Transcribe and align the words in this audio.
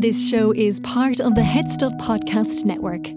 This 0.00 0.30
show 0.30 0.52
is 0.52 0.80
part 0.80 1.20
of 1.20 1.34
the 1.34 1.42
Head 1.42 1.70
Stuff 1.70 1.92
Podcast 2.00 2.64
Network. 2.64 3.08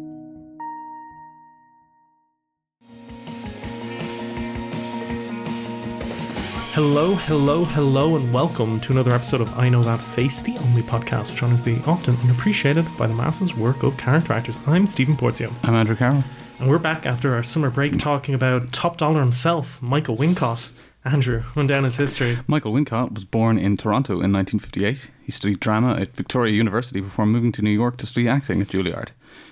Hello, 6.74 7.16
hello, 7.16 7.64
hello, 7.64 8.18
and 8.18 8.34
welcome 8.34 8.82
to 8.82 8.92
another 8.92 9.14
episode 9.14 9.40
of 9.40 9.58
I 9.58 9.70
Know 9.70 9.82
That 9.82 10.02
Face, 10.02 10.42
the 10.42 10.58
only 10.58 10.82
podcast 10.82 11.32
which 11.32 11.42
honors 11.42 11.64
the 11.64 11.82
often 11.86 12.18
unappreciated 12.18 12.86
by 12.98 13.08
the 13.08 13.16
masses 13.16 13.56
work 13.56 13.84
of 13.84 13.96
character 13.96 14.34
actors. 14.34 14.60
I'm 14.68 14.86
Stephen 14.86 15.16
Porzio, 15.16 15.56
I'm 15.64 15.76
Andrew 15.76 15.96
Carroll. 15.96 16.26
And 16.64 16.72
we're 16.72 16.80
back 16.80 17.06
after 17.06 17.36
our 17.36 17.44
summer 17.44 17.70
break 17.70 18.00
talking 18.00 18.34
about 18.34 18.72
top 18.72 18.96
dollar 18.96 19.20
himself, 19.20 19.82
Michael 19.82 20.16
Wincott. 20.16 20.70
Andrew, 21.04 21.44
run 21.58 21.68
down 21.68 21.84
his 21.84 21.98
history. 21.98 22.40
Michael 22.48 22.72
Wincott 22.72 23.14
was 23.14 23.26
born 23.26 23.58
in 23.58 23.76
Toronto 23.76 24.14
in 24.22 24.32
1958. 24.32 25.12
He 25.26 25.32
studied 25.34 25.60
drama 25.60 25.96
at 25.96 26.16
Victoria 26.16 26.54
University 26.54 27.02
before 27.02 27.26
moving 27.26 27.52
to 27.52 27.62
New 27.62 27.70
York 27.70 27.98
to 27.98 28.06
study 28.06 28.30
acting 28.30 28.62
at 28.62 28.70
Juilliard. 28.70 29.10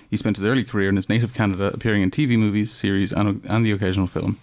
He 0.08 0.16
spent 0.16 0.38
his 0.38 0.44
early 0.46 0.64
career 0.64 0.88
in 0.88 0.96
his 0.96 1.10
native 1.10 1.34
Canada, 1.34 1.70
appearing 1.74 2.00
in 2.00 2.10
TV, 2.10 2.38
movies, 2.38 2.72
series, 2.72 3.12
and, 3.12 3.44
and 3.44 3.66
the 3.66 3.72
occasional 3.72 4.06
film. 4.06 4.38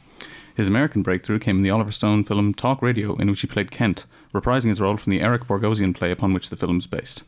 His 0.53 0.67
American 0.67 1.01
breakthrough 1.01 1.39
came 1.39 1.57
in 1.57 1.63
the 1.63 1.71
Oliver 1.71 1.91
Stone 1.91 2.25
film 2.25 2.53
Talk 2.53 2.83
Radio, 2.83 3.15
in 3.15 3.31
which 3.31 3.41
he 3.41 3.47
played 3.47 3.71
Kent, 3.71 4.05
reprising 4.31 4.69
his 4.69 4.79
role 4.79 4.97
from 4.97 5.09
the 5.09 5.21
Eric 5.21 5.45
Bogosian 5.45 5.95
play 5.95 6.11
upon 6.11 6.35
which 6.35 6.51
the 6.51 6.55
film 6.55 6.77
is 6.77 6.85
based. 6.85 7.23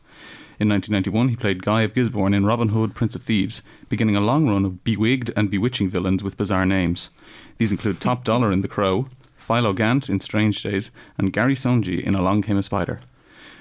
In 0.60 0.68
1991, 0.68 1.28
he 1.28 1.36
played 1.36 1.62
Guy 1.64 1.82
of 1.82 1.94
Gisborne 1.94 2.34
in 2.34 2.44
Robin 2.44 2.68
Hood, 2.68 2.94
Prince 2.94 3.14
of 3.14 3.22
Thieves, 3.22 3.62
beginning 3.88 4.16
a 4.16 4.20
long 4.20 4.48
run 4.48 4.64
of 4.64 4.84
bewigged 4.84 5.30
and 5.34 5.50
bewitching 5.50 5.88
villains 5.88 6.22
with 6.22 6.36
bizarre 6.36 6.66
names. 6.66 7.10
These 7.58 7.72
include 7.72 8.00
Top 8.00 8.24
Dollar 8.24 8.52
in 8.52 8.60
The 8.60 8.68
Crow, 8.68 9.06
Philo 9.36 9.72
Gant 9.72 10.08
in 10.08 10.20
Strange 10.20 10.62
Days, 10.62 10.90
and 11.18 11.32
Gary 11.32 11.54
Soneji 11.54 12.02
in 12.02 12.14
Along 12.14 12.42
Came 12.42 12.58
a 12.58 12.62
Spider. 12.62 13.00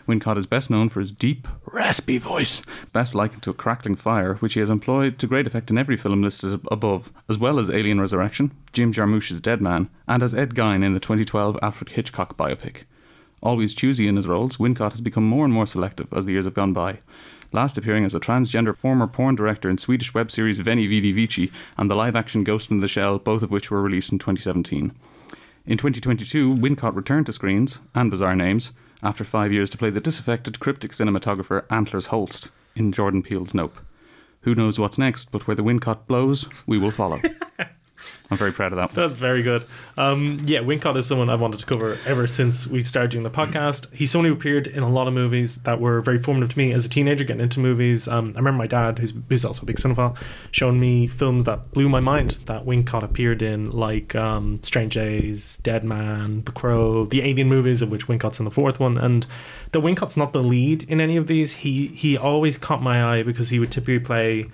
Wincott 0.08 0.38
is 0.38 0.46
best 0.46 0.70
known 0.70 0.90
for 0.90 1.00
his 1.00 1.12
deep, 1.12 1.48
raspy 1.66 2.18
voice, 2.18 2.62
best 2.92 3.16
likened 3.16 3.44
to 3.44 3.52
a 3.52 3.54
crackling 3.54 3.96
fire, 3.96 4.36
which 4.36 4.56
he 4.56 4.60
has 4.60 4.70
employed 4.70 5.18
to 5.20 5.28
great 5.28 5.48
effect 5.48 5.70
in 5.70 5.78
every 5.78 5.98
film 5.98 6.22
listed 6.22 6.60
above, 6.72 7.12
as 7.30 7.38
well 7.38 7.60
as 7.60 7.70
Alien 7.70 8.02
Resurrection, 8.02 8.52
Jim 8.74 8.92
Jarmusch's 8.92 9.42
Dead 9.42 9.62
Man, 9.62 9.90
and 10.08 10.24
as 10.24 10.36
Ed 10.36 10.56
Gein 10.56 10.84
in 10.84 10.94
the 10.94 11.00
2012 11.00 11.58
Alfred 11.62 11.90
Hitchcock 11.90 12.36
biopic. 12.38 12.84
Always 13.42 13.74
choosy 13.74 14.08
in 14.08 14.16
his 14.16 14.28
roles, 14.28 14.58
Wincott 14.58 14.92
has 14.92 15.02
become 15.02 15.28
more 15.28 15.46
and 15.46 15.54
more 15.54 15.66
selective 15.66 16.14
as 16.14 16.26
the 16.26 16.34
years 16.34 16.46
have 16.46 16.54
gone 16.54 16.74
by. 16.74 17.00
Last 17.52 17.78
appearing 17.78 18.06
as 18.06 18.16
a 18.16 18.20
transgender 18.20 18.76
former 18.76 19.08
porn 19.08 19.36
director 19.36 19.70
in 19.70 19.78
Swedish 19.78 20.14
web 20.14 20.32
series 20.32 20.60
Veni 20.60 20.88
Vidi 20.88 21.12
Vici 21.12 21.52
and 21.78 21.90
the 21.90 21.96
live 21.96 22.16
action 22.16 22.44
Ghost 22.44 22.72
in 22.72 22.78
the 22.78 22.88
Shell, 22.88 23.20
both 23.20 23.44
of 23.44 23.52
which 23.52 23.70
were 23.70 23.82
released 23.82 24.12
in 24.12 24.20
2017. 24.20 24.94
In 25.66 25.78
2022, 25.78 26.54
Wincott 26.56 26.96
returned 26.96 27.26
to 27.26 27.34
screens, 27.34 27.80
and 27.94 28.10
bizarre 28.10 28.36
names, 28.36 28.72
after 29.04 29.24
five 29.24 29.52
years 29.52 29.70
to 29.72 29.78
play 29.78 29.90
the 29.90 30.00
disaffected 30.00 30.60
cryptic 30.60 30.92
cinematographer 30.92 31.66
Antlers 31.70 32.08
Holst 32.08 32.50
in 32.76 32.92
Jordan 32.92 33.22
Peele's 33.22 33.54
Nope. 33.54 33.78
Who 34.42 34.56
knows 34.56 34.80
what's 34.80 34.98
next, 34.98 35.32
but 35.32 35.46
where 35.46 35.56
the 35.56 35.64
Wincott 35.64 36.08
blows, 36.08 36.48
we 36.66 36.78
will 36.78 36.92
follow. 36.92 37.20
I'm 38.30 38.38
very 38.38 38.54
proud 38.54 38.72
of 38.72 38.78
that. 38.78 38.92
That's 38.92 39.18
very 39.18 39.44
good. 39.44 39.64
Um, 39.98 40.42
yeah, 40.46 40.60
Wincott 40.60 40.96
is 40.96 41.06
someone 41.06 41.30
I've 41.30 41.42
wanted 41.42 41.60
to 41.60 41.66
cover 41.66 41.98
ever 42.06 42.28
since 42.28 42.66
we've 42.66 42.88
started 42.88 43.12
doing 43.12 43.24
the 43.24 43.30
podcast. 43.30 43.94
He's 43.94 44.10
someone 44.10 44.30
who 44.30 44.34
appeared 44.34 44.68
in 44.68 44.84
a 44.84 44.90
lot 44.90 45.08
of 45.10 45.14
movies 45.14 45.58
that 45.58 45.82
were 45.82 46.00
very 46.00 46.18
formative 46.18 46.52
to 46.52 46.58
me 46.58 46.72
as 46.72 46.86
a 46.86 46.90
teenager, 46.90 47.26
getting 47.26 47.42
into 47.42 47.60
movies. 47.60 48.08
Um, 48.08 48.32
I 48.36 48.40
remember 48.40 48.58
my 48.58 48.68
dad, 48.68 49.00
who's, 49.00 49.14
who's 49.28 49.44
also 49.44 49.64
a 49.64 49.66
big 49.66 49.76
cinephile, 49.76 50.18
showing 50.52 50.80
me 50.80 51.08
films 51.08 51.44
that 51.44 51.72
blew 51.72 51.90
my 51.90 52.00
mind 52.00 52.40
that 52.46 52.66
Wincott 52.66 53.04
appeared 53.04 53.42
in, 53.42 53.70
like 53.72 54.16
um, 54.16 54.64
Strange 54.64 54.94
Days, 54.94 55.58
Dead 55.58 55.84
Man, 55.84 56.40
The 56.42 56.54
Crow, 56.54 57.06
the 57.06 57.22
Alien 57.22 57.50
movies, 57.50 57.82
of 57.82 57.92
which 57.92 58.08
Wincott's 58.08 58.40
in 58.40 58.46
the 58.46 58.52
fourth 58.52 58.80
one. 58.80 58.98
And 58.98 59.28
though 59.74 59.82
Wincott's 59.82 60.16
not 60.16 60.32
the 60.32 60.42
lead 60.42 60.84
in 60.84 61.02
any 61.02 61.18
of 61.18 61.28
these, 61.28 61.54
he 61.54 61.88
he 61.88 62.18
always 62.18 62.58
caught 62.58 62.82
my 62.82 63.04
eye 63.04 63.24
because 63.24 63.50
he 63.50 63.60
would 63.60 63.72
typically 63.72 64.00
play 64.00 64.50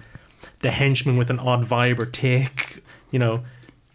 the 0.62 0.72
henchman 0.72 1.18
with 1.18 1.30
an 1.30 1.40
odd 1.40 1.66
vibe 1.66 2.00
or 2.00 2.06
tick, 2.06 2.84
you 3.18 3.26
know, 3.26 3.44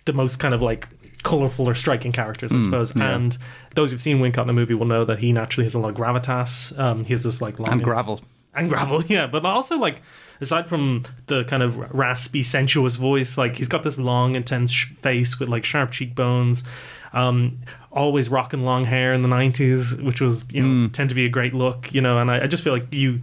the 0.05 0.13
most 0.13 0.41
kind 0.41 0.53
of 0.53 0.61
like 0.61 0.89
colorful 1.23 1.69
or 1.69 1.75
striking 1.75 2.11
characters, 2.11 2.53
I 2.53 2.59
suppose. 2.59 2.93
yeah. 2.97 3.15
And 3.15 3.39
those 3.77 3.93
who've 3.93 4.03
seen 4.03 4.19
Wincott 4.19 4.41
in 4.41 4.47
the 4.49 4.53
movie 4.53 4.75
will 4.75 4.87
know 4.87 5.05
that 5.05 5.21
he 5.21 5.33
naturally 5.33 5.65
has 5.65 5.75
a 5.75 5.79
lot 5.79 5.91
of 5.91 5.97
gravitas. 5.97 6.77
Um, 6.77 7.05
he 7.05 7.13
has 7.13 7.23
this 7.23 7.41
like 7.41 7.61
long 7.61 7.71
And 7.75 7.85
gravel. 7.85 8.21
and 8.53 8.69
gravel, 8.69 9.05
yeah. 9.07 9.29
But 9.29 9.45
also 9.45 9.79
like 9.79 10.03
aside 10.41 10.67
from 10.67 11.05
the 11.29 11.45
kind 11.45 11.63
of 11.63 11.79
raspy, 11.95 12.43
sensuous 12.43 12.97
voice, 12.97 13.39
like 13.39 13.55
he's 13.59 13.69
got 13.69 13.85
this 13.85 13.97
long, 13.97 14.35
intense 14.35 14.73
face 14.99 15.39
with 15.39 15.49
like 15.49 15.65
sharp 15.65 15.93
cheekbones. 15.93 16.65
Um, 17.13 17.59
always 17.93 18.29
rocking 18.29 18.61
long 18.61 18.83
hair 18.85 19.13
in 19.15 19.23
the 19.23 19.29
nineties, 19.29 19.95
which 20.03 20.21
was 20.21 20.43
you 20.51 20.63
know 20.67 20.89
tend 20.89 21.11
to 21.11 21.15
be 21.15 21.25
a 21.27 21.29
great 21.29 21.55
look, 21.55 21.95
you 21.95 22.01
know. 22.01 22.19
And 22.19 22.29
I, 22.31 22.43
I 22.43 22.47
just 22.49 22.65
feel 22.65 22.73
like 22.73 22.93
you 22.93 23.21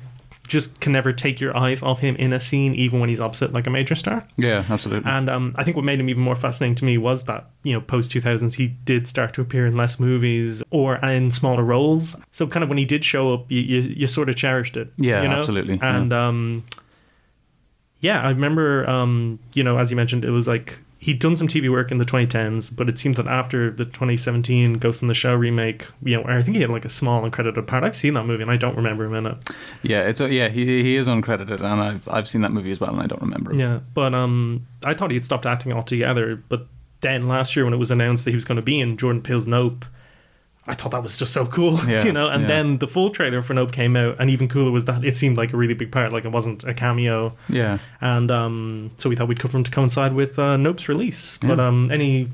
just 0.49 0.79
can 0.81 0.91
never 0.91 1.13
take 1.13 1.39
your 1.39 1.55
eyes 1.55 1.81
off 1.81 1.99
him 1.99 2.15
in 2.17 2.33
a 2.33 2.39
scene, 2.39 2.75
even 2.75 2.99
when 2.99 3.07
he's 3.07 3.21
opposite 3.21 3.53
like 3.53 3.67
a 3.67 3.69
major 3.69 3.95
star. 3.95 4.27
Yeah, 4.35 4.65
absolutely. 4.67 5.09
And 5.09 5.29
um, 5.29 5.55
I 5.57 5.63
think 5.63 5.77
what 5.77 5.85
made 5.85 5.99
him 5.99 6.09
even 6.09 6.21
more 6.21 6.35
fascinating 6.35 6.75
to 6.75 6.85
me 6.85 6.97
was 6.97 7.23
that, 7.23 7.49
you 7.63 7.71
know, 7.71 7.79
post 7.79 8.11
2000s, 8.11 8.55
he 8.55 8.67
did 8.67 9.07
start 9.07 9.33
to 9.35 9.41
appear 9.41 9.65
in 9.65 9.77
less 9.77 9.99
movies 9.99 10.61
or 10.71 10.97
in 10.97 11.31
smaller 11.31 11.63
roles. 11.63 12.15
So, 12.31 12.47
kind 12.47 12.63
of 12.63 12.69
when 12.69 12.77
he 12.77 12.85
did 12.85 13.05
show 13.05 13.33
up, 13.33 13.49
you, 13.49 13.61
you, 13.61 13.81
you 13.81 14.07
sort 14.07 14.27
of 14.27 14.35
cherished 14.35 14.75
it. 14.75 14.91
Yeah, 14.97 15.21
you 15.21 15.29
know? 15.29 15.37
absolutely, 15.37 15.79
And, 15.81 16.11
um, 16.11 16.65
yeah, 18.01 18.21
I 18.21 18.29
remember, 18.29 18.89
um, 18.89 19.39
you 19.53 19.63
know, 19.63 19.77
as 19.77 19.91
you 19.91 19.97
mentioned, 19.97 20.23
it 20.25 20.31
was 20.31 20.47
like 20.47 20.79
he'd 20.99 21.19
done 21.19 21.35
some 21.35 21.47
TV 21.47 21.71
work 21.71 21.91
in 21.91 21.97
the 21.97 22.05
2010s, 22.05 22.75
but 22.75 22.89
it 22.89 22.99
seemed 22.99 23.15
that 23.15 23.25
after 23.25 23.71
the 23.71 23.85
2017 23.85 24.73
Ghost 24.73 25.01
in 25.01 25.07
the 25.07 25.13
Shell 25.13 25.35
remake, 25.35 25.87
you 26.03 26.17
know, 26.17 26.27
I 26.27 26.41
think 26.41 26.55
he 26.57 26.61
had 26.61 26.69
like 26.69 26.83
a 26.85 26.89
small 26.89 27.23
uncredited 27.23 27.65
part. 27.67 27.83
I've 27.83 27.95
seen 27.95 28.13
that 28.15 28.25
movie 28.25 28.41
and 28.43 28.51
I 28.51 28.57
don't 28.57 28.75
remember 28.75 29.05
him 29.05 29.15
in 29.15 29.25
it. 29.27 29.49
yeah, 29.81 30.01
it's 30.01 30.19
a, 30.21 30.31
yeah. 30.31 30.49
He 30.49 30.83
he 30.83 30.95
is 30.97 31.07
uncredited, 31.07 31.61
and 31.61 31.81
I've 31.81 32.07
I've 32.07 32.27
seen 32.27 32.41
that 32.41 32.51
movie 32.51 32.71
as 32.71 32.79
well, 32.79 32.91
and 32.91 33.01
I 33.01 33.07
don't 33.07 33.21
remember. 33.21 33.53
it. 33.53 33.59
Yeah, 33.59 33.79
but 33.93 34.13
um, 34.13 34.67
I 34.83 34.93
thought 34.93 35.11
he'd 35.11 35.25
stopped 35.25 35.45
acting 35.45 35.71
altogether. 35.71 36.35
But 36.49 36.67
then 37.01 37.27
last 37.27 37.55
year, 37.55 37.63
when 37.65 37.73
it 37.73 37.77
was 37.77 37.91
announced 37.91 38.25
that 38.25 38.31
he 38.31 38.35
was 38.35 38.45
going 38.45 38.57
to 38.57 38.61
be 38.61 38.79
in 38.79 38.97
Jordan 38.97 39.21
Peele's 39.21 39.47
Nope, 39.47 39.85
I 40.69 40.75
thought 40.75 40.91
that 40.91 41.01
was 41.03 41.17
just 41.17 41.33
so 41.33 41.45
cool, 41.47 41.79
Yeah, 41.87 42.03
you 42.05 42.13
know. 42.13 42.29
And 42.29 42.43
yeah. 42.43 42.47
then 42.47 42.77
the 42.77 42.87
full 42.87 43.09
trailer 43.09 43.41
for 43.41 43.53
Nope 43.55 43.71
came 43.71 43.95
out, 43.95 44.15
and 44.19 44.29
even 44.29 44.47
cooler 44.47 44.71
was 44.71 44.85
that 44.85 45.03
it 45.03 45.17
seemed 45.17 45.35
like 45.35 45.51
a 45.51 45.57
really 45.57 45.73
big 45.73 45.91
part, 45.91 46.13
like 46.13 46.25
it 46.25 46.31
wasn't 46.31 46.63
a 46.63 46.73
cameo. 46.73 47.35
Yeah. 47.49 47.79
And 48.01 48.29
um, 48.31 48.91
so 48.97 49.09
we 49.09 49.15
thought 49.15 49.27
we'd 49.27 49.39
cover 49.39 49.57
him 49.57 49.63
to 49.63 49.71
coincide 49.71 50.13
with 50.13 50.37
uh, 50.39 50.55
Nope's 50.57 50.87
release. 50.87 51.37
But 51.39 51.57
Yeah. 51.57 51.67
um, 51.67 51.89
any 51.91 52.29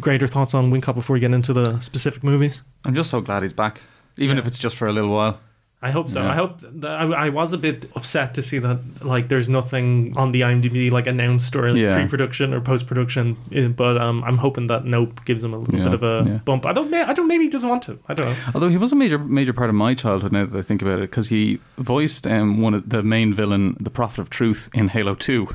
greater 0.00 0.26
thoughts 0.26 0.52
on 0.52 0.70
Wincott 0.72 0.94
before 0.96 1.14
we 1.14 1.20
get 1.20 1.32
into 1.32 1.52
the 1.52 1.78
specific 1.80 2.24
movies? 2.24 2.62
I'm 2.84 2.94
just 2.94 3.08
so 3.10 3.20
glad 3.20 3.42
he's 3.44 3.52
back, 3.52 3.80
even 4.16 4.36
if 4.36 4.46
it's 4.46 4.58
just 4.58 4.74
for 4.76 4.88
a 4.88 4.92
little 4.92 5.10
while. 5.10 5.38
I 5.82 5.90
hope 5.90 6.08
so. 6.08 6.22
Yeah. 6.22 6.30
I 6.30 6.34
hope 6.34 6.60
that 6.62 6.90
I, 6.90 7.04
I 7.26 7.28
was 7.28 7.52
a 7.52 7.58
bit 7.58 7.88
upset 7.94 8.34
to 8.34 8.42
see 8.42 8.58
that 8.60 8.78
like 9.04 9.28
there's 9.28 9.48
nothing 9.48 10.14
on 10.16 10.30
the 10.30 10.40
IMDb 10.40 10.90
like 10.90 11.06
announced 11.06 11.54
or 11.54 11.70
like, 11.70 11.78
Yeah. 11.80 11.94
pre-production 11.96 12.54
or 12.54 12.60
post-production, 12.62 13.36
but 13.76 13.98
um, 13.98 14.24
I'm 14.24 14.38
hoping 14.38 14.68
that 14.68 14.84
Nope 14.86 15.24
gives 15.26 15.44
him 15.44 15.52
a 15.52 15.58
little 15.58 15.78
Yeah, 15.78 15.84
bit 15.84 15.94
of 15.94 16.02
a 16.02 16.40
bump. 16.44 16.64
I 16.66 16.72
don't. 16.72 16.92
I 16.94 17.12
don't. 17.12 17.28
Maybe 17.28 17.44
he 17.44 17.50
doesn't 17.50 17.68
want 17.68 17.82
to. 17.84 17.98
I 18.08 18.14
don't 18.14 18.30
know. 18.30 18.36
Although 18.54 18.68
he 18.70 18.78
was 18.78 18.90
a 18.92 18.96
major 18.96 19.18
major 19.18 19.52
part 19.52 19.68
of 19.68 19.76
my 19.76 19.94
childhood 19.94 20.32
now 20.32 20.46
that 20.46 20.58
I 20.58 20.62
think 20.62 20.80
about 20.82 20.98
it, 20.98 21.10
because 21.10 21.28
he 21.28 21.58
voiced 21.78 22.26
um, 22.26 22.58
one 22.60 22.72
of 22.74 22.88
the 22.88 23.02
main 23.02 23.34
villain, 23.34 23.76
the 23.78 23.90
Prophet 23.90 24.20
of 24.20 24.30
Truth, 24.30 24.70
in 24.72 24.88
Halo 24.88 25.14
Two. 25.14 25.46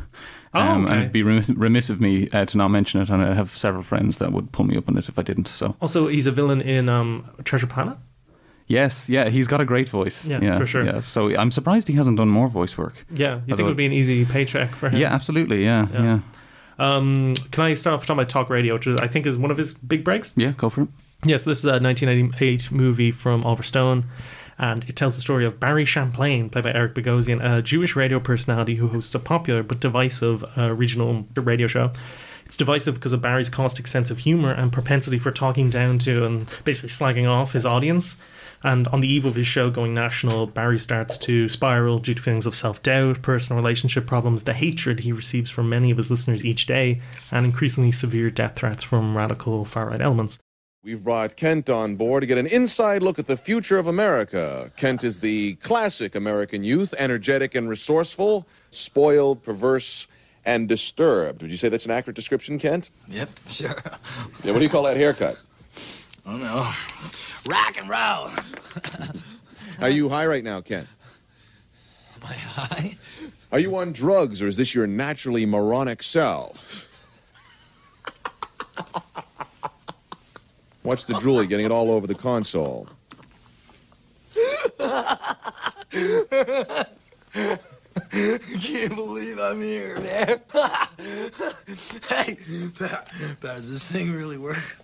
Oh, 0.54 0.60
Um, 0.60 0.84
okay. 0.84 0.92
And 0.94 1.02
it'd 1.02 1.14
be 1.14 1.24
remiss, 1.24 1.50
remiss 1.50 1.90
of 1.90 2.00
me 2.02 2.28
uh, 2.34 2.46
to 2.46 2.58
not 2.58 2.68
mention 2.68 3.02
it, 3.02 3.10
and 3.10 3.24
I 3.24 3.34
have 3.34 3.58
several 3.58 3.84
friends 3.84 4.18
that 4.18 4.34
would 4.34 4.52
pull 4.52 4.66
me 4.66 4.76
up 4.78 4.88
on 4.90 4.98
it 4.98 5.08
if 5.10 5.18
I 5.18 5.22
didn't. 5.24 5.48
So 5.48 5.76
Also, 5.82 6.08
he's 6.08 6.26
a 6.28 6.32
villain 6.32 6.62
in 6.62 6.90
um, 6.90 7.26
Treasure 7.46 7.68
Planet. 7.68 7.98
Yes, 8.78 9.10
yeah, 9.10 9.30
he's 9.30 9.48
got 9.48 9.60
a 9.62 9.66
great 9.66 9.90
voice. 9.90 10.18
Yeah, 10.26 10.58
for 10.58 10.66
sure. 10.66 10.84
Yeah, 10.86 11.02
so 11.02 11.20
I'm 11.42 11.52
surprised 11.52 11.88
he 11.88 11.96
hasn't 12.02 12.18
done 12.18 12.30
more 12.30 12.48
voice 12.50 12.78
work. 12.78 12.96
Yeah, 13.24 13.36
you 13.46 13.56
think 13.56 13.60
it 13.60 13.64
would 13.64 13.78
be 13.86 13.86
an 13.86 13.94
easy 14.02 14.26
paycheck 14.26 14.76
for 14.76 14.90
him? 14.90 15.00
Yeah, 15.02 15.14
absolutely. 15.14 15.64
Yeah, 15.64 15.88
Yeah. 15.94 16.04
yeah, 16.04 16.20
Um, 16.80 17.34
can 17.52 17.64
I 17.64 17.74
start 17.76 17.94
off 17.96 18.02
talking 18.06 18.20
about 18.20 18.30
Talk 18.30 18.50
Radio, 18.50 18.74
which 18.76 18.88
I 18.88 19.08
think 19.08 19.26
is 19.26 19.38
one 19.38 19.52
of 19.52 19.58
his 19.58 19.74
big 19.74 20.04
breaks? 20.04 20.34
yeah. 20.36 20.54
Go 20.58 20.70
for 20.70 20.82
it. 20.84 20.90
Yes, 21.24 21.30
yeah, 21.30 21.38
so 21.38 21.50
this 21.52 21.60
is 21.60 21.66
a 21.66 21.78
1998 21.80 22.72
movie 22.72 23.12
from 23.12 23.44
Oliver 23.44 23.64
Stone, 23.64 24.06
and 24.58 24.84
it 24.90 24.96
tells 24.96 25.16
the 25.16 25.22
story 25.22 25.46
of 25.46 25.60
Barry 25.60 25.86
Champlain, 25.86 26.50
played 26.50 26.64
by 26.64 26.74
Eric 26.74 26.96
Bogosian, 26.96 27.40
a 27.44 27.62
Jewish 27.62 27.96
radio 27.96 28.20
personality 28.20 28.76
who 28.76 28.88
hosts 28.88 29.14
a 29.14 29.20
popular 29.20 29.62
but 29.64 29.80
divisive 29.80 30.44
uh, 30.58 30.74
regional 30.74 31.28
radio 31.36 31.68
show. 31.68 31.92
It's 32.46 32.58
divisive 32.58 32.96
because 32.96 33.14
of 33.14 33.22
Barry's 33.22 33.50
caustic 33.50 33.88
sense 33.88 34.10
of 34.12 34.18
humor 34.20 34.52
and 34.52 34.74
propensity 34.74 35.20
for 35.20 35.32
talking 35.32 35.70
down 35.70 36.00
to 36.00 36.26
and 36.26 36.50
basically 36.66 36.90
slagging 36.90 37.30
off 37.30 37.54
his 37.54 37.66
audience. 37.66 38.16
And 38.64 38.88
on 38.90 39.02
the 39.02 39.08
eve 39.08 39.26
of 39.26 39.36
his 39.36 39.48
show 39.48 39.70
going 39.70 39.94
national, 39.94 40.48
Barry 40.48 40.80
starts 40.80 41.18
to 41.20 41.50
spiral 41.50 42.00
due 42.00 42.14
to 42.14 42.22
feelings 42.22 42.46
of 42.46 42.56
self 42.56 42.82
doubt, 42.84 43.22
personal 43.22 43.62
relationship 43.62 44.06
problems, 44.06 44.44
the 44.44 44.54
hatred 44.54 45.00
he 45.02 45.12
receives 45.12 45.50
from 45.50 45.70
many 45.70 45.92
of 45.92 45.98
his 45.98 46.12
listeners 46.12 46.46
each 46.46 46.66
day, 46.66 47.02
and 47.32 47.46
increasingly 47.46 47.92
severe 47.92 48.30
death 48.30 48.56
threats 48.56 48.84
from 48.84 49.18
radical 49.18 49.66
far 49.66 49.90
right 49.90 50.02
elements. 50.02 50.38
We've 50.84 51.04
brought 51.04 51.36
Kent 51.36 51.70
on 51.70 51.96
board 51.96 52.22
to 52.22 52.28
get 52.28 52.40
an 52.40 52.48
inside 52.48 53.04
look 53.04 53.20
at 53.20 53.28
the 53.28 53.38
future 53.38 53.78
of 53.78 53.86
America. 53.86 54.72
Kent 54.78 55.04
is 55.04 55.20
the 55.20 55.54
classic 55.56 56.16
American 56.16 56.64
youth, 56.64 56.96
energetic 56.98 57.54
and 57.54 57.70
resourceful, 57.70 58.48
spoiled, 58.72 59.44
perverse, 59.44 60.08
and 60.44 60.68
disturbed. 60.68 61.44
Would 61.44 61.52
you 61.52 61.58
say 61.58 61.70
that's 61.70 61.86
an 61.86 61.92
accurate 61.92 62.16
description, 62.16 62.58
Kent? 62.58 62.90
Yep, 63.10 63.30
sure. 63.48 63.76
Yeah, 64.44 64.54
what 64.54 64.58
do 64.58 64.64
you 64.64 64.70
call 64.70 64.84
that 64.84 64.98
haircut? 64.98 65.40
I 66.32 66.34
don't 66.34 66.44
know. 66.44 66.72
Rock 67.50 67.78
and 67.78 67.90
roll. 67.90 68.30
Are 69.82 69.90
you 69.90 70.08
high 70.08 70.26
right 70.26 70.46
now, 70.46 70.62
Kent? 70.62 70.88
Are 73.52 73.60
you 73.60 73.76
on 73.76 73.92
drugs 73.92 74.42
or 74.42 74.48
is 74.48 74.56
this 74.56 74.74
your 74.74 74.88
naturally 74.88 75.46
moronic 75.46 76.02
self? 76.02 76.88
Watch 80.84 81.06
the 81.06 81.16
drool, 81.16 81.44
getting 81.44 81.66
it 81.66 81.72
all 81.72 81.92
over 81.92 82.08
the 82.08 82.16
console. 82.16 82.88
Can't 88.12 88.96
believe 88.96 89.38
I'm 89.38 89.60
here, 89.60 90.00
man. 90.00 90.40
hey, 92.08 92.38
Pat, 92.80 93.12
does 93.42 93.70
this 93.70 93.92
thing 93.92 94.14
really 94.14 94.38
work? 94.38 94.78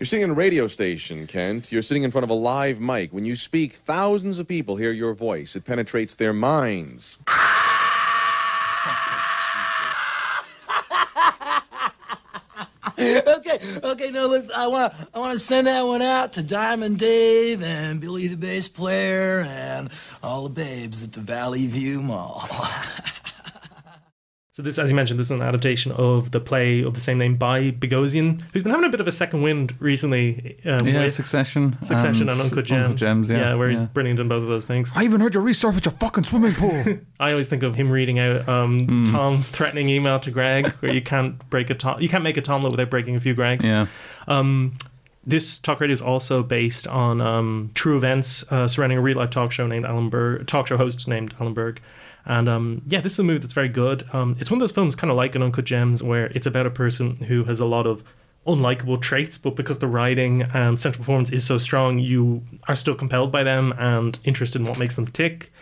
You're 0.00 0.06
sitting 0.06 0.24
in 0.24 0.30
a 0.30 0.32
radio 0.32 0.66
station, 0.66 1.26
Kent. 1.26 1.70
You're 1.70 1.82
sitting 1.82 2.04
in 2.04 2.10
front 2.10 2.24
of 2.24 2.30
a 2.30 2.34
live 2.34 2.80
mic. 2.80 3.12
When 3.12 3.26
you 3.26 3.36
speak, 3.36 3.74
thousands 3.74 4.38
of 4.38 4.48
people 4.48 4.76
hear 4.76 4.92
your 4.92 5.12
voice. 5.12 5.54
It 5.54 5.66
penetrates 5.66 6.14
their 6.14 6.32
minds. 6.32 7.18
okay, 12.98 13.58
okay, 13.84 14.10
no, 14.10 14.28
let's, 14.28 14.50
I 14.50 14.68
want 14.68 14.90
to 14.90 15.08
I 15.12 15.18
wanna 15.18 15.36
send 15.36 15.66
that 15.66 15.82
one 15.82 16.00
out 16.00 16.32
to 16.32 16.42
Diamond 16.42 16.98
Dave 16.98 17.62
and 17.62 18.00
Billy 18.00 18.26
the 18.26 18.38
bass 18.38 18.68
player 18.68 19.44
and 19.46 19.90
all 20.22 20.44
the 20.44 20.48
babes 20.48 21.04
at 21.04 21.12
the 21.12 21.20
Valley 21.20 21.66
View 21.66 22.00
Mall. 22.00 22.48
So 24.52 24.62
this, 24.64 24.78
as 24.80 24.90
you 24.90 24.96
mentioned, 24.96 25.20
this 25.20 25.28
is 25.28 25.30
an 25.30 25.42
adaptation 25.42 25.92
of 25.92 26.32
the 26.32 26.40
play 26.40 26.82
of 26.82 26.94
the 26.94 27.00
same 27.00 27.18
name 27.18 27.36
by 27.36 27.70
Bogosian, 27.70 28.40
who's 28.52 28.64
been 28.64 28.72
having 28.72 28.84
a 28.84 28.88
bit 28.90 29.00
of 29.00 29.06
a 29.06 29.12
second 29.12 29.42
wind 29.42 29.76
recently. 29.78 30.58
Um, 30.64 30.84
Yeah, 30.88 31.02
with 31.02 31.14
Succession. 31.14 31.78
Succession 31.84 32.28
and 32.28 32.40
Uncut 32.40 32.64
Gems. 32.64 32.84
Uncut 32.86 32.98
Gems, 32.98 33.30
yeah. 33.30 33.54
where 33.54 33.68
he's 33.68 33.78
yeah. 33.78 33.86
brilliant 33.86 34.18
in 34.18 34.26
both 34.26 34.42
of 34.42 34.48
those 34.48 34.66
things. 34.66 34.90
I 34.92 35.04
even 35.04 35.20
heard 35.20 35.36
you 35.36 35.40
resurface 35.40 35.86
a 35.86 35.92
fucking 35.92 36.24
swimming 36.24 36.54
pool. 36.54 36.98
I 37.20 37.30
always 37.30 37.46
think 37.46 37.62
of 37.62 37.76
him 37.76 37.92
reading 37.92 38.18
out 38.18 38.48
um, 38.48 38.86
Hmm. 38.86 39.04
Tom's 39.04 39.50
threatening 39.50 39.88
email 39.88 40.18
to 40.18 40.32
Greg, 40.32 40.72
where 40.80 40.92
you 40.92 41.00
can't 41.00 41.48
break 41.48 41.70
a 41.70 41.74
Tom, 41.76 42.00
you 42.00 42.08
can't 42.08 42.24
make 42.24 42.36
a 42.36 42.42
Tomlet 42.42 42.72
without 42.72 42.90
breaking 42.90 43.14
a 43.14 43.20
few 43.20 43.36
Gregs. 43.36 43.62
yeah. 43.62 43.86
Um, 44.26 44.76
this 45.24 45.58
talk 45.58 45.80
radio 45.80 45.92
is 45.92 46.02
also 46.02 46.42
based 46.42 46.88
on 46.88 47.20
um, 47.20 47.70
true 47.74 47.96
events 47.96 48.42
uh, 48.50 48.66
surrounding 48.66 48.98
a 48.98 49.00
real 49.02 49.18
life 49.18 49.30
talk 49.30 49.52
show 49.52 49.68
named 49.68 49.84
Alan 49.84 50.08
Berg, 50.08 50.48
talk 50.48 50.66
show 50.66 50.76
host 50.76 51.06
named 51.06 51.34
Alan 51.38 51.54
Berg. 51.54 51.80
And 52.30 52.48
um, 52.48 52.82
yeah, 52.86 53.00
this 53.00 53.14
is 53.14 53.18
a 53.18 53.24
movie 53.24 53.40
that's 53.40 53.54
very 53.54 53.68
good. 53.68 54.08
Um, 54.12 54.36
it's 54.38 54.52
one 54.52 54.58
of 54.58 54.60
those 54.60 54.70
films, 54.70 54.94
kind 54.94 55.10
of 55.10 55.16
like 55.16 55.34
an 55.34 55.42
Uncut 55.42 55.64
Gems, 55.64 56.00
where 56.00 56.26
it's 56.26 56.46
about 56.46 56.64
a 56.64 56.70
person 56.70 57.16
who 57.16 57.42
has 57.42 57.58
a 57.58 57.64
lot 57.64 57.88
of 57.88 58.04
unlikable 58.46 59.02
traits, 59.02 59.36
but 59.36 59.56
because 59.56 59.80
the 59.80 59.88
writing 59.88 60.42
and 60.54 60.80
central 60.80 61.00
performance 61.00 61.30
is 61.30 61.44
so 61.44 61.58
strong, 61.58 61.98
you 61.98 62.40
are 62.68 62.76
still 62.76 62.94
compelled 62.94 63.32
by 63.32 63.42
them 63.42 63.74
and 63.78 64.20
interested 64.22 64.60
in 64.60 64.68
what 64.68 64.78
makes 64.78 64.94
them 64.94 65.08
tick. 65.08 65.52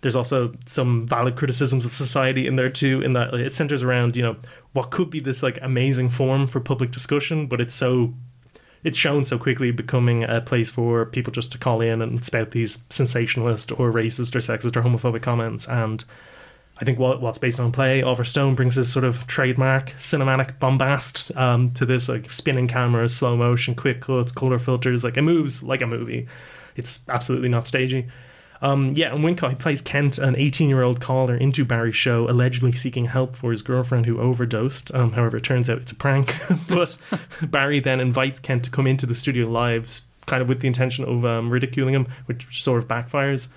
There's 0.00 0.16
also 0.16 0.54
some 0.64 1.06
valid 1.06 1.36
criticisms 1.36 1.84
of 1.84 1.92
society 1.92 2.46
in 2.46 2.56
there 2.56 2.70
too, 2.70 3.02
in 3.02 3.12
that 3.12 3.34
it 3.34 3.52
centers 3.52 3.82
around 3.82 4.16
you 4.16 4.22
know 4.22 4.36
what 4.72 4.90
could 4.90 5.10
be 5.10 5.20
this 5.20 5.42
like 5.42 5.58
amazing 5.60 6.08
form 6.08 6.46
for 6.46 6.58
public 6.58 6.90
discussion, 6.90 7.48
but 7.48 7.60
it's 7.60 7.74
so 7.74 8.14
it's 8.84 8.98
shown 8.98 9.24
so 9.24 9.38
quickly 9.38 9.70
becoming 9.70 10.24
a 10.24 10.42
place 10.42 10.70
for 10.70 11.06
people 11.06 11.32
just 11.32 11.50
to 11.52 11.58
call 11.58 11.80
in 11.80 12.02
and 12.02 12.24
spout 12.24 12.50
these 12.50 12.78
sensationalist 12.90 13.72
or 13.72 13.90
racist 13.90 14.34
or 14.36 14.40
sexist 14.40 14.76
or 14.76 14.82
homophobic 14.82 15.22
comments. 15.22 15.66
And 15.66 16.04
I 16.76 16.84
think 16.84 16.98
what 16.98 17.22
what's 17.22 17.38
based 17.38 17.58
on 17.58 17.72
play, 17.72 18.02
Oliver 18.02 18.24
Stone 18.24 18.56
brings 18.56 18.74
this 18.74 18.92
sort 18.92 19.06
of 19.06 19.26
trademark 19.26 19.90
cinematic 19.92 20.58
bombast 20.58 21.34
um, 21.36 21.70
to 21.72 21.86
this 21.86 22.08
like 22.10 22.30
spinning 22.30 22.68
cameras, 22.68 23.16
slow 23.16 23.36
motion, 23.36 23.74
quick 23.74 24.02
cuts, 24.02 24.32
color 24.32 24.58
filters. 24.58 25.02
Like 25.02 25.16
it 25.16 25.22
moves 25.22 25.62
like 25.62 25.80
a 25.80 25.86
movie. 25.86 26.26
It's 26.76 27.00
absolutely 27.08 27.48
not 27.48 27.66
stagey. 27.66 28.06
Um, 28.64 28.94
yeah, 28.96 29.14
and 29.14 29.22
Wincott 29.22 29.50
he 29.50 29.56
plays 29.56 29.82
Kent, 29.82 30.16
an 30.16 30.36
18 30.36 30.70
year 30.70 30.82
old 30.82 30.98
caller 30.98 31.36
into 31.36 31.66
Barry's 31.66 31.96
show, 31.96 32.28
allegedly 32.30 32.72
seeking 32.72 33.04
help 33.04 33.36
for 33.36 33.52
his 33.52 33.60
girlfriend 33.60 34.06
who 34.06 34.18
overdosed. 34.18 34.92
Um, 34.94 35.12
however, 35.12 35.36
it 35.36 35.44
turns 35.44 35.68
out 35.68 35.76
it's 35.76 35.92
a 35.92 35.94
prank. 35.94 36.34
but 36.68 36.96
Barry 37.42 37.78
then 37.78 38.00
invites 38.00 38.40
Kent 38.40 38.64
to 38.64 38.70
come 38.70 38.86
into 38.86 39.04
the 39.04 39.14
studio 39.14 39.48
live, 39.48 40.00
kind 40.24 40.40
of 40.40 40.48
with 40.48 40.60
the 40.60 40.66
intention 40.66 41.04
of 41.04 41.26
um, 41.26 41.50
ridiculing 41.50 41.94
him, 41.94 42.06
which 42.24 42.62
sort 42.62 42.82
of 42.82 42.88
backfires. 42.88 43.48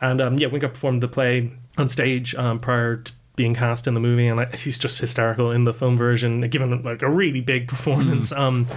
And 0.00 0.20
um, 0.20 0.36
yeah, 0.36 0.46
Wincott 0.46 0.74
performed 0.74 1.02
the 1.02 1.08
play 1.08 1.50
on 1.76 1.88
stage 1.88 2.32
um, 2.36 2.60
prior 2.60 2.98
to 2.98 3.12
being 3.34 3.54
cast 3.54 3.88
in 3.88 3.94
the 3.94 4.00
movie, 4.00 4.28
and 4.28 4.36
like, 4.36 4.54
he's 4.54 4.78
just 4.78 5.00
hysterical 5.00 5.50
in 5.50 5.64
the 5.64 5.74
film 5.74 5.96
version, 5.96 6.42
given 6.42 6.80
like 6.82 7.02
a 7.02 7.10
really 7.10 7.40
big 7.40 7.66
performance. 7.66 8.30
Um, 8.30 8.68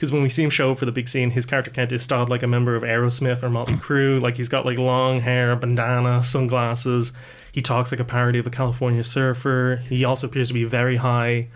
because 0.00 0.10
when 0.10 0.22
we 0.22 0.30
see 0.30 0.42
him 0.42 0.48
show 0.48 0.72
up 0.72 0.78
for 0.78 0.86
the 0.86 0.92
big 0.92 1.10
scene, 1.10 1.30
his 1.30 1.44
character 1.44 1.70
Kent 1.70 1.92
is 1.92 2.02
styled 2.02 2.30
like 2.30 2.42
a 2.42 2.46
member 2.46 2.74
of 2.74 2.82
Aerosmith 2.82 3.42
or 3.42 3.50
Motley 3.50 3.74
Crue. 3.74 4.18
Like 4.18 4.34
he's 4.34 4.48
got 4.48 4.64
like 4.64 4.78
long 4.78 5.20
hair, 5.20 5.54
bandana, 5.56 6.24
sunglasses. 6.24 7.12
He 7.52 7.60
talks 7.60 7.92
like 7.92 8.00
a 8.00 8.04
parody 8.04 8.38
of 8.38 8.46
a 8.46 8.50
California 8.50 9.04
surfer. 9.04 9.82
He 9.90 10.06
also 10.06 10.26
appears 10.26 10.48
to 10.48 10.54
be 10.54 10.64
very 10.64 10.96
high, 10.96 11.48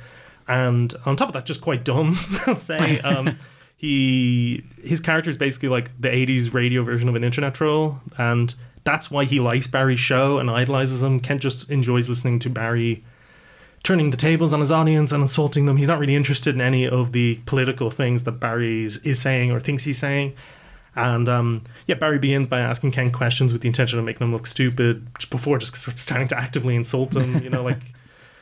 and 0.47 0.95
on 1.07 1.17
top 1.17 1.31
of 1.31 1.33
that, 1.33 1.47
just 1.47 1.63
quite 1.63 1.85
dumb. 1.85 2.19
I'll 2.47 2.61
say. 2.61 3.01
Um, 3.05 3.39
he 3.77 4.63
his 4.83 5.01
character 5.01 5.31
is 5.31 5.39
basically 5.39 5.71
like 5.71 5.91
the 5.99 6.09
'80s 6.09 6.53
radio 6.53 6.83
version 6.83 7.09
of 7.09 7.15
an 7.15 7.25
internet 7.25 7.55
troll, 7.55 7.99
and 8.19 8.55
that's 8.85 9.11
why 9.11 9.25
he 9.25 9.41
likes 9.41 9.67
Barry's 9.67 10.01
show 10.01 10.37
and 10.37 10.51
idolizes 10.51 11.03
him. 11.03 11.19
Kent 11.19 11.41
just 11.41 11.71
enjoys 11.71 12.11
listening 12.11 12.41
to 12.41 12.51
Barry 12.51 13.05
turning 13.85 14.11
the 14.11 14.17
tables 14.17 14.53
on 14.53 14.61
his 14.61 14.73
audience 14.73 15.13
and 15.13 15.23
insulting 15.23 15.67
them. 15.67 15.77
He's 15.77 15.87
not 15.87 16.01
really 16.01 16.17
interested 16.17 16.55
in 16.55 16.61
any 16.61 16.89
of 16.89 17.13
the 17.13 17.37
political 17.47 17.91
things 17.91 18.25
that 18.25 18.33
Barry 18.33 18.85
is, 18.85 19.21
saying 19.21 19.53
or 19.53 19.61
thinks 19.61 19.85
he's 19.85 19.99
saying. 19.99 20.35
And 20.97 21.29
um, 21.29 21.63
yeah, 21.87 21.95
Barry 21.95 22.19
begins 22.19 22.49
by 22.49 22.61
asking 22.61 22.93
Ken 22.93 23.13
questions 23.13 23.53
with 23.53 23.63
the 23.63 23.69
intention 23.69 23.99
of 23.99 24.05
making 24.05 24.27
him 24.27 24.33
look 24.33 24.47
stupid 24.47 25.07
before 25.31 25.59
just 25.59 25.77
sort 25.77 25.95
of 25.95 26.01
starting 26.01 26.29
to 26.29 26.39
actively 26.39 26.75
insult 26.75 27.15
him. 27.15 27.41
You 27.43 27.51
know, 27.51 27.63
like. 27.63 27.79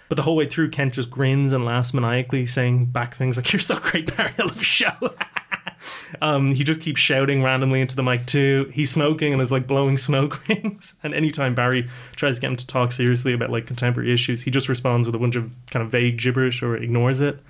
But 0.08 0.16
the 0.16 0.24
whole 0.24 0.36
way 0.36 0.44
through, 0.44 0.68
Kent 0.68 0.92
just 0.92 1.08
grins 1.08 1.54
and 1.54 1.64
laughs 1.64 1.94
maniacally, 1.94 2.44
saying 2.44 2.86
back 2.86 3.16
things 3.16 3.38
like, 3.38 3.50
You're 3.50 3.60
so 3.60 3.78
great, 3.78 4.14
Barry. 4.14 4.34
I 4.38 4.42
love 4.42 4.56
your 4.56 4.64
show. 4.64 4.92
um, 6.20 6.54
he 6.54 6.64
just 6.64 6.80
keeps 6.80 7.00
shouting 7.00 7.42
randomly 7.42 7.80
into 7.80 7.96
the 7.96 8.02
mic, 8.02 8.26
too. 8.26 8.70
He's 8.72 8.90
smoking 8.90 9.32
and 9.32 9.40
is 9.40 9.52
like 9.52 9.66
blowing 9.66 9.96
smoke 9.98 10.46
rings. 10.48 10.94
And 11.02 11.14
anytime 11.14 11.54
Barry 11.54 11.88
tries 12.16 12.36
to 12.36 12.40
get 12.40 12.50
him 12.50 12.56
to 12.56 12.66
talk 12.66 12.92
seriously 12.92 13.32
about 13.32 13.50
like 13.50 13.66
contemporary 13.66 14.12
issues, 14.12 14.42
he 14.42 14.50
just 14.50 14.68
responds 14.68 15.06
with 15.06 15.14
a 15.14 15.18
bunch 15.18 15.36
of 15.36 15.54
kind 15.70 15.84
of 15.84 15.90
vague 15.90 16.18
gibberish 16.18 16.62
or 16.62 16.76
ignores 16.76 17.20
it. 17.20 17.40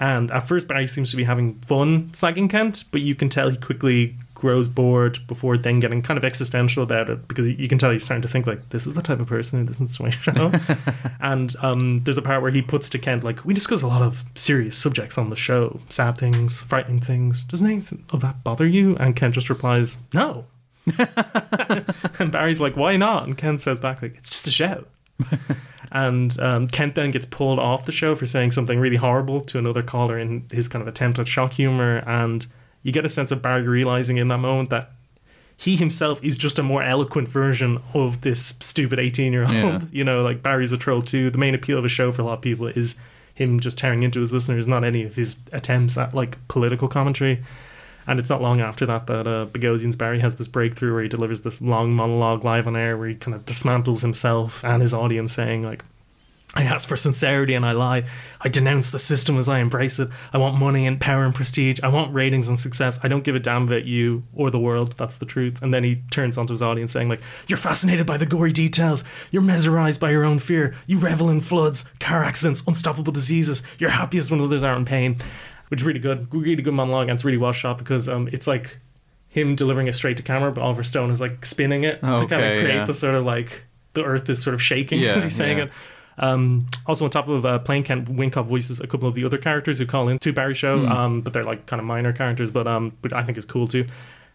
And 0.00 0.30
at 0.30 0.48
first, 0.48 0.66
Barry 0.66 0.86
seems 0.86 1.10
to 1.10 1.16
be 1.16 1.24
having 1.24 1.60
fun 1.60 2.10
slagging 2.10 2.50
Kent, 2.50 2.84
but 2.90 3.00
you 3.00 3.14
can 3.14 3.28
tell 3.28 3.48
he 3.48 3.56
quickly 3.56 4.16
grows 4.44 4.68
bored 4.68 5.18
before 5.26 5.56
then 5.56 5.80
getting 5.80 6.02
kind 6.02 6.18
of 6.18 6.24
existential 6.24 6.82
about 6.82 7.08
it 7.08 7.26
because 7.28 7.48
you 7.48 7.66
can 7.66 7.78
tell 7.78 7.90
he's 7.90 8.04
starting 8.04 8.20
to 8.20 8.28
think 8.28 8.46
like 8.46 8.68
this 8.68 8.86
is 8.86 8.92
the 8.92 9.00
type 9.00 9.18
of 9.18 9.26
person 9.26 9.58
who 9.58 9.66
listens 9.66 9.96
to 9.96 10.02
my 10.02 10.10
show. 10.10 10.52
and 11.22 11.56
um, 11.62 12.04
there's 12.04 12.18
a 12.18 12.22
part 12.22 12.42
where 12.42 12.50
he 12.50 12.60
puts 12.60 12.90
to 12.90 12.98
Kent 12.98 13.24
like 13.24 13.42
we 13.46 13.54
discuss 13.54 13.80
a 13.80 13.86
lot 13.86 14.02
of 14.02 14.22
serious 14.34 14.76
subjects 14.76 15.16
on 15.16 15.30
the 15.30 15.36
show, 15.36 15.80
sad 15.88 16.18
things, 16.18 16.60
frightening 16.60 17.00
things. 17.00 17.42
Doesn't 17.44 17.66
any 17.66 17.82
of 18.12 18.20
that 18.20 18.44
bother 18.44 18.66
you? 18.66 18.96
And 18.96 19.16
Kent 19.16 19.32
just 19.32 19.48
replies, 19.48 19.96
no. 20.12 20.44
and 22.18 22.30
Barry's 22.30 22.60
like, 22.60 22.76
why 22.76 22.98
not? 22.98 23.24
And 23.24 23.38
Kent 23.38 23.62
says 23.62 23.80
back 23.80 24.02
like, 24.02 24.14
it's 24.18 24.28
just 24.28 24.46
a 24.46 24.50
show. 24.50 24.84
and 25.90 26.38
um, 26.38 26.68
Kent 26.68 26.96
then 26.96 27.12
gets 27.12 27.24
pulled 27.24 27.58
off 27.58 27.86
the 27.86 27.92
show 27.92 28.14
for 28.14 28.26
saying 28.26 28.52
something 28.52 28.78
really 28.78 28.96
horrible 28.96 29.40
to 29.40 29.58
another 29.58 29.82
caller 29.82 30.18
in 30.18 30.44
his 30.52 30.68
kind 30.68 30.82
of 30.82 30.88
attempt 30.88 31.18
at 31.18 31.28
shock 31.28 31.54
humor. 31.54 32.04
And 32.06 32.44
you 32.84 32.92
get 32.92 33.04
a 33.04 33.08
sense 33.08 33.32
of 33.32 33.42
Barry 33.42 33.62
realizing 33.62 34.18
in 34.18 34.28
that 34.28 34.38
moment 34.38 34.70
that 34.70 34.92
he 35.56 35.74
himself 35.76 36.22
is 36.22 36.36
just 36.36 36.58
a 36.58 36.62
more 36.62 36.82
eloquent 36.82 37.28
version 37.28 37.80
of 37.94 38.20
this 38.20 38.54
stupid 38.60 39.00
18 39.00 39.32
year 39.32 39.44
old. 39.44 39.88
You 39.92 40.04
know, 40.04 40.22
like 40.22 40.42
Barry's 40.42 40.72
a 40.72 40.76
troll 40.76 41.02
too. 41.02 41.30
The 41.30 41.38
main 41.38 41.54
appeal 41.54 41.78
of 41.78 41.84
a 41.84 41.88
show 41.88 42.12
for 42.12 42.22
a 42.22 42.24
lot 42.24 42.34
of 42.34 42.40
people 42.42 42.66
is 42.66 42.96
him 43.34 43.58
just 43.58 43.78
tearing 43.78 44.02
into 44.02 44.20
his 44.20 44.32
listeners, 44.32 44.66
not 44.66 44.84
any 44.84 45.02
of 45.02 45.16
his 45.16 45.38
attempts 45.52 45.96
at 45.96 46.14
like 46.14 46.36
political 46.48 46.86
commentary. 46.88 47.42
And 48.06 48.20
it's 48.20 48.28
not 48.28 48.42
long 48.42 48.60
after 48.60 48.84
that 48.86 49.06
that 49.06 49.26
uh, 49.26 49.46
Bogosian's 49.46 49.96
Barry 49.96 50.20
has 50.20 50.36
this 50.36 50.46
breakthrough 50.46 50.92
where 50.92 51.02
he 51.02 51.08
delivers 51.08 51.40
this 51.40 51.62
long 51.62 51.94
monologue 51.94 52.44
live 52.44 52.66
on 52.66 52.76
air 52.76 52.98
where 52.98 53.08
he 53.08 53.14
kind 53.14 53.34
of 53.34 53.46
dismantles 53.46 54.02
himself 54.02 54.62
and 54.62 54.82
his 54.82 54.92
audience, 54.92 55.32
saying 55.32 55.62
like, 55.62 55.84
"I 56.54 56.62
ask 56.62 56.88
for 56.88 56.96
sincerity 56.96 57.54
and 57.54 57.66
I 57.66 57.72
lie. 57.72 58.04
I 58.40 58.48
denounce 58.48 58.90
the 58.90 58.98
system 58.98 59.38
as 59.38 59.48
I 59.48 59.58
embrace 59.58 59.98
it. 59.98 60.08
I 60.32 60.38
want 60.38 60.56
money 60.56 60.86
and 60.86 61.00
power 61.00 61.24
and 61.24 61.34
prestige. 61.34 61.80
I 61.82 61.88
want 61.88 62.14
ratings 62.14 62.48
and 62.48 62.58
success. 62.58 62.98
I 63.02 63.08
don't 63.08 63.24
give 63.24 63.34
a 63.34 63.40
damn 63.40 63.64
about 63.64 63.84
you 63.84 64.22
or 64.34 64.50
the 64.50 64.58
world. 64.58 64.94
That's 64.96 65.18
the 65.18 65.26
truth." 65.26 65.60
And 65.62 65.74
then 65.74 65.84
he 65.84 66.02
turns 66.10 66.38
onto 66.38 66.52
his 66.52 66.62
audience 66.62 66.92
saying 66.92 67.08
like, 67.08 67.20
"You're 67.48 67.58
fascinated 67.58 68.06
by 68.06 68.16
the 68.16 68.26
gory 68.26 68.52
details. 68.52 69.04
You're 69.30 69.42
mesmerized 69.42 70.00
by 70.00 70.10
your 70.10 70.24
own 70.24 70.38
fear. 70.38 70.74
You 70.86 70.98
revel 70.98 71.28
in 71.30 71.40
floods, 71.40 71.84
car 72.00 72.24
accidents, 72.24 72.62
unstoppable 72.66 73.12
diseases. 73.12 73.62
You're 73.78 73.90
happiest 73.90 74.30
when 74.30 74.40
others 74.40 74.64
are 74.64 74.76
in 74.76 74.84
pain." 74.84 75.18
which 75.68 75.80
is 75.80 75.86
really 75.86 75.98
good, 75.98 76.32
really 76.32 76.62
good 76.62 76.74
monologue, 76.74 77.08
and 77.08 77.16
it's 77.16 77.24
really 77.24 77.38
well 77.38 77.50
shot 77.50 77.78
because 77.78 78.08
um, 78.08 78.28
it's 78.32 78.46
like 78.46 78.78
him 79.28 79.56
delivering 79.56 79.88
it 79.88 79.94
straight 79.94 80.16
to 80.16 80.22
camera, 80.22 80.52
but 80.52 80.62
Oliver 80.62 80.84
Stone 80.84 81.10
is 81.10 81.20
like 81.20 81.44
spinning 81.44 81.82
it 81.82 82.00
to 82.00 82.26
kind 82.28 82.44
of 82.44 82.60
create 82.60 82.74
yeah. 82.74 82.84
the 82.84 82.94
sort 82.94 83.16
of 83.16 83.24
like 83.24 83.64
the 83.94 84.04
earth 84.04 84.28
is 84.30 84.40
sort 84.40 84.54
of 84.54 84.62
shaking 84.62 85.00
Yeah, 85.00 85.14
as 85.16 85.24
he's 85.24 85.34
saying 85.34 85.58
yeah. 85.58 85.64
it. 85.64 85.70
Um, 86.18 86.66
also, 86.86 87.04
on 87.04 87.10
top 87.10 87.28
of 87.28 87.44
uh, 87.44 87.58
playing 87.58 87.82
Kent, 87.84 88.06
Wincott 88.08 88.46
voices 88.46 88.78
a 88.80 88.86
couple 88.86 89.08
of 89.08 89.14
the 89.14 89.24
other 89.24 89.38
characters 89.38 89.78
who 89.78 89.86
call 89.86 90.08
into 90.08 90.32
Barry 90.32 90.54
show, 90.54 90.80
Hmm. 90.80 90.92
um, 90.92 91.20
but 91.22 91.32
they're 91.32 91.42
like 91.44 91.66
kind 91.66 91.80
of 91.80 91.86
minor 91.86 92.12
characters, 92.12 92.50
but 92.50 92.66
um, 92.66 92.92
but 93.02 93.12
I 93.12 93.22
think 93.24 93.36
it's 93.36 93.46
cool 93.46 93.66
too. 93.66 93.86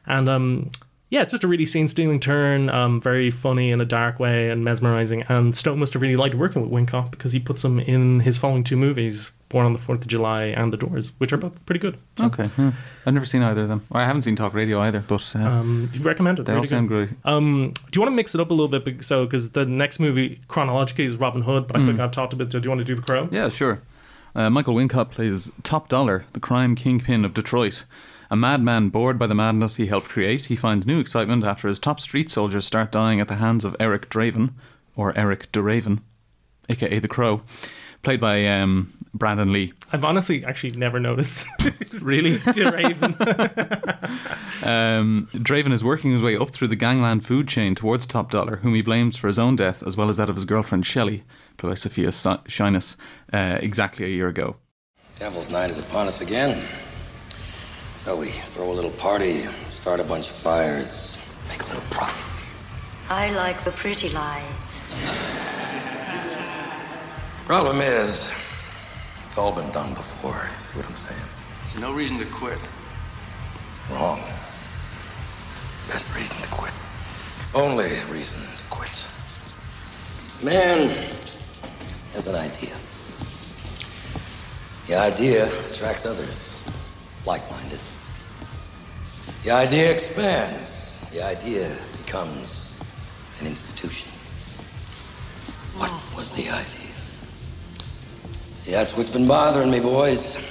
And 0.05 0.27
um, 0.27 0.71
yeah, 1.10 1.22
it's 1.24 1.32
just 1.32 1.44
a 1.44 1.48
really 1.48 1.66
scene-stealing 1.66 2.20
turn, 2.20 2.70
um, 2.70 3.01
very 3.01 3.32
funny 3.32 3.72
in 3.72 3.82
a 3.82 3.86
dark 3.86 4.20
way 4.20 4.50
and 4.50 4.63
mesmerizing. 4.63 5.24
And 5.24 5.56
Stone 5.56 5.80
must 5.80 5.94
have 5.94 6.01
really 6.01 6.16
liked 6.16 6.36
working 6.36 6.62
with 6.62 6.72
Wincott 6.72 7.12
because 7.12 7.32
he 7.32 7.39
puts 7.39 7.63
him 7.66 7.80
in 7.80 8.20
his 8.22 8.38
following 8.38 8.63
two 8.63 8.78
movies, 8.78 9.32
Born 9.50 9.66
on 9.66 9.74
the 9.74 9.80
Fourth 9.80 10.01
of 10.01 10.08
July 10.08 10.44
and 10.44 10.72
The 10.72 10.78
Doors, 10.78 11.12
which 11.18 11.34
are 11.34 11.38
both 11.38 11.66
pretty 11.66 11.80
good. 11.80 11.98
So, 12.20 12.25
Okay, 12.25 12.46
yeah. 12.56 12.72
I've 13.08 13.16
never 13.16 13.25
seen 13.25 13.42
either 13.42 13.63
of 13.63 13.68
them. 13.70 13.84
I 13.92 14.06
haven't 14.06 14.22
seen 14.22 14.36
Talk 14.36 14.54
Radio 14.54 14.80
either, 14.82 15.04
but 15.08 15.36
uh, 15.36 15.39
Um, 15.39 15.89
you 15.92 16.01
recommend 16.04 16.38
it? 16.38 16.46
they 16.46 16.51
really 16.54 16.60
all 16.60 16.70
sound 16.70 16.88
good. 16.89 17.08
great. 17.10 17.18
Um, 17.25 17.74
do 17.89 17.98
you 17.98 18.01
want 18.01 18.12
to 18.12 18.16
mix 18.16 18.36
it 18.36 18.42
up 18.42 18.51
a 18.51 18.54
little 18.54 18.68
bit? 18.80 19.04
So, 19.04 19.25
because 19.25 19.50
the 19.50 19.66
next 19.66 20.00
movie 20.00 20.39
chronologically 20.48 21.06
is 21.06 21.16
Robin 21.18 21.42
Hood, 21.42 21.66
but 21.66 21.78
I 21.82 21.84
think 21.86 22.00
I've 22.00 22.12
talked 22.12 22.34
a 22.34 22.36
bit. 22.36 22.50
Do 22.50 22.60
you 22.60 22.70
want 22.70 22.80
to 22.82 22.86
do 22.86 22.94
The 22.94 23.01
Crow? 23.01 23.25
Hmm. 23.25 23.34
Yeah, 23.34 23.50
sure. 23.50 23.82
Uh, 24.36 24.51
Michael 24.51 24.75
Wincott 24.75 25.10
plays 25.10 25.51
Top 25.63 25.89
Dollar, 25.89 26.25
the 26.34 26.39
crime 26.39 26.75
kingpin 26.75 27.25
of 27.25 27.34
Detroit. 27.34 27.84
A 28.31 28.36
madman 28.36 28.89
bored 28.89 29.17
by 29.17 29.25
the 29.27 29.33
madness 29.36 29.77
he 29.77 29.88
helped 29.88 30.09
create, 30.09 30.45
he 30.45 30.55
finds 30.55 30.86
new 30.86 31.00
excitement 31.00 31.43
after 31.43 31.67
his 31.67 31.79
top 31.79 32.00
street 32.00 32.29
soldiers 32.29 32.63
start 32.65 32.91
dying 32.91 33.19
at 33.19 33.27
the 33.27 33.38
hands 33.38 33.65
of 33.65 33.75
Eric 33.79 34.09
Draven, 34.09 34.51
or 34.95 35.17
Eric 35.17 35.51
DeRaven, 35.51 36.01
aka 36.69 37.00
the 37.00 37.07
Crow, 37.07 37.41
played 38.03 38.21
by 38.21 38.45
um, 38.45 38.93
Brandon 39.15 39.51
Lee. 39.51 39.74
I've 39.91 40.05
honestly 40.05 40.45
actually 40.45 40.77
never 40.77 41.00
noticed. 41.00 41.48
Really? 42.03 42.38
to 42.53 42.69
Raven. 42.71 43.15
Um, 44.62 45.29
Draven 45.33 45.71
is 45.71 45.86
working 45.86 46.12
his 46.12 46.21
way 46.21 46.36
up 46.36 46.50
through 46.51 46.67
the 46.67 46.75
gangland 46.75 47.25
food 47.25 47.48
chain 47.48 47.75
towards 47.75 48.05
Top 48.05 48.29
Dollar, 48.29 48.57
whom 48.57 48.75
he 48.75 48.81
blames 48.81 49.15
for 49.15 49.27
his 49.27 49.39
own 49.39 49.55
death 49.55 49.81
as 49.83 49.95
well 49.95 50.09
as 50.09 50.17
that 50.17 50.29
of 50.29 50.36
his 50.36 50.43
girlfriend 50.43 50.86
Shelley, 50.86 51.24
played 51.57 51.69
by 51.69 51.75
Sophia 51.75 52.12
Si- 52.12 52.29
Shinas, 52.45 52.98
uh, 53.31 53.57
exactly 53.62 54.05
a 54.05 54.09
year 54.09 54.27
ago. 54.27 54.57
Devil's 55.17 55.50
Night 55.50 55.69
is 55.69 55.79
upon 55.79 56.07
us 56.07 56.19
again. 56.19 56.62
So 58.06 58.15
we 58.18 58.27
throw 58.27 58.72
a 58.72 58.74
little 58.74 58.91
party, 58.91 59.44
start 59.70 60.00
a 60.00 60.03
bunch 60.03 60.29
of 60.29 60.36
fires, 60.36 61.18
make 61.50 61.62
a 61.62 61.65
little 61.65 61.84
profit. 61.91 62.50
I 63.10 63.32
like 63.32 63.63
the 63.63 63.72
pretty 63.72 64.10
lies. 64.10 64.89
Problem 67.46 67.77
is, 67.82 68.34
it's 69.27 69.38
all 69.38 69.53
been 69.53 69.70
done 69.72 69.94
before. 69.94 70.41
You 70.51 70.58
see 70.58 70.79
what 70.79 70.88
I'm 70.88 70.96
saying? 70.96 71.29
There's 71.62 71.79
no 71.79 71.94
reason 71.94 72.18
to 72.20 72.25
quit. 72.25 72.60
Wrong. 73.91 74.22
Best 75.88 76.15
reason 76.15 76.38
to 76.41 76.50
quit. 76.50 76.74
Only 77.53 77.89
reason 78.12 78.41
to 78.58 78.63
quit. 78.70 79.08
Man 80.44 80.88
has 82.13 82.27
an 82.27 82.36
idea. 82.36 82.75
The 84.88 84.96
idea 84.96 85.46
attracts 85.70 86.06
others, 86.06 86.56
like 87.25 87.41
minded. 87.51 87.79
The 89.43 89.51
idea 89.51 89.91
expands. 89.91 91.10
The 91.12 91.24
idea 91.24 91.69
becomes 91.98 92.84
an 93.39 93.48
institution. 93.48 94.10
What 95.77 95.91
was 96.15 96.31
the 96.31 96.51
idea? 96.51 96.96
See, 98.55 98.72
that's 98.72 98.96
what's 98.98 99.10
been 99.10 99.27
bothering 99.27 99.72
me, 99.72 99.79
boys. 99.79 100.36
boys. 100.36 100.46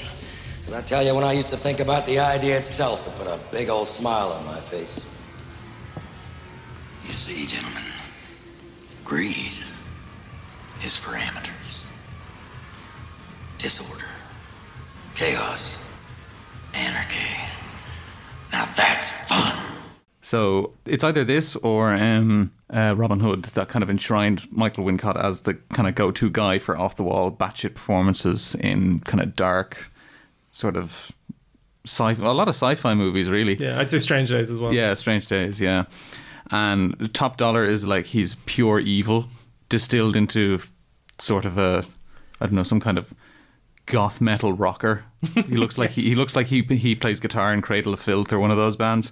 'Cause 0.64 0.74
I 0.74 0.82
tell 0.82 1.02
you, 1.02 1.14
when 1.14 1.24
I 1.24 1.32
used 1.32 1.48
to 1.50 1.56
think 1.56 1.80
about 1.80 2.04
the 2.06 2.18
idea 2.18 2.56
itself, 2.58 3.06
it 3.06 3.16
put 3.16 3.26
a 3.26 3.38
big 3.50 3.68
old 3.70 3.88
smile 3.88 4.32
on 4.32 4.44
my 4.44 4.60
face. 4.60 5.06
You 7.06 7.12
see, 7.12 7.46
gentlemen, 7.46 7.84
greed 9.04 9.64
is 10.84 10.94
for 10.96 11.16
amateurs. 11.16 11.86
Disorder, 13.56 14.10
chaos, 15.14 15.77
So 20.28 20.74
it's 20.84 21.04
either 21.04 21.24
this 21.24 21.56
or 21.56 21.94
um, 21.94 22.52
uh, 22.68 22.94
Robin 22.94 23.18
Hood 23.18 23.44
that 23.44 23.70
kind 23.70 23.82
of 23.82 23.88
enshrined 23.88 24.46
Michael 24.52 24.84
Wincott 24.84 25.16
as 25.16 25.40
the 25.40 25.54
kind 25.72 25.88
of 25.88 25.94
go-to 25.94 26.28
guy 26.28 26.58
for 26.58 26.76
off-the-wall 26.76 27.30
batshit 27.30 27.72
performances 27.72 28.54
in 28.56 29.00
kind 29.00 29.22
of 29.22 29.34
dark, 29.34 29.90
sort 30.52 30.76
of 30.76 31.10
sci 31.86 32.10
a 32.12 32.34
lot 32.34 32.46
of 32.46 32.54
sci-fi 32.54 32.92
movies, 32.92 33.30
really. 33.30 33.56
yeah, 33.58 33.80
I'd 33.80 33.88
say 33.88 33.98
Strange 33.98 34.28
Days 34.28 34.50
as 34.50 34.58
well. 34.58 34.74
Yeah, 34.74 34.92
Strange 34.92 35.28
Days, 35.28 35.62
yeah. 35.62 35.84
And 36.50 37.08
Top 37.14 37.38
Dollar 37.38 37.64
is 37.64 37.86
like 37.86 38.04
he's 38.04 38.34
pure 38.44 38.80
evil 38.80 39.28
distilled 39.70 40.14
into 40.14 40.58
sort 41.16 41.46
of 41.46 41.56
a 41.56 41.84
I 42.38 42.44
don't 42.44 42.54
know, 42.54 42.64
some 42.64 42.80
kind 42.80 42.98
of 42.98 43.14
goth 43.86 44.20
metal 44.20 44.52
rocker. 44.52 45.04
He 45.34 45.56
looks 45.56 45.78
like 45.78 45.90
he, 45.92 46.02
he 46.02 46.14
looks 46.14 46.36
like 46.36 46.48
he 46.48 46.60
he 46.64 46.94
plays 46.94 47.18
guitar 47.18 47.54
in 47.54 47.62
Cradle 47.62 47.94
of 47.94 48.00
Filth 48.00 48.30
or 48.30 48.38
one 48.38 48.50
of 48.50 48.58
those 48.58 48.76
bands. 48.76 49.10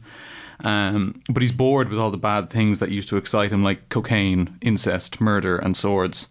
Um, 0.60 1.20
but 1.28 1.42
he's 1.42 1.52
bored 1.52 1.88
with 1.88 1.98
all 1.98 2.10
the 2.10 2.16
bad 2.16 2.50
things 2.50 2.78
that 2.78 2.90
used 2.90 3.08
to 3.10 3.16
excite 3.16 3.52
him, 3.52 3.62
like 3.62 3.88
cocaine, 3.88 4.58
incest, 4.62 5.20
murder, 5.20 5.58
and 5.58 5.76
swords. 5.76 6.28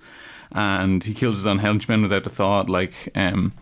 And 0.51 1.03
he 1.03 1.13
kills 1.13 1.37
his 1.37 1.45
own 1.45 1.59
henchmen 1.59 2.01
without 2.01 2.25
a 2.25 2.29
thought, 2.29 2.69
like 2.69 3.09
um, 3.15 3.53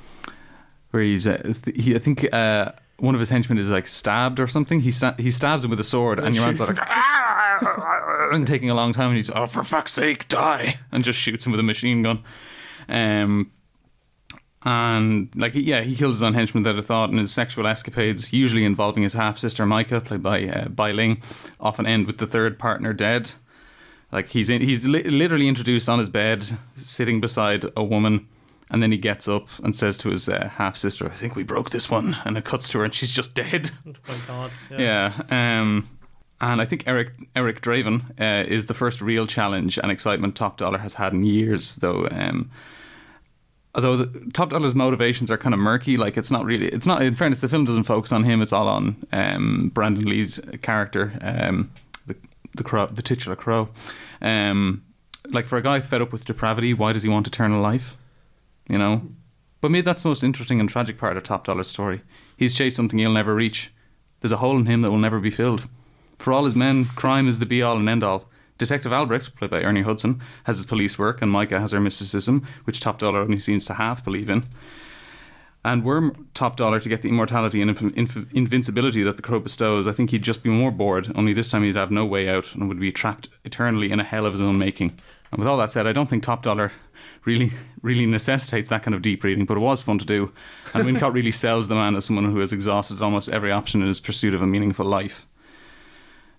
where 0.92 1.04
he's 1.04 1.28
uh, 1.28 1.54
he, 1.76 1.96
I 1.96 2.00
think 2.00 2.32
uh, 2.34 2.72
one 2.98 3.16
of 3.16 3.20
his 3.20 3.30
henchmen 3.30 3.58
is 3.58 3.70
like 3.70 3.88
stabbed 3.88 4.40
or 4.40 4.48
something. 4.48 4.80
He 4.80 4.92
sta- 4.92 5.16
he 5.18 5.32
stabs 5.32 5.64
him 5.64 5.70
with 5.70 5.80
a 5.80 5.84
sword, 5.84 6.20
and 6.20 6.36
your 6.36 6.46
man's 6.46 6.60
like 6.60 6.78
"Ah!" 6.80 8.30
and 8.32 8.46
taking 8.46 8.70
a 8.70 8.76
long 8.76 8.94
time, 8.94 9.10
and 9.10 9.18
he's 9.18 9.32
oh 9.32 9.48
for 9.48 9.64
fuck's 9.64 9.92
sake 9.92 10.28
die, 10.28 10.78
and 10.92 11.04
just 11.04 11.20
shoots 11.20 11.46
him 11.46 11.52
with 11.52 11.60
a 11.60 11.64
machine 11.64 12.04
gun. 12.04 12.24
Um, 12.88 13.52
and 14.66 15.30
like 15.36 15.54
yeah, 15.56 15.82
he 15.82 15.96
kills 15.96 16.16
his 16.16 16.24
own 16.24 16.34
henchman 16.34 16.64
without 16.64 16.80
a 16.80 16.82
thought, 16.82 17.10
and 17.10 17.20
his 17.20 17.32
sexual 17.32 17.68
escapades, 17.68 18.32
usually 18.32 18.64
involving 18.66 19.04
his 19.04 19.14
half 19.14 19.38
sister 19.38 19.66
Micah, 19.66 20.02
played 20.02 20.24
by 20.24 20.48
uh, 20.48 20.70
Bai 20.70 20.92
Ling, 20.92 21.22
often 21.60 21.86
end 21.86 22.08
with 22.08 22.18
the 22.18 22.26
third 22.28 22.58
partner 22.58 22.94
dead. 22.94 23.32
Like 24.12 24.30
he's 24.30 24.50
in, 24.50 24.62
he's 24.62 24.86
li- 24.86 25.04
literally 25.04 25.48
introduced 25.48 25.90
on 25.90 26.00
his 26.00 26.10
bed, 26.10 26.46
sitting 26.76 27.20
beside 27.20 27.66
a 27.76 27.84
woman, 27.84 28.28
and 28.70 28.82
then 28.82 28.92
he 28.92 28.98
gets 28.98 29.28
up 29.28 29.48
and 29.64 29.76
says 29.76 29.98
to 29.98 30.10
his 30.10 30.30
uh, 30.30 30.50
half 30.50 30.78
sister, 30.78 31.08
"I 31.08 31.14
think 31.14 31.36
we 31.36 31.44
broke 31.44 31.72
this 31.72 31.90
one," 31.90 32.16
and 32.24 32.38
it 32.38 32.46
cuts 32.46 32.70
to 32.70 32.80
her, 32.80 32.86
and 32.86 32.94
she's 32.94 33.12
just 33.12 33.34
dead. 33.34 33.72
Oh 33.86 33.94
my 34.08 34.16
God. 34.28 34.52
Yeah. 34.72 35.22
Um, 35.30 35.90
and 36.42 36.62
I 36.62 36.66
think 36.66 36.84
Eric 36.88 37.12
Eric 37.36 37.62
Draven 37.62 38.20
uh, 38.20 38.48
is 38.48 38.66
the 38.68 38.74
first 38.74 39.02
real 39.02 39.26
challenge 39.28 39.78
and 39.78 39.92
excitement 39.92 40.36
Top 40.36 40.58
Dollar 40.58 40.78
has 40.78 40.94
had 40.94 41.14
in 41.14 41.24
years, 41.24 41.78
though. 41.78 42.08
Um, 42.12 42.52
although 43.76 43.98
the, 43.98 44.32
Top 44.32 44.50
Dollar's 44.50 44.76
motivations 44.76 45.32
are 45.32 45.38
kind 45.38 45.54
of 45.54 45.60
murky, 45.60 45.98
like 45.98 46.18
it's 46.18 46.32
not 46.32 46.46
really. 46.46 46.68
It's 46.68 46.88
not. 46.88 47.02
In 47.02 47.16
fairness, 47.16 47.40
the 47.40 47.50
film 47.50 47.66
doesn't 47.66 47.84
focus 47.84 48.12
on 48.12 48.24
him. 48.24 48.42
It's 48.42 48.54
all 48.54 48.68
on 48.68 48.96
um, 49.12 49.72
Brandon 49.74 50.06
Lee's 50.06 50.40
character, 50.62 51.14
um, 51.22 51.72
the 52.06 52.16
the 52.56 52.64
crow, 52.64 52.88
the 52.88 53.02
titular 53.02 53.36
crow. 53.36 53.70
Um, 54.22 54.84
like 55.30 55.48
for 55.48 55.58
a 55.58 55.62
guy 55.62 55.82
fed 55.82 56.02
up 56.02 56.12
with 56.12 56.26
depravity, 56.26 56.74
why 56.74 56.94
does 56.94 57.04
he 57.04 57.10
want 57.10 57.28
eternal 57.28 57.62
life? 57.62 57.98
You 58.68 58.78
know. 58.78 59.02
But 59.62 59.72
maybe 59.72 59.86
that's 59.86 60.04
the 60.04 60.10
most 60.10 60.26
interesting 60.26 60.60
and 60.60 60.70
tragic 60.70 60.98
part 60.98 61.16
of 61.16 61.24
Top 61.24 61.46
Dollar's 61.46 61.70
story. 61.70 62.02
He's 62.36 62.54
chased 62.54 62.76
something 62.76 63.00
he'll 63.00 63.14
never 63.14 63.34
reach. 63.34 63.72
There's 64.20 64.34
a 64.34 64.38
hole 64.38 64.58
in 64.58 64.66
him 64.66 64.82
that 64.82 64.92
will 64.92 64.98
never 64.98 65.22
be 65.22 65.32
filled. 65.32 65.68
For 66.20 66.34
all 66.34 66.44
his 66.44 66.56
men, 66.56 66.86
crime 66.86 67.30
is 67.30 67.40
the 67.40 67.46
be 67.46 67.62
all 67.62 67.78
and 67.78 67.88
end 67.88 68.04
all. 68.04 68.30
Detective 68.64 68.94
Albrecht, 68.94 69.36
played 69.36 69.52
by 69.52 69.62
Ernie 69.62 69.82
Hudson, 69.82 70.22
has 70.46 70.56
his 70.56 70.66
police 70.66 70.98
work, 70.98 71.22
and 71.22 71.30
Micah 71.30 71.60
has 71.60 71.74
her 71.74 71.82
mysticism, 71.82 72.48
which 72.64 72.80
Top 72.80 72.98
Dollar 72.98 73.20
only 73.20 73.40
seems 73.40 73.66
to 73.66 73.74
half 73.74 74.06
believe 74.06 74.30
in. 74.30 74.42
And 75.66 75.84
were 75.84 76.12
Top 76.34 76.56
Dollar 76.56 76.80
to 76.80 76.88
get 76.88 77.02
the 77.02 77.10
immortality 77.10 77.62
and 77.62 77.76
inv- 77.76 77.96
inv- 77.96 78.34
invincibility 78.34 79.04
that 79.04 79.18
the 79.18 79.22
crow 79.22 79.42
bestows, 79.42 79.86
I 79.86 79.92
think 79.92 80.12
he'd 80.12 80.24
just 80.24 80.44
be 80.44 80.50
more 80.50 80.72
bored, 80.72 81.12
only 81.16 81.34
this 81.34 81.50
time 81.50 81.64
he'd 81.64 81.76
have 81.76 81.92
no 81.92 82.06
way 82.06 82.30
out 82.30 82.56
and 82.56 82.70
would 82.70 82.80
be 82.80 82.92
trapped 82.92 83.28
eternally 83.44 83.92
in 83.92 84.00
a 84.00 84.04
hell 84.06 84.26
of 84.26 84.32
his 84.32 84.42
own 84.42 84.58
making. 84.58 84.98
And 85.32 85.40
with 85.40 85.48
all 85.48 85.58
that 85.58 85.72
said, 85.72 85.86
I 85.86 85.92
don't 85.92 86.10
think 86.10 86.24
Top 86.24 86.42
Dollar 86.44 86.72
really, 87.26 87.52
really 87.82 88.06
necessitates 88.06 88.70
that 88.70 88.84
kind 88.84 88.96
of 88.96 89.02
deep 89.02 89.26
reading, 89.26 89.46
but 89.46 89.58
it 89.58 89.62
was 89.62 89.82
fun 89.82 90.00
to 90.00 90.06
do. 90.06 90.32
And 90.74 90.86
Wincott 90.86 91.14
really 91.14 91.32
sells 91.32 91.68
the 91.68 91.76
man 91.76 91.98
as 91.98 92.06
someone 92.06 92.32
who 92.32 92.40
has 92.40 92.54
exhausted 92.54 93.02
almost 93.02 93.28
every 93.28 93.52
option 93.52 93.82
in 93.82 93.90
his 93.90 94.00
pursuit 94.00 94.34
of 94.34 94.42
a 94.42 94.48
meaningful 94.48 94.86
life. 94.86 95.28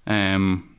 Um, 0.06 0.73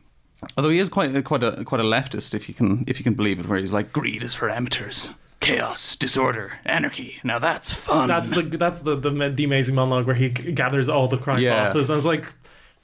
although 0.58 0.70
he 0.70 0.80
is 0.80 0.90
quite 0.90 1.16
a, 1.16 1.22
quite 1.22 1.44
a 1.44 1.64
quite 1.64 1.82
a 1.82 1.84
leftist, 1.84 2.34
if 2.34 2.48
you 2.48 2.56
can 2.56 2.84
if 2.88 3.00
you 3.00 3.04
can 3.04 3.14
believe 3.14 3.40
it, 3.40 3.48
where 3.48 3.60
he's 3.60 3.72
like, 3.72 3.92
greed 3.94 4.24
is 4.24 4.34
for 4.34 4.50
amateurs, 4.50 5.10
chaos, 5.40 5.96
disorder, 5.96 6.54
anarchy. 6.66 7.20
Now 7.24 7.40
that's 7.40 7.74
fun. 7.74 8.08
That's 8.08 8.30
the 8.30 8.42
that's 8.44 8.82
the, 8.82 8.96
the 8.96 9.10
the 9.30 9.44
amazing 9.44 9.76
monologue 9.76 10.06
where 10.06 10.16
he 10.16 10.30
gathers 10.30 10.90
all 10.90 11.08
the 11.08 11.18
crime 11.18 11.40
Yeah. 11.40 11.64
bosses. 11.66 11.90
I 11.90 11.96
was 11.96 12.06
like, 12.06 12.26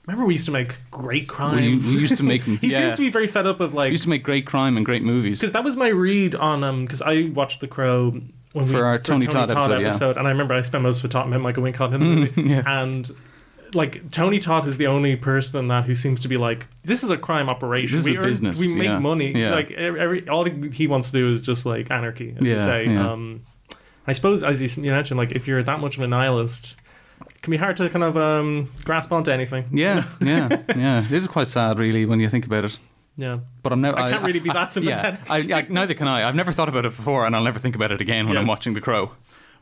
remember 0.08 0.25
we 0.25 0.34
used 0.34 0.46
to 0.46 0.51
make 0.51 0.75
great 0.89 1.27
crime. 1.27 1.55
we, 1.55 1.77
we 1.77 2.00
used 2.00 2.17
to 2.17 2.24
make. 2.24 2.41
he 2.63 2.67
yeah. 2.67 2.77
seems 2.77 2.96
to 2.96 3.01
be 3.01 3.10
very 3.10 3.27
fed 3.27 3.46
up 3.48 3.60
of 3.60 3.74
like 3.74 3.88
We 3.88 3.91
used 3.91 4.03
to 4.03 4.10
make 4.10 4.24
great 4.24 4.46
crime 4.48 4.77
and 4.77 4.86
great 4.86 5.03
movies. 5.03 5.39
because 5.39 5.53
that 5.53 5.63
was 5.63 5.77
my 5.77 5.88
read 5.89 6.36
on 6.36 6.63
um 6.63 6.81
because 6.81 7.01
I 7.01 7.31
watched 7.34 7.60
The 7.62 7.67
Crow 7.67 8.12
when 8.53 8.65
we 8.65 8.72
For 8.72 8.84
our 8.84 9.00
Tony 9.00 9.27
Todd 9.27 9.50
episode, 9.51 10.15
yeah. 10.15 10.20
and 10.20 10.27
I 10.27 10.31
remember 10.31 10.53
I 10.53 10.62
spent 10.62 10.84
most 10.84 11.00
of 11.00 11.05
it 11.05 11.12
talking 11.12 11.31
about 11.31 11.41
Michael 11.41 11.63
Wincott 11.63 11.93
in 11.93 12.00
the 12.01 12.05
movie, 12.43 12.53
and 12.65 13.10
like 13.73 14.11
Tony 14.11 14.39
Todd 14.39 14.67
is 14.67 14.77
the 14.77 14.87
only 14.87 15.15
person 15.15 15.59
in 15.59 15.67
that 15.67 15.85
who 15.85 15.95
seems 15.95 16.19
to 16.21 16.27
be 16.27 16.37
like 16.37 16.67
this 16.83 17.03
is 17.03 17.09
a 17.09 17.17
crime 17.17 17.49
operation. 17.49 17.95
This 17.97 18.05
is 18.07 18.11
we 18.11 18.17
a 18.17 18.21
business, 18.21 18.59
We 18.59 18.73
make 18.75 18.85
yeah. 18.87 18.99
money. 18.99 19.31
Yeah. 19.37 19.51
Like 19.51 19.71
every, 19.71 20.27
all 20.27 20.43
he 20.45 20.87
wants 20.87 21.11
to 21.11 21.13
do 21.17 21.33
is 21.33 21.41
just 21.41 21.65
like 21.65 21.89
anarchy, 21.91 22.35
as 22.37 22.41
you 22.45 22.51
Yeah, 22.53 22.65
say. 22.65 22.85
yeah. 22.87 23.11
Um, 23.11 23.43
I 24.07 24.13
suppose 24.13 24.43
as 24.43 24.61
you 24.61 24.83
mentioned, 24.91 25.17
like 25.17 25.31
if 25.31 25.47
you're 25.47 25.63
that 25.63 25.79
much 25.79 25.97
of 25.97 26.03
a 26.03 26.07
nihilist. 26.07 26.75
it 27.29 27.41
can 27.41 27.51
be 27.51 27.57
hard 27.57 27.75
to 27.77 27.89
kind 27.89 28.03
of 28.03 28.17
um, 28.17 28.71
grasp 28.83 29.11
onto 29.11 29.31
anything. 29.31 29.65
Yeah, 29.71 30.05
yeah, 30.21 30.61
yeah. 30.75 31.03
It 31.05 31.11
is 31.11 31.27
quite 31.27 31.47
sad, 31.47 31.77
really, 31.79 32.05
when 32.05 32.19
you 32.19 32.29
think 32.29 32.45
about 32.45 32.65
it. 32.65 32.77
Yeah. 33.17 33.39
But 33.61 33.73
I'm 33.73 33.81
never. 33.81 33.99
I 33.99 34.09
can't 34.09 34.23
really 34.23 34.39
be 34.39 34.49
that 34.49 34.75
Yeah, 34.81 35.17
sympathetic. 35.17 35.51
I, 35.51 35.59
I, 35.59 35.65
neither 35.69 35.93
can 35.93 36.07
I. 36.07 36.27
I've 36.27 36.35
never 36.35 36.51
thought 36.51 36.69
about 36.69 36.85
it 36.85 36.95
before, 36.95 37.25
and 37.25 37.35
I'll 37.35 37.43
never 37.43 37.59
think 37.59 37.75
about 37.75 37.91
it 37.91 38.01
again 38.01 38.27
when 38.27 38.37
I'm 38.37 38.47
watching 38.47 38.73
The 38.73 38.81
Crow. 38.81 39.11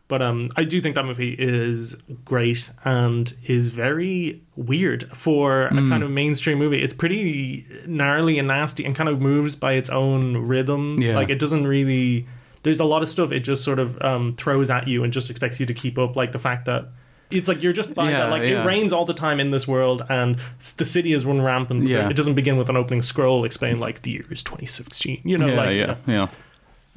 But 0.10 0.22
um, 0.22 0.50
I 0.58 0.64
do 0.66 0.82
think 0.82 0.96
that 0.96 1.06
movie 1.06 1.36
is 1.40 1.96
great 2.26 2.70
and 2.84 3.32
is 3.46 3.70
very 3.70 4.42
weird 4.58 5.08
for 5.16 5.68
a 5.68 5.72
Mm. 5.72 5.88
kind 5.88 6.04
of 6.04 6.10
mainstream 6.12 6.58
movie. 6.58 6.82
It's 6.82 6.94
pretty 6.96 7.66
gnarly 7.86 8.38
and 8.40 8.48
nasty 8.48 8.84
and 8.84 8.96
kind 8.96 9.08
of 9.08 9.22
moves 9.22 9.56
by 9.56 9.74
its 9.74 9.90
own 9.90 10.36
rhythms. 10.38 11.04
Yeah. 11.04 11.16
Like 11.16 11.30
it 11.30 11.40
doesn't 11.40 11.66
really. 11.68 12.26
There's 12.64 12.80
a 12.82 12.86
lot 12.86 13.02
of 13.04 13.08
stuff 13.08 13.32
it 13.32 13.42
just 13.42 13.64
sort 13.64 13.80
of 13.80 14.02
um, 14.02 14.34
throws 14.34 14.70
at 14.70 14.88
you 14.88 15.04
and 15.06 15.14
just 15.14 15.30
expects 15.30 15.60
you 15.62 15.66
to 15.68 15.74
keep 15.74 15.98
up. 15.98 16.16
Like 16.18 16.32
the 16.34 16.40
fact 16.40 16.66
that 16.66 16.88
it's 17.32 17.48
like 17.48 17.62
you're 17.62 17.72
just 17.72 17.94
by 17.94 18.10
Yeah, 18.10 18.22
that. 18.22 18.32
Like 18.32 18.42
yeah. 18.42 18.64
it 18.64 18.66
rains 18.66 18.92
all 18.92 19.06
the 19.06 19.14
time 19.14 19.40
in 19.40 19.52
this 19.52 19.68
world 19.68 20.02
and 20.10 20.38
the 20.78 20.86
city 20.86 21.14
is 21.14 21.24
run 21.24 21.40
rampant. 21.42 21.88
Yeah. 21.88 22.10
It 22.10 22.16
doesn't 22.16 22.34
begin 22.34 22.58
with 22.58 22.68
an 22.68 22.76
opening 22.76 23.04
scroll 23.04 23.46
explaining 23.46 23.80
like 23.80 24.02
the 24.02 24.10
year 24.10 24.26
is 24.32 24.42
2016. 24.44 25.22
You 25.24 25.38
know, 25.38 25.48
yeah, 25.48 25.56
like 25.56 25.78
yeah, 25.78 25.96
yeah. 26.08 26.28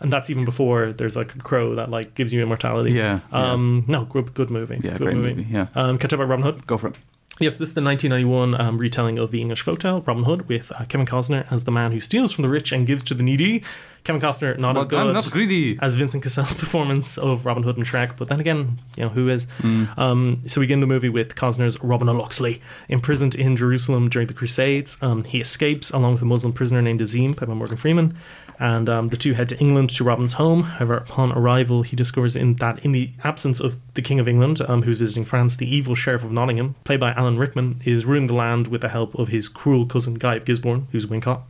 And 0.02 0.12
that's 0.12 0.30
even 0.30 0.44
before 0.44 0.92
there's 0.92 1.16
like 1.16 1.34
a 1.34 1.38
crow 1.38 1.74
that 1.76 1.90
like 1.90 2.14
gives 2.14 2.32
you 2.32 2.42
immortality. 2.42 2.92
Yeah, 2.92 3.20
yeah. 3.32 3.52
Um. 3.52 3.84
No. 3.88 4.04
Good. 4.04 4.34
Good 4.34 4.50
movie. 4.50 4.80
Yeah, 4.82 4.98
good 4.98 4.98
great 4.98 5.16
movie, 5.16 5.46
yeah. 5.50 5.68
Um. 5.74 5.98
Catch 5.98 6.12
up 6.12 6.20
about 6.20 6.28
Robin 6.28 6.44
Hood. 6.44 6.66
Go 6.66 6.76
for 6.76 6.88
it. 6.88 6.96
Yes, 7.38 7.56
this 7.56 7.70
is 7.70 7.74
the 7.74 7.82
1991 7.82 8.60
um, 8.60 8.76
retelling 8.76 9.18
of 9.18 9.30
the 9.30 9.40
English 9.40 9.64
folktale 9.64 10.06
Robin 10.06 10.24
Hood 10.24 10.48
with 10.48 10.70
uh, 10.72 10.84
Kevin 10.84 11.06
Costner 11.06 11.50
as 11.50 11.64
the 11.64 11.70
man 11.70 11.90
who 11.90 11.98
steals 11.98 12.30
from 12.30 12.42
the 12.42 12.48
rich 12.48 12.72
and 12.72 12.86
gives 12.86 13.02
to 13.04 13.14
the 13.14 13.22
needy. 13.22 13.62
Kevin 14.04 14.20
Costner 14.20 14.58
not 14.58 14.76
as 14.76 14.86
good 14.86 15.12
not 15.12 15.30
greedy. 15.30 15.78
as 15.80 15.94
Vincent 15.94 16.22
Cassel's 16.22 16.54
performance 16.64 17.16
of 17.18 17.46
Robin 17.46 17.62
Hood 17.62 17.76
and 17.76 17.86
Shrek, 17.86 18.16
but 18.16 18.28
then 18.28 18.38
again, 18.38 18.80
you 18.96 19.04
know 19.04 19.08
who 19.08 19.28
is? 19.28 19.46
Mm. 19.60 19.96
Um, 19.96 20.42
so 20.46 20.60
we 20.60 20.66
begin 20.66 20.80
the 20.80 20.86
movie 20.86 21.08
with 21.08 21.34
Costner's 21.34 21.80
Robin 21.82 22.08
of 22.08 22.16
Locksley, 22.16 22.60
imprisoned 22.88 23.34
in 23.34 23.56
Jerusalem 23.56 24.08
during 24.08 24.28
the 24.28 24.34
Crusades. 24.34 24.98
Um, 25.00 25.24
he 25.24 25.40
escapes 25.40 25.90
along 25.90 26.14
with 26.14 26.22
a 26.22 26.26
Muslim 26.26 26.52
prisoner 26.52 26.82
named 26.82 27.00
Azeem, 27.00 27.36
played 27.36 27.48
by 27.48 27.54
Morgan 27.54 27.76
Freeman, 27.76 28.16
and 28.62 28.88
um, 28.88 29.08
the 29.08 29.16
two 29.16 29.34
head 29.34 29.48
to 29.48 29.58
England 29.58 29.90
to 29.90 30.04
Robin's 30.04 30.34
home. 30.34 30.62
However, 30.62 30.98
upon 30.98 31.32
arrival, 31.32 31.82
he 31.82 31.96
discovers 31.96 32.36
in 32.36 32.54
that 32.56 32.78
in 32.84 32.92
the 32.92 33.10
absence 33.24 33.58
of 33.58 33.76
the 33.94 34.02
King 34.02 34.20
of 34.20 34.28
England, 34.28 34.60
um, 34.68 34.82
who's 34.82 34.98
visiting 34.98 35.24
France, 35.24 35.56
the 35.56 35.66
evil 35.66 35.96
Sheriff 35.96 36.22
of 36.22 36.30
Nottingham, 36.30 36.76
played 36.84 37.00
by 37.00 37.12
Alan 37.14 37.38
Rickman, 37.38 37.82
is 37.84 38.06
ruling 38.06 38.28
the 38.28 38.36
land 38.36 38.68
with 38.68 38.80
the 38.80 38.88
help 38.88 39.16
of 39.16 39.28
his 39.28 39.48
cruel 39.48 39.84
cousin 39.84 40.14
Guy 40.14 40.36
of 40.36 40.44
Gisborne, 40.44 40.86
who's 40.92 41.06
Wincott. 41.06 41.42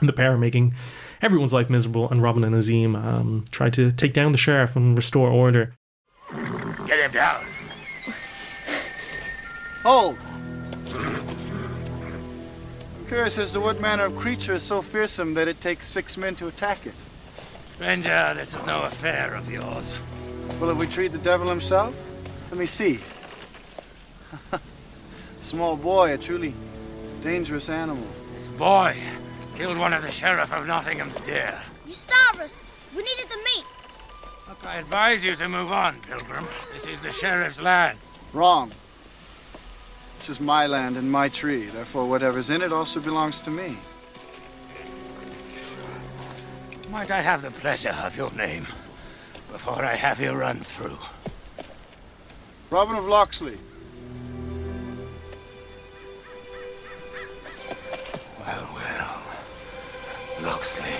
And 0.00 0.08
the 0.10 0.12
pair 0.12 0.34
are 0.34 0.38
making 0.38 0.74
everyone's 1.22 1.54
life 1.54 1.70
miserable, 1.70 2.10
and 2.10 2.22
Robin 2.22 2.44
and 2.44 2.54
Azeem 2.54 3.02
um, 3.02 3.46
try 3.50 3.70
to 3.70 3.90
take 3.90 4.12
down 4.12 4.32
the 4.32 4.38
sheriff 4.38 4.76
and 4.76 4.94
restore 4.94 5.30
order. 5.30 5.74
Get 6.86 7.00
him 7.00 7.12
down. 7.12 7.42
Hold! 9.84 10.18
I'm 13.12 13.16
curious 13.16 13.36
as 13.36 13.52
to 13.52 13.60
what 13.60 13.78
manner 13.78 14.06
of 14.06 14.16
creature 14.16 14.54
is 14.54 14.62
so 14.62 14.80
fearsome 14.80 15.34
that 15.34 15.46
it 15.46 15.60
takes 15.60 15.86
six 15.86 16.16
men 16.16 16.34
to 16.36 16.48
attack 16.48 16.86
it. 16.86 16.94
Stranger, 17.74 18.32
this 18.34 18.54
is 18.56 18.64
no 18.64 18.84
affair 18.84 19.34
of 19.34 19.52
yours. 19.52 19.98
Will 20.58 20.70
it 20.70 20.76
retreat 20.76 21.12
the 21.12 21.18
devil 21.18 21.46
himself? 21.46 21.94
Let 22.50 22.58
me 22.58 22.64
see. 22.64 23.00
Small 25.42 25.76
boy, 25.76 26.14
a 26.14 26.16
truly 26.16 26.54
dangerous 27.22 27.68
animal. 27.68 28.08
This 28.34 28.48
boy 28.48 28.96
killed 29.56 29.76
one 29.76 29.92
of 29.92 30.02
the 30.02 30.10
sheriff 30.10 30.50
of 30.50 30.66
Nottingham's 30.66 31.14
deer. 31.26 31.60
You 31.86 31.92
starved 31.92 32.40
us. 32.40 32.64
We 32.96 33.02
needed 33.02 33.26
the 33.28 33.36
meat. 33.36 33.66
Look, 34.48 34.66
I 34.66 34.76
advise 34.76 35.22
you 35.22 35.34
to 35.34 35.48
move 35.50 35.70
on, 35.70 36.00
Pilgrim. 36.00 36.46
This 36.72 36.86
is 36.86 37.02
the 37.02 37.12
sheriff's 37.12 37.60
land. 37.60 37.98
Wrong. 38.32 38.72
This 40.22 40.38
is 40.38 40.40
my 40.40 40.68
land 40.68 40.96
and 40.96 41.10
my 41.10 41.28
tree. 41.28 41.64
Therefore, 41.64 42.08
whatever's 42.08 42.48
in 42.48 42.62
it 42.62 42.72
also 42.72 43.00
belongs 43.00 43.40
to 43.40 43.50
me. 43.50 43.76
Might 46.90 47.10
I 47.10 47.20
have 47.20 47.42
the 47.42 47.50
pleasure 47.50 47.92
of 48.04 48.16
your 48.16 48.30
name 48.34 48.68
before 49.50 49.84
I 49.84 49.96
have 49.96 50.20
you 50.20 50.30
run 50.30 50.60
through? 50.60 50.96
Robin 52.70 52.94
of 52.94 53.06
Locksley. 53.06 53.58
Well, 58.38 58.68
well. 58.76 59.22
Locksley. 60.40 60.92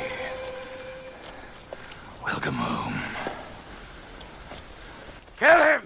Welcome 2.24 2.54
home. 2.54 3.00
Kill 5.38 5.62
him! 5.62 5.82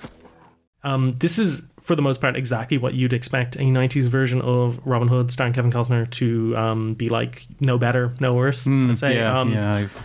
Um, 0.83 1.19
this 1.19 1.39
is, 1.39 1.61
for 1.87 1.95
the 1.95 2.03
most 2.03 2.21
part, 2.21 2.35
exactly 2.37 2.79
what 2.79 2.95
you'd 2.95 3.13
expect 3.13 3.55
a 3.57 3.61
90s 3.61 4.09
version 4.09 4.41
of 4.43 4.81
Robin 4.85 5.07
Hood 5.09 5.31
starring 5.31 5.53
Kevin 5.53 5.71
Costner 5.71 6.11
to 6.11 6.57
um, 6.57 6.95
be 6.95 7.09
like. 7.09 7.47
No 7.61 7.79
better, 7.79 8.13
no 8.19 8.35
worse, 8.35 8.67
I'd 8.67 8.99
say. 8.99 9.15
Yeah, 9.17 9.39
um, 9.41 9.53
yeah. 9.53 9.73
I've, 9.75 9.97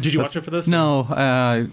Did 0.00 0.12
you 0.14 0.18
watch 0.20 0.34
it 0.36 0.42
for 0.42 0.50
this? 0.50 0.66
No, 0.66 1.00
uh, 1.02 1.64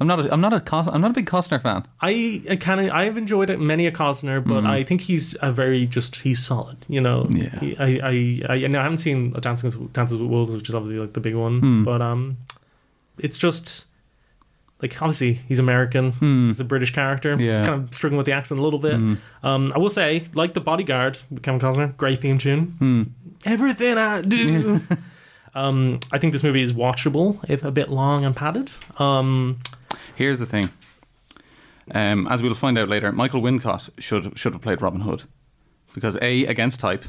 I'm 0.00 0.06
not. 0.06 0.24
A, 0.24 0.32
I'm 0.32 0.40
not 0.40 0.52
a. 0.52 0.60
Cos- 0.60 0.86
I'm 0.86 1.00
not 1.00 1.10
a 1.10 1.14
big 1.14 1.26
Costner 1.26 1.60
fan. 1.60 1.84
I, 2.00 2.40
I 2.48 2.54
kind 2.56 2.80
of 2.80 2.92
I've 2.94 3.18
enjoyed 3.18 3.50
it 3.50 3.58
many 3.58 3.86
a 3.88 3.90
Costner, 3.92 4.38
but 4.46 4.64
I 4.64 4.84
think 4.84 5.00
he's 5.00 5.34
a 5.42 5.50
very 5.50 5.88
just 5.88 6.14
he's 6.22 6.38
solid. 6.44 6.86
You 6.88 7.00
know. 7.00 7.26
Yeah. 7.30 7.58
He- 7.58 7.76
I 7.76 7.86
I 7.86 8.40
I, 8.54 8.56
and 8.64 8.74
I 8.76 8.82
haven't 8.84 8.98
seen 8.98 9.32
Dancing 9.32 9.68
with, 9.70 9.92
Dances 9.92 10.16
with 10.16 10.30
Wolves, 10.30 10.54
which 10.54 10.68
is 10.68 10.74
obviously 10.76 11.00
like 11.00 11.14
the 11.14 11.20
big 11.20 11.34
one, 11.34 11.58
Hmm. 11.58 11.82
but 11.82 12.00
um, 12.00 12.36
it's 13.18 13.36
just 13.36 13.86
like 14.82 15.00
obviously 15.02 15.34
he's 15.34 15.58
American. 15.58 16.12
He's 16.48 16.60
a 16.60 16.64
British 16.64 16.92
character. 16.92 17.34
Hmm. 17.34 17.40
Yeah. 17.40 17.56
He's 17.58 17.66
kind 17.66 17.82
of 17.84 17.94
struggling 17.94 18.18
with 18.18 18.26
the 18.26 18.32
accent 18.32 18.60
a 18.60 18.62
little 18.62 18.78
bit. 18.78 19.00
Um, 19.42 19.72
I 19.74 19.78
will 19.78 19.90
say, 19.90 20.24
like 20.34 20.54
the 20.54 20.60
Bodyguard, 20.60 21.18
Kevin 21.42 21.60
Costner, 21.60 21.96
great 21.96 22.20
theme 22.20 22.38
tune. 22.38 22.76
Hmm. 22.78 23.02
Everything 23.44 23.98
I 23.98 24.22
do. 24.22 24.80
um, 25.54 26.00
I 26.12 26.18
think 26.18 26.32
this 26.32 26.42
movie 26.42 26.62
is 26.62 26.72
watchable, 26.72 27.38
if 27.48 27.62
a 27.64 27.70
bit 27.70 27.88
long 27.88 28.24
and 28.24 28.34
padded. 28.34 28.70
Um, 28.98 29.60
Here's 30.14 30.38
the 30.38 30.46
thing. 30.46 30.70
Um, 31.94 32.26
as 32.28 32.42
we'll 32.42 32.54
find 32.54 32.76
out 32.78 32.88
later, 32.88 33.12
Michael 33.12 33.40
Wincott 33.40 33.88
should 33.98 34.38
should 34.38 34.52
have 34.52 34.62
played 34.62 34.82
Robin 34.82 35.00
Hood 35.00 35.22
because 35.94 36.16
a 36.20 36.44
against 36.44 36.80
type, 36.80 37.04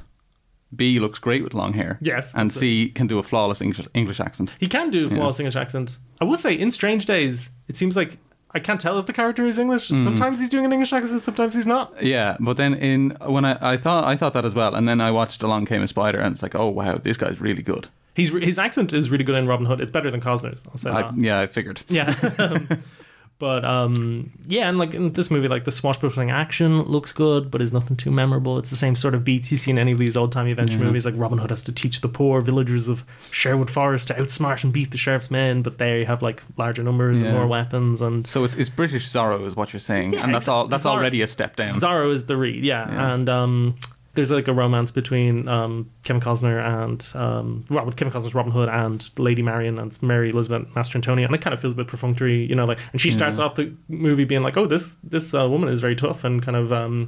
b 0.76 1.00
looks 1.00 1.20
great 1.20 1.44
with 1.44 1.54
long 1.54 1.74
hair, 1.74 1.98
Yes, 2.02 2.34
and 2.36 2.52
c 2.52 2.90
can 2.90 3.08
do 3.08 3.20
a 3.20 3.24
flawless 3.24 3.62
English, 3.62 3.88
English 3.94 4.20
accent. 4.20 4.54
He 4.60 4.68
can 4.68 4.90
do 4.90 5.08
a 5.08 5.10
flawless 5.10 5.40
English 5.40 5.56
accent. 5.56 5.98
I 6.22 6.26
will 6.26 6.38
say, 6.38 6.54
in 6.54 6.72
Strange 6.72 7.06
Days, 7.06 7.50
it 7.68 7.78
seems 7.78 7.96
like 7.96 8.18
I 8.52 8.60
can't 8.60 8.82
tell 8.82 8.98
if 8.98 9.06
the 9.06 9.14
character 9.14 9.46
is 9.46 9.60
English. 9.60 9.90
Hmm. 9.90 10.04
Sometimes 10.04 10.40
he's 10.40 10.50
doing 10.50 10.66
an 10.66 10.74
English 10.74 10.92
accent, 10.92 11.22
sometimes 11.22 11.54
he's 11.56 11.68
not. 11.68 12.02
Yeah, 12.04 12.36
but 12.40 12.58
then 12.58 12.74
in 12.74 13.12
when 13.26 13.46
I, 13.46 13.74
I 13.74 13.78
thought 13.78 14.06
I 14.06 14.16
thought 14.16 14.34
that 14.34 14.46
as 14.46 14.56
well, 14.56 14.76
and 14.76 14.88
then 14.88 15.02
I 15.02 15.12
watched 15.12 15.44
Along 15.44 15.66
Came 15.66 15.82
a 15.82 15.88
Spider, 15.88 16.20
and 16.20 16.34
it's 16.34 16.44
like, 16.44 16.56
oh 16.56 16.68
wow, 16.68 16.98
this 16.98 17.18
guy's 17.18 17.40
really 17.40 17.64
good. 17.64 17.88
He's 18.16 18.32
his 18.32 18.60
accent 18.60 18.92
is 18.94 19.10
really 19.10 19.24
good 19.24 19.36
in 19.36 19.48
Robin 19.48 19.66
Hood. 19.66 19.80
It's 19.80 19.92
better 19.92 20.12
than 20.12 20.20
Costner's. 20.20 20.64
I'll 20.68 20.78
say 20.78 20.90
I, 20.90 21.04
that. 21.04 21.18
yeah, 21.18 21.40
I 21.40 21.48
figured. 21.48 21.82
Yeah. 21.88 22.14
but 23.40 23.66
um, 23.66 24.30
yeah, 24.48 24.68
and 24.70 24.78
like 24.78 24.94
in 24.94 25.14
this 25.14 25.32
movie, 25.32 25.48
like 25.48 25.64
the 25.66 25.72
swashbuckling 25.72 26.30
action 26.30 26.82
looks 26.84 27.12
good, 27.14 27.50
but 27.50 27.62
is 27.62 27.72
nothing 27.74 27.96
too 27.98 28.12
memorable. 28.12 28.58
It's 28.60 28.70
the 28.70 28.76
same 28.76 28.96
sort 28.96 29.16
of 29.16 29.24
beats 29.24 29.50
you 29.50 29.58
see 29.58 29.72
in 29.72 29.80
any 29.80 29.94
of 29.94 29.98
these 29.98 30.16
old 30.18 30.32
time 30.32 30.48
adventure 30.48 30.78
movies. 30.80 31.06
Like 31.06 31.16
Robin 31.18 31.38
Hood 31.40 31.50
has 31.50 31.64
to 31.64 31.72
teach 31.72 32.02
the 32.02 32.10
poor 32.10 32.42
villagers 32.42 32.88
of 32.88 33.04
Sherwood 33.32 33.70
Forest 33.72 34.10
to 34.10 34.14
outsmart 34.16 34.64
and 34.64 34.72
beat 34.74 34.92
the 34.92 34.98
sheriff's 34.98 35.32
men, 35.32 35.62
but 35.62 35.78
there 35.78 35.98
you 35.98 36.06
have 36.06 36.22
like 36.22 36.44
larger 36.58 36.84
numbers 36.84 37.22
Yeah. 37.22 37.28
and 37.30 37.38
more 37.38 37.48
weapons 37.48 38.02
and 38.02 38.28
So 38.28 38.44
it's, 38.44 38.56
it's 38.56 38.70
British 38.70 39.10
Zorro, 39.10 39.46
is 39.48 39.56
what 39.56 39.72
you're 39.74 39.80
saying, 39.80 40.14
Yeah, 40.14 40.24
and 40.24 40.34
that's 40.36 40.48
all. 40.48 40.68
That's 40.68 40.84
Zorro- 40.84 40.92
already 40.98 41.22
a 41.22 41.28
step 41.28 41.56
down. 41.56 41.70
Zorro 41.70 42.14
is 42.14 42.26
the 42.26 42.36
read, 42.38 42.64
yeah. 42.64 42.92
Yeah. 42.92 43.14
And 43.14 43.30
um, 43.30 43.76
there's 44.20 44.32
like 44.32 44.50
a 44.50 44.54
romance 44.54 44.92
between 44.92 45.48
um, 45.48 45.90
Kevin 46.04 46.22
Costner 46.22 46.62
and 46.84 47.06
um, 47.16 47.64
Robert 47.70 47.96
Kevin 47.96 48.14
Costner's 48.14 48.36
Robin 48.36 48.52
Hood 48.52 48.68
and 48.68 49.10
Lady 49.18 49.42
Marion 49.42 49.80
and 49.80 49.98
Mary 50.04 50.30
Elizabeth 50.32 50.68
Mastrantonio, 50.76 51.26
and 51.26 51.34
it 51.34 51.40
kind 51.42 51.54
of 51.54 51.62
feels 51.62 51.72
a 51.72 51.76
bit 51.78 51.88
perfunctory, 51.88 52.44
you 52.46 52.54
know. 52.56 52.66
Like, 52.66 52.80
and 52.92 53.00
she 53.00 53.12
starts 53.12 53.40
off 53.40 53.56
the 53.56 53.74
movie 53.88 54.26
being 54.26 54.44
like, 54.44 54.58
"Oh, 54.58 54.66
this 54.66 54.98
this 55.04 55.34
uh, 55.34 55.48
woman 55.50 55.70
is 55.70 55.80
very 55.80 55.96
tough 55.96 56.24
and 56.26 56.42
kind 56.44 56.58
of." 56.58 56.74
Um, 56.74 57.08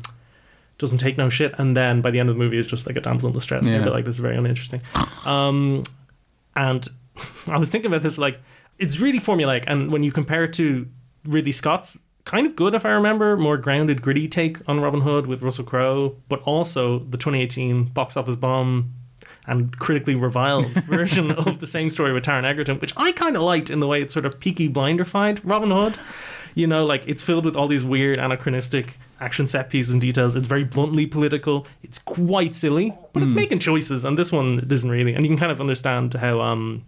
doesn't 0.77 0.97
take 0.97 1.15
no 1.15 1.29
shit, 1.29 1.53
and 1.59 1.77
then 1.77 2.01
by 2.01 2.09
the 2.09 2.19
end 2.19 2.27
of 2.29 2.35
the 2.35 2.39
movie 2.39 2.57
is 2.57 2.65
just 2.65 2.87
like 2.87 2.95
a 2.95 3.01
damsel 3.01 3.27
in 3.27 3.33
distress. 3.33 3.59
And 3.59 3.67
Yeah. 3.67 3.73
you're 3.75 3.81
a 3.83 3.85
bit 3.85 3.93
like, 3.93 4.05
this 4.05 4.15
is 4.15 4.19
very 4.19 4.35
uninteresting. 4.35 4.81
Um, 5.25 5.83
and 6.55 6.87
I 7.47 7.59
was 7.59 7.69
thinking 7.69 7.91
about 7.91 8.01
this, 8.01 8.17
like, 8.17 8.39
it's 8.79 8.99
really 8.99 9.19
formulaic. 9.19 9.63
And 9.67 9.91
when 9.91 10.01
you 10.01 10.11
compare 10.11 10.43
it 10.45 10.53
to 10.53 10.87
Ridley 11.23 11.51
Scott's 11.51 11.99
kind 12.25 12.45
of 12.45 12.55
good, 12.55 12.73
if 12.73 12.85
I 12.85 12.91
remember, 12.91 13.35
more 13.37 13.57
grounded, 13.57 14.01
gritty 14.01 14.27
take 14.27 14.57
on 14.69 14.79
Robin 14.79 15.01
Hood 15.01 15.27
with 15.27 15.41
Russell 15.41 15.63
Crowe, 15.63 16.15
but 16.29 16.41
also 16.43 16.99
the 16.99 17.17
2018 17.17 17.85
box 17.85 18.15
office 18.17 18.35
bomb 18.35 18.93
and 19.47 19.77
critically 19.79 20.15
reviled 20.15 20.67
version 20.85 21.31
of 21.31 21.59
the 21.59 21.67
same 21.67 21.89
story 21.89 22.13
with 22.13 22.23
Taron 22.23 22.43
Egerton, 22.43 22.77
which 22.79 22.93
I 22.95 23.11
kind 23.11 23.35
of 23.35 23.41
liked 23.41 23.69
in 23.69 23.79
the 23.79 23.87
way 23.87 24.01
it 24.01 24.11
sort 24.11 24.25
of 24.25 24.39
peaky 24.39 24.69
blinderfied 24.69 25.39
Robin 25.43 25.71
Hood. 25.71 25.95
You 26.53 26.67
know, 26.67 26.85
like 26.85 27.07
it's 27.07 27.23
filled 27.23 27.45
with 27.45 27.55
all 27.55 27.67
these 27.67 27.85
weird 27.85 28.19
anachronistic 28.19 28.97
action 29.21 29.47
set 29.47 29.69
pieces 29.69 29.91
and 29.91 30.01
details. 30.01 30.35
It's 30.35 30.47
very 30.47 30.65
bluntly 30.65 31.05
political. 31.05 31.65
It's 31.81 31.97
quite 31.97 32.55
silly, 32.55 32.93
but 33.13 33.23
it's 33.23 33.33
making 33.33 33.59
choices, 33.59 34.03
and 34.03 34.17
this 34.17 34.33
one 34.33 34.57
doesn't 34.67 34.89
really. 34.89 35.13
And 35.13 35.25
you 35.25 35.29
can 35.29 35.37
kind 35.37 35.51
of 35.51 35.61
understand 35.61 36.13
how 36.13 36.41
um 36.41 36.83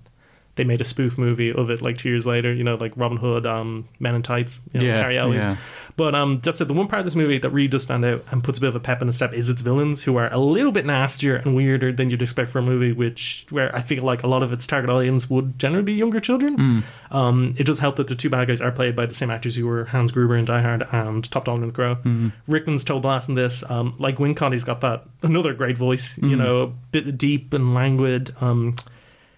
they 0.56 0.64
made 0.64 0.82
a 0.82 0.86
spoof 0.86 1.18
movie 1.18 1.52
of 1.52 1.70
it 1.70 1.82
like 1.82 1.98
two 1.98 2.10
years 2.10 2.26
later. 2.26 2.54
You 2.54 2.64
know, 2.64 2.76
like 2.76 2.94
Robin 2.96 3.18
Hood, 3.18 3.46
um, 3.46 3.88
Men 4.00 4.16
in 4.16 4.22
Tights, 4.22 4.62
you 4.74 4.80
know, 4.82 4.86
Yeah, 4.86 4.98
Cary 4.98 5.18
Elwes. 5.18 5.44
yeah. 5.44 5.58
But 5.96 6.16
um, 6.16 6.40
that's 6.44 6.60
it. 6.60 6.68
The 6.68 6.74
one 6.74 6.88
part 6.88 7.00
of 7.02 7.06
this 7.06 7.16
movie 7.16 7.38
that 7.38 7.50
really 7.52 7.68
does 7.68 7.84
stand 7.84 8.04
out 8.04 8.24
and 8.32 8.44
puts 8.44 8.58
a 8.58 8.62
bit 8.62 8.68
of 8.70 8.76
a 8.76 8.80
pep 8.80 9.02
in 9.02 9.08
the 9.08 9.14
step 9.14 9.32
is 9.34 9.48
its 9.50 9.62
villains, 9.62 10.02
who 10.04 10.16
are 10.18 10.32
a 10.34 10.40
little 10.40 10.72
bit 10.72 10.86
nastier 10.88 11.36
and 11.36 11.56
weirder 11.56 11.92
than 11.92 12.10
you'd 12.10 12.22
expect 12.24 12.50
for 12.50 12.58
a 12.60 12.62
movie, 12.64 12.92
which 12.92 13.46
where 13.52 13.76
I 13.76 13.82
feel 13.82 14.04
like 14.04 14.24
a 14.24 14.28
lot 14.28 14.42
of 14.42 14.52
its 14.52 14.66
target 14.66 14.90
audience 14.90 15.30
would 15.30 15.60
generally 15.60 15.84
be 15.84 15.94
younger 15.94 16.20
children. 16.20 16.58
Mm. 16.58 16.84
Um, 17.16 17.54
it 17.58 17.66
does 17.66 17.78
help 17.78 17.98
that 17.98 18.08
the 18.08 18.16
two 18.16 18.30
bad 18.30 18.48
guys 18.48 18.60
are 18.60 18.72
played 18.72 18.96
by 18.96 19.06
the 19.06 19.14
same 19.14 19.30
actors 19.30 19.56
who 19.56 19.68
were 19.68 19.86
Hans 19.86 20.12
Gruber 20.12 20.36
in 20.36 20.46
Die 20.46 20.62
Hard 20.62 20.88
and 20.92 21.30
Top 21.30 21.46
Dog 21.46 21.62
in 21.62 21.68
the 21.68 21.74
Crow. 21.74 21.98
Mhm. 22.04 22.32
Rickman's 22.48 22.84
total 22.84 23.02
blast 23.02 23.30
in 23.30 23.36
this. 23.36 23.64
Um, 23.70 23.94
like 24.00 24.18
Wincott, 24.18 24.52
he's 24.52 24.64
got 24.64 24.82
that 24.82 25.04
another 25.22 25.54
great 25.54 25.78
voice. 25.78 26.18
You 26.18 26.36
know, 26.36 26.62
a 26.64 26.68
bit 26.92 27.18
deep 27.20 27.54
and 27.54 27.76
languid. 27.76 28.32
Um, 28.42 28.76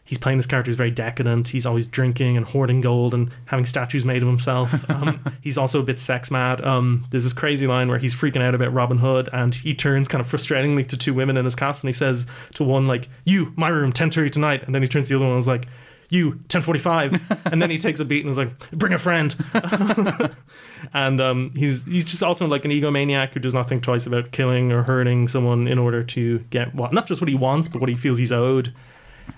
he's 0.05 0.19
playing 0.19 0.37
this 0.37 0.45
character 0.45 0.69
who's 0.69 0.77
very 0.77 0.91
decadent. 0.91 1.49
He's 1.49 1.65
always 1.65 1.87
drinking 1.87 2.37
and 2.37 2.45
hoarding 2.45 2.79
gold 2.79 3.13
and 3.13 3.31
having 3.45 3.65
statues 3.65 4.05
made 4.05 4.21
of 4.21 4.27
himself. 4.27 4.73
Um, 4.95 5.19
he's 5.41 5.57
also 5.57 5.79
a 5.81 5.83
bit 5.83 5.99
sex 5.99 6.31
mad. 6.31 6.63
Um, 6.63 7.05
there's 7.09 7.23
this 7.23 7.33
crazy 7.33 7.67
line 7.67 7.89
where 7.89 7.97
he's 7.97 8.13
freaking 8.13 8.41
out 8.41 8.55
about 8.55 8.71
Robin 8.71 8.99
Hood 8.99 9.27
and 9.33 9.53
he 9.53 9.73
turns 9.73 10.07
kind 10.07 10.21
of 10.21 10.31
frustratingly 10.31 10.87
to 10.87 10.95
two 10.95 11.13
women 11.13 11.35
in 11.35 11.43
his 11.43 11.55
cast 11.55 11.83
and 11.83 11.89
he 11.89 11.93
says 11.93 12.25
to 12.53 12.63
one 12.63 12.87
like, 12.87 13.09
"You, 13.25 13.51
my 13.55 13.67
room, 13.69 13.91
ten 13.91 14.11
thirty 14.11 14.29
tonight," 14.29 14.63
and 14.63 14.75
then 14.75 14.81
he 14.83 14.87
turns 14.87 15.07
to 15.07 15.13
the 15.13 15.17
other 15.17 15.25
one 15.25 15.33
and 15.33 15.41
is 15.41 15.47
like. 15.47 15.67
You 16.09 16.39
ten 16.49 16.61
forty 16.61 16.79
five, 16.79 17.19
and 17.51 17.59
then 17.59 17.71
he 17.71 17.79
takes 17.79 17.99
a 17.99 18.05
beat 18.05 18.23
and 18.23 18.29
is 18.29 18.37
like, 18.37 18.69
"Bring 18.69 18.93
a 18.93 18.99
friend." 18.99 19.35
and 20.93 21.19
um, 21.19 21.51
he's 21.55 21.83
he's 21.85 22.05
just 22.05 22.21
also 22.21 22.45
like 22.45 22.63
an 22.63 22.69
egomaniac 22.69 23.33
who 23.33 23.39
does 23.39 23.55
not 23.55 23.67
think 23.67 23.81
twice 23.81 24.05
about 24.05 24.31
killing 24.31 24.71
or 24.71 24.83
hurting 24.83 25.27
someone 25.27 25.67
in 25.67 25.79
order 25.79 26.03
to 26.03 26.39
get 26.51 26.75
what 26.75 26.93
not 26.93 27.07
just 27.07 27.21
what 27.21 27.27
he 27.27 27.33
wants, 27.33 27.67
but 27.67 27.81
what 27.81 27.89
he 27.89 27.95
feels 27.95 28.19
he's 28.19 28.31
owed. 28.31 28.71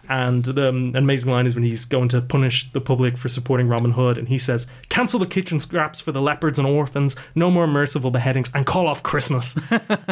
And 0.10 0.44
the 0.46 0.70
um, 0.70 0.94
amazing 0.96 1.32
line 1.32 1.46
is 1.46 1.56
when 1.56 1.64
he's 1.64 1.84
going 1.84 2.08
to 2.10 2.22
punish 2.22 2.72
the 2.72 2.80
public 2.80 3.18
for 3.18 3.28
supporting 3.28 3.68
Robin 3.68 3.92
Hood, 3.92 4.18
and 4.18 4.30
he 4.30 4.38
says, 4.38 4.66
"Cancel 4.90 5.20
the 5.20 5.26
kitchen 5.26 5.60
scraps 5.60 6.00
for 6.00 6.12
the 6.12 6.22
leopards 6.22 6.58
and 6.58 6.68
orphans. 6.68 7.16
No 7.36 7.52
more 7.52 7.68
merciful 7.68 8.12
beheadings, 8.12 8.50
and 8.54 8.66
call 8.66 8.88
off 8.88 9.04
Christmas." 9.04 9.58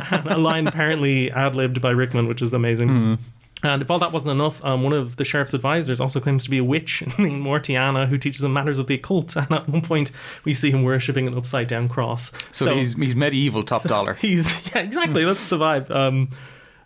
A 0.10 0.38
line 0.38 0.68
apparently 0.68 1.32
ad 1.32 1.56
libbed 1.56 1.82
by 1.82 1.92
Rickman, 1.92 2.28
which 2.28 2.42
is 2.42 2.54
amazing. 2.54 3.18
And 3.66 3.82
if 3.82 3.90
all 3.90 4.00
that 4.00 4.12
wasn't 4.12 4.32
enough, 4.32 4.64
um, 4.64 4.84
one 4.84 4.94
of 4.94 5.16
the 5.16 5.26
sheriff's 5.26 5.54
advisors 5.54 6.00
also 6.00 6.20
claims 6.20 6.44
to 6.44 6.50
be 6.50 6.60
a 6.60 6.64
witch 6.64 7.04
named 7.18 7.42
Mortiana 7.42 8.06
who 8.06 8.18
teaches 8.18 8.44
him 8.44 8.54
matters 8.54 8.80
of 8.80 8.88
the 8.88 8.96
occult. 8.96 9.36
And 9.36 9.52
at 9.52 9.68
one 9.68 9.82
point, 9.82 10.12
we 10.44 10.54
see 10.54 10.70
him 10.70 10.84
worshipping 10.84 11.28
an 11.28 11.36
upside 11.36 11.68
down 11.68 11.90
cross. 11.90 12.32
So, 12.52 12.76
he's 12.76 12.94
he's 12.94 13.16
medieval 13.16 13.64
top 13.64 13.84
dollar. 13.84 14.14
He's 14.26 14.54
yeah, 14.74 14.82
exactly. 14.82 15.26
That's 15.26 15.50
the 15.50 15.58
vibe. 15.58 15.90
Um, 15.90 16.30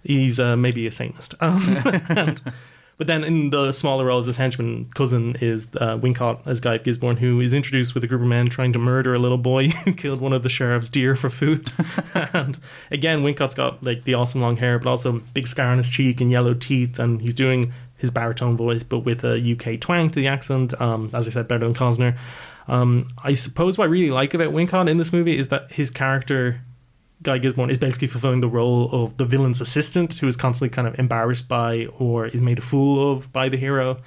he's 0.04 0.40
uh, 0.40 0.56
maybe 0.56 0.88
a 0.88 0.92
Satanist. 0.92 1.36
Um, 1.42 2.06
and, 2.10 2.42
but 3.00 3.08
then 3.08 3.24
in 3.24 3.50
the 3.50 3.72
smaller 3.72 4.06
roles, 4.06 4.26
his 4.26 4.36
henchman 4.36 4.92
cousin 4.94 5.38
is 5.40 5.70
uh, 5.80 5.98
Wincott 5.98 6.46
as 6.46 6.60
Guy 6.60 6.80
Gisborne, 6.80 7.16
who 7.16 7.40
is 7.40 7.54
introduced 7.54 7.96
with 7.96 8.04
a 8.04 8.08
group 8.08 8.22
of 8.22 8.28
men 8.28 8.48
trying 8.48 8.74
to 8.74 8.80
murder 8.80 9.14
a 9.14 9.20
little 9.20 9.38
boy 9.38 9.70
who 9.70 9.94
killed 9.96 10.20
one 10.20 10.34
of 10.34 10.44
the 10.44 10.50
sheriff's 10.50 10.90
deer 10.90 11.16
for 11.16 11.30
food. 11.30 11.72
and 12.34 12.60
again, 12.92 13.24
Wincott's 13.24 13.56
got 13.56 13.82
like 13.82 14.04
the 14.04 14.16
awesome 14.16 14.42
long 14.42 14.58
hair, 14.58 14.78
but 14.78 14.90
also 14.90 15.14
big 15.34 15.48
scar 15.48 15.68
on 15.68 15.78
his 15.78 15.90
cheek 15.90 16.20
and 16.20 16.30
yellow 16.30 16.54
teeth, 16.54 17.00
and 17.00 17.22
he's 17.22 17.34
doing 17.34 17.72
his 17.96 18.12
baritone 18.12 18.58
voice, 18.58 18.84
but 18.84 19.00
with 19.00 19.24
a 19.24 19.40
UK 19.54 19.80
twang 19.80 20.10
to 20.10 20.20
the 20.20 20.28
accent. 20.28 20.80
Um, 20.82 21.10
as 21.14 21.26
I 21.26 21.32
said, 21.32 21.48
better 21.48 21.64
than 21.64 21.74
Costner. 21.74 22.18
Um, 22.68 23.08
I 23.24 23.34
suppose 23.34 23.78
what 23.78 23.86
I 23.86 23.88
really 23.88 24.12
like 24.12 24.34
about 24.34 24.52
Wincott 24.52 24.90
in 24.90 24.98
this 24.98 25.14
movie 25.14 25.38
is 25.38 25.48
that 25.48 25.72
his 25.72 25.90
character 25.90 26.62
Guy 27.22 27.38
Gisborne 27.38 27.70
is 27.70 27.78
basically 27.78 28.08
fulfilling 28.08 28.40
the 28.40 28.48
role 28.48 28.90
of 28.92 29.18
the 29.18 29.26
villain's 29.26 29.60
assistant 29.60 30.14
who 30.16 30.28
is 30.28 30.38
constantly 30.38 30.74
kind 30.74 30.88
of 30.88 30.98
embarrassed 30.98 31.48
by 31.48 31.88
or 31.98 32.28
is 32.28 32.42
made 32.42 32.60
a 32.60 32.62
fool 32.62 33.12
of 33.12 33.32
by 33.34 33.50
the 33.50 33.58
hero. 33.58 33.98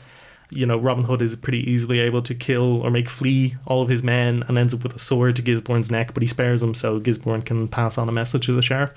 You 0.50 0.66
know, 0.66 0.78
Robin 0.78 1.04
Hood 1.04 1.22
is 1.22 1.36
pretty 1.36 1.70
easily 1.70 1.98
able 2.00 2.22
to 2.22 2.34
kill 2.34 2.82
or 2.82 2.90
make 2.90 3.08
flee 3.08 3.56
all 3.66 3.82
of 3.82 3.88
his 3.88 4.02
men 4.02 4.44
and 4.48 4.58
ends 4.58 4.74
up 4.74 4.82
with 4.82 4.94
a 4.94 4.98
sword 4.98 5.36
to 5.36 5.42
Gisborne's 5.42 5.90
neck, 5.90 6.14
but 6.14 6.22
he 6.22 6.26
spares 6.26 6.62
him 6.62 6.74
so 6.74 7.00
Gisborne 7.00 7.42
can 7.42 7.68
pass 7.68 7.98
on 7.98 8.08
a 8.08 8.12
message 8.12 8.46
to 8.46 8.52
the 8.52 8.62
sheriff. 8.62 8.92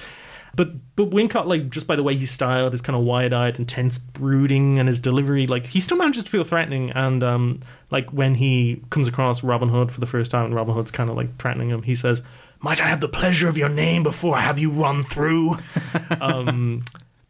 But 0.56 0.96
but 0.96 1.10
Wincott, 1.10 1.46
like 1.46 1.70
just 1.70 1.86
by 1.86 1.98
the 1.98 2.04
way 2.04 2.16
he's 2.16 2.32
styled, 2.32 2.74
is 2.74 2.82
kind 2.82 2.98
of 2.98 3.04
wide 3.04 3.34
eyed, 3.34 3.60
intense, 3.60 3.98
brooding, 3.98 4.80
and 4.80 4.88
his 4.88 5.00
delivery, 5.00 5.48
like 5.48 5.66
he 5.66 5.82
still 5.82 5.98
manages 5.98 6.24
to 6.24 6.32
feel 6.32 6.46
threatening. 6.46 6.92
And 6.92 7.24
um, 7.24 7.60
like 7.92 8.10
when 8.12 8.36
he 8.36 8.82
comes 8.90 9.08
across 9.08 9.44
Robin 9.44 9.68
Hood 9.68 9.92
for 9.92 10.00
the 10.00 10.06
first 10.06 10.32
time, 10.32 10.46
and 10.46 10.56
Robin 10.56 10.74
Hood's 10.74 10.92
kind 10.92 11.10
of 11.10 11.18
like 11.18 11.38
threatening 11.38 11.70
him, 11.70 11.84
he 11.84 11.96
says, 11.96 12.24
"Might 12.66 12.82
I 12.82 12.88
have 12.88 13.00
the 13.00 13.08
pleasure 13.08 13.48
of 13.48 13.60
your 13.60 13.70
name 13.70 14.02
before 14.02 14.36
I 14.36 14.42
have 14.42 14.58
you 14.58 14.72
run 14.72 15.04
through?" 15.04 15.58
um, 16.20 16.82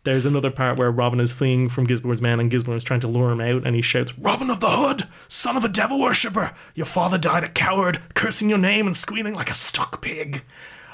there's 0.06 0.26
another 0.26 0.50
part 0.50 0.78
where 0.78 0.90
Robin 0.90 1.20
is 1.20 1.34
fleeing 1.34 1.68
from 1.68 1.84
Gisborne's 1.84 2.22
men, 2.22 2.40
and 2.40 2.50
Gisborne 2.50 2.78
is 2.78 2.86
trying 2.86 3.02
to 3.02 3.10
lure 3.10 3.34
him 3.34 3.42
out, 3.42 3.68
and 3.68 3.76
he 3.76 3.82
shouts, 3.82 4.18
"Robin 4.18 4.50
of 4.50 4.62
the 4.62 4.70
Hood, 4.70 5.10
son 5.28 5.58
of 5.58 5.66
a 5.66 5.68
devil 5.68 6.00
worshipper! 6.00 6.54
Your 6.74 6.86
father 6.86 7.18
died 7.18 7.44
a 7.44 7.50
coward, 7.50 8.02
cursing 8.14 8.48
your 8.48 8.60
name 8.60 8.88
and 8.88 8.96
squealing 8.96 9.34
like 9.34 9.52
a 9.52 9.56
stuck 9.56 10.02
pig." 10.02 10.42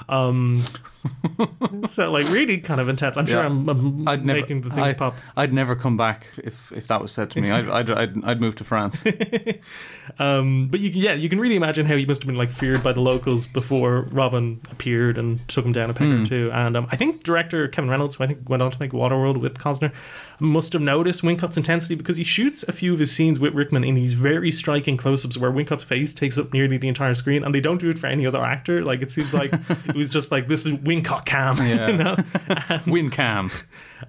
Um, 0.08 0.64
so 1.88 2.10
like 2.10 2.28
really 2.30 2.58
kind 2.58 2.80
of 2.80 2.88
intense. 2.88 3.16
I'm 3.16 3.26
sure 3.26 3.42
I'm, 3.42 3.68
I'm 3.68 4.08
I'd 4.08 4.24
never, 4.24 4.40
making 4.40 4.60
the 4.62 4.70
things 4.70 4.88
I, 4.88 4.92
pop. 4.94 5.16
I'd 5.36 5.52
never 5.52 5.74
come 5.74 5.96
back 5.96 6.26
if, 6.38 6.72
if 6.76 6.86
that 6.88 7.00
was 7.02 7.12
said 7.12 7.30
to 7.32 7.40
me. 7.40 7.50
I'd, 7.50 7.68
I'd, 7.68 7.90
I'd, 7.90 8.24
I'd 8.24 8.40
move 8.40 8.54
to 8.56 8.64
France. 8.64 9.02
Um, 10.18 10.68
but 10.68 10.80
you, 10.80 10.90
can- 10.90 11.00
yeah, 11.00 11.14
you 11.14 11.28
can 11.28 11.38
really 11.40 11.54
imagine 11.56 11.86
how 11.86 11.96
he 11.96 12.04
must 12.04 12.22
have 12.22 12.26
been 12.26 12.36
like 12.36 12.50
feared 12.50 12.82
by 12.82 12.92
the 12.92 13.00
locals 13.00 13.46
before 13.46 14.02
Robin 14.10 14.60
appeared 14.70 15.16
and 15.16 15.46
took 15.48 15.64
him 15.64 15.72
down 15.72 15.90
a 15.90 15.94
peg 15.94 16.08
or 16.08 16.16
Hmm. 16.18 16.24
two. 16.24 16.50
And 16.52 16.76
um, 16.76 16.86
I 16.90 16.96
think 16.96 17.22
director 17.22 17.68
Kevin 17.68 17.88
Reynolds, 17.88 18.16
who 18.16 18.24
I 18.24 18.26
think 18.26 18.48
went 18.48 18.62
on 18.62 18.70
to 18.72 18.78
make 18.80 18.90
Waterworld 18.90 19.40
with 19.40 19.54
Costner, 19.54 19.92
must 20.40 20.72
have 20.72 20.82
noticed 20.82 21.22
Wincott's 21.22 21.56
intensity 21.56 21.94
because 21.94 22.16
he 22.16 22.24
shoots 22.24 22.64
a 22.64 22.72
few 22.72 22.92
of 22.92 22.98
his 22.98 23.12
scenes 23.12 23.38
with 23.38 23.54
Rickman 23.54 23.84
in 23.84 23.94
these 23.94 24.12
very 24.12 24.50
striking 24.50 24.96
close-ups 24.96 25.38
where 25.38 25.52
Wincott's 25.52 25.84
face 25.84 26.12
takes 26.12 26.36
up 26.36 26.52
nearly 26.52 26.76
the 26.78 26.88
entire 26.88 27.14
screen, 27.14 27.44
and 27.44 27.54
they 27.54 27.60
don't 27.60 27.78
do 27.80 27.88
it 27.88 27.98
for 27.98 28.08
any 28.08 28.26
other 28.26 28.40
actor. 28.42 28.84
Like 28.84 29.02
it 29.02 29.12
seems 29.12 29.32
like 29.32 29.52
it 29.86 29.94
was 29.94 30.10
just 30.10 30.32
like 30.32 30.48
this 30.48 30.66
is 30.66 30.74
Wincott 30.92 31.24
cam, 31.24 31.56
Yeah. 31.66 31.86
you 31.88 31.96
know. 31.96 32.16
Win 32.92 33.10
cam. 33.10 33.50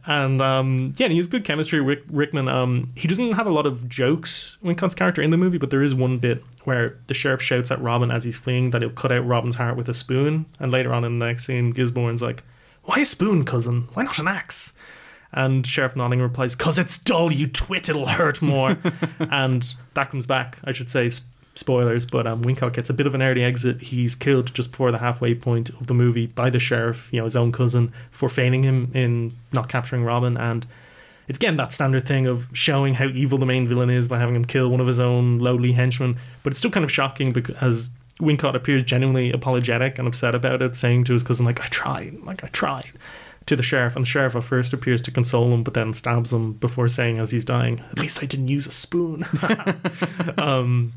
And 0.06 0.42
um, 0.42 0.94
yeah, 0.98 1.06
and 1.06 1.12
he 1.12 1.18
has 1.18 1.28
good 1.28 1.44
chemistry 1.46 1.80
with 1.80 2.00
Rickman. 2.10 2.48
Um, 2.48 2.92
he 2.96 3.08
doesn't 3.08 3.34
have 3.34 3.46
a 3.48 3.52
lot 3.52 3.66
of 3.66 3.88
jokes, 3.88 4.58
Wincott's 4.64 4.96
character, 4.96 5.22
in 5.22 5.30
the 5.30 5.38
movie, 5.38 5.58
but 5.58 5.70
there 5.70 5.84
is 5.84 5.94
one 5.96 6.18
bit 6.18 6.44
where 6.64 6.98
the 7.08 7.14
sheriff 7.14 7.42
shouts 7.42 7.72
at 7.72 7.82
Robin 7.82 8.12
as 8.12 8.24
he's 8.24 8.38
fleeing 8.38 8.72
that 8.72 8.82
he'll 8.82 8.92
cut 8.92 9.12
out 9.12 9.26
Robin's 9.26 9.56
heart 9.56 9.78
with 9.78 9.88
a 9.90 9.94
spoon. 9.94 10.46
And 10.60 10.72
later 10.72 10.94
on 10.94 11.04
in 11.06 11.20
the 11.20 11.26
next 11.26 11.46
scene, 11.46 11.72
Gisborne's 11.72 12.22
like, 12.22 12.44
Why 12.84 13.00
a 13.00 13.06
spoon, 13.06 13.46
cousin? 13.46 13.88
Why 13.94 14.04
not 14.04 14.20
an 14.20 14.28
axe? 14.28 14.74
And 15.32 15.66
Sheriff 15.66 15.96
Notting 15.96 16.22
replies, 16.22 16.54
Cause 16.56 16.78
it's 16.78 16.98
dull, 16.98 17.32
you 17.32 17.48
twit, 17.48 17.88
it'll 17.90 18.08
hurt 18.08 18.42
more. 18.42 18.78
and 19.20 19.76
that 19.94 20.12
comes 20.12 20.26
back, 20.26 20.60
I 20.64 20.74
should 20.74 20.90
say, 20.90 21.10
spoilers, 21.56 22.06
but 22.06 22.26
um, 22.26 22.42
gets 22.42 22.90
a 22.90 22.94
bit 22.94 23.08
of 23.08 23.16
an 23.16 23.22
early 23.22 23.44
exit. 23.44 23.82
He's 23.82 24.16
killed 24.16 24.54
just 24.54 24.72
before 24.72 24.92
the 24.92 24.98
halfway 24.98 25.36
point 25.36 25.70
of 25.70 25.88
the 25.88 25.94
movie 25.94 26.28
by 26.28 26.50
the 26.50 26.60
sheriff, 26.60 27.10
you 27.12 27.20
know, 27.20 27.26
his 27.26 27.36
own 27.36 27.52
cousin, 27.52 27.94
for 28.12 28.30
failing 28.30 28.64
him 28.64 28.92
in 28.94 29.34
not 29.52 29.70
capturing 29.70 30.04
Robin. 30.04 30.36
And 30.38 30.66
it's 31.28 31.38
again 31.38 31.58
that 31.58 31.72
standard 31.72 32.08
thing 32.08 32.26
of 32.26 32.48
showing 32.54 32.96
how 32.96 33.08
evil 33.08 33.38
the 33.38 33.46
main 33.46 33.68
villain 33.68 33.90
is 33.90 34.08
by 34.08 34.20
having 34.20 34.36
him 34.36 34.46
kill 34.46 34.70
one 34.70 34.80
of 34.80 34.88
his 34.88 35.00
own 35.00 35.40
lowly 35.40 35.74
henchmen. 35.74 36.18
But 36.42 36.52
it's 36.52 36.60
still 36.60 36.72
kind 36.72 36.84
of 36.84 36.92
shocking 36.92 37.32
because 37.32 37.90
Wincott 38.20 38.56
appears 38.56 38.84
genuinely 38.84 39.32
apologetic 39.32 40.00
and 40.00 40.08
upset 40.08 40.36
about 40.36 40.62
it, 40.62 40.76
saying 40.78 41.06
to 41.06 41.14
his 41.14 41.24
cousin, 41.24 41.46
like, 41.46 41.62
I 41.62 41.66
tried, 41.66 42.20
like, 42.24 42.44
I 42.44 42.48
tried. 42.48 42.92
To 43.48 43.58
the 43.58 43.64
sheriff, 43.64 43.98
and 43.98 44.06
the 44.06 44.10
sheriff 44.10 44.38
at 44.38 44.44
first 44.46 44.72
appears 44.72 45.02
to 45.02 45.12
console 45.12 45.54
him, 45.54 45.64
but 45.64 45.74
then 45.74 45.94
stabs 45.94 46.32
him 46.32 46.54
before 46.54 46.88
saying, 46.88 47.20
as 47.20 47.32
he's 47.32 47.44
dying, 47.44 47.82
"At 47.92 48.00
least 48.00 48.24
I 48.24 48.26
didn't 48.26 48.48
use 48.48 48.68
a 48.68 48.72
spoon." 48.72 49.26
um, 50.38 50.94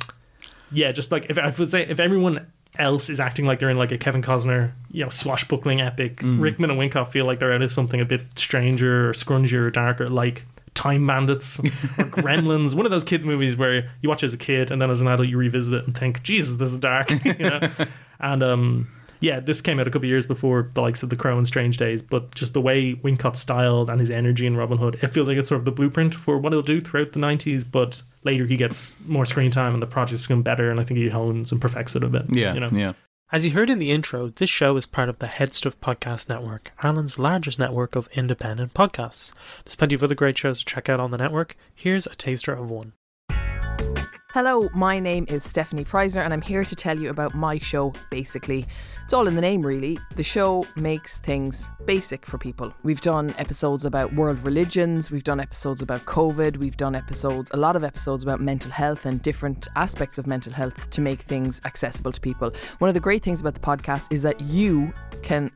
yeah, 0.72 0.92
just 0.92 1.10
like 1.12 1.26
if 1.30 1.38
I 1.38 1.50
would 1.56 1.70
say 1.70 1.86
if 1.86 2.00
everyone 2.00 2.46
else 2.78 3.08
is 3.08 3.20
acting 3.20 3.46
like 3.46 3.58
they're 3.58 3.70
in 3.70 3.78
like 3.78 3.92
a 3.92 3.98
Kevin 3.98 4.20
Costner, 4.22 4.72
you 4.90 5.02
know, 5.02 5.08
swashbuckling 5.08 5.80
epic, 5.80 6.16
Mm. 6.16 6.40
Rickman 6.40 6.70
and 6.70 6.78
Wincott 6.78 7.08
feel 7.08 7.24
like 7.24 7.38
they're 7.38 7.52
out 7.52 7.62
of 7.62 7.72
something 7.72 8.00
a 8.00 8.04
bit 8.04 8.22
stranger 8.38 9.08
or 9.08 9.12
scrungier 9.12 9.66
or 9.66 9.70
darker, 9.70 10.08
like 10.10 10.44
Time 10.74 11.06
Bandits 11.06 11.58
or 11.58 11.62
Gremlins. 12.10 12.74
One 12.74 12.84
of 12.84 12.90
those 12.90 13.04
kids 13.04 13.24
movies 13.24 13.56
where 13.56 13.90
you 14.02 14.08
watch 14.08 14.22
as 14.22 14.34
a 14.34 14.36
kid 14.36 14.70
and 14.70 14.80
then 14.82 14.90
as 14.90 15.00
an 15.00 15.08
adult 15.08 15.28
you 15.28 15.38
revisit 15.38 15.72
it 15.72 15.86
and 15.86 15.96
think, 15.96 16.22
Jesus, 16.22 16.56
this 16.56 16.70
is 16.70 16.78
dark. 16.78 17.10
you 17.24 17.32
know? 17.38 17.70
And 18.20 18.42
um 18.42 18.88
yeah, 19.20 19.40
this 19.40 19.60
came 19.60 19.78
out 19.78 19.86
a 19.86 19.90
couple 19.90 20.06
of 20.06 20.10
years 20.10 20.26
before 20.26 20.70
the 20.74 20.80
likes 20.80 21.02
of 21.02 21.10
The 21.10 21.16
Crow 21.16 21.36
and 21.36 21.46
Strange 21.46 21.76
Days, 21.78 22.02
but 22.02 22.34
just 22.34 22.54
the 22.54 22.60
way 22.60 22.94
Wincott's 22.94 23.40
styled 23.40 23.90
and 23.90 24.00
his 24.00 24.10
energy 24.10 24.46
in 24.46 24.56
Robin 24.56 24.78
Hood, 24.78 24.98
it 25.02 25.08
feels 25.08 25.28
like 25.28 25.36
it's 25.36 25.48
sort 25.48 25.60
of 25.60 25.64
the 25.64 25.72
blueprint 25.72 26.14
for 26.14 26.38
what 26.38 26.52
he'll 26.52 26.62
do 26.62 26.80
throughout 26.80 27.12
the 27.12 27.20
90s, 27.20 27.64
but 27.70 28.02
later 28.24 28.44
he 28.46 28.56
gets 28.56 28.92
more 29.06 29.24
screen 29.24 29.50
time 29.50 29.74
and 29.74 29.82
the 29.82 29.86
project's 29.86 30.26
become 30.26 30.42
better, 30.42 30.70
and 30.70 30.80
I 30.80 30.84
think 30.84 30.98
he 30.98 31.08
hones 31.08 31.52
and 31.52 31.60
perfects 31.60 31.96
it 31.96 32.02
a 32.02 32.08
bit. 32.08 32.24
Yeah, 32.28 32.54
you 32.54 32.60
know? 32.60 32.70
yeah. 32.72 32.92
As 33.32 33.44
you 33.44 33.50
heard 33.50 33.70
in 33.70 33.78
the 33.78 33.90
intro, 33.90 34.28
this 34.28 34.48
show 34.48 34.76
is 34.76 34.86
part 34.86 35.08
of 35.08 35.18
the 35.18 35.26
Headstuff 35.26 35.74
Podcast 35.76 36.28
Network, 36.28 36.70
Ireland's 36.78 37.18
largest 37.18 37.58
network 37.58 37.96
of 37.96 38.08
independent 38.12 38.72
podcasts. 38.72 39.32
There's 39.64 39.74
plenty 39.74 39.96
of 39.96 40.04
other 40.04 40.14
great 40.14 40.38
shows 40.38 40.60
to 40.60 40.64
check 40.64 40.88
out 40.88 41.00
on 41.00 41.10
the 41.10 41.18
network. 41.18 41.56
Here's 41.74 42.06
a 42.06 42.14
taster 42.14 42.52
of 42.52 42.70
one. 42.70 42.92
Hello, 44.36 44.68
my 44.74 45.00
name 45.00 45.24
is 45.30 45.44
Stephanie 45.44 45.82
Preisner, 45.82 46.22
and 46.22 46.30
I'm 46.30 46.42
here 46.42 46.62
to 46.62 46.76
tell 46.76 47.00
you 47.00 47.08
about 47.08 47.34
my 47.34 47.56
show, 47.56 47.94
Basically. 48.10 48.66
It's 49.02 49.14
all 49.14 49.28
in 49.28 49.34
the 49.34 49.40
name, 49.40 49.64
really. 49.64 49.98
The 50.14 50.22
show 50.22 50.66
makes 50.76 51.20
things 51.20 51.70
basic 51.86 52.26
for 52.26 52.36
people. 52.36 52.74
We've 52.82 53.00
done 53.00 53.34
episodes 53.38 53.86
about 53.86 54.12
world 54.12 54.38
religions, 54.40 55.10
we've 55.10 55.24
done 55.24 55.40
episodes 55.40 55.80
about 55.80 56.04
COVID, 56.04 56.58
we've 56.58 56.76
done 56.76 56.94
episodes, 56.94 57.50
a 57.54 57.56
lot 57.56 57.76
of 57.76 57.82
episodes 57.82 58.24
about 58.24 58.42
mental 58.42 58.70
health 58.70 59.06
and 59.06 59.22
different 59.22 59.68
aspects 59.74 60.18
of 60.18 60.26
mental 60.26 60.52
health 60.52 60.90
to 60.90 61.00
make 61.00 61.22
things 61.22 61.62
accessible 61.64 62.12
to 62.12 62.20
people. 62.20 62.52
One 62.76 62.88
of 62.88 62.94
the 62.94 63.00
great 63.00 63.22
things 63.22 63.40
about 63.40 63.54
the 63.54 63.60
podcast 63.60 64.12
is 64.12 64.20
that 64.20 64.38
you 64.42 64.92
can 65.22 65.50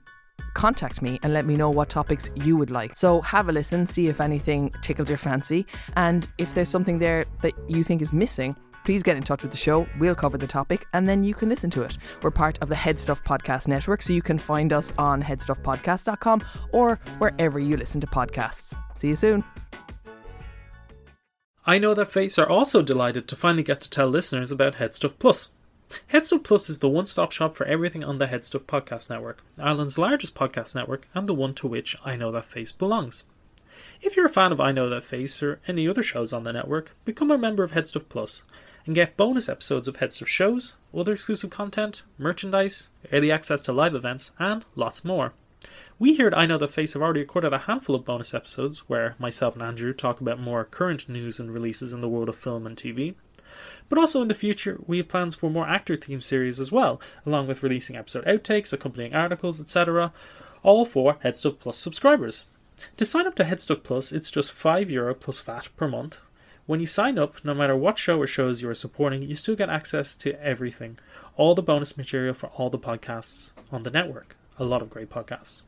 contact 0.55 1.03
me 1.03 1.21
and 1.23 1.35
let 1.35 1.45
me 1.45 1.55
know 1.55 1.69
what 1.69 1.91
topics 1.91 2.31
you 2.35 2.57
would 2.57 2.71
like. 2.71 2.97
So 2.97 3.21
have 3.21 3.51
a 3.51 3.53
listen, 3.53 3.87
see 3.87 4.09
if 4.09 4.23
anything 4.23 4.73
tickles 4.81 5.11
your 5.11 5.19
fancy, 5.19 5.67
and 5.97 6.27
if 6.39 6.55
there's 6.55 6.71
something 6.71 6.99
there 6.99 7.27
that 7.43 7.53
you 7.69 7.85
think 7.85 8.01
is 8.01 8.15
missing, 8.15 8.57
please 8.85 9.03
get 9.03 9.17
in 9.17 9.23
touch 9.23 9.43
with 9.43 9.53
the 9.53 9.59
show. 9.59 9.87
We'll 9.99 10.15
cover 10.15 10.39
the 10.39 10.47
topic 10.47 10.87
and 10.93 11.09
then 11.09 11.25
you 11.25 11.35
can 11.35 11.49
listen 11.49 11.71
to 11.71 11.83
it. 11.83 11.99
We're 12.23 12.31
part 12.31 12.59
of 12.61 12.69
the 12.69 12.75
Headstuff 12.75 13.25
Podcast 13.25 13.69
Network, 13.69 14.03
so 14.03 14.13
you 14.13 14.23
can 14.23 14.39
find 14.39 14.73
us 14.73 14.93
on 14.99 15.23
headstuffpodcast.com 15.23 16.45
or 16.73 16.97
wherever 17.19 17.59
you 17.59 17.77
listen 17.77 18.01
to 18.01 18.07
podcasts. 18.07 18.75
See 18.95 19.09
you 19.09 19.17
soon. 19.17 19.45
I 21.67 21.79
Know 21.79 21.95
That 21.95 22.11
Face 22.11 22.39
are 22.39 22.49
also 22.49 22.83
delighted 22.83 23.29
to 23.29 23.37
finally 23.37 23.63
get 23.63 23.81
to 23.83 23.91
tell 23.91 24.09
listeners 24.09 24.51
about 24.51 24.77
Headstuff 24.77 25.19
Plus. 25.19 25.51
Headstuff 26.13 26.43
Plus 26.43 26.71
is 26.71 26.79
the 26.79 26.89
one 26.89 27.07
stop 27.07 27.33
shop 27.33 27.55
for 27.55 27.67
everything 27.67 28.03
on 28.03 28.19
the 28.19 28.27
Headstuff 28.27 28.65
Podcast 28.65 29.11
Network, 29.11 29.45
Ireland's 29.59 29.99
largest 29.99 30.35
podcast 30.35 30.75
network 30.75 31.07
and 31.15 31.27
the 31.27 31.35
one 31.35 31.55
to 31.55 31.67
which 31.67 31.97
I 32.05 32.17
Know 32.17 32.33
That 32.33 32.47
Face 32.47 32.73
belongs. 32.73 33.25
If 34.01 34.17
you're 34.17 34.27
a 34.27 34.31
fan 34.31 34.53
of 34.53 34.61
I 34.61 34.73
Know 34.73 34.89
That 34.89 35.05
Face 35.05 35.43
or 35.43 35.61
any 35.69 35.87
other 35.87 36.03
shows 36.03 36.33
on 36.33 36.45
the 36.45 36.53
network, 36.53 36.97
become 37.05 37.31
a 37.31 37.37
member 37.37 37.63
of 37.63 37.73
Headstuff 37.73 38.09
Plus 38.09 38.45
and 38.91 38.95
get 38.97 39.17
bonus 39.17 39.49
episodes 39.49 39.87
of 39.87 39.99
Headstuff 39.99 40.27
shows, 40.27 40.75
other 40.93 41.13
exclusive 41.13 41.49
content, 41.49 42.03
merchandise, 42.19 42.89
early 43.13 43.31
access 43.31 43.63
to 43.63 43.73
live 43.73 43.95
events, 43.95 44.33
and 44.37 44.65
lots 44.75 45.05
more. 45.05 45.33
We 46.01 46.17
here 46.17 46.27
at 46.27 46.37
I 46.37 46.45
Know 46.45 46.59
That 46.59 46.73
Face 46.73 46.95
have 46.95 47.03
already 47.03 47.21
recorded 47.21 47.53
a 47.53 47.59
handful 47.59 47.95
of 47.95 48.05
bonus 48.05 48.35
episodes 48.35 48.89
where 48.89 49.15
myself 49.17 49.55
and 49.55 49.63
Andrew 49.63 49.93
talk 49.93 50.21
about 50.21 50.41
more 50.41 50.65
current 50.65 51.09
news 51.09 51.39
and 51.39 51.55
releases 51.55 51.93
in 51.93 52.01
the 52.01 52.09
world 52.09 52.29
of 52.29 52.35
film 52.35 52.67
and 52.67 52.77
TV. 52.77 53.15
But 53.89 54.01
also 54.01 54.23
in 54.23 54.27
the 54.27 54.35
future, 54.35 54.81
we 54.85 54.97
have 54.97 55.07
plans 55.07 55.37
for 55.37 55.51
more 55.51 55.69
actor 55.69 55.97
themed 55.97 56.25
series 56.25 56.59
as 56.59 56.73
well, 56.73 57.01
along 57.25 57.47
with 57.47 57.63
releasing 57.63 57.95
episode 57.95 58.25
outtakes, 58.25 58.73
accompanying 58.73 59.15
articles, 59.15 59.61
etc., 59.61 60.13
all 60.65 60.85
for 60.85 61.15
Headstuff 61.23 61.61
Plus 61.61 61.79
subscribers. 61.79 62.47
To 62.97 63.05
sign 63.05 63.29
up 63.29 63.37
to 63.37 63.45
Headstuff 63.45 63.85
Plus, 63.85 64.11
it's 64.11 64.33
just 64.33 64.51
€5 64.51 64.91
Euro 64.91 65.15
plus 65.15 65.39
VAT 65.39 65.69
per 65.77 65.87
month. 65.87 66.19
When 66.71 66.79
you 66.79 66.87
sign 66.87 67.19
up, 67.19 67.45
no 67.45 67.53
matter 67.53 67.77
what 67.77 67.99
show 67.99 68.21
or 68.21 68.29
shows 68.29 68.63
you 68.63 68.69
are 68.69 68.77
supporting, 68.77 69.25
you 69.25 69.35
still 69.35 69.57
get 69.57 69.69
access 69.69 70.15
to 70.15 70.41
everything. 70.41 71.01
All 71.35 71.57
the 71.57 71.65
bonus 71.65 71.97
material 71.97 72.33
for 72.33 72.47
all 72.51 72.71
the 72.71 72.79
podcasts 72.79 73.51
on 73.73 73.83
the 73.83 73.91
network. 73.91 74.37
A 74.57 74.63
lot 74.63 74.81
of 74.81 74.89
great 74.89 75.11
podcasts. 75.11 75.65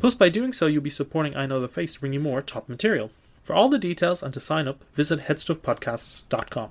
Plus, 0.00 0.14
by 0.14 0.30
doing 0.30 0.54
so, 0.54 0.66
you'll 0.66 0.82
be 0.82 0.88
supporting 0.88 1.36
I 1.36 1.44
Know 1.44 1.60
the 1.60 1.68
Face 1.68 1.92
to 1.92 2.00
bring 2.00 2.14
you 2.14 2.20
more 2.20 2.40
top 2.40 2.66
material. 2.66 3.10
For 3.44 3.54
all 3.54 3.68
the 3.68 3.78
details 3.78 4.22
and 4.22 4.32
to 4.32 4.40
sign 4.40 4.66
up, 4.66 4.82
visit 4.94 5.20
headstuffpodcasts.com. 5.20 6.70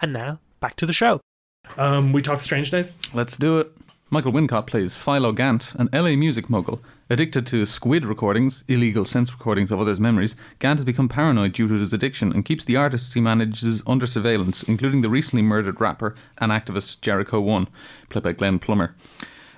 And 0.00 0.12
now, 0.12 0.40
back 0.58 0.74
to 0.74 0.86
the 0.86 0.92
show. 0.92 1.20
Um, 1.76 2.12
we 2.12 2.22
talked 2.22 2.42
Strange 2.42 2.72
Days. 2.72 2.92
Let's 3.14 3.36
do 3.36 3.60
it. 3.60 3.70
Michael 4.10 4.32
Wincott 4.32 4.66
plays 4.66 4.96
Philo 4.96 5.30
Gant, 5.30 5.76
an 5.76 5.88
LA 5.92 6.16
music 6.16 6.50
mogul. 6.50 6.82
Addicted 7.12 7.44
to 7.48 7.66
squid 7.66 8.06
recordings, 8.06 8.64
illegal 8.68 9.04
sense 9.04 9.30
recordings 9.30 9.70
of 9.70 9.78
others' 9.78 10.00
memories, 10.00 10.34
Gant 10.60 10.78
has 10.78 10.86
become 10.86 11.10
paranoid 11.10 11.52
due 11.52 11.68
to 11.68 11.74
his 11.74 11.92
addiction 11.92 12.32
and 12.32 12.42
keeps 12.42 12.64
the 12.64 12.76
artists 12.76 13.12
he 13.12 13.20
manages 13.20 13.82
under 13.86 14.06
surveillance, 14.06 14.62
including 14.62 15.02
the 15.02 15.10
recently 15.10 15.42
murdered 15.42 15.78
rapper 15.78 16.14
and 16.38 16.50
activist 16.50 17.02
Jericho 17.02 17.38
One, 17.38 17.68
played 18.08 18.24
by 18.24 18.32
Glenn 18.32 18.58
Plummer. 18.58 18.94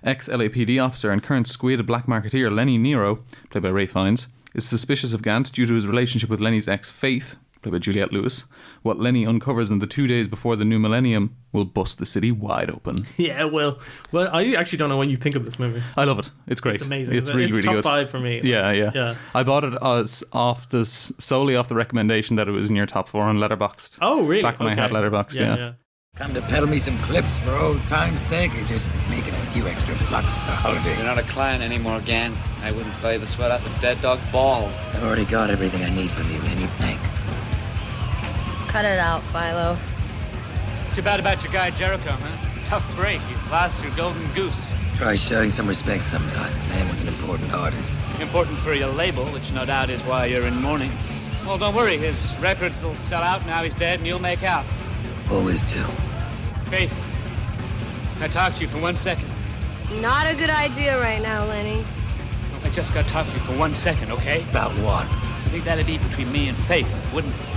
Ex 0.03 0.29
LAPD 0.29 0.85
officer 0.85 1.13
and 1.13 1.23
current 1.23 1.47
squid 1.47 1.87
black 1.87 2.07
marketeer 2.07 2.53
Lenny 2.53 2.77
Nero, 2.77 3.21
played 3.51 3.63
by 3.63 3.71
Ralph 3.71 3.91
Fiennes, 3.91 4.27
is 4.53 4.69
suspicious 4.69 5.13
of 5.13 5.23
Gant 5.23 5.53
due 5.53 5.65
to 5.65 5.75
his 5.75 5.87
relationship 5.87 6.31
with 6.31 6.41
Lenny's 6.41 6.67
ex 6.67 6.91
Faith, 6.91 7.37
played 7.65 7.73
by 7.73 7.79
Juliette 7.79 8.13
Lewis. 8.13 8.45
What 8.83 8.99
Lenny 9.01 9.27
uncovers 9.27 9.71
in 9.71 9.81
the 9.81 9.87
two 9.87 10.07
days 10.07 10.29
before 10.29 10.55
the 10.57 10.65
new 10.65 10.79
millennium 10.79 11.37
will 11.53 11.65
bust 11.65 11.99
the 11.99 12.07
city 12.07 12.31
wide 12.31 12.71
open. 12.71 12.95
Yeah, 13.17 13.45
well, 13.45 13.79
well, 14.13 14.29
I 14.33 14.53
actually 14.55 14.79
don't 14.79 14.89
know 14.89 14.97
what 14.97 15.09
you 15.09 15.17
think 15.17 15.35
of 15.35 15.45
this 15.47 15.59
movie. 15.59 15.83
I 15.97 16.05
love 16.05 16.19
it. 16.19 16.31
It's 16.47 16.61
great. 16.61 16.77
It's 16.77 16.85
amazing. 16.85 17.15
It's 17.15 17.31
really, 17.31 17.45
it's 17.49 17.57
really 17.57 17.67
top 17.67 17.75
good. 17.77 17.85
five 17.85 18.11
for 18.11 18.21
me. 18.21 18.41
Yeah, 18.45 18.71
yeah, 18.73 18.91
Yeah. 18.95 19.15
I 19.35 19.43
bought 19.43 19.65
it 19.65 19.75
as 19.83 20.23
off 20.33 20.69
this 20.69 21.13
solely 21.19 21.57
off 21.57 21.69
the 21.69 21.75
recommendation 21.75 22.37
that 22.37 22.47
it 22.49 22.53
was 22.53 22.71
in 22.71 22.77
your 22.77 22.87
top 22.87 23.09
four 23.09 23.23
on 23.25 23.39
Letterboxd. 23.39 23.99
Oh, 24.03 24.23
really? 24.25 24.43
Back 24.43 24.61
when 24.61 24.69
I 24.69 24.75
had 24.75 24.93
Okay. 24.93 25.09
Letterboxd, 25.09 25.41
yeah. 25.41 25.73
Come 26.17 26.33
to 26.35 26.43
peddle 26.43 26.69
me 26.69 26.79
some 26.79 26.97
clips 26.99 27.41
for 27.41 27.51
old 27.57 27.85
time's 27.87 28.21
sake, 28.21 28.55
or 28.55 28.63
just 28.65 28.89
making 29.11 29.35
a 29.35 29.47
few 29.47 29.67
extra 29.67 29.97
bucks 30.13 30.37
for 30.39 30.47
the 30.47 30.53
holidays? 30.53 30.97
You're 30.97 31.07
not 31.07 31.19
a 31.19 31.23
client 31.23 31.61
anymore, 31.61 32.01
Gan. 32.03 32.37
I 32.63 32.71
wouldn't 32.71 32.95
sell 32.95 33.13
you 33.13 33.19
the 33.19 33.27
sweat 33.27 33.51
off 33.51 33.67
a 33.67 33.81
dead 33.81 34.01
dog's 34.01 34.25
balls. 34.27 34.77
I've 34.93 35.03
already 35.03 35.25
got 35.25 35.51
everything 35.51 35.83
I 35.83 35.91
need 35.91 36.11
from 36.11 36.31
you, 36.31 36.39
Lenny. 36.43 36.67
Thanks. 36.79 37.35
Cut 38.75 38.85
it 38.85 38.99
out, 38.99 39.23
Philo. 39.31 39.79
Too 40.97 41.03
bad 41.03 41.21
about 41.21 41.45
your 41.45 41.53
guy 41.53 41.71
Jericho, 41.71 42.11
huh? 42.11 42.49
It's 42.59 42.67
a 42.67 42.69
tough 42.69 42.97
break. 42.97 43.21
You 43.31 43.37
lost 43.49 43.81
your 43.85 43.95
golden 43.95 44.29
goose. 44.33 44.67
Try 44.97 45.15
showing 45.15 45.53
some 45.53 45.69
respect 45.69 46.03
sometime. 46.03 46.53
The 46.63 46.69
man 46.71 46.89
was 46.89 47.05
an 47.05 47.09
important 47.09 47.55
artist. 47.55 48.05
Important 48.19 48.59
for 48.59 48.75
your 48.75 48.89
label, 48.89 49.27
which 49.27 49.53
no 49.53 49.65
doubt 49.65 49.91
is 49.91 50.03
why 50.03 50.27
you're 50.27 50.45
in 50.49 50.61
mourning. 50.61 50.91
Well, 51.47 51.57
don't 51.57 51.77
worry. 51.77 51.99
His 51.99 52.35
records 52.41 52.83
will 52.83 52.97
sell 52.97 53.23
out 53.23 53.47
now 53.47 53.63
he's 53.63 53.77
dead, 53.77 54.01
and 54.01 54.09
you'll 54.09 54.19
make 54.19 54.43
out. 54.43 54.67
Always 55.31 55.63
do. 55.63 55.81
Faith, 56.67 56.93
can 58.15 58.25
I 58.25 58.27
talk 58.27 58.55
to 58.55 58.63
you 58.63 58.69
for 58.69 58.79
one 58.79 58.97
second? 58.97 59.31
It's 59.77 59.89
not 59.89 60.27
a 60.27 60.35
good 60.35 60.51
idea 60.51 60.99
right 60.99 61.23
now, 61.23 61.45
Lenny. 61.45 61.87
I 62.65 62.71
just 62.71 62.93
got 62.93 63.07
to 63.07 63.13
talk 63.15 63.29
to 63.29 63.35
you 63.35 63.39
for 63.39 63.57
one 63.57 63.73
second, 63.73 64.11
okay? 64.11 64.43
About 64.51 64.73
what? 64.79 65.07
I 65.07 65.49
think 65.51 65.63
that'd 65.63 65.87
be 65.87 65.99
between 65.99 66.33
me 66.33 66.49
and 66.49 66.59
Faith, 66.59 67.15
wouldn't 67.15 67.37
it? 67.37 67.54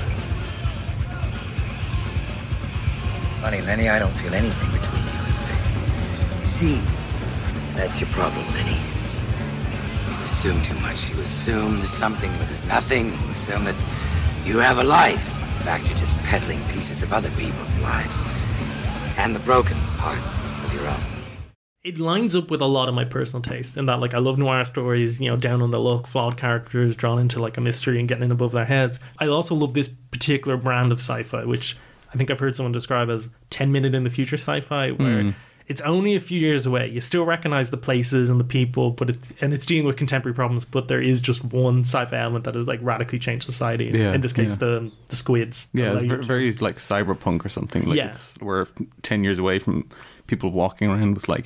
Funny, 3.48 3.62
Lenny, 3.62 3.88
I 3.88 3.98
don't 3.98 4.12
feel 4.12 4.34
anything 4.34 4.70
between 4.74 5.04
you 5.04 5.20
and 5.24 5.36
Faith. 5.48 6.42
You 6.42 6.48
see, 6.48 6.82
that's 7.78 8.02
your 8.02 8.10
problem, 8.10 8.46
Lenny. 8.48 8.76
You 10.10 10.26
assume 10.26 10.62
too 10.64 10.78
much. 10.82 11.10
You 11.10 11.22
assume 11.22 11.78
there's 11.78 11.90
something 11.90 12.30
where 12.32 12.46
there's 12.46 12.66
nothing. 12.66 13.06
You 13.06 13.30
assume 13.30 13.64
that 13.64 13.78
you 14.44 14.58
have 14.58 14.80
a 14.80 14.84
life. 14.84 15.34
In 15.34 15.64
fact, 15.64 15.88
you're 15.88 15.98
just 15.98 16.18
peddling 16.26 16.62
pieces 16.66 17.04
of 17.04 17.14
other 17.14 17.30
people's 17.38 17.78
lives. 17.78 18.22
And 19.18 19.34
the 19.34 19.40
broken 19.40 19.78
parts 19.96 20.46
of 20.66 20.74
your 20.74 20.86
own. 20.86 21.02
It 21.86 22.00
lines 22.00 22.36
up 22.36 22.52
with 22.52 22.60
a 22.60 22.66
lot 22.66 22.90
of 22.90 22.96
my 22.96 23.06
personal 23.06 23.42
taste 23.42 23.78
in 23.78 23.86
that, 23.86 24.02
like, 24.02 24.14
I 24.14 24.18
love 24.18 24.38
noir 24.38 24.66
stories, 24.66 25.22
you 25.22 25.30
know, 25.30 25.38
down 25.38 25.62
on 25.62 25.72
the 25.72 25.80
luck, 25.80 26.06
flawed 26.06 26.36
characters 26.36 26.98
drawn 26.98 27.18
into 27.18 27.40
like 27.40 27.56
a 27.56 27.62
mystery 27.62 27.98
and 27.98 28.10
getting 28.10 28.26
in 28.26 28.32
above 28.34 28.52
their 28.52 28.66
heads. 28.66 29.00
I 29.20 29.28
also 29.28 29.56
love 29.56 29.74
this 29.74 29.88
particular 29.88 30.58
brand 30.58 30.92
of 30.92 30.98
sci-fi, 30.98 31.46
which 31.46 31.78
I 32.18 32.20
think 32.20 32.32
I've 32.32 32.40
heard 32.40 32.56
someone 32.56 32.72
describe 32.72 33.10
as 33.12 33.30
10 33.52 33.72
minute 33.72 33.94
in 33.94 34.04
the 34.04 34.10
future 34.10 34.38
sci-fi, 34.38 34.90
where 34.92 35.24
Mm. 35.24 35.34
it's 35.68 35.82
only 35.82 36.16
a 36.16 36.20
few 36.20 36.40
years 36.40 36.66
away. 36.66 36.88
You 36.90 37.00
still 37.02 37.26
recognize 37.26 37.70
the 37.70 37.78
places 37.78 38.30
and 38.32 38.40
the 38.40 38.44
people, 38.44 38.90
but 38.92 39.12
it, 39.12 39.18
and 39.42 39.54
it's 39.54 39.66
dealing 39.66 39.86
with 39.86 39.98
contemporary 39.98 40.34
problems. 40.34 40.66
But 40.66 40.88
there 40.88 41.02
is 41.02 41.22
just 41.22 41.44
one 41.44 41.82
sci-fi 41.82 42.18
element 42.18 42.46
that 42.46 42.56
has 42.56 42.68
like 42.68 42.80
radically 42.82 43.20
changed 43.20 43.46
society. 43.46 43.92
Yeah, 43.94 44.14
in 44.14 44.22
this 44.22 44.34
case, 44.34 44.52
yeah. 44.54 44.56
the 44.66 44.92
the 45.10 45.16
squids. 45.16 45.68
Yeah, 45.74 46.00
it's 46.00 46.26
very, 46.28 46.52
like 46.54 46.78
cyberpunk 46.78 47.46
or 47.46 47.50
something. 47.50 47.84
Like 47.86 47.98
Yeah. 47.98 48.08
it's 48.10 48.36
we're 48.42 48.66
ten 49.04 49.24
years 49.24 49.38
away 49.40 49.60
from 49.60 49.86
people 50.26 50.50
walking 50.52 50.90
around 50.90 51.14
with 51.14 51.30
like 51.30 51.46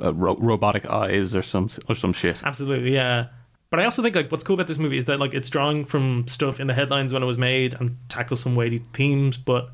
uh, 0.00 0.12
ro- 0.14 0.36
robotic 0.38 0.86
eyes 0.86 1.34
or 1.34 1.42
some 1.42 1.68
or 1.88 1.94
some 1.96 2.12
shit. 2.12 2.42
Absolutely, 2.44 2.92
yeah. 2.94 3.26
But 3.74 3.80
I 3.82 3.86
also 3.86 4.02
think 4.02 4.14
like 4.14 4.30
what's 4.30 4.44
cool 4.44 4.54
about 4.54 4.68
this 4.68 4.78
movie 4.78 4.98
is 4.98 5.06
that 5.06 5.18
like 5.18 5.34
it's 5.34 5.48
drawing 5.50 5.84
from 5.84 6.28
stuff 6.28 6.60
in 6.60 6.68
the 6.68 6.74
headlines 6.74 7.12
when 7.12 7.24
it 7.24 7.26
was 7.26 7.38
made 7.38 7.74
and 7.74 7.96
tackles 8.08 8.38
some 8.40 8.54
weighty 8.54 8.78
themes, 8.92 9.36
but 9.36 9.68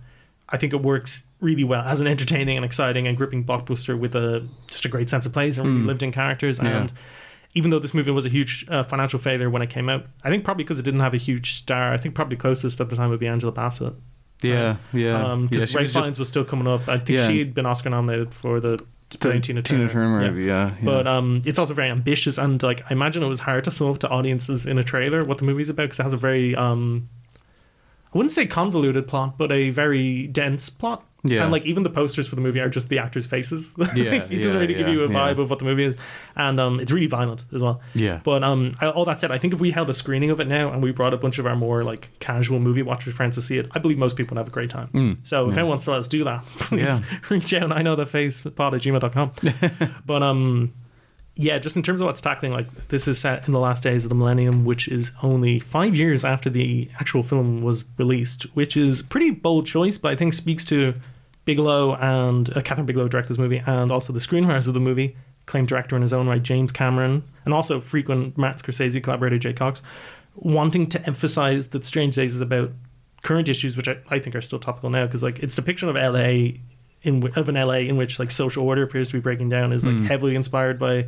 I 0.49 0.57
think 0.57 0.73
it 0.73 0.81
works 0.81 1.23
really 1.43 1.65
well 1.65 1.83
as 1.83 2.01
an 2.01 2.07
entertaining 2.07 2.57
and 2.57 2.65
exciting 2.65 3.07
and 3.07 3.15
gripping 3.15 3.45
blockbuster 3.45 3.99
with 3.99 4.15
a 4.15 4.47
just 4.69 4.87
a 4.87 4.89
great 4.89 5.11
sense 5.11 5.27
of 5.27 5.35
place 5.35 5.59
and 5.59 5.69
really 5.69 5.83
Mm. 5.83 5.87
lived 5.87 6.03
in 6.03 6.13
characters. 6.13 6.61
Yeah. 6.63 6.69
And 6.81 6.93
even 7.55 7.71
though 7.71 7.79
this 7.79 7.93
movie 7.93 8.11
was 8.11 8.25
a 8.25 8.31
huge 8.31 8.65
uh, 8.71 8.85
financial 8.85 9.19
failure 9.19 9.51
when 9.51 9.61
it 9.61 9.69
came 9.69 9.91
out, 9.91 10.07
I 10.25 10.31
think 10.31 10.45
probably 10.45 10.65
because 10.65 10.79
it 10.79 10.83
didn't 10.85 11.01
have 11.01 11.13
a 11.13 11.19
huge 11.19 11.53
star. 11.53 11.93
I 11.93 11.99
think 11.99 12.15
probably 12.15 12.39
closest 12.39 12.81
at 12.81 12.89
the 12.89 12.97
time 12.97 13.11
would 13.11 13.21
be 13.21 13.27
Angela 13.27 13.53
Bassett. 13.53 13.93
Yeah, 14.43 14.77
yeah. 14.95 14.95
Because 14.95 14.95
Yeah, 14.95 15.11
Ralph 15.19 15.51
was 15.51 15.61
just- 15.73 15.93
Fiennes 15.93 16.19
was 16.19 16.29
still 16.29 16.45
coming 16.45 16.69
up. 16.69 16.89
I 16.89 16.97
think 16.97 17.19
Yeah. 17.19 17.27
she 17.29 17.39
had 17.41 17.53
been 17.53 17.67
Oscar 17.67 17.91
nominated 17.91 18.33
for 18.33 18.61
the. 18.61 18.83
Playing 19.19 19.43
Tina 19.43 19.63
Tina 19.63 19.89
Turner, 19.89 19.93
Turner, 19.93 20.31
maybe, 20.31 20.45
yeah, 20.45 20.71
yeah. 20.71 20.85
But 20.85 21.07
um, 21.07 21.43
it's 21.45 21.59
also 21.59 21.75
very 21.75 21.91
ambitious, 21.91 22.39
and 22.39 22.63
like 22.63 22.83
I 22.91 22.93
imagine 22.93 23.23
it 23.23 23.29
was 23.29 23.41
hard 23.41 23.65
to 23.65 23.71
sell 23.71 23.95
to 23.95 24.09
audiences 24.09 24.67
in 24.67 24.79
a 24.79 24.83
trailer 24.83 25.25
what 25.25 25.39
the 25.39 25.45
movie's 25.45 25.69
about 25.69 25.85
because 25.85 26.01
it 26.01 26.03
has 26.05 26.13
a 26.13 26.17
very 26.17 26.55
um, 26.55 27.09
I 28.13 28.19
wouldn't 28.19 28.33
say 28.33 28.47
convoluted 28.47 29.07
plot, 29.07 29.39
but 29.39 29.53
a 29.53 29.71
very 29.71 30.27
dense 30.27 30.69
plot. 30.69 31.05
Yeah. 31.23 31.43
And 31.43 31.53
like 31.53 31.67
even 31.67 31.83
the 31.83 31.91
posters 31.91 32.27
for 32.27 32.35
the 32.35 32.41
movie 32.41 32.61
are 32.61 32.69
just 32.71 32.89
the 32.89 32.99
actors' 32.99 33.27
faces. 33.27 33.75
Like, 33.79 33.95
Yeah, 33.95 34.13
it 34.15 34.43
doesn't 34.43 34.59
really 34.59 34.73
give 34.73 34.87
yeah, 34.89 34.95
you 34.95 35.03
a 35.03 35.09
vibe 35.09 35.39
of 35.39 35.51
what 35.51 35.59
the 35.59 35.67
movie 35.67 35.85
is, 35.85 35.97
and 36.35 36.59
um, 36.59 36.81
it's 36.81 36.91
really 36.91 37.07
violent 37.09 37.45
as 37.55 37.61
well. 37.61 37.83
Yeah. 37.93 38.21
But 38.25 38.43
um, 38.43 38.73
I- 38.81 38.89
all 38.89 39.05
that 39.05 39.21
said, 39.21 39.31
I 39.31 39.37
think 39.39 39.53
if 39.53 39.61
we 39.61 39.71
held 39.71 39.91
a 39.91 39.95
screening 39.95 40.31
of 40.31 40.41
it 40.41 40.49
now 40.49 40.73
and 40.73 40.83
we 40.83 40.93
brought 40.93 41.13
a 41.13 41.19
bunch 41.19 41.39
of 41.39 41.45
our 41.47 41.55
more 41.57 41.85
like 41.85 42.09
casual 42.21 42.59
movie 42.59 42.81
watchers 42.83 43.13
friends 43.13 43.35
to 43.37 43.43
see 43.43 43.59
it, 43.59 43.69
I 43.73 43.79
believe 43.81 43.99
most 43.99 44.17
people 44.17 44.35
would 44.35 44.41
have 44.41 44.49
a 44.49 44.51
great 44.51 44.71
time. 44.71 44.89
Mm, 44.95 45.19
So 45.25 45.51
if 45.51 45.59
anyone 45.59 45.79
still 45.79 45.93
has 45.93 46.09
to 46.09 46.17
do 46.17 46.25
that, 46.25 46.43
please 46.59 47.01
Yeah. 47.01 47.19
reach 47.29 47.53
out. 47.53 47.71
I 47.71 47.83
know 47.83 47.97
the 47.97 48.07
face 48.07 48.41
pod 48.41 48.73
at 48.75 48.81
gmail.com. 48.81 49.33
but 50.07 50.23
um, 50.23 50.73
yeah, 51.43 51.59
just 51.59 51.75
in 51.75 51.83
terms 51.83 52.01
of 52.03 52.07
what's 52.07 52.21
tackling, 52.21 52.53
like 52.53 52.67
this 52.89 53.09
is 53.09 53.19
set 53.19 53.47
in 53.47 53.53
the 53.55 53.59
last 53.59 53.83
days 53.83 54.05
of 54.05 54.09
the 54.11 54.15
millennium, 54.15 54.65
which 54.67 54.89
is 54.89 55.11
only 55.23 55.59
five 55.59 55.95
years 55.95 56.23
after 56.25 56.51
the 56.51 56.89
actual 57.01 57.23
film 57.23 57.63
was 57.63 57.85
released, 57.97 58.43
which 58.55 58.77
is 58.77 59.01
pretty 59.01 59.31
bold 59.31 59.65
choice, 59.67 59.97
but 59.97 60.13
I 60.13 60.17
think 60.17 60.35
speaks 60.35 60.65
to 60.67 60.93
Bigelow 61.47 61.95
and 61.97 62.51
uh, 62.51 62.61
Kathryn 62.61 62.85
Bigelow 62.85 63.09
directed 63.09 63.31
this 63.31 63.39
movie, 63.39 63.63
and 63.67 63.91
also 63.91 64.13
the 64.13 64.21
screenwriters 64.21 64.69
of 64.69 64.75
the 64.75 64.81
movie, 64.81 65.17
acclaimed 65.47 65.69
director 65.69 65.97
in 65.97 66.03
his 66.03 66.13
own 66.13 66.29
right, 66.29 66.43
James 66.43 66.73
Cameron, 66.73 67.23
and 67.47 67.55
also 67.55 67.81
frequent 67.81 68.37
Martin 68.37 68.61
Scorsese 68.61 69.03
collaborator 69.03 69.39
Jay 69.39 69.55
Cocks, 69.55 69.81
wanting 70.37 70.87
to 70.89 71.05
emphasize 71.07 71.69
that 71.69 71.85
Strange 71.87 72.15
Days 72.17 72.35
is 72.35 72.41
about 72.43 72.71
current 73.23 73.49
issues, 73.49 73.77
which 73.77 73.89
I, 73.89 73.97
I 74.11 74.19
think 74.19 74.37
are 74.37 74.41
still 74.43 74.59
topical 74.59 74.91
now, 74.91 75.07
because 75.07 75.23
like 75.23 75.39
its 75.41 75.55
depiction 75.55 75.89
of 75.89 75.97
LA 75.97 76.59
in 77.03 77.27
of 77.35 77.49
an 77.49 77.55
LA 77.55 77.77
in 77.89 77.97
which 77.97 78.19
like 78.19 78.31
social 78.31 78.67
order 78.67 78.83
appears 78.83 79.09
to 79.09 79.15
be 79.15 79.21
breaking 79.21 79.49
down 79.49 79.73
is 79.73 79.87
like 79.87 79.95
Mm. 79.95 80.07
heavily 80.07 80.35
inspired 80.35 80.79
by 80.79 81.07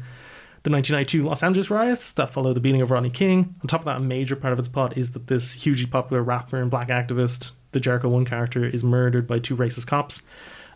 the 0.65 0.71
1992 0.71 1.25
Los 1.25 1.43
Angeles 1.43 1.71
riots 1.71 2.13
that 2.13 2.31
followed 2.31 2.55
the 2.55 2.61
beating 2.61 2.83
of 2.83 2.91
Rodney 2.91 3.11
King. 3.11 3.55
On 3.63 3.67
top 3.67 3.81
of 3.81 3.85
that, 3.87 4.01
a 4.01 4.03
major 4.03 4.37
part 4.37 4.53
of 4.53 4.59
its 4.59 4.69
plot 4.69 4.97
is 4.97 5.11
that 5.13 5.27
this 5.27 5.53
hugely 5.55 5.87
popular 5.87 6.23
rapper 6.23 6.61
and 6.61 6.71
black 6.71 6.89
activist, 6.89 7.51
the 7.73 7.81
Jericho 7.81 8.09
One 8.09 8.25
character, 8.25 8.65
is 8.65 8.85
murdered 8.85 9.27
by 9.27 9.39
two 9.41 9.57
racist 9.57 9.87
cops, 9.87 10.23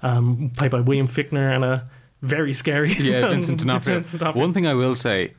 um, 0.03 0.51
played 0.57 0.71
by 0.71 0.81
William 0.81 1.07
Fichtner 1.07 1.55
and 1.55 1.65
a 1.65 1.89
very 2.23 2.53
scary 2.53 2.93
Yeah, 2.95 3.29
Vincent 3.29 3.61
D'Onofrio. 3.61 3.97
Vincent 4.01 4.21
D'Onofrio. 4.21 4.41
One 4.45 4.53
thing 4.53 4.67
I 4.67 4.75
will 4.75 4.97
say, 4.97 5.35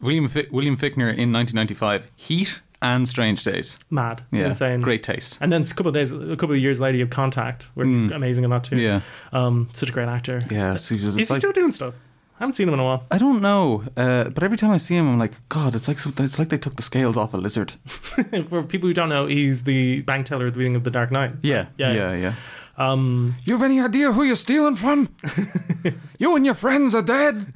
William 0.00 0.28
Fi- 0.28 0.46
William 0.50 0.76
Fichtner 0.76 1.08
in 1.16 1.32
1995, 1.32 2.10
Heat 2.16 2.60
and 2.82 3.08
Strange 3.08 3.42
Days. 3.44 3.78
Mad, 3.90 4.22
Yeah, 4.30 4.48
insane, 4.48 4.82
great 4.82 5.02
taste. 5.02 5.38
And 5.40 5.50
then 5.50 5.62
a 5.62 5.64
couple 5.64 5.88
of 5.88 5.94
days, 5.94 6.12
a 6.12 6.36
couple 6.36 6.52
of 6.54 6.60
years 6.60 6.80
later, 6.80 6.98
you 6.98 7.04
have 7.04 7.10
Contact, 7.10 7.70
where 7.74 7.86
he's 7.86 8.04
Mm. 8.04 8.14
amazing 8.14 8.44
in 8.44 8.50
that 8.50 8.64
too. 8.64 8.76
Yeah. 8.80 9.00
um, 9.32 9.68
such 9.72 9.88
a 9.88 9.92
great 9.92 10.08
actor. 10.08 10.42
Yeah, 10.50 10.76
so 10.76 10.94
it's 10.94 11.02
Is 11.04 11.14
he 11.16 11.24
like- 11.24 11.38
still 11.40 11.52
doing 11.52 11.72
stuff? 11.72 11.94
I 12.34 12.42
haven't 12.42 12.54
seen 12.54 12.66
him 12.68 12.74
in 12.74 12.80
a 12.80 12.84
while. 12.84 13.04
I 13.12 13.18
don't 13.18 13.40
know, 13.40 13.84
uh, 13.96 14.24
but 14.24 14.42
every 14.42 14.56
time 14.56 14.72
I 14.72 14.76
see 14.76 14.96
him, 14.96 15.08
I'm 15.08 15.18
like, 15.20 15.32
God, 15.48 15.74
it's 15.76 15.86
like 15.86 16.00
something. 16.00 16.26
It's 16.26 16.38
like 16.38 16.48
they 16.48 16.58
took 16.58 16.74
the 16.76 16.82
scales 16.82 17.16
off 17.16 17.32
a 17.32 17.36
lizard. 17.36 17.72
For 18.48 18.62
people 18.64 18.88
who 18.88 18.92
don't 18.92 19.08
know, 19.08 19.26
he's 19.26 19.62
the 19.62 20.00
bank 20.00 20.26
teller 20.26 20.48
at 20.48 20.54
the 20.54 20.58
beginning 20.58 20.74
of 20.76 20.82
The 20.84 20.90
Dark 20.90 21.12
Knight. 21.12 21.32
Yeah, 21.42 21.66
Yeah. 21.78 21.92
yeah, 21.92 22.14
yeah. 22.16 22.34
Um, 22.76 23.34
you 23.46 23.54
have 23.54 23.62
any 23.62 23.80
idea 23.80 24.12
who 24.12 24.22
you're 24.24 24.34
stealing 24.36 24.74
from? 24.76 25.08
you 26.18 26.34
and 26.34 26.44
your 26.44 26.54
friends 26.54 26.94
are 26.94 27.02
dead. 27.02 27.46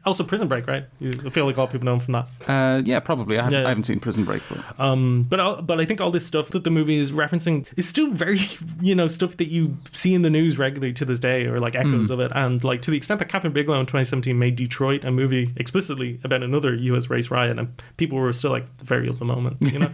also, 0.06 0.24
Prison 0.24 0.48
Break, 0.48 0.66
right? 0.66 0.84
You, 0.98 1.12
I 1.26 1.30
feel 1.30 1.44
like 1.44 1.58
all 1.58 1.66
people 1.66 1.84
know 1.84 1.94
him 1.94 2.00
from 2.00 2.12
that. 2.14 2.28
Uh, 2.48 2.82
yeah, 2.84 3.00
probably. 3.00 3.38
I, 3.38 3.42
have, 3.44 3.52
Yeah. 3.52 3.64
I 3.66 3.68
haven't 3.68 3.84
seen 3.84 4.00
Prison 4.00 4.24
Break, 4.24 4.42
but 4.48 4.80
Um, 4.80 5.26
but 5.28 5.40
I'll- 5.40 5.62
but 5.62 5.80
I 5.80 5.84
think 5.84 6.00
all 6.00 6.10
this 6.10 6.26
stuff 6.26 6.48
that 6.50 6.64
the 6.64 6.70
movie 6.70 6.96
is 6.96 7.12
referencing 7.12 7.66
is 7.76 7.86
still 7.88 8.10
very 8.10 8.40
you 8.80 8.94
know 8.94 9.08
stuff 9.08 9.36
that 9.38 9.48
you 9.48 9.76
see 9.92 10.14
in 10.14 10.22
the 10.22 10.30
news 10.30 10.58
regularly 10.58 10.92
to 10.94 11.04
this 11.04 11.18
day, 11.20 11.46
or 11.46 11.60
like 11.60 11.74
echoes 11.74 12.08
Mm. 12.08 12.14
of 12.14 12.20
it. 12.20 12.32
And 12.34 12.62
like 12.64 12.82
to 12.82 12.90
the 12.90 12.96
extent 12.96 13.18
that 13.20 13.28
Kathryn 13.28 13.52
Bigelow 13.52 13.80
in 13.80 13.86
2017 13.86 14.38
made 14.38 14.56
Detroit 14.56 15.04
a 15.04 15.10
movie 15.10 15.52
explicitly 15.56 16.20
about 16.24 16.42
another 16.42 16.74
U.S. 16.74 17.10
race 17.10 17.30
riot, 17.30 17.58
and 17.58 17.82
people 17.96 18.18
were 18.18 18.32
still 18.32 18.50
like 18.52 18.66
very 18.82 19.08
of 19.08 19.18
the 19.18 19.24
moment, 19.24 19.56
you 19.60 19.78
know. 19.80 19.90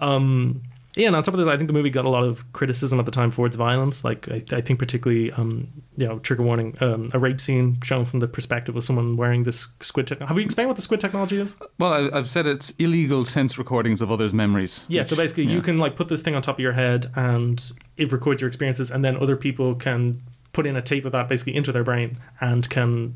um, 0.00 0.62
yeah, 0.98 1.06
and 1.06 1.14
on 1.14 1.22
top 1.22 1.32
of 1.32 1.38
this, 1.38 1.46
I 1.46 1.56
think 1.56 1.68
the 1.68 1.72
movie 1.72 1.90
got 1.90 2.04
a 2.04 2.08
lot 2.08 2.24
of 2.24 2.52
criticism 2.52 2.98
at 2.98 3.06
the 3.06 3.12
time 3.12 3.30
for 3.30 3.46
its 3.46 3.54
violence. 3.54 4.02
Like, 4.02 4.28
I, 4.28 4.42
I 4.50 4.60
think 4.60 4.80
particularly, 4.80 5.30
um, 5.32 5.68
you 5.96 6.08
know, 6.08 6.18
trigger 6.18 6.42
warning, 6.42 6.76
um, 6.80 7.08
a 7.14 7.20
rape 7.20 7.40
scene 7.40 7.78
shown 7.84 8.04
from 8.04 8.18
the 8.18 8.26
perspective 8.26 8.74
of 8.74 8.82
someone 8.82 9.16
wearing 9.16 9.44
this 9.44 9.68
squid 9.80 10.08
technology. 10.08 10.28
Have 10.28 10.36
we 10.36 10.42
explained 10.42 10.68
what 10.68 10.76
the 10.76 10.82
squid 10.82 10.98
technology 10.98 11.40
is? 11.40 11.54
well, 11.78 11.92
I, 11.92 12.18
I've 12.18 12.28
said 12.28 12.46
it's 12.46 12.70
illegal 12.80 13.24
sense 13.24 13.58
recordings 13.58 14.02
of 14.02 14.10
others' 14.10 14.34
memories. 14.34 14.84
Yeah, 14.88 15.04
so 15.04 15.14
basically, 15.14 15.44
yeah. 15.44 15.52
you 15.52 15.62
can 15.62 15.78
like 15.78 15.94
put 15.94 16.08
this 16.08 16.20
thing 16.20 16.34
on 16.34 16.42
top 16.42 16.56
of 16.56 16.60
your 16.60 16.72
head, 16.72 17.10
and 17.14 17.72
it 17.96 18.10
records 18.10 18.40
your 18.40 18.48
experiences, 18.48 18.90
and 18.90 19.04
then 19.04 19.16
other 19.16 19.36
people 19.36 19.76
can 19.76 20.20
put 20.52 20.66
in 20.66 20.74
a 20.74 20.82
tape 20.82 21.04
of 21.04 21.12
that 21.12 21.28
basically 21.28 21.54
into 21.54 21.70
their 21.70 21.84
brain 21.84 22.18
and 22.40 22.68
can 22.68 23.14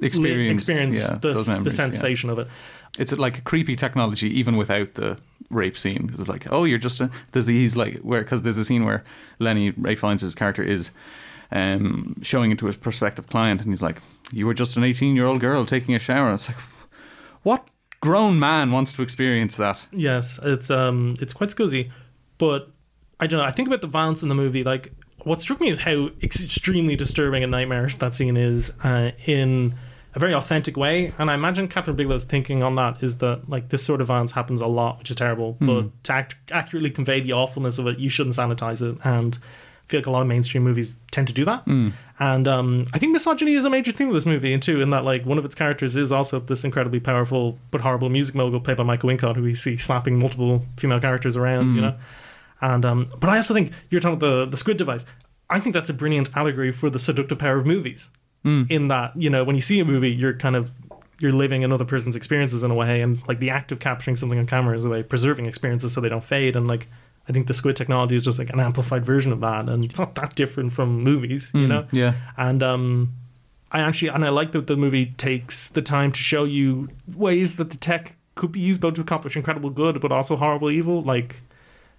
experience 0.00 0.62
experience 0.62 1.00
yeah, 1.00 1.18
the, 1.20 1.32
the 1.32 1.44
memories, 1.48 1.66
yeah. 1.66 1.70
sensation 1.70 2.30
of 2.30 2.38
it. 2.38 2.48
It's 2.98 3.12
like 3.12 3.38
a 3.38 3.40
creepy 3.40 3.76
technology, 3.76 4.28
even 4.38 4.56
without 4.56 4.94
the 4.94 5.18
rape 5.50 5.76
scene. 5.76 6.14
It's 6.16 6.28
like, 6.28 6.46
oh, 6.52 6.64
you're 6.64 6.78
just 6.78 7.00
a, 7.00 7.10
there's 7.32 7.46
he's 7.46 7.76
like 7.76 7.98
where 7.98 8.22
because 8.22 8.42
there's 8.42 8.58
a 8.58 8.64
scene 8.64 8.84
where 8.84 9.04
Lenny 9.38 9.70
Ralph 9.70 9.98
Fiennes' 9.98 10.34
character 10.34 10.62
is 10.62 10.90
um, 11.52 12.16
showing 12.22 12.50
it 12.50 12.58
to 12.58 12.66
his 12.66 12.76
prospective 12.76 13.26
client, 13.26 13.60
and 13.60 13.70
he's 13.70 13.82
like, 13.82 14.00
"You 14.32 14.46
were 14.46 14.54
just 14.54 14.76
an 14.76 14.84
18 14.84 15.16
year 15.16 15.26
old 15.26 15.40
girl 15.40 15.64
taking 15.64 15.94
a 15.94 15.98
shower." 15.98 16.32
It's 16.32 16.48
like, 16.48 16.58
what 17.42 17.68
grown 18.00 18.38
man 18.38 18.70
wants 18.70 18.92
to 18.92 19.02
experience 19.02 19.56
that? 19.56 19.80
Yes, 19.92 20.38
it's 20.42 20.70
um, 20.70 21.16
it's 21.20 21.32
quite 21.32 21.50
scuzzy, 21.50 21.90
but 22.38 22.70
I 23.20 23.26
don't 23.26 23.40
know. 23.40 23.46
I 23.46 23.50
think 23.52 23.68
about 23.68 23.80
the 23.80 23.86
violence 23.86 24.22
in 24.22 24.28
the 24.28 24.34
movie. 24.34 24.62
Like, 24.62 24.92
what 25.24 25.40
struck 25.40 25.60
me 25.60 25.68
is 25.68 25.78
how 25.78 26.10
extremely 26.22 26.96
disturbing 26.96 27.42
and 27.42 27.50
nightmarish 27.50 27.96
that 27.96 28.14
scene 28.14 28.36
is 28.36 28.70
uh, 28.82 29.12
in 29.26 29.74
a 30.14 30.18
very 30.18 30.32
authentic 30.34 30.76
way. 30.76 31.12
And 31.18 31.30
I 31.30 31.34
imagine 31.34 31.68
Kathryn 31.68 31.96
Bigelow's 31.96 32.24
thinking 32.24 32.62
on 32.62 32.74
that 32.76 33.02
is 33.02 33.18
that 33.18 33.48
like 33.48 33.68
this 33.70 33.82
sort 33.84 34.00
of 34.00 34.06
violence 34.06 34.30
happens 34.32 34.60
a 34.60 34.66
lot, 34.66 34.98
which 34.98 35.10
is 35.10 35.16
terrible. 35.16 35.54
Hmm. 35.54 35.66
But 35.66 36.04
to 36.04 36.12
act- 36.12 36.36
accurately 36.52 36.90
convey 36.90 37.20
the 37.20 37.32
awfulness 37.32 37.78
of 37.78 37.86
it, 37.86 37.98
you 37.98 38.08
shouldn't 38.08 38.36
sanitize 38.36 38.80
it. 38.82 38.98
And 39.04 39.36
I 39.42 39.86
feel 39.88 40.00
like 40.00 40.06
a 40.06 40.10
lot 40.10 40.22
of 40.22 40.26
mainstream 40.28 40.62
movies 40.62 40.96
tend 41.10 41.28
to 41.28 41.34
do 41.34 41.44
that. 41.44 41.62
Hmm. 41.64 41.90
And 42.20 42.46
um, 42.46 42.86
I 42.94 42.98
think 43.00 43.12
misogyny 43.12 43.54
is 43.54 43.64
a 43.64 43.70
major 43.70 43.90
theme 43.90 44.06
of 44.08 44.14
this 44.14 44.24
movie, 44.24 44.52
and 44.52 44.62
too, 44.62 44.80
in 44.80 44.90
that 44.90 45.04
like 45.04 45.26
one 45.26 45.36
of 45.36 45.44
its 45.44 45.56
characters 45.56 45.96
is 45.96 46.12
also 46.12 46.38
this 46.38 46.62
incredibly 46.62 47.00
powerful 47.00 47.58
but 47.72 47.80
horrible 47.80 48.08
music 48.08 48.36
mogul 48.36 48.60
played 48.60 48.76
by 48.76 48.84
Michael 48.84 49.10
Wincott, 49.10 49.34
who 49.34 49.42
we 49.42 49.54
see 49.56 49.76
slapping 49.76 50.20
multiple 50.20 50.64
female 50.76 51.00
characters 51.00 51.36
around, 51.36 51.74
you 51.74 51.80
Mm. 51.80 51.84
know. 51.84 51.94
And 52.60 52.84
um, 52.84 53.08
but 53.18 53.28
I 53.30 53.36
also 53.36 53.52
think 53.52 53.72
you're 53.90 54.00
talking 54.00 54.16
about 54.16 54.26
the 54.44 54.46
the 54.46 54.56
squid 54.56 54.76
device. 54.76 55.04
I 55.50 55.58
think 55.60 55.74
that's 55.74 55.90
a 55.90 55.92
brilliant 55.92 56.30
allegory 56.36 56.70
for 56.72 56.88
the 56.88 57.00
seductive 57.00 57.38
power 57.38 57.56
of 57.56 57.66
movies. 57.66 58.08
Mm. 58.44 58.70
In 58.70 58.88
that, 58.88 59.12
you 59.16 59.30
know, 59.30 59.42
when 59.44 59.56
you 59.56 59.62
see 59.62 59.80
a 59.80 59.84
movie, 59.84 60.10
you're 60.12 60.34
kind 60.34 60.54
of 60.56 60.70
you're 61.20 61.32
living 61.32 61.64
another 61.64 61.84
person's 61.84 62.16
experiences 62.16 62.62
in 62.62 62.70
a 62.70 62.74
way, 62.74 63.00
and 63.00 63.26
like 63.28 63.38
the 63.38 63.50
act 63.50 63.72
of 63.72 63.78
capturing 63.78 64.16
something 64.16 64.38
on 64.38 64.46
camera 64.46 64.74
is 64.76 64.84
a 64.84 64.88
way 64.88 65.00
of 65.00 65.08
preserving 65.08 65.46
experiences 65.46 65.92
so 65.92 66.00
they 66.00 66.08
don't 66.08 66.24
fade. 66.24 66.56
And 66.56 66.66
like, 66.68 66.88
I 67.28 67.32
think 67.32 67.46
the 67.46 67.54
squid 67.54 67.76
technology 67.76 68.16
is 68.16 68.22
just 68.22 68.38
like 68.38 68.50
an 68.50 68.60
amplified 68.60 69.04
version 69.06 69.32
of 69.32 69.40
that, 69.40 69.68
and 69.68 69.84
it's 69.84 69.98
not 69.98 70.14
that 70.16 70.34
different 70.34 70.72
from 70.72 71.02
movies, 71.02 71.50
you 71.54 71.60
Mm, 71.66 71.68
know. 71.68 71.86
yeah. 71.92 72.14
And 72.36 72.62
um, 72.62 73.12
I 73.72 73.80
actually 73.80 74.08
and 74.08 74.24
I 74.24 74.28
like 74.28 74.52
that 74.52 74.66
the 74.66 74.76
movie 74.76 75.06
takes 75.06 75.68
the 75.68 75.80
time 75.82 76.12
to 76.12 76.20
show 76.20 76.44
you 76.44 76.88
ways 77.16 77.56
that 77.56 77.70
the 77.70 77.78
tech 77.78 78.16
could 78.34 78.52
be 78.52 78.60
used 78.60 78.80
both 78.80 78.94
to 78.94 79.00
accomplish 79.00 79.36
incredible 79.36 79.70
good, 79.70 80.00
but 80.00 80.12
also 80.12 80.36
horrible 80.36 80.70
evil. 80.70 81.00
Like 81.02 81.40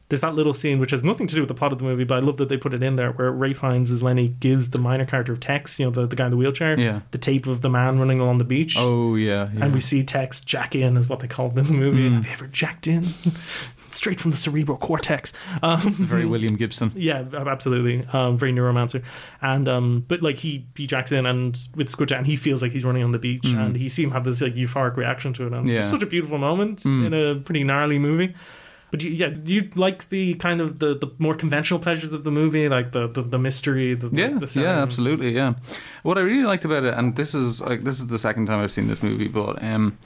there's 0.10 0.22
that 0.22 0.36
little 0.36 0.54
scene 0.54 0.80
which 0.80 0.92
has 0.92 1.04
nothing 1.04 1.26
to 1.26 1.34
do 1.36 1.42
with 1.42 1.48
the 1.48 1.56
plot 1.56 1.72
of 1.72 1.80
the 1.80 1.84
movie, 1.84 2.04
but 2.04 2.16
I 2.16 2.20
love 2.20 2.38
that 2.38 2.48
they 2.48 2.58
put 2.58 2.74
it 2.76 2.84
in 2.84 2.96
there 2.96 3.12
where 3.12 3.32
Ralph 3.32 3.58
Fiennes 3.58 3.90
as 3.90 4.04
Lenny 4.04 4.28
gives 4.28 4.70
the 4.70 4.78
minor 4.78 5.04
character 5.06 5.34
of 5.34 5.40
Tex, 5.40 5.80
you 5.80 5.86
know, 5.86 5.92
the, 5.92 6.06
the 6.06 6.16
guy 6.16 6.26
in 6.26 6.32
the 6.32 6.38
wheelchair, 6.38 6.80
Yeah. 6.80 7.02
the 7.12 7.18
tape 7.18 7.48
of 7.48 7.62
the 7.62 7.70
man 7.70 7.98
running 7.98 8.20
along 8.20 8.38
the 8.38 8.44
beach. 8.46 8.76
Oh 8.78 9.16
yeah, 9.16 9.50
yeah. 9.54 9.66
And 9.66 9.74
we 9.74 9.80
see 9.80 10.04
Tex 10.04 10.40
jack 10.42 10.76
in, 10.76 10.96
is 10.98 11.10
what 11.10 11.22
they 11.22 11.28
called 11.28 11.58
it 11.58 11.62
in 11.62 11.68
the 11.68 11.74
movie. 11.74 12.08
Mm. 12.10 12.16
Have 12.16 12.26
you 12.28 12.32
ever 12.34 12.48
jacked 12.48 12.86
in? 12.88 13.04
Straight 13.90 14.20
from 14.20 14.32
the 14.32 14.38
cerebral 14.38 14.78
cortex. 14.78 15.32
Um, 15.64 15.94
very 15.94 16.26
William 16.34 16.56
Gibson. 16.58 16.92
yeah, 16.96 17.24
absolutely. 17.34 18.06
Um, 18.12 18.38
very 18.38 18.52
neuromancer, 18.52 19.02
and 19.42 19.68
um, 19.70 20.04
but 20.08 20.22
like 20.22 20.38
he 20.38 20.68
he 20.76 20.86
jacks 20.86 21.12
in 21.14 21.26
and 21.26 21.58
with 21.76 21.90
Squid 21.90 22.12
and 22.12 22.28
he 22.28 22.36
feels 22.36 22.62
like 22.62 22.74
he's 22.74 22.84
running 22.84 23.04
on 23.04 23.12
the 23.12 23.20
beach, 23.20 23.44
Mm. 23.44 23.58
and 23.66 23.76
he 23.78 23.88
see 23.88 24.04
him 24.04 24.12
have 24.12 24.24
this 24.26 24.42
like 24.42 24.54
euphoric 24.54 24.98
reaction 24.98 25.32
to 25.34 25.48
it, 25.48 25.54
and 25.54 25.64
it's 25.66 25.72
Yeah. 25.74 25.80
just 25.80 25.92
such 25.92 26.04
a 26.04 26.08
beautiful 26.08 26.38
moment 26.38 26.84
Mm. 26.84 27.06
in 27.08 27.14
a 27.14 27.36
pretty 27.40 27.64
gnarly 27.64 27.98
movie. 27.98 28.36
But 28.96 29.04
you, 29.04 29.12
yeah, 29.12 29.28
do 29.28 29.54
you 29.54 29.70
like 29.76 30.08
the 30.08 30.36
kind 30.36 30.62
of 30.62 30.80
the, 30.80 30.96
the 30.96 31.12
more 31.18 31.36
conventional 31.36 31.82
pleasures 31.82 32.14
of 32.14 32.24
the 32.24 32.32
movie, 32.32 32.70
like 32.70 32.94
the 32.94 33.10
the, 33.10 33.24
the 33.24 33.38
mystery, 33.38 33.94
the, 33.94 34.10
Yeah, 34.14 34.40
the 34.40 34.50
yeah, 34.58 34.82
absolutely, 34.82 35.32
yeah. 35.32 35.56
What 36.04 36.18
I 36.18 36.22
really 36.22 36.46
liked 36.46 36.64
about 36.64 36.86
it, 36.86 36.94
and 36.94 37.14
this 37.14 37.36
is 37.36 37.60
like 37.60 37.84
this 37.84 38.00
is 38.00 38.08
the 38.08 38.18
second 38.18 38.46
time 38.46 38.62
I've 38.64 38.72
seen 38.72 38.88
this 38.88 39.04
movie, 39.04 39.28
but 39.28 39.62
um, 39.62 39.98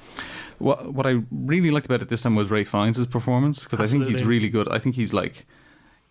what 0.58 0.92
what 0.92 1.06
I 1.06 1.22
really 1.30 1.70
liked 1.70 1.86
about 1.86 2.02
it 2.02 2.10
this 2.10 2.24
time 2.24 2.36
was 2.36 2.50
Ralph 2.50 2.70
Fiennes' 2.70 3.06
performance 3.06 3.64
because 3.64 3.80
I 3.80 3.86
think 3.86 4.08
he's 4.08 4.24
really 4.24 4.50
good. 4.50 4.68
I 4.70 4.80
think 4.80 4.96
he's 4.96 5.14
like. 5.14 5.46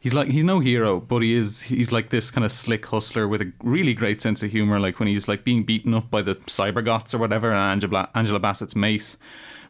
He's 0.01 0.15
like 0.15 0.29
he's 0.29 0.45
no 0.45 0.61
hero, 0.61 1.01
but 1.01 1.23
he 1.23 1.35
is 1.35 1.61
he's 1.61 1.91
like 1.91 2.11
this 2.11 2.31
kind 2.31 2.45
of 2.45 2.53
slick 2.53 2.87
hustler 2.87 3.27
with 3.27 3.43
a 3.43 3.53
really 3.65 3.93
great 3.93 4.23
sense 4.23 4.45
of 4.45 4.53
humor. 4.53 4.79
Like 4.79 5.01
when 5.01 5.09
he's 5.09 5.27
like 5.27 5.43
being 5.43 5.65
beaten 5.65 5.93
up 5.93 6.09
by 6.09 6.23
the 6.23 6.37
cybergoths 6.47 7.13
or 7.13 7.19
whatever, 7.19 7.51
and 7.51 7.59
Angela 7.59 8.09
Angela 8.15 8.39
Bassett's 8.39 8.77
mace 8.77 9.17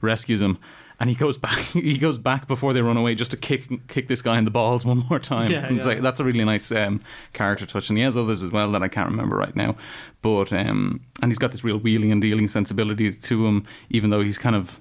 rescues 0.03 0.43
him, 0.43 0.59
and 1.01 1.09
he 1.09 1.17
goes 1.17 1.39
back 1.39 1.59
he 1.59 1.99
goes 1.99 2.19
back 2.19 2.47
before 2.49 2.73
they 2.73 2.83
run 2.83 2.97
away 2.97 3.15
just 3.15 3.31
to 3.31 3.37
kick 3.37 3.69
kick 3.89 4.09
this 4.09 4.23
guy 4.23 4.39
in 4.39 4.45
the 4.45 4.51
balls 4.51 4.85
one 4.93 5.05
more 5.09 5.19
time. 5.19 5.51
Yeah, 5.51 5.67
And 5.67 5.77
it's 5.77 5.87
yeah. 5.87 5.95
like 5.95 6.03
that's 6.03 6.21
a 6.21 6.25
really 6.25 6.45
nice 6.45 6.73
um, 6.73 7.01
character 7.33 7.67
touch, 7.67 7.89
and 7.89 7.99
he 7.99 8.05
has 8.05 8.17
others 8.17 8.43
as 8.43 8.51
well 8.51 8.71
that 8.73 8.83
I 8.83 8.89
can't 8.89 9.11
remember 9.11 9.37
right 9.37 9.55
now. 9.55 9.77
But 10.23 10.53
um, 10.53 11.01
and 11.23 11.31
he's 11.31 11.39
got 11.39 11.53
this 11.53 11.65
real 11.65 11.79
wheeling 11.79 12.13
and 12.13 12.21
dealing 12.21 12.49
sensibility 12.49 13.13
to 13.13 13.47
him, 13.47 13.67
even 13.91 14.11
though 14.11 14.23
he's 14.23 14.39
kind 14.39 14.57
of 14.57 14.81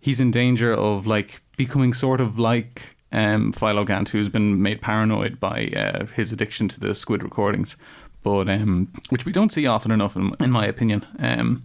he's 0.00 0.20
in 0.20 0.30
danger 0.30 0.72
of 0.72 1.06
like 1.06 1.40
becoming 1.56 1.92
sort 1.92 2.20
of 2.20 2.38
like 2.38 2.96
um, 3.12 3.52
Philo 3.52 3.84
Gant, 3.84 4.08
who's 4.08 4.28
been 4.28 4.62
made 4.62 4.80
paranoid 4.80 5.40
by 5.40 5.66
uh, 5.68 6.06
his 6.06 6.32
addiction 6.32 6.68
to 6.68 6.80
the 6.80 6.94
squid 6.94 7.22
recordings, 7.22 7.76
but 8.22 8.48
um, 8.48 8.92
which 9.10 9.24
we 9.24 9.32
don't 9.32 9.52
see 9.52 9.66
often 9.66 9.90
enough, 9.90 10.16
in, 10.16 10.32
in 10.40 10.50
my 10.50 10.66
opinion. 10.66 11.06
Um, 11.18 11.64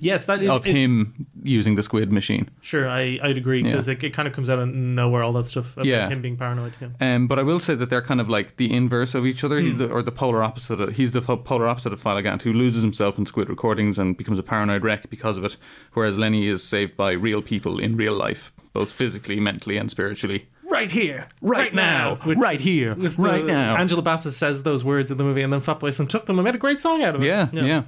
Yes, 0.00 0.26
that 0.26 0.42
of 0.44 0.66
it- 0.66 0.74
him 0.74 1.26
using 1.42 1.74
the 1.76 1.82
squid 1.82 2.10
machine. 2.12 2.48
Sure, 2.60 2.88
I 2.88 3.18
I'd 3.22 3.38
agree 3.38 3.62
because 3.62 3.86
Yeah. 3.86 3.94
it, 3.94 4.02
it 4.04 4.12
kind 4.12 4.26
of 4.26 4.34
comes 4.34 4.50
out 4.50 4.58
of 4.58 4.68
nowhere. 4.68 5.22
All 5.22 5.32
that 5.34 5.44
stuff 5.44 5.74
about 5.74 5.86
Yeah. 5.86 6.08
him 6.08 6.20
being 6.22 6.36
paranoid. 6.36 6.72
Yeah. 6.80 6.88
Um, 7.14 7.28
but 7.28 7.38
I 7.38 7.42
will 7.42 7.60
say 7.60 7.74
that 7.76 7.88
they're 7.88 8.02
kind 8.02 8.20
of 8.20 8.28
like 8.28 8.56
the 8.56 8.72
inverse 8.72 9.14
of 9.14 9.24
each 9.26 9.44
other, 9.44 9.60
Hmm. 9.60 9.76
the, 9.76 9.88
or 9.88 10.02
the 10.02 10.10
polar 10.12 10.42
opposite. 10.42 10.80
Of, 10.80 10.96
he's 10.96 11.12
the 11.12 11.22
po- 11.22 11.36
polar 11.36 11.68
opposite 11.68 11.92
of 11.92 12.00
Philo 12.00 12.20
Gant, 12.22 12.42
who 12.42 12.52
loses 12.52 12.82
himself 12.82 13.16
in 13.18 13.26
squid 13.26 13.48
recordings 13.48 13.98
and 13.98 14.16
becomes 14.16 14.38
a 14.38 14.42
paranoid 14.42 14.82
wreck 14.82 15.08
because 15.08 15.36
of 15.36 15.44
it. 15.44 15.56
Whereas 15.92 16.18
Lenny 16.18 16.48
is 16.48 16.62
saved 16.64 16.96
by 16.96 17.12
real 17.12 17.40
people 17.42 17.78
in 17.78 17.96
real 17.96 18.14
life, 18.14 18.52
both 18.72 18.90
physically, 18.90 19.38
mentally, 19.38 19.76
and 19.76 19.88
spiritually. 19.90 20.46
Right 20.68 20.90
here, 20.90 21.26
Right 21.40 21.74
now, 21.74 22.18
right 22.24 22.60
here, 22.60 22.94
the- 22.94 23.14
right 23.18 23.44
now. 23.44 23.76
Angela 23.76 24.02
Bassett 24.02 24.32
says 24.34 24.62
those 24.62 24.84
words 24.84 25.10
in 25.10 25.16
the 25.18 25.24
movie, 25.24 25.42
and 25.42 25.52
then 25.52 25.60
Fatboy 25.60 25.92
Slim 25.92 26.06
took 26.06 26.26
them 26.26 26.38
and 26.38 26.44
made 26.44 26.54
a 26.54 26.58
great 26.58 26.78
song 26.78 27.02
out 27.02 27.16
of 27.16 27.22
it. 27.24 27.26
Yeah, 27.26 27.48
yeah. 27.52 27.82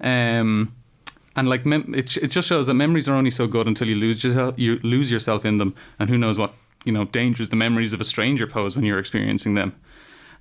Um, 0.00 0.72
and 1.36 1.48
like 1.48 1.64
mem- 1.64 1.94
it, 1.94 2.16
it 2.16 2.28
just 2.28 2.48
shows 2.48 2.66
that 2.66 2.74
memories 2.74 3.08
are 3.08 3.14
only 3.14 3.30
so 3.30 3.46
good 3.46 3.66
until 3.66 3.88
you 3.88 3.96
lose 3.96 4.22
yourself, 4.22 4.58
you 4.58 4.78
lose 4.82 5.10
yourself 5.10 5.44
in 5.44 5.58
them, 5.58 5.74
and 5.98 6.10
who 6.10 6.18
knows 6.18 6.38
what 6.38 6.54
you 6.84 6.92
know 6.92 7.04
dangers 7.06 7.48
the 7.48 7.56
memories 7.56 7.92
of 7.92 8.00
a 8.00 8.04
stranger 8.04 8.46
pose 8.46 8.76
when 8.76 8.84
you're 8.84 8.98
experiencing 8.98 9.54
them. 9.54 9.74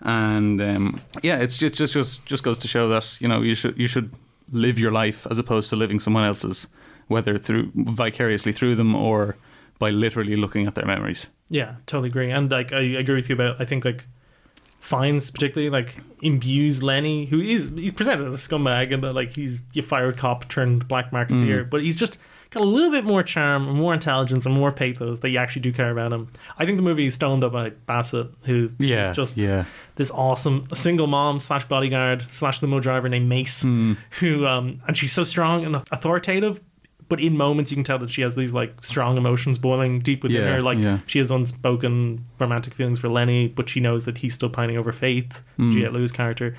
And 0.01 0.61
um, 0.61 1.01
yeah, 1.21 1.37
it's 1.37 1.57
just 1.57 1.75
just 1.75 1.93
just 1.93 2.25
just 2.25 2.43
goes 2.43 2.57
to 2.59 2.67
show 2.67 2.89
that 2.89 3.19
you 3.21 3.27
know 3.27 3.41
you 3.41 3.55
should 3.55 3.77
you 3.77 3.87
should 3.87 4.11
live 4.51 4.79
your 4.79 4.91
life 4.91 5.25
as 5.29 5.37
opposed 5.37 5.69
to 5.69 5.75
living 5.75 5.99
someone 5.99 6.25
else's, 6.25 6.67
whether 7.07 7.37
through 7.37 7.71
vicariously 7.75 8.51
through 8.51 8.75
them 8.75 8.95
or 8.95 9.35
by 9.79 9.89
literally 9.89 10.35
looking 10.35 10.67
at 10.67 10.75
their 10.75 10.85
memories. 10.85 11.27
Yeah, 11.49 11.75
totally 11.85 12.09
agree. 12.09 12.31
And 12.31 12.51
like 12.51 12.73
I 12.73 12.81
agree 12.81 13.15
with 13.15 13.29
you 13.29 13.35
about 13.35 13.61
I 13.61 13.65
think 13.65 13.85
like 13.85 14.05
Fiennes 14.82 15.32
particularly 15.32 15.69
like 15.69 15.97
imbues 16.21 16.82
Lenny, 16.84 17.25
who 17.27 17.39
is 17.39 17.71
he's 17.75 17.91
presented 17.93 18.27
as 18.27 18.34
a 18.34 18.38
scumbag 18.49 18.93
and 18.93 19.03
that 19.03 19.13
like 19.13 19.32
he's 19.34 19.61
a 19.77 19.82
fired 19.82 20.17
cop 20.17 20.49
turned 20.49 20.88
black 20.88 21.11
marketeer, 21.11 21.63
Mm. 21.65 21.69
but 21.69 21.82
he's 21.82 21.95
just 21.95 22.17
got 22.49 22.61
a 22.61 22.65
little 22.65 22.91
bit 22.91 23.05
more 23.05 23.23
charm, 23.23 23.63
more 23.77 23.93
intelligence, 23.93 24.45
and 24.45 24.53
more 24.53 24.71
pathos 24.73 25.19
that 25.21 25.29
you 25.29 25.38
actually 25.38 25.61
do 25.61 25.71
care 25.71 25.89
about 25.91 26.11
him. 26.11 26.27
I 26.57 26.65
think 26.65 26.77
the 26.77 26.84
movie 26.84 27.05
is 27.05 27.13
stoned 27.13 27.43
up 27.45 27.53
by 27.53 27.69
Bassett, 27.88 28.27
who 28.43 28.71
Yeah, 28.77 29.11
is 29.11 29.15
just 29.15 29.38
yeah. 29.38 29.63
this 29.95 30.11
awesome 30.11 30.63
single 30.73 31.07
mom 31.07 31.39
slash 31.39 31.63
bodyguard 31.65 32.25
slash 32.29 32.61
limo 32.61 32.79
driver 32.82 33.07
named 33.07 33.29
Mace, 33.29 33.63
Mm. 33.63 33.95
who 34.19 34.45
um 34.47 34.82
and 34.88 34.97
she's 34.97 35.13
so 35.13 35.23
strong 35.23 35.63
and 35.63 35.75
authoritative. 35.91 36.59
But 37.12 37.20
in 37.20 37.36
moments, 37.36 37.70
you 37.72 37.76
can 37.76 37.84
tell 37.84 37.99
that 37.99 38.09
she 38.09 38.22
has 38.22 38.36
these 38.36 38.53
like 38.53 38.82
strong 38.84 39.18
emotions 39.18 39.57
boiling 39.59 39.99
deep 39.99 40.24
within 40.24 40.41
Yeah, 40.41 40.53
her. 40.53 40.62
Like 40.62 40.80
yeah. 40.80 40.99
she 41.07 41.20
has 41.20 41.30
unspoken 41.30 42.26
romantic 42.39 42.74
feelings 42.74 42.99
for 42.99 43.09
Lenny, 43.09 43.47
but 43.49 43.68
she 43.70 43.80
knows 43.82 44.05
that 44.05 44.18
he's 44.20 44.34
still 44.34 44.49
pining 44.49 44.78
over 44.78 44.91
Faith, 44.93 45.41
Mm. 45.59 45.72
Juliette 45.72 45.93
Lewis 45.93 46.12
character, 46.14 46.55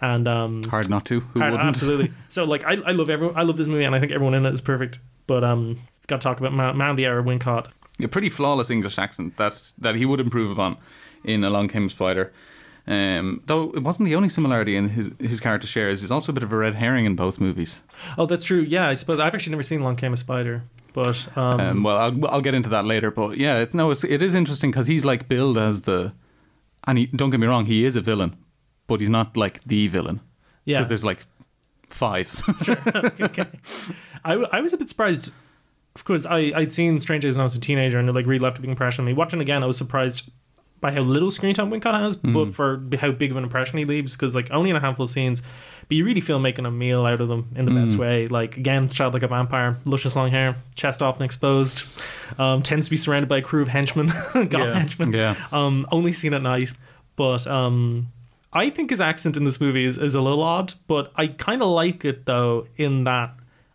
and 0.00 0.26
um, 0.26 0.64
Hard 0.64 0.90
not 0.90 1.04
to. 1.06 1.20
Who 1.20 1.38
hard- 1.40 1.52
wouldn't? 1.52 1.68
absolutely. 1.68 2.10
So 2.28 2.42
like, 2.44 2.64
I, 2.64 2.72
I 2.72 2.90
love 2.90 3.08
everyone. 3.08 3.36
I 3.36 3.42
love 3.42 3.56
this 3.56 3.68
movie, 3.68 3.84
and 3.84 3.94
I 3.94 4.00
think 4.00 4.10
everyone 4.10 4.34
in 4.34 4.44
it 4.44 4.52
is 4.52 4.60
perfect. 4.60 4.98
But 5.28 5.44
um, 5.44 5.78
got 6.08 6.20
to 6.20 6.24
talk 6.24 6.40
about 6.40 6.52
Man, 6.52 6.76
Man 6.76 6.90
of 6.90 6.96
the 6.96 7.06
Hour, 7.06 7.22
Wincott. 7.22 7.68
a 8.02 8.08
pretty 8.08 8.28
flawless 8.28 8.70
English 8.70 8.98
accent 8.98 9.36
that 9.36 9.72
that 9.78 9.94
he 9.94 10.04
would 10.04 10.18
improve 10.20 10.50
upon 10.50 10.76
in 11.24 11.44
Along 11.44 11.68
Came 11.68 11.88
Spider. 11.88 12.32
Um, 12.86 13.40
though 13.46 13.70
it 13.72 13.82
wasn't 13.82 14.06
the 14.06 14.14
only 14.14 14.28
similarity 14.28 14.76
in 14.76 14.90
his 14.90 15.08
his 15.18 15.40
character 15.40 15.66
shares. 15.66 16.02
He's 16.02 16.10
also 16.10 16.32
a 16.32 16.34
bit 16.34 16.42
of 16.42 16.52
a 16.52 16.56
red 16.56 16.74
herring 16.74 17.06
in 17.06 17.16
both 17.16 17.40
movies. 17.40 17.80
Oh, 18.18 18.26
that's 18.26 18.44
true. 18.44 18.60
Yeah, 18.60 18.88
I 18.88 18.94
suppose 18.94 19.18
I've 19.20 19.34
actually 19.34 19.52
never 19.52 19.62
seen 19.62 19.82
Long 19.82 19.96
Came 19.96 20.12
a 20.12 20.16
Spider, 20.18 20.62
but 20.92 21.26
um, 21.36 21.60
Um, 21.60 21.82
well, 21.82 21.96
I'll 21.96 22.26
I'll 22.28 22.40
get 22.42 22.52
into 22.54 22.68
that 22.70 22.84
later. 22.84 23.10
But 23.10 23.38
yeah, 23.38 23.58
it's, 23.58 23.72
no, 23.72 23.90
it's, 23.90 24.04
it 24.04 24.20
is 24.20 24.34
interesting 24.34 24.70
because 24.70 24.86
he's 24.86 25.04
like 25.04 25.28
billed 25.28 25.56
as 25.56 25.82
the, 25.82 26.12
and 26.86 26.98
he, 26.98 27.06
don't 27.06 27.30
get 27.30 27.40
me 27.40 27.46
wrong, 27.46 27.64
he 27.64 27.86
is 27.86 27.96
a 27.96 28.02
villain, 28.02 28.36
but 28.86 29.00
he's 29.00 29.08
not 29.08 29.34
like 29.36 29.64
the 29.64 29.88
villain. 29.88 30.20
Yeah. 30.66 30.78
because 30.78 30.88
there's 30.88 31.04
like 31.06 31.24
five. 31.88 32.28
okay. 33.20 33.46
I, 34.24 34.30
w- 34.30 34.48
I 34.52 34.60
was 34.60 34.72
a 34.74 34.76
bit 34.78 34.88
surprised. 34.90 35.32
Of 35.94 36.04
course, 36.04 36.26
I, 36.26 36.52
I'd 36.54 36.72
seen 36.72 36.98
Strange 37.00 37.22
Days 37.22 37.36
when 37.36 37.40
I 37.40 37.44
was 37.44 37.54
a 37.54 37.60
teenager, 37.60 37.98
and 37.98 38.08
it 38.08 38.12
like 38.14 38.26
really 38.26 38.40
left 38.40 38.58
a 38.58 38.60
big 38.60 38.68
impression 38.70 39.02
on 39.02 39.06
me. 39.06 39.12
Watching 39.14 39.40
again, 39.40 39.62
I 39.62 39.66
was 39.66 39.78
surprised 39.78 40.30
by 40.84 40.92
how 40.92 41.00
little 41.00 41.30
screen 41.30 41.54
time 41.54 41.70
Wincott 41.70 41.98
has, 41.98 42.16
Mm. 42.18 42.34
but 42.34 42.54
for 42.54 42.82
how 43.00 43.10
big 43.10 43.30
of 43.30 43.36
an 43.38 43.42
impression 43.44 43.78
he 43.78 43.86
leaves, 43.86 44.12
because 44.12 44.34
like 44.34 44.50
only 44.50 44.68
in 44.68 44.76
a 44.76 44.80
handful 44.80 45.04
of 45.04 45.10
scenes, 45.10 45.40
but 45.88 45.96
you 45.96 46.04
really 46.04 46.20
feel 46.20 46.38
making 46.38 46.66
a 46.66 46.70
meal 46.70 47.06
out 47.06 47.20
of 47.22 47.28
them 47.28 47.46
in 47.56 47.64
the 47.64 47.70
best 47.70 47.94
Mm. 47.94 47.98
way. 48.00 48.26
Like 48.28 48.56
again, 48.58 48.88
child 48.90 49.14
like 49.14 49.22
a 49.22 49.28
vampire, 49.28 49.78
luscious 49.86 50.14
long 50.14 50.30
hair, 50.30 50.56
chest 50.74 51.00
often 51.00 51.22
exposed, 51.22 51.84
um, 52.38 52.62
tends 52.62 52.86
to 52.86 52.90
be 52.90 52.96
surrounded 52.98 53.28
by 53.28 53.38
a 53.38 53.42
crew 53.42 53.62
of 53.62 53.68
henchmen, 53.68 54.08
goth 54.34 54.52
Yeah. 54.52 54.74
henchmen. 54.78 55.12
Yeah. 55.12 55.34
Um, 55.52 55.86
only 55.90 56.12
seen 56.12 56.34
at 56.34 56.42
night, 56.42 56.72
but 57.16 57.46
um, 57.46 58.08
I 58.52 58.68
think 58.70 58.90
his 58.90 59.00
accent 59.00 59.36
in 59.38 59.44
this 59.44 59.60
movie 59.60 59.84
is, 59.86 59.96
is 59.98 60.14
a 60.14 60.20
little 60.20 60.42
odd, 60.42 60.74
but 60.86 61.12
I 61.16 61.28
kind 61.28 61.62
of 61.62 61.68
like 61.68 62.04
it 62.04 62.26
though, 62.26 62.66
in 62.76 63.04
that 63.04 63.32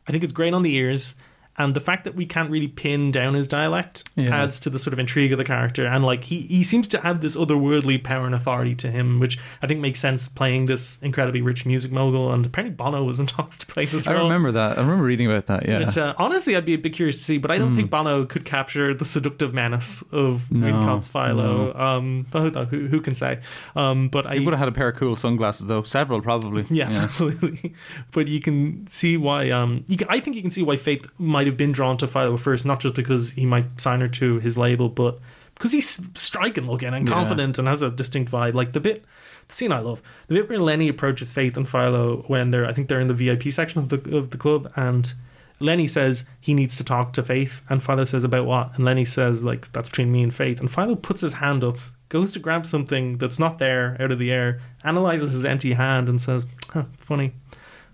I 0.08 0.12
think 0.12 0.24
it's 0.24 0.34
great 0.34 0.54
on 0.54 0.62
the 0.64 0.74
ears. 0.76 1.16
And 1.60 1.76
the 1.76 1.80
fact 1.80 2.06
that 2.06 2.16
we 2.16 2.26
can't 2.26 2.50
really 2.50 2.68
pin 2.70 3.12
down 3.12 3.36
his 3.36 3.48
dialect 3.48 4.04
Yeah. 4.16 4.36
adds 4.44 4.60
to 4.62 4.70
the 4.72 4.80
sort 4.80 4.94
of 4.94 5.00
intrigue 5.00 5.32
of 5.34 5.38
the 5.38 5.44
character. 5.44 5.86
And 5.86 6.04
like 6.04 6.24
he, 6.24 6.42
he 6.42 6.64
seems 6.64 6.88
to 6.88 7.02
have 7.02 7.22
this 7.22 7.36
otherworldly 7.36 8.04
power 8.04 8.26
and 8.26 8.34
authority 8.34 8.74
to 8.76 8.90
him, 8.90 9.20
which 9.20 9.38
I 9.62 9.68
think 9.68 9.80
makes 9.82 10.00
sense 10.00 10.28
playing 10.30 10.66
this 10.66 10.98
incredibly 11.02 11.42
rich 11.42 11.66
music 11.66 11.92
mogul. 11.92 12.32
And 12.32 12.46
apparently 12.46 12.76
Bono 12.76 13.04
was 13.04 13.20
in 13.20 13.26
talks 13.38 13.58
to 13.60 13.66
play 13.68 13.86
this 13.86 14.08
role. 14.08 14.18
I 14.18 14.22
remember 14.24 14.52
that. 14.54 14.78
I 14.78 14.82
remember 14.82 15.04
reading 15.04 15.30
about 15.30 15.46
that. 15.48 15.68
Yeah. 15.68 15.80
Which, 15.86 15.98
uh, 15.98 16.14
honestly, 16.18 16.56
I'd 16.56 16.66
be 16.66 16.74
a 16.74 16.78
bit 16.78 16.94
curious 16.94 17.18
to 17.18 17.24
see, 17.24 17.38
but 17.38 17.52
I 17.52 17.58
don't 17.58 17.74
Mm. 17.74 17.76
think 17.76 17.90
Bono 17.92 18.26
could 18.26 18.46
capture 18.46 18.94
the 18.94 19.06
seductive 19.06 19.54
menace 19.54 20.02
of 20.12 20.50
No, 20.50 20.66
Wincott's 20.66 21.08
Philo. 21.10 21.74
no. 21.74 21.80
Um, 21.80 22.26
but 22.32 22.66
who, 22.70 22.88
who, 22.88 23.02
can 23.02 23.16
say? 23.16 23.40
Um, 23.76 24.08
but 24.08 24.26
I 24.26 24.40
would 24.40 24.54
have 24.54 24.60
had 24.60 24.68
a 24.70 24.72
pair 24.72 24.88
of 24.90 24.96
cool 24.96 25.16
sunglasses 25.18 25.68
though. 25.68 25.84
Several 25.84 26.22
probably. 26.22 26.66
Yes, 26.70 26.96
Yeah. 26.98 27.04
absolutely. 27.04 27.74
But 28.12 28.28
you 28.28 28.40
can 28.40 28.88
see 28.88 29.18
why. 29.18 29.50
Um, 29.52 29.84
you 29.88 29.98
can, 29.98 30.08
I 30.10 30.20
think 30.22 30.36
you 30.38 30.42
can 30.42 30.52
see 30.52 30.64
why 30.64 30.78
Faith 30.78 31.06
might 31.18 31.48
have 31.50 31.58
been 31.58 31.72
drawn 31.72 31.98
to 31.98 32.08
Philo 32.08 32.38
first, 32.38 32.66
not 32.66 32.80
just 32.80 32.96
because 32.96 33.32
he 33.34 33.46
might 33.46 33.80
sign 33.80 34.00
her 34.02 34.08
to 34.08 34.40
his 34.40 34.58
label, 34.58 34.90
but 34.90 35.20
because 35.56 35.72
he's 35.74 36.00
striking 36.16 36.68
looking 36.68 36.94
and 36.94 37.08
Yeah. 37.08 37.14
confident 37.14 37.58
and 37.60 37.68
has 37.68 37.82
a 37.82 37.90
distinct 37.90 38.32
vibe. 38.32 38.54
Like 38.54 38.72
the 38.72 38.80
bit, 38.80 39.04
the 39.48 39.54
scene 39.56 39.72
I 39.72 39.80
love, 39.80 40.02
the 40.28 40.36
bit 40.36 40.50
where 40.50 40.60
Lenny 40.60 40.88
approaches 40.88 41.32
Faith 41.32 41.58
and 41.58 41.68
Philo 41.68 42.24
when 42.28 42.52
they're, 42.52 42.66
I 42.66 42.74
think 42.74 42.88
they're 42.88 43.02
in 43.02 43.08
the 43.08 43.14
VIP 43.14 43.52
section 43.52 43.82
of 43.82 43.90
the 43.90 44.18
of 44.18 44.30
the 44.30 44.38
club, 44.38 44.72
and 44.76 45.14
Lenny 45.60 45.88
says 45.88 46.24
he 46.40 46.54
needs 46.54 46.78
to 46.78 46.84
talk 46.86 47.12
to 47.14 47.24
Faith, 47.24 47.62
and 47.70 47.84
Philo 47.84 48.06
says 48.06 48.24
about 48.24 48.46
what, 48.46 48.72
and 48.76 48.86
Lenny 48.86 49.04
says 49.04 49.44
like 49.44 49.70
that's 49.74 49.90
between 49.90 50.12
me 50.12 50.24
and 50.24 50.34
Faith, 50.34 50.60
and 50.62 50.72
Philo 50.72 50.96
puts 50.96 51.22
his 51.22 51.34
hand 51.34 51.64
up. 51.64 51.78
Goes 52.08 52.32
to 52.32 52.40
grab 52.40 52.66
something 52.66 53.18
that's 53.20 53.38
not 53.38 53.60
there 53.60 53.96
out 54.00 54.12
of 54.12 54.18
the 54.18 54.32
air, 54.32 54.62
analyzes 54.84 55.34
his 55.34 55.46
empty 55.46 55.74
hand, 55.74 56.08
and 56.10 56.20
says, 56.22 56.48
huh, 56.72 56.86
"Funny, 56.98 57.34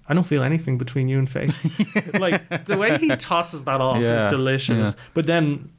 I 0.07 0.13
don't 0.13 0.25
feel 0.27 0.43
anything 0.43 0.77
between 0.77 1.07
you 1.07 1.17
and 1.19 1.29
Faith. 1.29 2.13
like 2.19 2.65
the 2.65 2.77
way 2.77 2.97
he 2.97 3.09
tosses 3.15 3.63
that 3.65 3.81
off 3.81 4.01
Yeah, 4.01 4.25
is 4.25 4.31
delicious. 4.31 4.89
yeah. 4.95 5.03
But 5.13 5.25
then, 5.25 5.71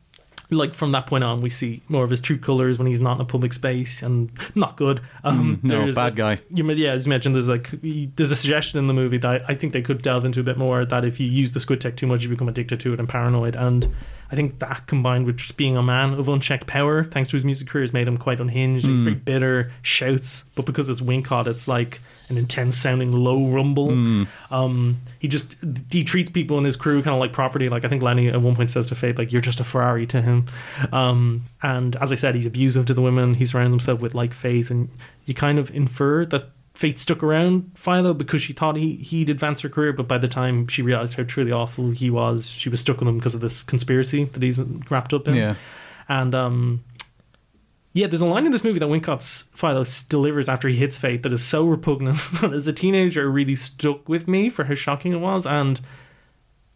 like 0.50 0.74
from 0.74 0.92
that 0.92 1.06
point 1.08 1.24
on, 1.24 1.40
we 1.40 1.50
see 1.50 1.82
more 1.88 2.04
of 2.04 2.10
his 2.10 2.20
true 2.20 2.38
colors 2.38 2.78
when 2.78 2.86
he's 2.86 3.00
not 3.00 3.16
in 3.16 3.20
a 3.20 3.24
public 3.24 3.52
space 3.52 4.02
and 4.02 4.30
not 4.54 4.76
good. 4.76 5.00
Um, 5.24 5.56
Mm, 5.58 5.64
no, 5.64 5.86
bad 5.86 5.96
like- 5.96 6.14
guy. 6.16 6.38
You 6.54 6.68
yeah, 6.72 6.92
as 6.92 7.06
you 7.06 7.10
mentioned, 7.10 7.34
there's 7.34 7.48
like 7.48 7.70
there's 7.82 8.30
a 8.30 8.36
suggestion 8.36 8.78
in 8.78 8.86
the 8.88 8.94
movie 8.94 9.18
that 9.18 9.42
I 9.48 9.54
think 9.54 9.72
they 9.72 9.82
could 9.82 10.02
delve 10.02 10.24
into 10.24 10.40
a 10.40 10.44
bit 10.44 10.56
more. 10.58 10.84
That 10.84 11.04
if 11.04 11.18
you 11.20 11.26
use 11.28 11.52
the 11.52 11.60
squid 11.60 11.80
tech 11.80 11.96
too 11.96 12.06
much, 12.06 12.22
you 12.22 12.28
become 12.28 12.48
addicted 12.48 12.80
to 12.80 12.92
it 12.92 12.98
and 13.00 13.08
paranoid. 13.08 13.54
And 13.56 13.92
I 14.30 14.34
think 14.34 14.58
that 14.58 14.88
combined 14.88 15.26
with 15.26 15.36
just 15.36 15.56
being 15.56 15.76
a 15.76 15.82
man 15.84 16.14
of 16.14 16.28
unchecked 16.28 16.66
power, 16.66 17.04
thanks 17.04 17.30
to 17.30 17.36
his 17.36 17.44
music 17.44 17.68
career, 17.68 17.82
has 17.82 17.92
made 17.92 18.08
him 18.08 18.16
quite 18.16 18.40
unhinged. 18.40 18.86
He's 18.86 19.00
Mm. 19.02 19.04
very 19.04 19.14
bitter, 19.16 19.70
shouts, 19.82 20.42
but 20.56 20.66
because 20.66 20.88
it's 20.88 21.00
Wincott, 21.00 21.46
it's 21.46 21.68
like 21.68 22.00
an 22.28 22.38
intense 22.38 22.76
sounding 22.76 23.12
low 23.12 23.46
rumble. 23.48 23.88
Mm. 23.88 24.28
Um, 24.50 25.00
he 25.18 25.28
just 25.28 25.56
he 25.90 26.04
treats 26.04 26.30
people 26.30 26.58
in 26.58 26.64
his 26.64 26.76
crew 26.76 27.02
kind 27.02 27.14
of 27.14 27.20
like 27.20 27.32
property. 27.32 27.68
Like 27.68 27.84
I 27.84 27.88
think 27.88 28.02
Lenny 28.02 28.28
at 28.28 28.40
one 28.40 28.56
point 28.56 28.70
says 28.70 28.88
to 28.88 28.94
Faith, 28.94 29.18
like 29.18 29.32
you're 29.32 29.40
just 29.40 29.60
a 29.60 29.64
Ferrari 29.64 30.06
to 30.08 30.22
him. 30.22 30.46
Um, 30.92 31.44
and 31.62 31.96
as 31.96 32.12
I 32.12 32.16
said, 32.16 32.34
he's 32.34 32.46
abusive 32.46 32.86
to 32.86 32.94
the 32.94 33.02
women. 33.02 33.34
He 33.34 33.46
surrounds 33.46 33.72
himself 33.72 34.00
with 34.00 34.14
like 34.14 34.34
Faith, 34.34 34.70
and 34.70 34.88
you 35.24 35.34
kind 35.34 35.58
of 35.58 35.70
infer 35.70 36.26
that 36.26 36.50
Faith 36.74 36.98
stuck 36.98 37.22
around 37.22 37.72
Philo 37.74 38.12
because 38.12 38.42
she 38.42 38.52
thought 38.52 38.76
he 38.76 38.96
he'd 38.96 39.30
advance 39.30 39.60
her 39.62 39.68
career. 39.68 39.92
But 39.92 40.08
by 40.08 40.18
the 40.18 40.28
time 40.28 40.66
she 40.68 40.82
realized 40.82 41.14
how 41.16 41.22
truly 41.22 41.52
awful 41.52 41.90
he 41.90 42.10
was, 42.10 42.48
she 42.48 42.68
was 42.68 42.80
stuck 42.80 43.00
with 43.00 43.08
him 43.08 43.16
because 43.16 43.34
of 43.34 43.40
this 43.40 43.62
conspiracy 43.62 44.24
that 44.24 44.42
he's 44.42 44.60
wrapped 44.90 45.14
up 45.14 45.26
in. 45.28 45.34
Yeah. 45.34 45.54
And 46.08 46.34
um, 46.34 46.84
yeah, 47.97 48.07
there's 48.07 48.20
a 48.20 48.26
line 48.26 48.44
in 48.44 48.53
this 48.53 48.62
movie 48.62 48.78
that 48.78 48.88
Wincott's 48.88 49.44
Philo 49.55 49.80
s- 49.80 50.03
delivers 50.03 50.49
after 50.49 50.68
he 50.68 50.76
hits 50.76 50.99
Fate 50.99 51.22
that 51.22 51.32
is 51.32 51.42
so 51.44 51.64
repugnant 51.64 52.18
that 52.40 52.53
as 52.53 52.68
a 52.68 52.72
teenager 52.72 53.22
it 53.26 53.30
really 53.30 53.57
stuck 53.57 54.07
with 54.09 54.28
me 54.28 54.49
for 54.51 54.64
how 54.64 54.74
shocking 54.74 55.12
it 55.12 55.20
was. 55.20 55.47
And 55.47 55.80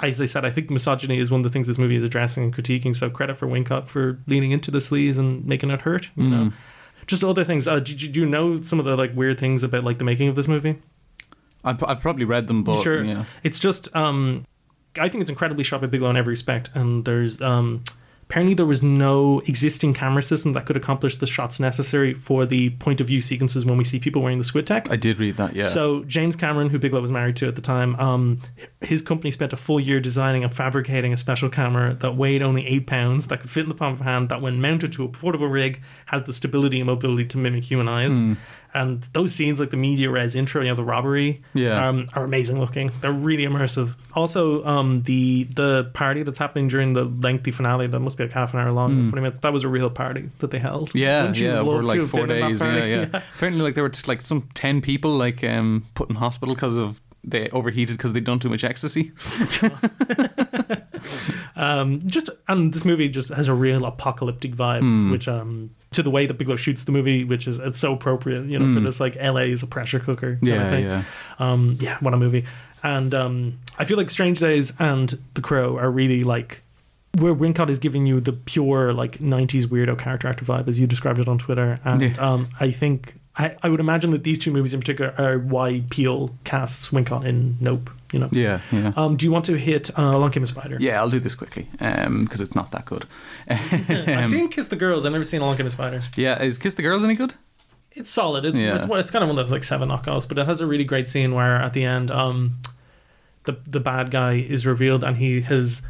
as 0.00 0.18
I 0.20 0.24
said, 0.24 0.46
I 0.46 0.50
think 0.50 0.70
misogyny 0.70 1.18
is 1.18 1.30
one 1.30 1.40
of 1.40 1.44
the 1.44 1.50
things 1.50 1.66
this 1.66 1.76
movie 1.76 1.96
is 1.96 2.04
addressing 2.04 2.42
and 2.44 2.54
critiquing. 2.54 2.96
So 2.96 3.10
credit 3.10 3.36
for 3.36 3.46
Wincott 3.46 3.86
for 3.86 4.18
leaning 4.26 4.50
into 4.50 4.70
the 4.70 4.78
sleaze 4.78 5.18
and 5.18 5.44
making 5.44 5.70
it 5.70 5.82
hurt. 5.82 6.08
You 6.16 6.28
know, 6.30 6.44
Mm. 6.46 6.52
just 7.06 7.22
other 7.22 7.44
things. 7.44 7.68
Uh, 7.68 7.80
did, 7.80 8.00
you, 8.00 8.08
do 8.08 8.20
you 8.20 8.26
know 8.26 8.60
some 8.62 8.78
of 8.78 8.86
the 8.86 8.96
like 8.96 9.14
weird 9.14 9.38
things 9.38 9.62
about 9.62 9.84
like 9.84 9.98
the 9.98 10.04
making 10.04 10.28
of 10.28 10.36
this 10.36 10.48
movie? 10.48 10.76
I've, 11.64 11.84
I've 11.84 12.00
probably 12.00 12.24
read 12.24 12.46
them, 12.46 12.64
but 12.64 12.80
sure. 12.80 13.04
yeah. 13.04 13.26
It's 13.42 13.58
just 13.58 13.94
um, 13.94 14.46
I 14.98 15.10
think 15.10 15.20
it's 15.20 15.28
incredibly 15.30 15.64
shot 15.64 15.82
by 15.82 15.86
Bigelow 15.88 16.08
in 16.10 16.16
every 16.16 16.32
respect, 16.32 16.70
and 16.74 17.04
there's 17.04 17.42
um, 17.42 17.84
apparently 18.30 18.54
there 18.54 18.64
was 18.64 18.80
no 18.80 19.40
existing 19.46 19.92
camera 19.92 20.22
system 20.22 20.52
that 20.52 20.64
could 20.64 20.76
accomplish 20.76 21.16
the 21.16 21.26
shots 21.26 21.58
necessary 21.58 22.14
for 22.14 22.46
the 22.46 22.70
point 22.70 23.00
of 23.00 23.08
view 23.08 23.20
sequences 23.20 23.64
when 23.66 23.76
we 23.76 23.82
see 23.82 23.98
people 23.98 24.22
wearing 24.22 24.38
the 24.38 24.44
squid 24.44 24.64
tech. 24.68 24.88
I 24.88 24.94
did 24.94 25.18
read 25.18 25.36
that, 25.38 25.56
yeah. 25.56 25.64
So 25.64 26.04
James 26.04 26.36
Cameron, 26.36 26.70
who 26.70 26.78
Bigelow 26.78 27.02
was 27.02 27.10
married 27.10 27.34
to 27.38 27.48
at 27.48 27.56
the 27.56 27.60
time, 27.60 27.96
um, 27.96 28.40
his 28.82 29.02
company 29.02 29.32
spent 29.32 29.52
a 29.52 29.56
full 29.56 29.80
year 29.80 29.98
designing 29.98 30.44
and 30.44 30.54
fabricating 30.54 31.12
a 31.12 31.16
special 31.16 31.48
camera 31.48 31.94
that 31.94 32.16
weighed 32.16 32.40
only 32.40 32.64
eight 32.68 32.86
pounds, 32.86 33.26
that 33.26 33.40
could 33.40 33.50
fit 33.50 33.64
in 33.64 33.68
the 33.68 33.74
palm 33.74 33.94
of 33.94 34.00
a 34.00 34.04
hand, 34.04 34.28
that 34.28 34.40
when 34.40 34.60
mounted 34.60 34.92
to 34.92 35.02
a 35.02 35.08
portable 35.08 35.48
rig 35.48 35.82
had 36.06 36.24
the 36.26 36.32
stability 36.32 36.78
and 36.78 36.86
mobility 36.86 37.24
to 37.24 37.36
mimic 37.36 37.64
human 37.64 37.88
eyes. 37.88 38.14
Hmm. 38.14 38.34
And 38.72 39.02
those 39.12 39.34
scenes, 39.34 39.58
like 39.58 39.70
the 39.70 39.76
media 39.76 40.10
res 40.10 40.36
intro, 40.36 40.62
you 40.62 40.68
know, 40.68 40.74
the 40.76 40.84
robbery, 40.84 41.42
Yeah. 41.54 41.88
um, 41.88 42.06
are 42.14 42.22
amazing 42.24 42.60
looking. 42.60 42.92
They're 43.00 43.10
really 43.12 43.44
immersive. 43.44 43.94
Also, 44.14 44.64
um, 44.64 45.02
the 45.02 45.44
the 45.44 45.90
party 45.92 46.22
that's 46.22 46.38
happening 46.38 46.68
during 46.68 46.92
the 46.92 47.04
lengthy 47.04 47.50
finale 47.50 47.86
that 47.88 48.00
must 48.00 48.16
be 48.16 48.24
like 48.24 48.32
half 48.32 48.54
an 48.54 48.60
hour 48.60 48.70
long, 48.72 48.92
Mm. 48.94 49.10
forty 49.10 49.22
minutes. 49.22 49.40
That 49.40 49.52
was 49.52 49.64
a 49.64 49.68
real 49.68 49.90
party 49.90 50.30
that 50.38 50.50
they 50.52 50.58
held. 50.58 50.94
Yeah, 50.94 51.32
yeah, 51.34 51.58
over 51.58 51.82
like 51.82 52.00
four 52.04 52.26
been 52.26 52.36
in 52.36 52.40
that 52.40 52.48
days. 52.48 52.60
Yeah, 52.60 52.72
party? 52.76 52.90
yeah, 52.90 53.22
Apparently, 53.36 53.62
like 53.62 53.74
there 53.74 53.84
were 53.84 53.92
like 54.06 54.22
some 54.22 54.48
ten 54.54 54.80
people 54.80 55.16
like 55.16 55.42
um 55.44 55.84
put 55.94 56.08
in 56.08 56.16
hospital 56.16 56.54
because 56.54 56.78
of 56.78 57.00
they 57.22 57.48
overheated 57.50 57.96
because 57.96 58.12
they'd 58.12 58.24
done 58.24 58.38
too 58.38 58.48
much 58.48 58.64
ecstasy. 58.64 59.12
um, 61.56 62.00
just 62.06 62.30
and 62.48 62.72
this 62.72 62.84
movie 62.84 63.08
just 63.08 63.30
has 63.30 63.48
a 63.48 63.54
real 63.54 63.84
apocalyptic 63.84 64.54
vibe, 64.54 64.80
Hmm. 64.80 65.10
which 65.10 65.28
um 65.28 65.70
to 65.92 66.02
the 66.02 66.10
way 66.10 66.26
that 66.26 66.34
Bigelow 66.34 66.56
shoots 66.56 66.84
the 66.84 66.92
movie, 66.92 67.24
which 67.24 67.46
is 67.48 67.58
it's 67.58 67.78
so 67.78 67.92
appropriate, 67.94 68.46
you 68.46 68.58
know, 68.58 68.72
for 68.72 68.80
Hmm. 68.80 68.86
this 68.86 69.00
like 69.00 69.16
LA 69.16 69.50
is 69.52 69.62
a 69.62 69.66
pressure 69.66 69.98
cooker. 70.00 70.38
Yeah, 70.42 70.70
thing. 70.70 70.84
yeah. 70.84 71.02
Um, 71.38 71.76
yeah, 71.80 71.96
what 72.00 72.14
a 72.14 72.16
movie. 72.16 72.44
And 72.82 73.14
um, 73.14 73.58
I 73.78 73.84
feel 73.84 73.96
like 73.98 74.08
Strange 74.10 74.38
Days 74.40 74.72
and 74.78 75.18
The 75.34 75.40
Crow 75.42 75.76
are 75.78 75.90
really 75.90 76.24
like 76.24 76.62
where 77.18 77.34
Wincott 77.34 77.68
is 77.70 77.80
giving 77.80 78.06
you 78.06 78.20
the 78.20 78.32
pure 78.32 78.92
like 78.94 79.18
'90s 79.18 79.66
weirdo 79.66 79.98
character 79.98 80.28
actor 80.28 80.44
vibe, 80.44 80.68
as 80.68 80.78
you 80.80 80.86
described 80.86 81.18
it 81.18 81.28
on 81.28 81.38
Twitter. 81.38 81.80
And 81.84 82.02
Yeah. 82.02 82.14
um, 82.18 82.48
I 82.60 82.70
think 82.70 83.16
I, 83.36 83.56
I 83.62 83.68
would 83.68 83.80
imagine 83.80 84.10
that 84.10 84.24
these 84.24 84.38
two 84.38 84.50
movies 84.50 84.74
in 84.74 84.80
particular 84.80 85.14
are 85.16 85.38
why 85.38 85.82
Peele 85.90 86.34
casts 86.44 86.88
Wincott 86.88 87.24
in 87.24 87.56
Nope. 87.60 87.88
You 88.12 88.18
know. 88.18 88.28
Yeah, 88.32 88.60
yeah. 88.72 88.92
Um, 88.96 89.16
do 89.16 89.24
you 89.24 89.30
want 89.30 89.44
to 89.44 89.54
hit 89.56 89.88
uh, 89.96 90.02
Along 90.02 90.32
Came 90.32 90.42
a 90.42 90.46
Spider? 90.46 90.76
Yeah, 90.80 90.98
I'll 91.00 91.08
do 91.10 91.20
this 91.20 91.36
quickly 91.36 91.68
because 91.78 92.40
it's 92.40 92.56
not 92.56 92.72
that 92.72 92.84
good. 92.86 93.04
I've 93.48 94.08
Um, 94.08 94.24
seen 94.24 94.48
Kiss 94.48 94.66
the 94.66 94.74
Girls. 94.76 95.04
I've 95.04 95.12
never 95.12 95.22
seen 95.22 95.42
Along 95.42 95.56
Came 95.56 95.66
a 95.66 95.70
Spider. 95.70 96.00
Yeah, 96.16 96.42
is 96.42 96.58
Kiss 96.58 96.74
the 96.74 96.82
Girls 96.82 97.04
any 97.04 97.14
good? 97.14 97.34
It's 97.92 98.10
solid. 98.10 98.44
It's, 98.44 98.58
Yeah. 98.58 98.74
it's, 98.74 98.84
one- 98.86 98.98
it's 98.98 99.12
kind 99.12 99.22
of 99.22 99.28
one 99.28 99.38
of 99.38 99.44
those 99.46 99.52
like 99.52 99.62
seven 99.64 99.88
knockoffs, 99.90 100.28
but 100.28 100.38
it 100.38 100.46
has 100.46 100.60
a 100.60 100.66
really 100.66 100.84
great 100.84 101.08
scene 101.08 101.34
where 101.34 101.56
at 101.56 101.72
the 101.72 101.84
end, 101.84 102.10
um, 102.10 102.56
the 103.44 103.56
the 103.66 103.80
bad 103.80 104.10
guy 104.10 104.34
is 104.34 104.66
revealed 104.66 105.02
and 105.04 105.16
he 105.16 105.40
has 105.42 105.80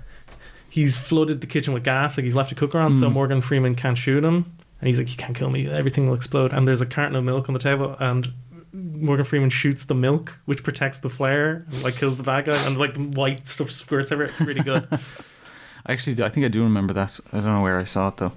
he's 0.68 0.96
flooded 0.96 1.40
the 1.40 1.46
kitchen 1.46 1.72
with 1.74 1.84
gas, 1.84 2.16
like 2.18 2.24
he's 2.24 2.34
left 2.34 2.52
a 2.52 2.54
cooker 2.54 2.78
on, 2.78 2.92
so 2.94 3.08
Mm. 3.08 3.12
Morgan 3.12 3.40
Freeman 3.40 3.74
can't 3.74 3.96
shoot 3.98 4.22
him, 4.22 4.44
and 4.80 4.88
he's 4.88 4.98
like, 4.98 5.10
"You 5.10 5.16
can't 5.16 5.36
kill 5.36 5.50
me. 5.50 5.68
Everything 5.68 6.06
will 6.06 6.14
explode." 6.14 6.52
And 6.52 6.66
there's 6.66 6.80
a 6.80 6.86
carton 6.86 7.16
of 7.16 7.24
milk 7.24 7.48
on 7.48 7.52
the 7.52 7.60
table, 7.60 7.96
and 8.00 8.32
Morgan 8.72 9.24
Freeman 9.24 9.50
shoots 9.50 9.84
the 9.84 9.94
milk, 9.94 10.40
which 10.44 10.62
protects 10.62 10.98
the 10.98 11.08
flare, 11.08 11.66
and 11.70 11.82
like 11.82 11.96
kills 11.96 12.16
the 12.16 12.22
bad 12.22 12.46
guy, 12.46 12.66
and 12.66 12.78
like 12.78 12.94
the 12.94 13.02
white 13.02 13.46
stuff 13.48 13.70
squirts 13.70 14.12
everywhere. 14.12 14.30
It's 14.30 14.40
really 14.40 14.62
good. 14.62 14.86
I 15.86 15.92
actually, 15.92 16.22
I 16.22 16.28
think 16.28 16.44
I 16.44 16.48
do 16.48 16.62
remember 16.62 16.92
that. 16.94 17.18
I 17.32 17.36
don't 17.36 17.46
know 17.46 17.62
where 17.62 17.78
I 17.78 17.84
saw 17.84 18.08
it 18.08 18.18
though. 18.18 18.32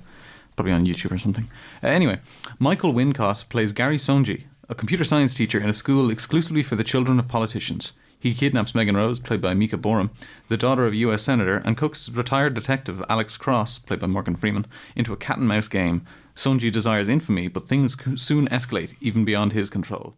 Probably 0.56 0.72
on 0.72 0.86
YouTube 0.86 1.12
or 1.12 1.18
something. 1.18 1.50
Uh, 1.84 1.88
anyway, 1.88 2.20
Michael 2.60 2.94
Wincott 2.94 3.50
plays 3.50 3.74
Gary 3.74 3.98
Soneji, 3.98 4.44
a 4.70 4.76
computer 4.76 5.04
science 5.04 5.34
teacher 5.34 5.60
in 5.60 5.70
a 5.70 5.74
school 5.74 6.12
exclusively 6.12 6.64
for 6.64 6.76
the 6.76 6.84
children 6.84 7.20
of 7.20 7.28
politicians. 7.28 7.94
He 8.20 8.34
kidnaps 8.34 8.74
Megan 8.74 8.96
Rose, 8.96 9.20
played 9.20 9.41
by 9.41 9.54
Mika 9.54 9.78
Boorem, 9.78 10.12
the 10.48 10.56
daughter 10.56 10.86
of 10.86 10.94
a 10.94 10.98
U.S. 10.98 11.24
senator, 11.24 11.58
and 11.58 11.76
coaxes 11.76 12.16
retired 12.16 12.54
detective 12.54 13.04
Alex 13.10 13.36
Cross, 13.36 13.80
played 13.80 14.00
by 14.00 14.08
Morgan 14.08 14.38
Freeman, 14.38 14.66
into 14.96 15.12
a 15.12 15.18
cat 15.18 15.39
and 15.39 15.48
mouse 15.48 15.68
game. 15.68 16.06
Soneji 16.36 16.72
desires 16.72 17.10
infamy, 17.10 17.48
but 17.48 17.68
things 17.68 17.96
soon 18.16 18.48
escalate, 18.50 18.96
even 19.02 19.24
beyond 19.24 19.54
his 19.54 19.70
control. 19.70 20.16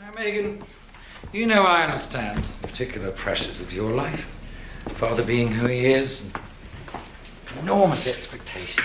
Now, 0.00 0.12
Megan, 0.14 0.64
you 1.32 1.46
know 1.46 1.62
I 1.62 1.84
understand 1.84 2.42
the 2.42 2.68
particular 2.68 3.10
pressures 3.10 3.60
of 3.60 3.72
your 3.72 3.92
life. 3.92 4.32
Father 4.94 5.22
being 5.22 5.48
who 5.48 5.66
he 5.66 5.86
is, 5.86 6.24
enormous 7.60 8.06
expectation. 8.06 8.84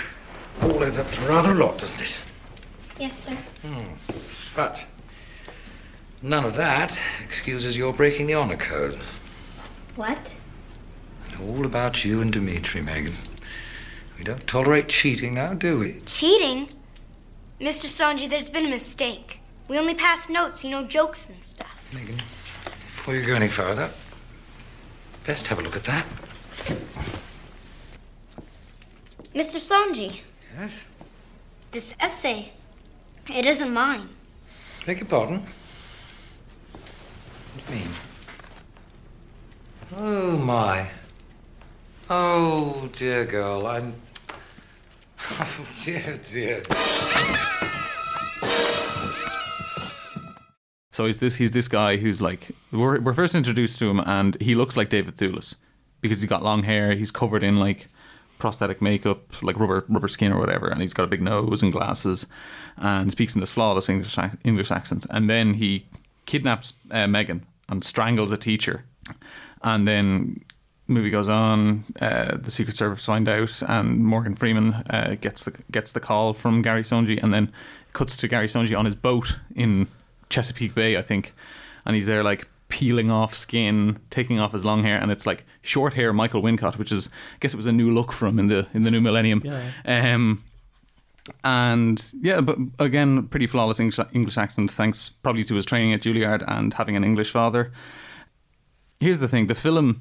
All 0.62 0.84
adds 0.84 0.98
up 0.98 1.10
to 1.12 1.20
rather 1.22 1.52
a 1.52 1.54
lot, 1.54 1.78
doesn't 1.78 2.02
it? 2.02 2.18
Yes, 2.98 3.18
sir. 3.18 3.36
Hmm. 3.62 3.94
But 4.54 4.86
none 6.20 6.44
of 6.44 6.54
that 6.56 7.00
excuses 7.24 7.78
your 7.78 7.92
breaking 7.92 8.26
the 8.26 8.34
honor 8.34 8.56
code. 8.56 8.98
What? 9.96 10.38
All 11.40 11.64
about 11.64 12.04
you 12.04 12.20
and 12.20 12.32
Dimitri, 12.32 12.82
Megan. 12.82 13.16
We 14.22 14.26
don't 14.26 14.46
tolerate 14.46 14.88
cheating 14.88 15.34
now, 15.34 15.52
do 15.52 15.80
we? 15.80 15.98
Cheating? 16.06 16.68
Mr. 17.60 17.86
Soneji, 17.86 18.30
there's 18.30 18.48
been 18.48 18.66
a 18.66 18.70
mistake. 18.70 19.40
We 19.66 19.76
only 19.80 19.94
pass 19.94 20.30
notes, 20.30 20.62
you 20.62 20.70
know, 20.70 20.84
jokes 20.84 21.28
and 21.28 21.42
stuff. 21.42 21.76
Megan, 21.92 22.18
before 22.86 23.16
you 23.16 23.26
go 23.26 23.34
any 23.34 23.48
further, 23.48 23.90
best 25.26 25.48
have 25.48 25.58
a 25.58 25.62
look 25.62 25.74
at 25.74 25.82
that. 25.82 26.06
Mr. 29.34 29.58
Soneji, 29.58 30.20
Yes? 30.56 30.86
this 31.72 31.96
essay, 31.98 32.52
it 33.28 33.44
isn't 33.44 33.72
mine. 33.74 34.08
Beg 34.86 34.98
your 34.98 35.06
pardon? 35.06 35.38
What 36.70 37.66
do 37.66 37.72
you 37.74 37.80
mean? 37.80 37.88
Oh, 39.96 40.38
my. 40.38 40.86
Oh, 42.08 42.88
dear 42.92 43.24
girl, 43.24 43.66
I'm. 43.66 43.94
Oh, 45.30 45.66
dear, 45.84 46.18
dear. 46.30 46.62
So 50.92 51.06
he's 51.06 51.20
this 51.20 51.36
he's 51.36 51.52
this 51.52 51.68
guy 51.68 51.96
who's 51.96 52.20
like 52.20 52.50
we're 52.70 53.00
we're 53.00 53.14
first 53.14 53.34
introduced 53.34 53.78
to 53.78 53.88
him 53.88 54.00
and 54.00 54.36
he 54.42 54.54
looks 54.54 54.76
like 54.76 54.90
David 54.90 55.16
Thewlis 55.16 55.54
because 56.02 56.18
he's 56.18 56.28
got 56.28 56.42
long 56.42 56.62
hair, 56.64 56.94
he's 56.94 57.10
covered 57.10 57.42
in 57.42 57.56
like 57.56 57.88
prosthetic 58.38 58.82
makeup, 58.82 59.42
like 59.42 59.58
rubber 59.58 59.86
rubber 59.88 60.08
skin 60.08 60.32
or 60.32 60.38
whatever, 60.38 60.68
and 60.68 60.82
he's 60.82 60.92
got 60.92 61.04
a 61.04 61.06
big 61.06 61.22
nose 61.22 61.62
and 61.62 61.72
glasses, 61.72 62.26
and 62.76 63.10
speaks 63.10 63.34
in 63.34 63.40
this 63.40 63.50
flawless 63.50 63.88
English 63.88 64.18
English 64.44 64.70
accent. 64.70 65.06
And 65.08 65.30
then 65.30 65.54
he 65.54 65.86
kidnaps 66.26 66.74
uh, 66.90 67.06
Megan 67.06 67.46
and 67.68 67.82
strangles 67.82 68.32
a 68.32 68.36
teacher, 68.36 68.84
and 69.62 69.88
then 69.88 70.44
movie 70.86 71.10
goes 71.10 71.28
on. 71.28 71.84
Uh, 72.00 72.36
the 72.36 72.50
Secret 72.50 72.76
Service 72.76 73.04
find 73.04 73.28
out, 73.28 73.62
and 73.68 74.04
Morgan 74.04 74.34
Freeman 74.34 74.74
uh, 74.90 75.16
gets 75.20 75.44
the 75.44 75.52
gets 75.70 75.92
the 75.92 76.00
call 76.00 76.34
from 76.34 76.62
Gary 76.62 76.82
Soneji, 76.82 77.22
and 77.22 77.32
then 77.32 77.52
cuts 77.92 78.16
to 78.18 78.28
Gary 78.28 78.46
Soneji 78.46 78.76
on 78.76 78.84
his 78.84 78.94
boat 78.94 79.38
in 79.54 79.86
Chesapeake 80.28 80.74
Bay, 80.74 80.96
I 80.96 81.02
think, 81.02 81.34
and 81.84 81.94
he's 81.94 82.06
there 82.06 82.22
like 82.22 82.48
peeling 82.68 83.10
off 83.10 83.34
skin, 83.34 83.98
taking 84.08 84.40
off 84.40 84.52
his 84.52 84.64
long 84.64 84.82
hair, 84.82 84.96
and 84.96 85.10
it's 85.12 85.26
like 85.26 85.44
short 85.60 85.94
hair 85.94 86.12
Michael 86.12 86.42
Wincott, 86.42 86.78
which 86.78 86.90
is 86.90 87.08
I 87.08 87.36
guess 87.40 87.52
it 87.52 87.58
was 87.58 87.66
a 87.66 87.72
new 87.72 87.92
look 87.92 88.12
for 88.12 88.26
him 88.26 88.38
in 88.38 88.48
the 88.48 88.66
in 88.74 88.82
the 88.82 88.90
new 88.90 89.00
millennium. 89.00 89.42
Yeah. 89.44 89.62
Um, 89.84 90.42
and 91.44 92.04
yeah, 92.20 92.40
but 92.40 92.58
again, 92.78 93.28
pretty 93.28 93.46
flawless 93.46 93.78
English, 93.78 94.04
English 94.12 94.36
accent, 94.36 94.72
thanks 94.72 95.10
probably 95.22 95.44
to 95.44 95.54
his 95.54 95.64
training 95.64 95.92
at 95.92 96.00
Juilliard 96.00 96.42
and 96.48 96.74
having 96.74 96.96
an 96.96 97.04
English 97.04 97.30
father. 97.30 97.72
Here's 99.00 99.20
the 99.20 99.28
thing: 99.28 99.46
the 99.46 99.54
film 99.54 100.00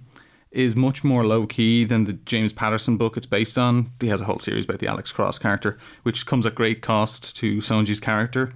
is 0.51 0.75
much 0.75 1.03
more 1.03 1.25
low 1.25 1.47
key 1.47 1.85
than 1.85 2.03
the 2.03 2.13
James 2.13 2.51
Patterson 2.51 2.97
book 2.97 3.15
it's 3.17 3.25
based 3.25 3.57
on. 3.57 3.91
He 4.01 4.07
has 4.09 4.21
a 4.21 4.25
whole 4.25 4.39
series 4.39 4.65
about 4.65 4.79
the 4.79 4.87
Alex 4.87 5.11
Cross 5.11 5.39
character, 5.39 5.77
which 6.03 6.25
comes 6.25 6.45
at 6.45 6.55
great 6.55 6.81
cost 6.81 7.35
to 7.37 7.57
Soneji's 7.57 7.99
character. 7.99 8.53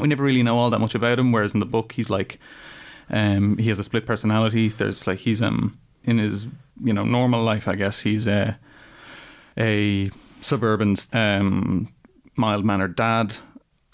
We 0.00 0.08
never 0.08 0.24
really 0.24 0.42
know 0.42 0.58
all 0.58 0.70
that 0.70 0.80
much 0.80 0.94
about 0.94 1.18
him, 1.18 1.30
whereas 1.30 1.54
in 1.54 1.60
the 1.60 1.66
book 1.66 1.92
he's 1.92 2.10
like 2.10 2.40
um, 3.10 3.58
he 3.58 3.68
has 3.68 3.78
a 3.78 3.84
split 3.84 4.06
personality. 4.06 4.68
There's 4.68 5.06
like 5.06 5.20
he's 5.20 5.40
um 5.40 5.78
in 6.04 6.18
his 6.18 6.46
you 6.82 6.92
know 6.92 7.04
normal 7.04 7.42
life, 7.42 7.68
I 7.68 7.76
guess 7.76 8.00
he's 8.00 8.26
a 8.26 8.58
a 9.56 10.10
suburban 10.40 10.96
um, 11.12 11.92
mild 12.36 12.64
mannered 12.64 12.96
dad, 12.96 13.36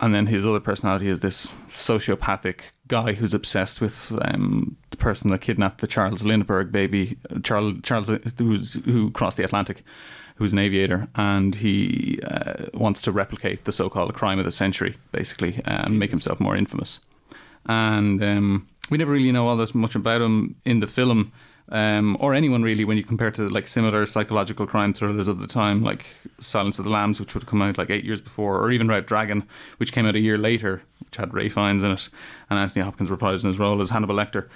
and 0.01 0.15
then 0.15 0.27
his 0.27 0.47
other 0.47 0.61
personality 0.61 1.09
is 1.09 1.21
this 1.21 1.55
sociopathic 1.69 2.61
guy 2.89 3.13
who's 3.13 3.35
obsessed 3.35 3.81
with 3.81 4.13
um, 4.23 4.77
the 4.91 4.97
person 4.97 5.31
that 5.31 5.43
kidnapped 5.43 5.81
the 5.81 5.87
Charles 5.87 6.25
Lindbergh 6.25 6.73
baby, 6.73 7.19
Charles 7.43 7.75
Charles 7.83 8.11
who's, 8.39 8.75
who 8.85 9.11
crossed 9.11 9.37
the 9.37 9.45
Atlantic, 9.45 9.85
who's 10.37 10.55
an 10.55 10.59
aviator, 10.59 11.07
and 11.17 11.55
he 11.55 12.19
uh, 12.27 12.67
wants 12.73 13.03
to 13.03 13.13
replicate 13.13 13.65
the 13.65 13.73
so-called 13.73 14.15
crime 14.15 14.39
of 14.39 14.47
the 14.47 14.51
century, 14.51 14.97
basically, 15.13 15.61
and 15.67 15.99
make 15.99 16.11
himself 16.11 16.41
more 16.41 16.57
infamous. 16.57 16.99
And 17.67 18.23
um, 18.25 18.69
we 18.89 18.97
never 18.97 19.13
really 19.13 19.33
know 19.33 19.47
all 19.47 19.57
that 19.59 19.75
much 19.75 19.95
about 19.95 20.23
him 20.23 20.57
in 20.65 20.81
the 20.81 20.87
film. 20.87 21.31
Um, 21.71 22.17
or 22.19 22.35
anyone 22.35 22.65
really 22.65 22.85
when 22.85 22.97
you 22.97 23.05
compare 23.05 23.31
to 23.31 23.49
like 23.49 23.69
similar 23.69 24.05
psychological 24.05 24.67
crime 24.67 24.93
thrillers 24.93 25.29
of 25.29 25.39
the 25.39 25.47
time, 25.47 25.83
like 25.83 26.05
Silence 26.41 26.79
of 26.81 26.85
the 26.85 26.91
Lambs, 26.91 27.21
which 27.21 27.35
would 27.35 27.47
come 27.47 27.63
out 27.63 27.79
like 27.79 27.91
eight 27.91 28.05
years 28.05 28.21
before, 28.21 28.59
or 28.59 28.73
even 28.73 28.89
Red 28.89 29.07
Dragon, 29.07 29.47
which 29.77 29.93
came 29.93 30.05
out 30.05 30.17
a 30.17 30.21
year 30.21 30.37
later, 30.37 30.83
which 30.99 31.17
had 31.17 31.33
Ralph 31.33 31.53
Fiennes 31.53 31.85
in 31.85 31.93
it, 31.93 32.09
and 32.49 32.59
Anthony 32.59 32.85
Hopkins 32.85 33.09
reprised 33.09 33.43
in 33.43 33.49
his 33.49 33.59
role 33.59 33.81
as 33.81 33.91
Hannibal 33.91 34.17
Lecter. 34.17 34.49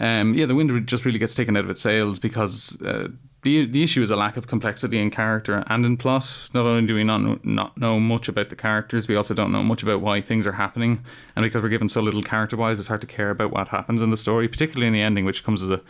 Um, 0.00 0.34
yeah, 0.34 0.46
the 0.46 0.54
wind 0.54 0.86
just 0.88 1.04
really 1.04 1.18
gets 1.18 1.34
taken 1.34 1.56
out 1.56 1.64
of 1.64 1.70
its 1.70 1.82
sails 1.82 2.18
because 2.18 2.80
uh, 2.82 3.08
the 3.42 3.66
the 3.66 3.82
issue 3.82 4.00
is 4.00 4.10
a 4.10 4.16
lack 4.16 4.36
of 4.36 4.46
complexity 4.46 4.98
in 4.98 5.10
character 5.10 5.62
and 5.66 5.84
in 5.84 5.96
plot. 5.98 6.26
Not 6.54 6.64
only 6.64 6.86
do 6.86 6.94
we 6.94 7.04
not 7.04 7.44
not 7.44 7.76
know 7.76 8.00
much 8.00 8.28
about 8.28 8.48
the 8.48 8.56
characters, 8.56 9.08
we 9.08 9.16
also 9.16 9.34
don't 9.34 9.52
know 9.52 9.62
much 9.62 9.82
about 9.82 10.00
why 10.00 10.20
things 10.20 10.46
are 10.46 10.52
happening. 10.52 11.04
And 11.36 11.42
because 11.42 11.62
we're 11.62 11.68
given 11.68 11.88
so 11.88 12.00
little 12.00 12.22
character 12.22 12.56
wise, 12.56 12.78
it's 12.78 12.88
hard 12.88 13.02
to 13.02 13.06
care 13.06 13.30
about 13.30 13.52
what 13.52 13.68
happens 13.68 14.00
in 14.00 14.10
the 14.10 14.16
story, 14.16 14.48
particularly 14.48 14.86
in 14.86 14.94
the 14.94 15.02
ending, 15.02 15.24
which 15.24 15.44
comes 15.44 15.62
as 15.62 15.70
a 15.70 15.80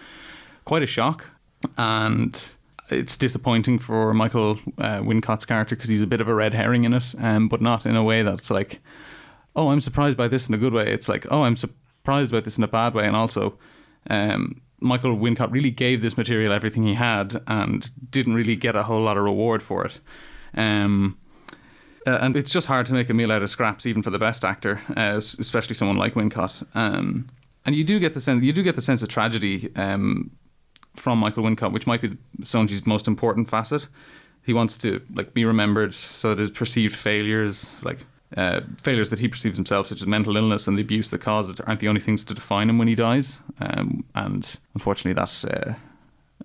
quite 0.65 0.83
a 0.83 0.87
shock. 0.87 1.27
And 1.77 2.39
it's 2.91 3.17
disappointing 3.17 3.79
for 3.79 4.13
Michael 4.13 4.59
uh, 4.79 5.01
Wincott's 5.01 5.47
character 5.47 5.77
because 5.77 5.89
he's 5.89 6.03
a 6.03 6.07
bit 6.07 6.21
of 6.21 6.29
a 6.29 6.35
red 6.35 6.55
herring 6.55 6.85
in 6.85 6.93
it, 6.93 7.15
um, 7.19 7.49
but 7.49 7.61
not 7.61 7.87
in 7.87 7.97
a 7.97 8.03
way 8.03 8.23
that's 8.23 8.51
like, 8.51 8.81
oh, 9.57 9.69
I'm 9.71 9.81
surprised 9.81 10.17
by 10.17 10.29
this 10.29 10.49
in 10.49 10.55
a 10.55 10.59
good 10.59 10.73
way. 10.73 10.93
It's 10.93 11.09
like, 11.09 11.27
oh, 11.31 11.43
I'm 11.43 11.57
surprised 11.57 12.33
about 12.33 12.45
this 12.45 12.59
in 12.59 12.65
a 12.65 12.69
bad 12.69 12.95
way, 12.95 13.07
and 13.07 13.17
also. 13.17 13.59
Um, 14.11 14.61
Michael 14.83 15.17
Wincott 15.17 15.53
really 15.53 15.71
gave 15.71 16.03
this 16.03 16.17
material 16.17 16.53
everything 16.53 16.85
he 16.85 16.95
had 16.95 17.41
and 17.47 17.89
didn't 18.11 18.35
really 18.35 18.57
get 18.57 18.75
a 18.75 18.83
whole 18.83 19.01
lot 19.01 19.17
of 19.17 19.23
reward 19.23 19.63
for 19.63 19.87
it. 19.87 20.01
Um, 20.55 21.17
uh, 22.07 22.19
and 22.21 22.37
it's 22.37 22.51
just 22.51 22.67
hard 22.67 22.87
to 22.87 22.93
make 22.93 23.09
a 23.09 23.15
meal 23.15 23.31
out 23.31 23.43
of 23.43 23.51
scraps, 23.51 23.87
even 23.87 24.03
for 24.03 24.11
the 24.11 24.19
best 24.19 24.45
actor, 24.45 24.81
uh, 24.97 25.15
especially 25.17 25.75
someone 25.75 25.97
like 25.97 26.15
Wincott. 26.15 26.67
Um, 26.75 27.29
and 27.65 27.77
you 27.77 27.85
do 27.85 28.01
get 28.01 28.15
the 28.15 28.21
sense 28.21 28.43
you 28.43 28.53
do 28.53 28.63
get 28.63 28.75
the 28.75 28.83
sense 28.83 29.03
of 29.03 29.09
tragedy 29.09 29.71
um, 29.77 30.33
from 30.95 31.19
Michael 31.19 31.43
Wincott, 31.45 31.73
which 31.73 31.87
might 31.87 32.03
be 32.03 32.17
Soneji's 32.41 32.85
most 32.87 33.07
important 33.09 33.49
facet. 33.49 33.87
He 34.45 34.53
wants 34.53 34.77
to 34.79 35.01
like 35.15 35.35
be 35.35 35.45
remembered 35.45 35.95
so 35.95 36.31
that 36.31 36.39
his 36.39 36.51
perceived 36.51 36.97
failures, 36.97 37.73
like 37.83 37.99
uh, 38.37 38.61
failures 38.83 39.11
that 39.11 39.19
he 39.21 39.29
perceives 39.29 39.57
himself, 39.57 39.87
such 39.87 40.01
as 40.01 40.07
mental 40.07 40.37
illness 40.37 40.67
and 40.67 40.77
the 40.77 40.83
abuse 40.83 41.11
that 41.11 41.21
caused 41.21 41.51
it, 41.51 41.61
aren't 41.67 41.81
the 41.81 41.89
only 41.89 42.01
things 42.01 42.25
to 42.25 42.35
define 42.35 42.69
him 42.69 42.77
when 42.79 42.89
he 42.89 42.95
dies. 42.95 43.39
Um, 43.61 44.05
and 44.15 44.59
unfortunately, 44.75 45.13
that 45.15 45.45
uh, 45.69 45.75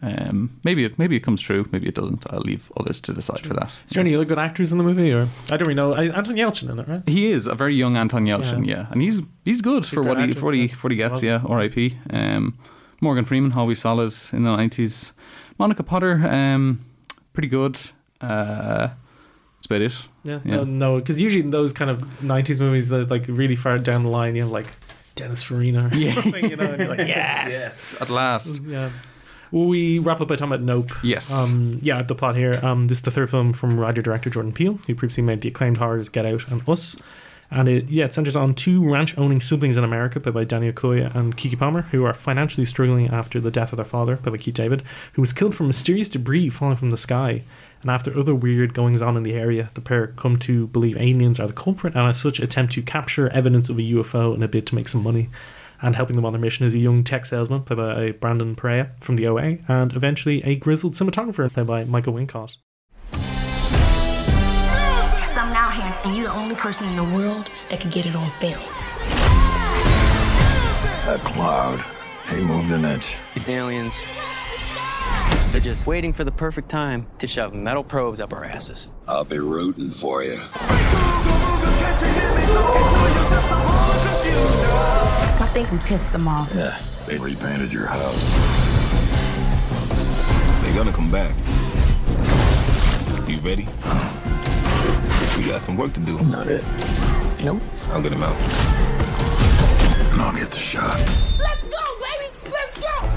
um, 0.04 0.60
maybe 0.64 0.84
it 0.84 1.00
maybe 1.00 1.16
it 1.16 1.22
comes 1.22 1.42
true, 1.42 1.68
maybe 1.72 1.88
it 1.88 1.96
doesn't. 1.96 2.32
I'll 2.32 2.42
leave 2.42 2.72
others 2.78 3.02
to 3.02 3.14
decide 3.14 3.40
for 3.40 3.56
that. 3.56 3.72
Is 3.88 3.94
there 3.94 4.02
any 4.02 4.14
other 4.14 4.26
good 4.26 4.38
actors 4.38 4.72
in 4.72 4.78
the 4.78 4.84
movie, 4.84 5.12
or 5.12 5.28
I 5.50 5.58
don't 5.58 5.62
really 5.62 5.74
know? 5.74 5.96
Anton 5.96 6.36
Yelchin 6.36 6.70
in 6.70 6.78
it, 6.80 6.88
right? 6.88 7.02
He 7.10 7.32
is 7.32 7.48
a 7.48 7.56
very 7.56 7.74
young 7.74 7.98
Anton 7.98 8.26
Yelchin, 8.26 8.68
yeah, 8.68 8.76
Yeah. 8.82 8.88
and 8.92 9.02
he's 9.02 9.22
he's 9.44 9.62
good 9.64 9.86
He's 9.86 9.94
for 9.96 10.04
what 10.04 10.20
he 10.24 10.34
for 10.34 10.46
what 10.46 10.54
he 10.54 10.68
for 10.68 10.84
what 10.84 10.92
he 10.92 10.98
gets. 10.98 11.24
Yeah, 11.24 11.42
R.I.P. 11.48 11.98
Um, 12.12 12.60
Morgan 13.02 13.26
Freeman, 13.26 13.54
always 13.54 13.80
solid 13.80 14.14
in 14.34 14.44
the 14.44 14.56
nineties. 14.56 15.14
Monica 15.60 15.84
Potter, 15.84 16.14
um, 16.30 16.80
pretty 17.34 17.48
good. 17.48 17.78
Uh, 18.22 18.90
that's 19.56 19.66
about 19.66 19.82
it. 19.82 19.94
Yeah, 20.24 20.40
no, 20.44 20.64
no, 20.64 21.00
because 21.00 21.20
usually 21.22 21.44
in 21.44 21.50
those 21.52 21.74
kind 21.74 21.90
of 21.92 22.02
'90s 22.22 22.60
movies, 22.60 22.90
that 22.90 23.10
like 23.10 23.26
really 23.28 23.56
far 23.56 23.78
down 23.80 24.04
the 24.04 24.10
line, 24.10 24.36
you 24.36 24.44
have 24.44 24.52
like 24.52 24.68
Dennis 25.16 25.44
Farina 25.44 25.88
or 25.88 25.96
Yeah. 25.96 26.14
something, 26.22 26.50
you 26.50 26.56
know, 26.56 26.66
and 26.66 26.80
you're 26.80 26.90
like, 26.90 27.00
yes, 27.08 27.52
Yes, 27.54 28.02
at 28.02 28.10
last. 28.10 28.62
yeah. 28.64 28.90
Will 29.52 29.68
we 29.68 29.98
wrap 30.00 30.20
up 30.20 30.28
by 30.28 30.36
talking 30.36 30.52
about 30.54 30.62
Nope? 30.62 30.92
Yes. 31.04 31.32
Um, 31.32 31.80
yeah, 31.82 32.02
the 32.02 32.14
plot 32.16 32.36
here. 32.36 32.60
Um, 32.64 32.88
this 32.88 32.98
is 32.98 33.02
the 33.04 33.12
third 33.12 33.30
film 33.30 33.54
from 33.54 33.80
writer 33.80 34.02
director 34.02 34.30
Jordan 34.30 34.52
Peele, 34.52 34.78
who 34.86 34.94
previously 34.94 35.24
made 35.24 35.40
the 35.40 35.48
acclaimed 35.48 35.78
horrors 35.78 36.10
Get 36.10 36.26
Out 36.26 36.46
and 36.50 36.68
Us. 36.68 36.98
And 37.50 37.70
it 37.70 37.90
yeah, 37.90 38.06
it 38.06 38.14
centers 38.14 38.36
on 38.36 38.54
two 38.54 38.84
ranch 38.84 39.18
owning 39.18 39.40
siblings 39.40 39.78
in 39.78 39.84
America, 39.84 40.20
played 40.20 40.34
by 40.34 40.44
Daniel 40.44 40.74
Kaluuya 40.74 41.16
and 41.16 41.38
Keke 41.38 41.58
Palmer, 41.58 41.84
who 41.84 42.04
are 42.04 42.14
financially 42.14 42.66
struggling 42.66 43.08
after 43.10 43.40
the 43.40 43.52
death 43.52 43.72
of 43.72 43.78
their 43.78 43.86
father, 43.86 44.18
played 44.18 44.34
by 44.34 44.38
Keith 44.38 44.56
David, 44.56 44.84
who 45.14 45.22
was 45.22 45.34
killed 45.34 45.56
from 45.56 45.68
mysterious 45.68 46.10
debris 46.10 46.50
falling 46.50 46.76
from 46.76 46.92
the 46.92 46.98
sky. 46.98 47.44
And 47.84 47.92
after 47.92 48.18
other 48.18 48.36
weird 48.36 48.74
goings 48.74 49.02
on 49.02 49.16
in 49.16 49.24
the 49.24 49.36
area, 49.36 49.70
the 49.76 49.82
pair 49.82 50.08
come 50.08 50.38
to 50.40 50.68
believe 50.68 50.98
aliens 50.98 51.40
are 51.40 51.48
the 51.48 51.54
culprit 51.54 51.96
and 51.96 52.08
as 52.08 52.20
such 52.20 52.40
attempt 52.40 52.74
to 52.74 52.82
capture 52.82 53.30
evidence 53.30 53.70
of 53.70 53.78
a 53.78 53.82
UFO 53.82 54.36
in 54.36 54.44
a 54.44 54.48
bid 54.48 54.66
to 54.68 54.76
make 54.76 54.88
some 54.88 55.04
money. 55.04 55.30
And 55.80 55.96
helping 55.96 56.16
them 56.16 56.26
on 56.26 56.34
their 56.34 56.42
mission 56.42 56.66
is 56.66 56.74
a 56.74 56.80
young 56.80 57.04
tech 57.04 57.28
salesman 57.28 57.62
played 57.62 57.78
by 57.78 58.10
uh, 58.10 58.12
Brandon 58.14 58.56
Perea 58.56 58.90
from 59.00 59.16
the 59.16 59.28
OA, 59.28 59.60
and 59.68 59.96
eventually 59.96 60.44
a 60.44 60.56
grizzled 60.56 60.94
cinematographer 60.94 61.54
played 61.54 61.68
by 61.68 61.84
Michael 61.84 62.14
Wincott. 62.14 62.58
And 66.04 66.16
you're 66.16 66.28
the 66.28 66.34
only 66.34 66.56
person 66.56 66.88
in 66.88 66.96
the 66.96 67.04
world 67.16 67.50
that 67.70 67.80
can 67.80 67.90
get 67.90 68.06
it 68.06 68.16
on 68.16 68.30
film. 68.40 68.62
That 71.06 71.20
cloud, 71.22 71.84
he 72.30 72.42
moved 72.42 72.72
an 72.72 72.86
inch. 72.86 73.16
It's 73.36 73.50
aliens. 73.50 73.94
They're 75.52 75.62
just 75.62 75.88
waiting 75.88 76.14
for 76.14 76.24
the 76.24 76.32
perfect 76.32 76.70
time 76.70 77.08
to 77.20 77.28
shove 77.28 77.54
metal 77.54 77.84
probes 77.84 78.20
up 78.20 78.34
our 78.34 78.44
asses. 78.44 78.90
I'll 79.08 79.24
be 79.24 79.40
rooting 79.40 79.90
for 79.90 80.24
you. 80.24 80.38
I 85.40 85.50
think 85.54 85.72
we 85.72 85.78
pissed 85.80 86.12
them 86.12 86.28
off. 86.28 86.54
Yeah, 86.54 86.80
they 87.06 87.18
repainted 87.18 87.72
your 87.72 87.88
house. 87.88 88.24
They're 90.62 90.76
gonna 90.76 90.92
come 90.92 91.10
back. 91.10 91.34
You 93.28 93.40
ready? 93.40 93.68
We 95.38 95.46
got 95.46 95.62
some 95.62 95.78
work 95.78 95.94
to 95.94 96.00
do. 96.00 96.20
Not 96.24 96.48
it. 96.48 96.64
Nope. 97.44 97.62
I'll 97.90 98.02
get 98.02 98.12
him 98.12 98.24
out. 98.24 98.36
And 100.12 100.22
I'll 100.22 100.36
get 100.36 100.50
the 100.50 100.58
shot. 100.58 100.98
Let's 101.40 101.68
go, 101.68 101.78
baby! 102.00 102.36
Let's 102.52 102.78
go! 102.80 103.10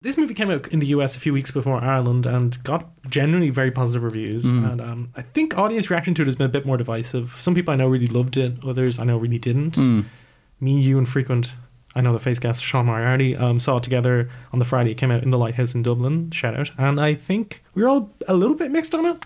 This 0.00 0.16
movie 0.16 0.34
came 0.34 0.50
out 0.50 0.66
in 0.68 0.80
the 0.80 0.88
US 0.88 1.14
a 1.14 1.20
few 1.20 1.32
weeks 1.32 1.52
before 1.52 1.80
Ireland 1.80 2.26
and 2.26 2.60
got 2.64 2.90
generally 3.08 3.50
very 3.50 3.70
positive 3.70 4.02
reviews. 4.02 4.46
Mm. 4.46 4.72
And 4.72 4.80
um, 4.80 5.12
I 5.14 5.22
think 5.22 5.56
audience 5.56 5.90
reaction 5.90 6.12
to 6.14 6.22
it 6.22 6.26
has 6.26 6.34
been 6.34 6.46
a 6.46 6.50
bit 6.50 6.66
more 6.66 6.76
divisive. 6.76 7.36
Some 7.38 7.54
people 7.54 7.72
I 7.72 7.76
know 7.76 7.86
really 7.86 8.08
loved 8.08 8.36
it, 8.36 8.54
others 8.64 8.98
I 8.98 9.04
know 9.04 9.16
really 9.16 9.38
didn't. 9.38 9.76
Mm. 9.76 10.06
Me, 10.58 10.80
you, 10.80 10.98
and 10.98 11.08
frequent, 11.08 11.52
I 11.94 12.00
know 12.00 12.12
the 12.12 12.18
face 12.18 12.38
guest 12.38 12.62
Sean 12.62 12.86
Moriarty 12.86 13.36
um, 13.36 13.58
saw 13.58 13.76
it 13.76 13.82
together 13.82 14.30
on 14.52 14.58
the 14.58 14.64
Friday. 14.64 14.92
It 14.92 14.96
came 14.96 15.10
out 15.10 15.22
in 15.22 15.30
the 15.30 15.38
Lighthouse 15.38 15.74
in 15.74 15.82
Dublin. 15.82 16.30
Shout 16.30 16.58
out. 16.58 16.70
And 16.78 17.00
I 17.00 17.14
think 17.14 17.62
we 17.74 17.82
were 17.82 17.88
all 17.88 18.10
a 18.28 18.34
little 18.34 18.56
bit 18.56 18.70
mixed 18.70 18.94
on 18.94 19.04
it. 19.04 19.24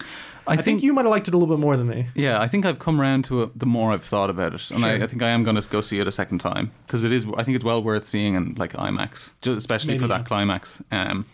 I, 0.48 0.54
think, 0.56 0.64
think- 0.64 0.82
you 0.82 0.92
might 0.92 1.04
have 1.04 1.10
liked 1.10 1.28
it 1.28 1.34
a 1.34 1.36
little 1.38 1.54
bit 1.56 1.60
more 1.60 1.76
than 1.76 1.88
me. 1.88 2.06
Yeah, 2.14 2.40
I 2.40 2.46
think 2.48 2.64
I've 2.64 2.78
come 2.78 3.00
around 3.00 3.24
to 3.26 3.42
it 3.42 3.58
the 3.58 3.66
more 3.66 3.92
I've 3.92 4.04
thought 4.04 4.30
about 4.30 4.54
it, 4.54 4.70
and 4.70 4.80
Sure. 4.80 4.88
I, 4.88 5.02
I 5.02 5.06
think 5.06 5.22
I 5.22 5.30
am 5.30 5.42
going 5.42 5.60
to 5.60 5.68
go 5.68 5.80
see 5.80 5.98
it 5.98 6.06
a 6.06 6.12
second 6.12 6.38
time 6.38 6.70
because 6.86 7.02
it 7.04 7.12
is. 7.12 7.26
I 7.36 7.42
think 7.42 7.56
it's 7.56 7.64
well 7.64 7.82
worth 7.82 8.06
seeing 8.06 8.34
in 8.34 8.54
like 8.54 8.72
IMAX, 8.74 9.32
especially 9.56 9.98
for 9.98 10.06
that 10.06 10.20
yeah. 10.20 10.24
climax, 10.26 10.80
um, 10.92 11.26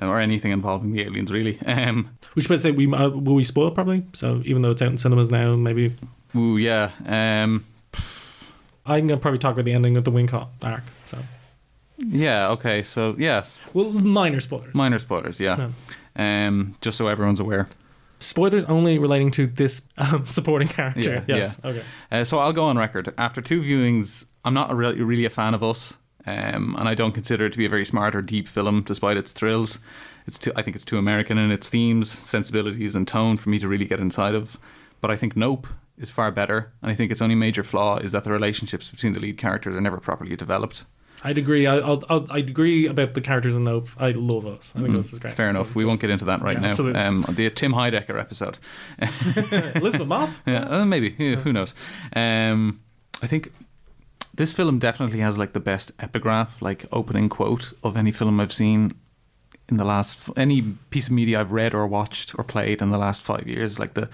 or 0.00 0.18
anything 0.20 0.50
involving 0.50 0.92
the 0.92 1.02
aliens, 1.02 1.30
really. 1.30 1.60
Um, 1.66 2.10
We 2.34 2.42
should 2.42 2.48
probably 2.48 2.62
say 2.62 2.70
we 2.72 2.92
uh, 2.92 3.10
will 3.10 3.34
we 3.36 3.44
spoil 3.44 3.68
it 3.68 3.74
probably. 3.74 4.04
So 4.12 4.42
even 4.44 4.62
though 4.62 4.70
it's 4.72 4.82
out 4.82 4.90
in 4.90 4.98
cinemas 4.98 5.30
now, 5.30 5.54
maybe 5.54 5.94
ooh, 6.34 6.56
yeah. 6.56 6.90
Um, 7.06 7.64
I'm 8.86 9.06
gonna 9.06 9.20
probably 9.20 9.38
talk 9.38 9.52
about 9.52 9.64
the 9.64 9.72
ending 9.72 9.96
of 9.96 10.04
the 10.04 10.12
Wincott 10.12 10.48
arc. 10.62 10.82
So 11.04 11.18
yeah. 11.98 12.48
Okay. 12.50 12.82
So 12.82 13.14
yes, 13.18 13.58
well, 13.72 13.90
minor 13.92 14.40
spoilers. 14.40 14.74
minor 14.74 14.98
spoilers. 14.98 15.38
Yeah. 15.38 15.70
Um, 16.16 16.74
just 16.80 16.98
so 16.98 17.08
everyone's 17.08 17.40
aware. 17.40 17.68
Spoilers 18.18 18.64
only 18.66 18.98
relating 18.98 19.30
to 19.32 19.46
this 19.46 19.82
um, 19.98 20.26
supporting 20.28 20.68
character. 20.68 21.24
Yeah, 21.26 21.36
yes. 21.36 21.58
yeah. 21.62 21.70
Okay. 21.70 21.82
Uh, 22.10 22.24
so 22.24 22.38
I'll 22.38 22.52
go 22.52 22.64
on 22.64 22.78
record. 22.78 23.12
After 23.18 23.40
two 23.40 23.62
viewings, 23.62 24.26
I'm 24.44 24.54
not 24.54 24.70
a 24.70 24.74
really, 24.74 25.00
really 25.00 25.24
a 25.24 25.30
fan 25.30 25.54
of 25.54 25.62
Us, 25.62 25.94
um, 26.26 26.76
and 26.78 26.88
I 26.88 26.94
don't 26.94 27.12
consider 27.12 27.46
it 27.46 27.52
to 27.52 27.58
be 27.58 27.66
a 27.66 27.68
very 27.68 27.84
smart 27.84 28.14
or 28.14 28.22
deep 28.22 28.46
film, 28.46 28.82
despite 28.82 29.16
its 29.16 29.32
thrills. 29.32 29.80
It's 30.28 30.38
too, 30.38 30.52
I 30.54 30.62
think 30.62 30.76
it's 30.76 30.84
too 30.84 30.98
American 30.98 31.36
in 31.36 31.50
its 31.50 31.68
themes, 31.68 32.16
sensibilities, 32.16 32.94
and 32.94 33.08
tone 33.08 33.38
for 33.38 33.48
me 33.48 33.58
to 33.58 33.66
really 33.66 33.86
get 33.86 33.98
inside 33.98 34.36
of. 34.36 34.56
But 35.00 35.10
I 35.10 35.16
think 35.16 35.36
Nope 35.36 35.66
is 36.02 36.10
far 36.10 36.30
better, 36.30 36.72
and 36.82 36.90
I 36.90 36.94
think 36.94 37.10
its 37.10 37.22
only 37.22 37.34
major 37.34 37.62
flaw 37.62 37.96
is 37.98 38.12
that 38.12 38.24
the 38.24 38.30
relationships 38.32 38.88
between 38.90 39.12
the 39.12 39.20
lead 39.20 39.38
characters 39.38 39.74
are 39.76 39.80
never 39.80 39.98
properly 39.98 40.36
developed. 40.36 40.84
I'd 41.24 41.38
agree. 41.38 41.66
I, 41.68 41.76
I'll, 41.76 42.02
I'll, 42.10 42.26
I'd 42.30 42.48
agree 42.48 42.88
about 42.88 43.14
the 43.14 43.20
characters 43.20 43.54
in 43.54 43.62
Nope. 43.62 43.88
I 43.96 44.10
love 44.10 44.44
us. 44.44 44.72
I 44.74 44.80
think 44.80 44.90
Mhm. 44.90 44.96
this 44.96 45.12
is 45.12 45.20
great. 45.20 45.34
Fair 45.34 45.48
enough. 45.50 45.72
We 45.76 45.84
won't 45.84 46.00
get 46.00 46.10
into 46.10 46.24
that 46.24 46.42
right 46.42 46.54
Yeah, 46.54 46.60
now. 46.60 46.68
absolutely. 46.68 47.00
Um, 47.00 47.24
the 47.28 47.48
Tim 47.50 47.72
Heidecker 47.74 48.18
episode. 48.18 48.58
Elisabeth 49.76 50.08
Moss. 50.08 50.42
Yeah, 50.46 50.64
uh, 50.64 50.84
maybe. 50.84 51.14
Yeah, 51.18 51.36
Who 51.36 51.52
knows? 51.52 51.74
Um, 52.14 52.80
I 53.22 53.26
think 53.28 53.52
this 54.34 54.52
film 54.52 54.78
definitely 54.80 55.20
has 55.20 55.38
like 55.38 55.52
the 55.52 55.60
best 55.60 55.92
epigraph, 56.00 56.60
like 56.60 56.86
opening 56.90 57.28
quote 57.28 57.72
of 57.84 57.96
any 57.96 58.10
film 58.10 58.40
I've 58.40 58.52
seen 58.52 58.92
in 59.72 59.78
the 59.78 59.84
last 59.84 60.18
any 60.36 60.62
piece 60.90 61.06
of 61.06 61.12
media 61.12 61.40
I've 61.40 61.52
read 61.52 61.74
or 61.74 61.86
watched 61.86 62.38
or 62.38 62.44
played 62.44 62.80
in 62.82 62.90
the 62.90 62.98
last 62.98 63.22
five 63.22 63.46
years. 63.48 63.78
Like 63.78 63.94
the, 63.94 64.08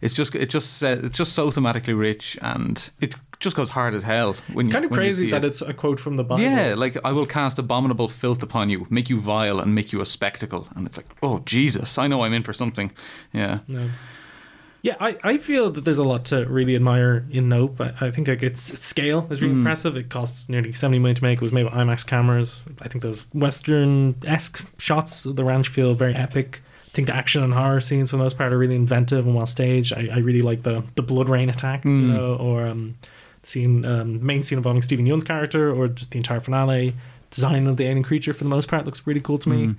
it's 0.00 0.14
just 0.14 0.34
it 0.34 0.50
just 0.50 0.82
uh, 0.82 0.96
it's 1.06 1.18
just 1.18 1.32
so 1.34 1.50
thematically 1.50 1.96
rich 1.98 2.38
and 2.42 2.90
it 3.00 3.14
just 3.38 3.54
goes 3.56 3.68
hard 3.68 3.94
as 3.94 4.02
hell. 4.02 4.34
When 4.52 4.60
It's 4.64 4.68
you, 4.68 4.72
kind 4.72 4.84
of 4.84 4.90
crazy 4.90 5.30
that 5.30 5.44
it. 5.44 5.48
it's 5.48 5.62
a 5.62 5.74
quote 5.74 6.00
from 6.00 6.16
the 6.16 6.24
Bible. 6.24 6.42
Yeah, 6.42 6.74
like 6.76 6.96
I 7.04 7.12
will 7.12 7.26
cast 7.26 7.58
abominable 7.58 8.08
filth 8.08 8.42
upon 8.42 8.70
you, 8.70 8.86
make 8.90 9.10
you 9.10 9.20
vile, 9.20 9.60
and 9.60 9.74
make 9.74 9.92
you 9.92 10.00
a 10.00 10.06
spectacle. 10.06 10.66
And 10.74 10.86
it's 10.86 10.96
like, 10.96 11.06
oh 11.22 11.40
Jesus, 11.44 11.98
I 11.98 12.06
know 12.08 12.24
I'm 12.24 12.32
in 12.32 12.42
for 12.42 12.52
something. 12.54 12.90
Yeah. 13.32 13.58
No. 13.68 13.90
Yeah, 14.82 14.96
I, 14.98 15.16
I 15.22 15.38
feel 15.38 15.70
that 15.70 15.84
there's 15.84 15.98
a 15.98 16.02
lot 16.04 16.24
to 16.26 16.44
really 16.46 16.74
admire 16.74 17.24
in 17.30 17.48
Nope. 17.48 17.80
I, 17.80 17.92
I 18.00 18.10
think 18.10 18.26
like 18.26 18.42
its, 18.42 18.68
its 18.70 18.84
scale 18.84 19.28
is 19.30 19.40
really 19.40 19.54
Mm. 19.54 19.58
impressive. 19.58 19.96
It 19.96 20.08
cost 20.10 20.48
nearly 20.48 20.72
70 20.72 20.98
million 20.98 21.14
to 21.14 21.22
make. 21.22 21.36
It 21.36 21.42
was 21.42 21.52
made 21.52 21.64
with 21.64 21.72
IMAX 21.72 22.04
cameras. 22.04 22.60
I 22.80 22.88
think 22.88 23.02
those 23.02 23.26
Western 23.32 24.16
esque 24.26 24.64
shots 24.78 25.24
of 25.24 25.36
the 25.36 25.44
ranch 25.44 25.68
feel 25.68 25.94
very 25.94 26.14
epic. 26.16 26.62
I 26.88 26.90
think 26.94 27.06
the 27.06 27.14
action 27.14 27.42
and 27.44 27.54
horror 27.54 27.80
scenes 27.80 28.10
for 28.10 28.16
the 28.16 28.22
most 28.24 28.36
part 28.36 28.52
are 28.52 28.58
really 28.58 28.74
inventive 28.74 29.24
and 29.24 29.34
well 29.36 29.46
staged. 29.46 29.92
I, 29.92 30.08
I 30.12 30.18
really 30.18 30.42
like 30.42 30.64
the 30.64 30.82
the 30.96 31.02
blood 31.02 31.28
rain 31.28 31.48
attack, 31.48 31.84
you 31.84 31.90
Mm. 31.90 32.14
know, 32.14 32.34
or 32.34 32.66
um, 32.66 32.96
scene 33.44 33.84
um, 33.84 34.24
main 34.26 34.42
scene 34.42 34.58
involving 34.58 34.82
Steven 34.82 35.06
Yeun's 35.06 35.24
character, 35.24 35.72
or 35.72 35.88
just 35.88 36.10
the 36.10 36.18
entire 36.18 36.40
finale. 36.40 36.94
Design 37.30 37.66
of 37.66 37.78
the 37.78 37.84
alien 37.84 38.02
creature 38.02 38.34
for 38.34 38.44
the 38.44 38.50
most 38.50 38.68
part 38.68 38.84
looks 38.84 39.06
really 39.06 39.20
cool 39.20 39.38
to 39.38 39.48
me. 39.48 39.66
Mm. 39.68 39.76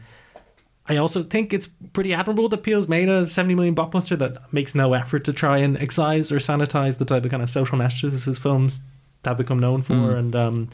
I 0.88 0.98
also 0.98 1.24
think 1.24 1.54
it's 1.54 1.68
pretty 1.94 2.14
admirable 2.14 2.50
that 2.50 2.64
Peele's 2.64 2.90
made 2.90 3.08
a 3.08 3.26
70 3.26 3.56
million 3.56 3.76
blockbuster 3.76 4.18
that 4.18 4.52
makes 4.52 4.76
no 4.76 4.94
effort 4.94 5.24
to 5.26 5.34
try 5.34 5.60
and 5.60 5.78
excise 5.78 6.32
or 6.32 6.38
sanitize 6.38 6.98
the 6.98 7.06
type 7.06 7.24
of 7.24 7.32
kind 7.32 7.42
of 7.42 7.50
social 7.50 7.78
messages 7.78 8.26
his 8.26 8.38
films 8.38 8.82
have 9.24 9.38
become 9.38 9.60
known 9.60 9.82
for. 9.82 9.94
Mm. 9.94 10.18
And 10.18 10.36
um, 10.36 10.70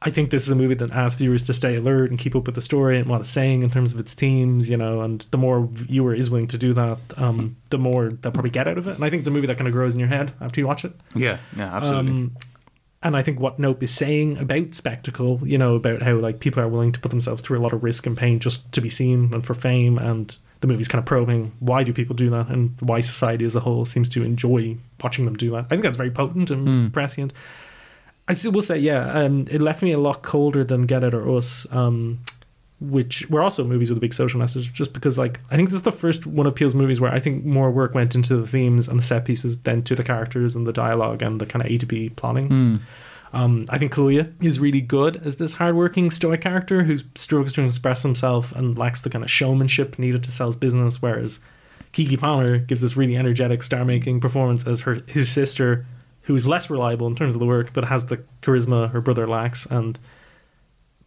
I 0.00 0.10
think 0.10 0.30
this 0.30 0.44
is 0.44 0.48
a 0.48 0.54
movie 0.54 0.74
that 0.74 0.92
asks 0.92 1.18
viewers 1.18 1.42
to 1.44 1.54
stay 1.54 1.76
alert 1.76 2.10
and 2.10 2.18
keep 2.18 2.36
up 2.36 2.46
with 2.46 2.54
the 2.54 2.62
story 2.62 2.98
and 2.98 3.06
what 3.08 3.20
it's 3.20 3.30
saying 3.30 3.62
in 3.62 3.70
terms 3.70 3.92
of 3.92 4.00
its 4.00 4.14
themes, 4.14 4.68
you 4.68 4.76
know. 4.76 5.02
And 5.02 5.20
the 5.30 5.38
more 5.38 5.66
viewer 5.66 6.14
is 6.14 6.30
willing 6.30 6.46
to 6.48 6.58
do 6.58 6.72
that, 6.74 6.98
um, 7.16 7.56
the 7.70 7.78
more 7.78 8.10
they'll 8.10 8.32
probably 8.32 8.50
get 8.50 8.68
out 8.68 8.78
of 8.78 8.86
it. 8.86 8.94
And 8.94 9.04
I 9.04 9.10
think 9.10 9.20
it's 9.20 9.28
a 9.28 9.32
movie 9.32 9.48
that 9.48 9.58
kind 9.58 9.68
of 9.68 9.74
grows 9.74 9.94
in 9.94 10.00
your 10.00 10.08
head 10.08 10.32
after 10.40 10.60
you 10.60 10.66
watch 10.66 10.84
it. 10.84 10.92
Yeah, 11.14 11.38
yeah, 11.56 11.76
absolutely. 11.76 12.12
Um, 12.12 12.36
and 13.02 13.16
I 13.16 13.22
think 13.22 13.38
what 13.40 13.58
Nope 13.58 13.82
is 13.82 13.92
saying 13.92 14.38
about 14.38 14.74
spectacle, 14.74 15.40
you 15.44 15.56
know, 15.58 15.74
about 15.76 16.02
how 16.02 16.14
like 16.16 16.40
people 16.40 16.62
are 16.62 16.68
willing 16.68 16.92
to 16.92 17.00
put 17.00 17.10
themselves 17.10 17.42
through 17.42 17.58
a 17.58 17.62
lot 17.62 17.72
of 17.72 17.82
risk 17.84 18.06
and 18.06 18.16
pain 18.16 18.38
just 18.40 18.70
to 18.72 18.80
be 18.80 18.90
seen 18.90 19.30
and 19.32 19.44
for 19.46 19.54
fame, 19.54 19.98
and 19.98 20.36
the 20.60 20.66
movie's 20.66 20.88
kind 20.88 20.98
of 20.98 21.06
probing 21.06 21.52
why 21.60 21.84
do 21.84 21.92
people 21.92 22.16
do 22.16 22.30
that 22.30 22.48
and 22.48 22.74
why 22.80 23.00
society 23.00 23.44
as 23.44 23.54
a 23.54 23.60
whole 23.60 23.84
seems 23.84 24.08
to 24.08 24.24
enjoy 24.24 24.76
watching 25.02 25.24
them 25.24 25.36
do 25.36 25.50
that. 25.50 25.66
I 25.66 25.68
think 25.68 25.82
that's 25.82 25.96
very 25.96 26.10
potent 26.10 26.50
and 26.50 26.66
Mm. 26.66 26.92
prescient. 26.92 27.32
I 28.26 28.32
still 28.34 28.52
will 28.52 28.62
say, 28.62 28.78
yeah, 28.78 29.10
um, 29.12 29.46
it 29.50 29.60
left 29.62 29.82
me 29.82 29.92
a 29.92 29.98
lot 29.98 30.22
colder 30.22 30.64
than 30.64 30.82
Get 30.82 31.02
It 31.04 31.14
or 31.14 31.26
Us, 31.36 31.66
um, 31.70 32.18
which 32.80 33.28
were 33.28 33.42
also 33.42 33.64
movies 33.64 33.90
with 33.90 33.98
a 33.98 34.00
big 34.00 34.14
social 34.14 34.38
message. 34.38 34.72
Just 34.72 34.92
because, 34.92 35.18
like, 35.18 35.40
I 35.50 35.56
think 35.56 35.68
this 35.68 35.76
is 35.76 35.82
the 35.82 35.92
first 35.92 36.26
one 36.26 36.46
of 36.46 36.54
Peele's 36.54 36.74
movies 36.74 37.00
where 37.00 37.12
I 37.12 37.18
think 37.18 37.44
more 37.44 37.70
work 37.70 37.94
went 37.94 38.14
into 38.14 38.36
the 38.36 38.46
themes 38.46 38.88
and 38.88 38.98
the 38.98 39.02
set 39.02 39.24
pieces 39.24 39.58
than 39.58 39.82
to 39.82 39.94
the 39.94 40.02
characters 40.04 40.54
and 40.54 40.66
the 40.66 40.72
dialogue 40.72 41.22
and 41.22 41.40
the 41.40 41.46
kind 41.46 41.64
of 41.64 41.70
A 41.70 41.78
to 41.78 41.86
B 41.86 42.10
plotting. 42.10 42.48
Mm. 42.48 42.80
Um, 43.32 43.66
I 43.68 43.78
think 43.78 43.92
Kaluuya 43.92 44.32
is 44.42 44.58
really 44.58 44.80
good 44.80 45.20
as 45.26 45.36
this 45.36 45.52
hardworking 45.52 46.10
stoic 46.10 46.40
character 46.40 46.84
who 46.84 46.98
struggles 47.14 47.52
to 47.54 47.64
express 47.64 48.02
himself 48.02 48.52
and 48.52 48.78
lacks 48.78 49.02
the 49.02 49.10
kind 49.10 49.22
of 49.22 49.30
showmanship 49.30 49.98
needed 49.98 50.22
to 50.22 50.30
sell 50.30 50.46
his 50.46 50.56
business, 50.56 51.02
whereas 51.02 51.38
Keke 51.92 52.18
Palmer 52.18 52.58
gives 52.58 52.80
this 52.80 52.96
really 52.96 53.16
energetic 53.16 53.62
star-making 53.62 54.20
performance 54.20 54.66
as 54.66 54.80
her 54.80 55.02
his 55.06 55.28
sister, 55.30 55.84
who 56.22 56.34
is 56.34 56.46
less 56.46 56.70
reliable 56.70 57.06
in 57.06 57.16
terms 57.16 57.34
of 57.34 57.40
the 57.40 57.46
work, 57.46 57.72
but 57.72 57.84
has 57.84 58.06
the 58.06 58.22
charisma 58.40 58.90
her 58.92 59.00
brother 59.00 59.26
lacks. 59.26 59.66
And 59.66 59.98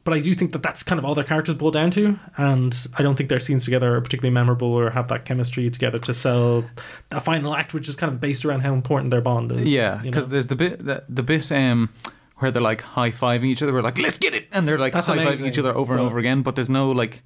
but 0.04 0.14
I 0.14 0.20
do 0.20 0.34
think 0.34 0.52
that 0.54 0.64
that's 0.64 0.84
kind 0.84 0.97
of 0.99 1.06
all 1.06 1.14
their 1.16 1.24
characters 1.24 1.56
boil 1.56 1.72
down 1.72 1.91
to, 1.91 2.18
and 2.38 2.88
I 2.97 3.04
don't 3.04 3.16
think 3.16 3.30
their 3.30 3.39
scenes 3.39 3.66
together 3.66 3.95
are 3.95 4.02
particularly 4.02 4.34
memorable 4.34 4.68
or 4.70 4.89
have 4.89 5.08
that 5.10 5.26
chemistry 5.26 5.70
together 5.70 5.99
to 5.99 6.14
sell 6.14 6.64
a 7.12 7.22
final 7.22 7.56
act, 7.56 7.74
which 7.74 7.88
is 7.88 7.95
kind 7.95 8.12
of 8.14 8.20
based 8.20 8.43
around 8.45 8.62
how 8.62 8.74
important 8.74 9.12
their 9.12 9.22
bond 9.22 9.52
is. 9.52 9.68
Yeah, 9.70 9.97
you 9.99 10.06
know? 10.06 10.12
because 10.12 10.30
there's 10.30 10.47
the 10.47 10.56
bit 10.56 10.84
the, 10.84 11.04
the 11.08 11.24
bit 11.24 11.52
um 11.52 11.89
where 12.38 12.49
they're 12.49 12.62
like 12.62 12.82
high 12.82 13.12
fiving 13.12 13.45
each 13.45 13.62
other. 13.62 13.72
We're 13.74 13.84
like, 13.84 13.99
let's 13.99 14.18
get 14.18 14.34
it, 14.34 14.47
and 14.52 14.68
they're 14.68 14.80
like 14.80 14.93
high 14.93 15.02
fiving 15.02 15.47
each 15.47 15.60
other 15.60 15.76
over 15.76 15.93
and 15.93 16.02
over 16.02 16.18
again. 16.18 16.41
But 16.41 16.56
there's 16.56 16.70
no 16.72 16.89
like, 16.89 17.22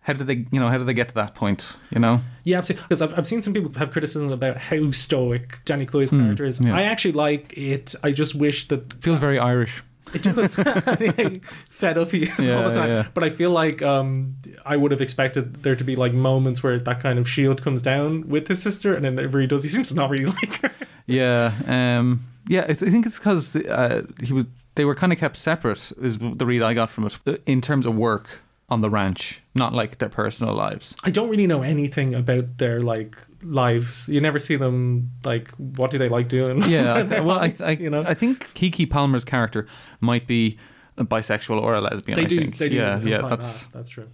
how 0.00 0.12
did 0.14 0.26
they, 0.26 0.44
you 0.50 0.58
know, 0.58 0.68
how 0.68 0.78
did 0.78 0.88
they 0.88 0.94
get 0.94 1.08
to 1.10 1.14
that 1.14 1.36
point? 1.36 1.64
You 1.92 2.00
know, 2.00 2.20
Yeah, 2.42 2.58
absolutely. 2.58 2.82
Because 2.88 3.00
I've, 3.02 3.16
I've 3.16 3.26
seen 3.28 3.40
some 3.42 3.54
people 3.54 3.72
have 3.78 3.92
criticism 3.92 4.32
about 4.32 4.56
how 4.56 4.90
stoic 4.90 5.60
Johnny 5.64 5.86
Cloy's 5.86 6.10
Mm, 6.10 6.24
character 6.24 6.44
is. 6.44 6.60
yeah. 6.60 6.74
I 6.76 6.82
actually 6.82 7.12
like 7.12 7.56
it. 7.56 7.94
I 8.02 8.10
just 8.10 8.34
wish 8.34 8.66
that 8.68 8.92
feels 9.02 9.20
very 9.20 9.38
Irish. 9.38 9.82
It 10.14 10.22
does. 10.22 10.54
fed 11.68 11.98
up 11.98 12.10
he 12.10 12.22
is 12.22 12.48
all 12.48 12.64
the 12.64 12.72
time. 12.72 12.88
yeah. 12.88 13.06
But 13.12 13.24
I 13.24 13.30
feel 13.30 13.50
like 13.50 13.82
um, 13.82 14.36
I 14.64 14.76
would 14.76 14.90
have 14.90 15.00
expected 15.00 15.62
there 15.62 15.76
to 15.76 15.84
be 15.84 15.96
like 15.96 16.12
moments 16.12 16.62
where 16.62 16.78
that 16.78 17.00
kind 17.00 17.18
of 17.18 17.28
shield 17.28 17.62
comes 17.62 17.82
down 17.82 18.28
with 18.28 18.48
his 18.48 18.62
sister, 18.62 18.94
and 18.94 19.04
then 19.04 19.16
whenever 19.16 19.40
he 19.40 19.46
does, 19.46 19.62
he 19.62 19.68
seems 19.68 19.88
to 19.88 19.94
not 19.94 20.10
really 20.10 20.26
like 20.42 20.54
her. 20.62 20.70
Yeah, 21.06 21.52
um, 21.66 22.24
yeah. 22.48 22.64
I 22.68 22.74
think 22.74 23.06
it's 23.06 23.18
because 23.18 23.56
uh, 23.56 24.02
he 24.22 24.32
was. 24.32 24.46
They 24.76 24.84
were 24.84 24.96
kind 24.96 25.12
of 25.12 25.18
kept 25.20 25.36
separate. 25.36 25.92
Is 26.00 26.18
the 26.18 26.46
read 26.46 26.62
I 26.62 26.74
got 26.74 26.90
from 26.90 27.06
it 27.06 27.18
uh, 27.26 27.36
in 27.46 27.60
terms 27.60 27.86
of 27.86 27.94
work 27.94 28.28
on 28.68 28.80
the 28.80 28.90
ranch, 28.90 29.42
not 29.54 29.72
like 29.72 29.98
their 29.98 30.08
personal 30.08 30.54
lives. 30.54 30.94
I 31.04 31.10
don't 31.10 31.28
really 31.28 31.46
know 31.46 31.62
anything 31.62 32.14
about 32.14 32.58
their 32.58 32.80
like 32.80 33.16
lives. 33.44 34.08
You 34.08 34.20
never 34.20 34.38
see 34.38 34.56
them 34.56 35.10
like 35.24 35.50
what 35.52 35.90
do 35.90 35.98
they 35.98 36.08
like 36.08 36.28
doing? 36.28 36.62
Yeah, 36.68 36.94
I 36.94 37.20
well, 37.20 37.38
I, 37.38 37.54
I, 37.60 37.70
you 37.72 37.90
know. 37.90 38.02
I 38.06 38.14
think 38.14 38.52
Keke 38.54 38.88
Palmer's 38.90 39.24
character 39.24 39.66
might 40.00 40.26
be 40.26 40.58
a 40.96 41.04
bisexual 41.04 41.60
or 41.60 41.74
a 41.74 41.80
lesbian. 41.80 42.16
They 42.16 42.22
I 42.24 42.26
do. 42.26 42.36
think. 42.38 42.58
They 42.58 42.68
do. 42.68 42.76
Yeah, 42.76 43.00
yeah. 43.00 43.22
That's 43.28 43.64
that. 43.64 43.72
that's 43.72 43.90
true. 43.90 44.08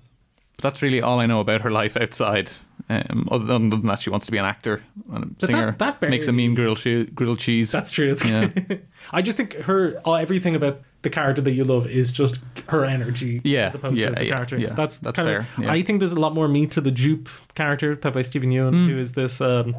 that's 0.62 0.83
really 0.83 1.01
all 1.03 1.20
I 1.20 1.26
know 1.26 1.41
about 1.41 1.61
her 1.62 1.70
life 1.70 1.97
outside. 1.97 2.51
Um, 2.89 3.28
other 3.31 3.45
than 3.45 3.70
that, 3.87 4.01
she 4.01 4.11
wants 4.11 4.26
to 4.26 4.33
be 4.33 4.39
an 4.39 4.45
actor 4.45 4.83
and 5.12 5.37
a 5.41 5.47
singer. 5.47 5.76
that- 5.78 6.01
that 6.01 6.11
makes 6.11 6.26
a 6.26 6.33
mean 6.33 6.55
grilled, 6.57 6.78
che- 6.78 7.05
grilled 7.05 7.39
cheese. 7.39 7.70
That's 7.70 7.93
true. 7.93 8.09
It's 8.09 8.24
Yeah. 8.28 8.49
I 9.12 9.22
just 9.22 9.37
think 9.37 9.55
her 9.55 10.01
all, 10.05 10.16
everything 10.16 10.57
about 10.57 10.81
the 11.03 11.11
character 11.11 11.40
that 11.42 11.53
you 11.53 11.64
love 11.64 11.86
is 11.86 12.12
just 12.12 12.40
her 12.68 12.84
energy, 12.84 13.40
Yeah, 13.44 13.66
as 13.66 13.74
opposed 13.74 13.98
yeah, 13.98 14.11
to 14.11 14.14
the 14.16 14.24
yeah, 14.24 14.30
character. 14.30 14.59
yeah. 14.59 14.74
That's 14.74 14.98
That's 14.98 15.16
kind 15.16 15.28
of-. 15.30 15.46
I 15.66 15.82
think 15.82 16.01
there's 16.01 16.12
a 16.12 16.20
lot 16.20 16.34
more 16.34 16.46
meat 16.48 16.70
to 16.72 16.80
the 16.80 16.90
Jupe 16.90 17.28
character, 17.55 17.96
played 17.96 18.14
by 18.14 18.22
Steven 18.22 18.51
Yeun, 18.51 18.72
Mm. 18.72 18.88
who 18.90 18.98
is 18.98 19.12
this 19.14 19.40
um, 19.40 19.74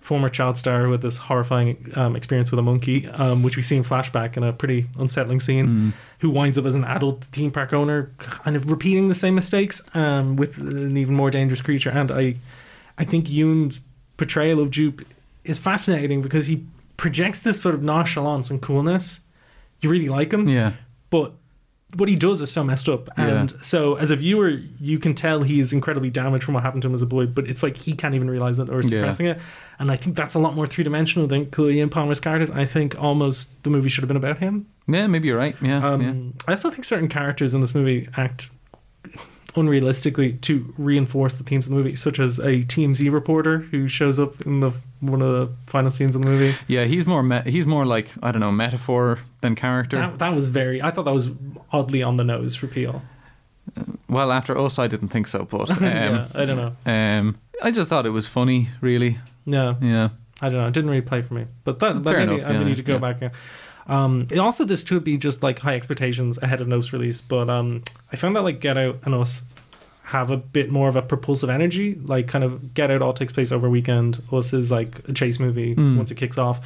former 0.00 0.28
child 0.28 0.56
star 0.58 0.88
with 0.88 1.02
this 1.02 1.16
horrifying 1.18 1.92
um, 1.94 2.16
experience 2.16 2.50
with 2.50 2.58
a 2.58 2.62
monkey, 2.62 3.06
um, 3.08 3.42
which 3.42 3.56
we 3.56 3.62
see 3.62 3.76
in 3.76 3.82
flashback 3.84 4.36
in 4.36 4.42
a 4.42 4.52
pretty 4.52 4.86
unsettling 4.98 5.40
scene. 5.40 5.66
Mm. 5.66 5.92
Who 6.20 6.30
winds 6.30 6.56
up 6.58 6.64
as 6.64 6.74
an 6.74 6.84
adult 6.84 7.24
theme 7.26 7.50
park 7.50 7.72
owner, 7.72 8.10
kind 8.18 8.56
of 8.56 8.70
repeating 8.70 9.08
the 9.08 9.14
same 9.14 9.34
mistakes 9.34 9.80
um, 9.94 10.36
with 10.36 10.58
an 10.58 10.96
even 10.96 11.14
more 11.14 11.30
dangerous 11.30 11.60
creature. 11.60 11.90
And 11.90 12.10
I, 12.10 12.36
I 12.98 13.04
think 13.04 13.26
Yeun's 13.28 13.80
portrayal 14.16 14.58
of 14.60 14.70
Jupe 14.70 15.06
is 15.44 15.58
fascinating 15.58 16.22
because 16.22 16.46
he 16.46 16.64
projects 16.96 17.40
this 17.40 17.60
sort 17.60 17.74
of 17.74 17.82
nonchalance 17.82 18.50
and 18.50 18.60
coolness. 18.62 19.20
You 19.80 19.90
really 19.90 20.08
like 20.08 20.32
him, 20.32 20.48
Yeah. 20.48 20.72
but 21.10 21.32
what 21.94 22.08
he 22.08 22.16
does 22.16 22.42
is 22.42 22.50
so 22.50 22.64
messed 22.64 22.88
up. 22.88 23.08
And 23.16 23.54
so, 23.62 23.94
as 23.94 24.10
a 24.10 24.16
viewer, 24.16 24.48
you 24.80 24.98
can 24.98 25.14
tell 25.14 25.42
he's 25.42 25.72
incredibly 25.72 26.10
damaged 26.10 26.44
from 26.44 26.54
what 26.54 26.62
happened 26.62 26.82
to 26.82 26.88
him 26.88 26.94
as 26.94 27.00
a 27.02 27.06
boy, 27.06 27.26
but 27.26 27.46
it's 27.48 27.62
like 27.62 27.76
he 27.76 27.92
can't 27.92 28.14
even 28.14 28.28
realize 28.28 28.58
it 28.58 28.68
or 28.68 28.80
is 28.80 28.90
Yeah. 28.90 28.98
suppressing 28.98 29.26
it. 29.26 29.38
And 29.78 29.90
I 29.90 29.96
think 29.96 30.16
that's 30.16 30.34
a 30.34 30.38
lot 30.38 30.54
more 30.54 30.66
three 30.66 30.84
dimensional 30.84 31.26
than 31.28 31.48
and 31.80 31.90
Palmer's 31.90 32.20
characters. 32.20 32.50
I 32.50 32.64
think 32.66 33.00
almost 33.00 33.50
the 33.62 33.70
movie 33.70 33.88
should 33.88 34.02
have 34.02 34.08
been 34.08 34.16
about 34.16 34.38
him. 34.38 34.66
Yeah, 34.88 35.06
maybe 35.06 35.28
you're 35.28 35.38
right. 35.38 35.56
Yeah, 35.62 35.86
Um, 35.86 36.00
yeah. 36.02 36.12
I 36.48 36.52
also 36.52 36.70
think 36.70 36.84
certain 36.84 37.08
characters 37.08 37.54
in 37.54 37.60
this 37.60 37.74
movie 37.74 38.08
act 38.16 38.50
unrealistically 39.54 40.40
to 40.42 40.74
reinforce 40.76 41.34
the 41.34 41.44
themes 41.44 41.66
of 41.66 41.70
the 41.70 41.76
movie, 41.76 41.96
such 41.96 42.18
as 42.18 42.38
a 42.38 42.62
TMZ 42.64 43.10
reporter 43.12 43.58
who 43.58 43.88
shows 43.88 44.18
up 44.18 44.40
in 44.46 44.60
the 44.60 44.72
one 45.00 45.22
of 45.22 45.32
the 45.32 45.54
final 45.66 45.90
scenes 45.90 46.16
of 46.16 46.22
the 46.22 46.28
movie. 46.28 46.56
Yeah, 46.68 46.84
he's 46.84 47.06
more 47.06 47.22
me- 47.22 47.42
he's 47.46 47.66
more 47.66 47.86
like 47.86 48.08
I 48.22 48.32
don't 48.32 48.40
know 48.40 48.52
metaphor 48.52 49.20
than 49.40 49.54
character. 49.54 49.96
That, 49.96 50.18
that 50.18 50.34
was 50.34 50.48
very. 50.48 50.82
I 50.82 50.90
thought 50.90 51.04
that 51.04 51.14
was 51.14 51.30
oddly 51.72 52.02
on 52.02 52.16
the 52.16 52.24
nose 52.24 52.54
for 52.56 52.66
Peele. 52.66 53.02
well, 54.08 54.32
after 54.32 54.56
us, 54.58 54.78
I 54.78 54.86
didn't 54.86 55.08
think 55.08 55.26
so, 55.26 55.44
but 55.44 55.70
um, 55.78 55.82
Yeah, 55.82 56.28
I 56.34 56.44
don't 56.44 56.56
know. 56.56 56.90
Um, 56.90 57.38
I 57.62 57.70
just 57.70 57.88
thought 57.88 58.06
it 58.06 58.10
was 58.10 58.26
funny, 58.26 58.68
really. 58.80 59.18
No, 59.44 59.76
Yeah, 59.80 60.10
I 60.42 60.48
don't 60.48 60.60
know. 60.60 60.66
It 60.66 60.74
didn't 60.74 60.90
really 60.90 61.02
play 61.02 61.22
for 61.22 61.34
me. 61.34 61.46
But 61.64 61.78
that, 61.78 61.96
maybe 62.02 62.22
enough, 62.22 62.46
I 62.46 62.52
yeah, 62.52 62.64
need 62.64 62.76
to 62.76 62.82
go 62.82 62.94
yeah. 62.94 63.12
back. 63.12 63.32
Um, 63.88 64.26
it 64.30 64.38
also 64.38 64.64
this 64.64 64.82
could 64.82 65.04
be 65.04 65.16
just 65.16 65.42
like 65.42 65.58
high 65.60 65.74
expectations 65.76 66.38
ahead 66.42 66.60
of 66.60 66.68
No's 66.68 66.92
release, 66.92 67.20
but 67.20 67.48
um, 67.48 67.82
I 68.12 68.16
found 68.16 68.34
that 68.36 68.42
like 68.42 68.60
Get 68.60 68.76
Out 68.76 68.98
and 69.04 69.14
Us 69.14 69.42
have 70.02 70.30
a 70.30 70.36
bit 70.36 70.70
more 70.70 70.88
of 70.88 70.96
a 70.96 71.02
propulsive 71.02 71.50
energy. 71.50 71.94
Like 72.04 72.28
kind 72.28 72.44
of 72.44 72.74
Get 72.74 72.90
Out 72.90 73.02
all 73.02 73.12
takes 73.12 73.32
place 73.32 73.52
over 73.52 73.66
a 73.66 73.70
weekend. 73.70 74.22
Us 74.32 74.52
is 74.52 74.70
like 74.70 75.00
a 75.08 75.12
chase 75.12 75.38
movie 75.40 75.74
Mm. 75.74 75.96
once 75.96 76.10
it 76.10 76.16
kicks 76.16 76.38
off. 76.38 76.64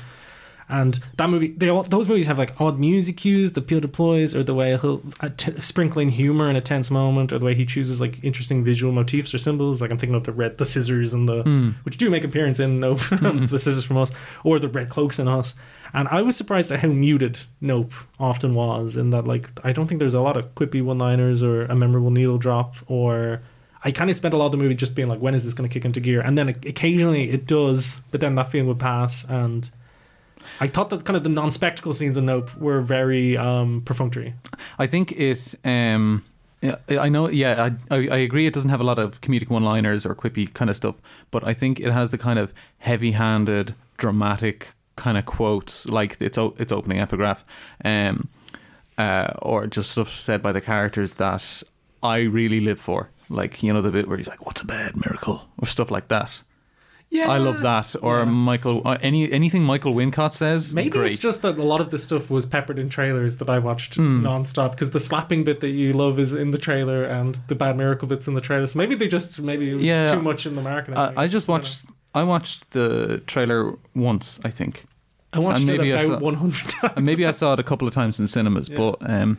And 0.70 0.98
that 1.16 1.28
movie, 1.28 1.48
they 1.48 1.68
all 1.68 1.82
those 1.82 2.06
movies 2.08 2.26
have 2.28 2.38
like 2.38 2.58
odd 2.60 2.78
music 2.78 3.16
cues 3.16 3.52
the 3.52 3.60
Peele 3.60 3.80
deploys, 3.80 4.34
or 4.34 4.44
the 4.44 4.54
way 4.54 4.70
he'll 4.78 5.02
uh, 5.20 5.28
t- 5.36 5.60
sprinkle 5.60 6.00
in 6.00 6.08
humor 6.10 6.48
in 6.48 6.54
a 6.56 6.60
tense 6.60 6.90
moment, 6.90 7.32
or 7.32 7.38
the 7.40 7.44
way 7.46 7.54
he 7.54 7.66
chooses 7.66 8.00
like 8.00 8.22
interesting 8.22 8.62
visual 8.62 8.92
motifs 8.92 9.34
or 9.34 9.38
symbols. 9.38 9.80
Like 9.82 9.90
I'm 9.90 9.98
thinking 9.98 10.14
of 10.14 10.24
the 10.24 10.32
red, 10.32 10.58
the 10.58 10.64
scissors, 10.64 11.12
and 11.12 11.28
the 11.28 11.42
Mm. 11.44 11.74
which 11.84 11.96
do 11.96 12.08
make 12.10 12.22
appearance 12.22 12.60
in 12.60 12.78
Nope, 12.80 13.00
the 13.10 13.58
scissors 13.58 13.84
from 13.84 13.96
Us, 13.96 14.12
or 14.44 14.58
the 14.58 14.68
red 14.68 14.88
cloaks 14.90 15.18
in 15.18 15.26
Us. 15.26 15.54
And 15.92 16.06
I 16.08 16.22
was 16.22 16.36
surprised 16.36 16.70
at 16.70 16.78
how 16.80 16.88
muted 16.88 17.38
Nope 17.60 17.92
often 18.20 18.54
was, 18.54 18.96
in 18.96 19.10
that 19.10 19.26
like 19.26 19.48
I 19.64 19.72
don't 19.72 19.86
think 19.86 19.98
there's 19.98 20.14
a 20.14 20.20
lot 20.20 20.36
of 20.36 20.54
quippy 20.54 20.82
one-liners 20.84 21.42
or 21.42 21.62
a 21.64 21.74
memorable 21.74 22.10
needle 22.12 22.38
drop, 22.38 22.76
or 22.86 23.40
I 23.82 23.90
kind 23.90 24.08
of 24.10 24.14
spent 24.14 24.34
a 24.34 24.36
lot 24.36 24.46
of 24.46 24.52
the 24.52 24.58
movie 24.58 24.74
just 24.74 24.94
being 24.94 25.08
like, 25.08 25.20
when 25.20 25.34
is 25.34 25.42
this 25.42 25.54
going 25.54 25.68
to 25.68 25.72
kick 25.72 25.84
into 25.84 25.98
gear? 26.00 26.20
And 26.20 26.38
then 26.38 26.48
occasionally 26.50 27.30
it 27.30 27.46
does, 27.46 28.02
but 28.12 28.20
then 28.20 28.34
that 28.36 28.50
feeling 28.52 28.68
would 28.68 28.78
pass 28.78 29.24
and. 29.24 29.68
I 30.60 30.66
thought 30.66 30.90
that 30.90 31.04
kind 31.04 31.16
of 31.16 31.22
the 31.22 31.30
non-spectacle 31.30 31.94
scenes 31.94 32.16
in 32.16 32.26
Nope 32.26 32.54
were 32.56 32.82
very 32.82 33.36
um, 33.36 33.82
perfunctory. 33.84 34.34
I 34.78 34.86
think 34.86 35.12
it. 35.12 35.54
Um, 35.64 36.22
I 36.88 37.08
know. 37.08 37.30
Yeah, 37.30 37.70
I, 37.90 37.96
I 37.96 38.16
agree. 38.18 38.46
It 38.46 38.52
doesn't 38.52 38.68
have 38.68 38.80
a 38.80 38.84
lot 38.84 38.98
of 38.98 39.22
comedic 39.22 39.48
one-liners 39.48 40.04
or 40.04 40.14
quippy 40.14 40.52
kind 40.52 40.68
of 40.68 40.76
stuff, 40.76 41.00
but 41.30 41.42
I 41.42 41.54
think 41.54 41.80
it 41.80 41.90
has 41.90 42.10
the 42.10 42.18
kind 42.18 42.38
of 42.38 42.52
heavy-handed, 42.78 43.74
dramatic 43.96 44.68
kind 44.96 45.16
of 45.16 45.24
quotes, 45.24 45.86
like 45.86 46.20
its 46.20 46.36
its 46.58 46.72
opening 46.72 47.00
epigraph, 47.00 47.44
um, 47.84 48.28
uh, 48.98 49.32
or 49.40 49.66
just 49.66 49.92
stuff 49.92 50.10
said 50.10 50.42
by 50.42 50.52
the 50.52 50.60
characters 50.60 51.14
that 51.14 51.62
I 52.02 52.18
really 52.18 52.60
live 52.60 52.78
for. 52.78 53.08
Like 53.30 53.62
you 53.62 53.72
know 53.72 53.80
the 53.80 53.90
bit 53.90 54.06
where 54.06 54.18
he's 54.18 54.28
like, 54.28 54.44
"What's 54.44 54.60
a 54.60 54.66
bad 54.66 54.96
miracle?" 54.96 55.48
or 55.58 55.66
stuff 55.66 55.90
like 55.90 56.08
that. 56.08 56.42
Yeah. 57.12 57.28
I 57.28 57.38
love 57.38 57.60
that. 57.62 57.96
Or 58.02 58.24
Michael, 58.24 58.82
uh, 58.84 58.96
any 59.02 59.30
anything 59.32 59.64
Michael 59.64 59.94
Wincott 59.94 60.32
says. 60.32 60.72
Maybe 60.72 60.90
great. 60.90 61.10
it's 61.10 61.18
just 61.18 61.42
that 61.42 61.58
a 61.58 61.62
lot 61.62 61.80
of 61.80 61.90
the 61.90 61.98
stuff 61.98 62.30
was 62.30 62.46
peppered 62.46 62.78
in 62.78 62.88
trailers 62.88 63.38
that 63.38 63.50
I 63.50 63.58
watched 63.58 63.96
Hmm. 63.96 64.22
non-stop 64.22 64.70
because 64.72 64.90
the 64.92 65.00
slapping 65.00 65.42
bit 65.42 65.58
that 65.60 65.70
you 65.70 65.92
love 65.92 66.18
is 66.20 66.32
in 66.32 66.52
the 66.52 66.58
trailer 66.58 67.02
and 67.04 67.40
the 67.48 67.56
bad 67.56 67.76
miracle 67.76 68.06
bits 68.06 68.28
in 68.28 68.34
the 68.34 68.40
trailer. 68.40 68.66
So 68.68 68.78
maybe 68.78 68.94
they 68.94 69.08
just 69.08 69.42
maybe 69.42 69.70
it 69.70 69.74
was 69.74 69.84
Yeah. 69.84 70.10
too 70.12 70.22
much 70.22 70.46
in 70.46 70.54
the 70.54 70.62
marketing. 70.62 70.98
I, 70.98 71.24
I 71.24 71.26
just 71.26 71.48
watched. 71.48 71.84
I 72.14 72.22
watched 72.22 72.70
the 72.72 73.20
trailer 73.26 73.74
once. 73.94 74.38
I 74.44 74.50
think. 74.50 74.84
I 75.32 75.38
watched 75.40 75.60
And 75.62 75.70
it 75.70 75.80
I 75.80 75.84
about 76.02 76.20
saw- 76.20 76.24
100 76.24 76.68
times. 76.68 76.92
and 76.96 77.04
maybe 77.06 77.26
I 77.26 77.30
saw 77.32 77.52
it 77.54 77.60
a 77.60 77.64
couple 77.64 77.86
of 77.88 77.94
times 77.94 78.18
in 78.20 78.26
cinemas, 78.28 78.68
Yeah. 78.68 78.76
but 78.76 78.96
um, 79.10 79.38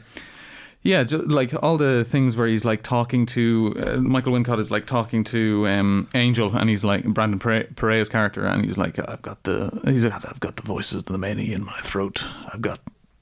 yeah, 0.84 1.04
ju- 1.04 1.22
like 1.22 1.54
all 1.64 1.78
the 1.78 2.04
things 2.04 2.36
where 2.38 2.48
he's 2.48 2.66
like 2.66 2.82
talking 2.84 3.26
to 3.28 3.76
uh, 3.80 3.98
Michael 3.98 4.34
Wincott 4.34 4.60
is 4.60 4.72
like 4.72 4.86
talking 4.86 5.24
to 5.26 5.68
um, 5.68 6.08
Angel, 6.16 6.56
and 6.56 6.70
he's 6.70 6.84
like 6.84 7.04
Brandon 7.06 7.40
Pere- 7.40 7.68
Perea's 7.76 8.10
character, 8.10 8.46
and 8.46 8.66
he's 8.66 8.78
like, 8.78 8.98
I've 9.08 9.22
got 9.22 9.44
the 9.44 9.70
he's 9.86 10.06
like, 10.06 10.26
I've 10.26 10.40
got 10.40 10.56
the 10.56 10.64
voices 10.64 10.98
of 11.00 11.06
the 11.06 11.18
many 11.18 11.54
in 11.54 11.64
my 11.66 11.80
throat. 11.82 12.24
I've 12.52 12.62
got 12.62 12.80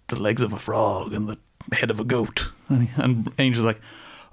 the 0.07 0.19
legs 0.19 0.41
of 0.41 0.53
a 0.53 0.57
frog 0.57 1.13
and 1.13 1.27
the 1.27 1.37
head 1.75 1.91
of 1.91 1.99
a 1.99 2.03
goat, 2.03 2.51
and, 2.69 2.87
and 2.97 3.31
Angel's 3.37 3.65
like, 3.65 3.79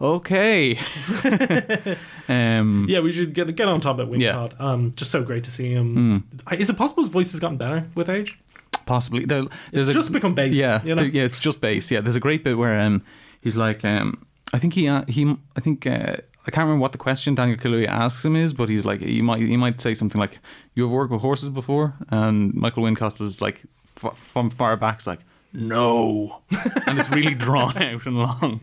okay, 0.01 0.79
um, 2.29 2.87
yeah, 2.89 3.01
we 3.01 3.13
should 3.13 3.35
get 3.35 3.55
get 3.57 3.69
on 3.69 3.81
top 3.81 3.99
of 3.99 4.09
Wincott. 4.09 4.61
Um, 4.61 4.93
just 4.95 5.11
so 5.11 5.23
great 5.23 5.45
to 5.45 5.51
see 5.51 5.71
him. 5.71 6.25
I- 6.47 6.57
Is 6.57 6.71
it 6.71 6.77
possible 6.77 7.03
his 7.03 7.11
voice 7.13 7.33
has 7.33 7.41
gotten 7.41 7.57
better 7.59 7.87
with 7.95 8.09
age? 8.09 8.39
Possibly. 8.87 9.25
There, 9.27 9.43
there's 9.73 9.89
It's 9.89 9.97
a, 9.97 9.99
just 9.99 10.13
become 10.13 10.35
bass, 10.35 10.57
Yeah, 10.57 10.81
you 10.83 10.95
know? 10.95 11.03
there- 11.03 11.07
yeah, 11.11 11.25
it's 11.25 11.39
just 11.39 11.61
bass. 11.61 11.91
Yeah, 11.91 12.01
there's 12.01 12.17
a 12.17 12.21
great 12.21 12.43
bit 12.45 12.57
where 12.57 12.81
um, 12.81 13.03
he's 13.43 13.57
like, 13.57 13.85
um, 13.85 14.25
I 14.55 14.59
think 14.59 14.73
he, 14.75 14.89
uh, 14.89 15.05
he, 15.09 15.37
I 15.57 15.61
think. 15.61 15.87
Uh, 15.87 16.17
I 16.49 16.53
can't 16.53 16.65
remember 16.67 16.81
what 16.83 16.93
the 16.93 16.99
question 16.99 17.35
Daniel 17.35 17.59
Kaluuya 17.59 17.89
asks 17.89 18.25
him 18.25 18.37
is, 18.37 18.55
but 18.55 18.69
he's 18.69 18.85
like, 18.85 19.01
you 19.01 19.25
might, 19.25 19.41
he 19.43 19.57
might 19.57 19.81
say 19.81 19.95
something 19.95 20.21
like, 20.21 20.39
"You 20.75 20.85
have 20.85 20.93
worked 20.93 21.11
with 21.11 21.21
horses 21.21 21.49
before?" 21.49 21.95
And 22.11 22.55
Michael 22.55 22.85
Wincott 22.85 23.21
is 23.21 23.43
like, 23.43 23.63
f- 24.01 24.17
from 24.17 24.51
far 24.51 24.77
back, 24.77 25.01
is 25.01 25.09
like, 25.09 25.19
"No," 25.53 26.43
and 26.87 27.01
it's 27.01 27.11
really 27.11 27.35
drawn 27.35 27.77
out 27.83 28.07
and 28.07 28.17
long. 28.19 28.61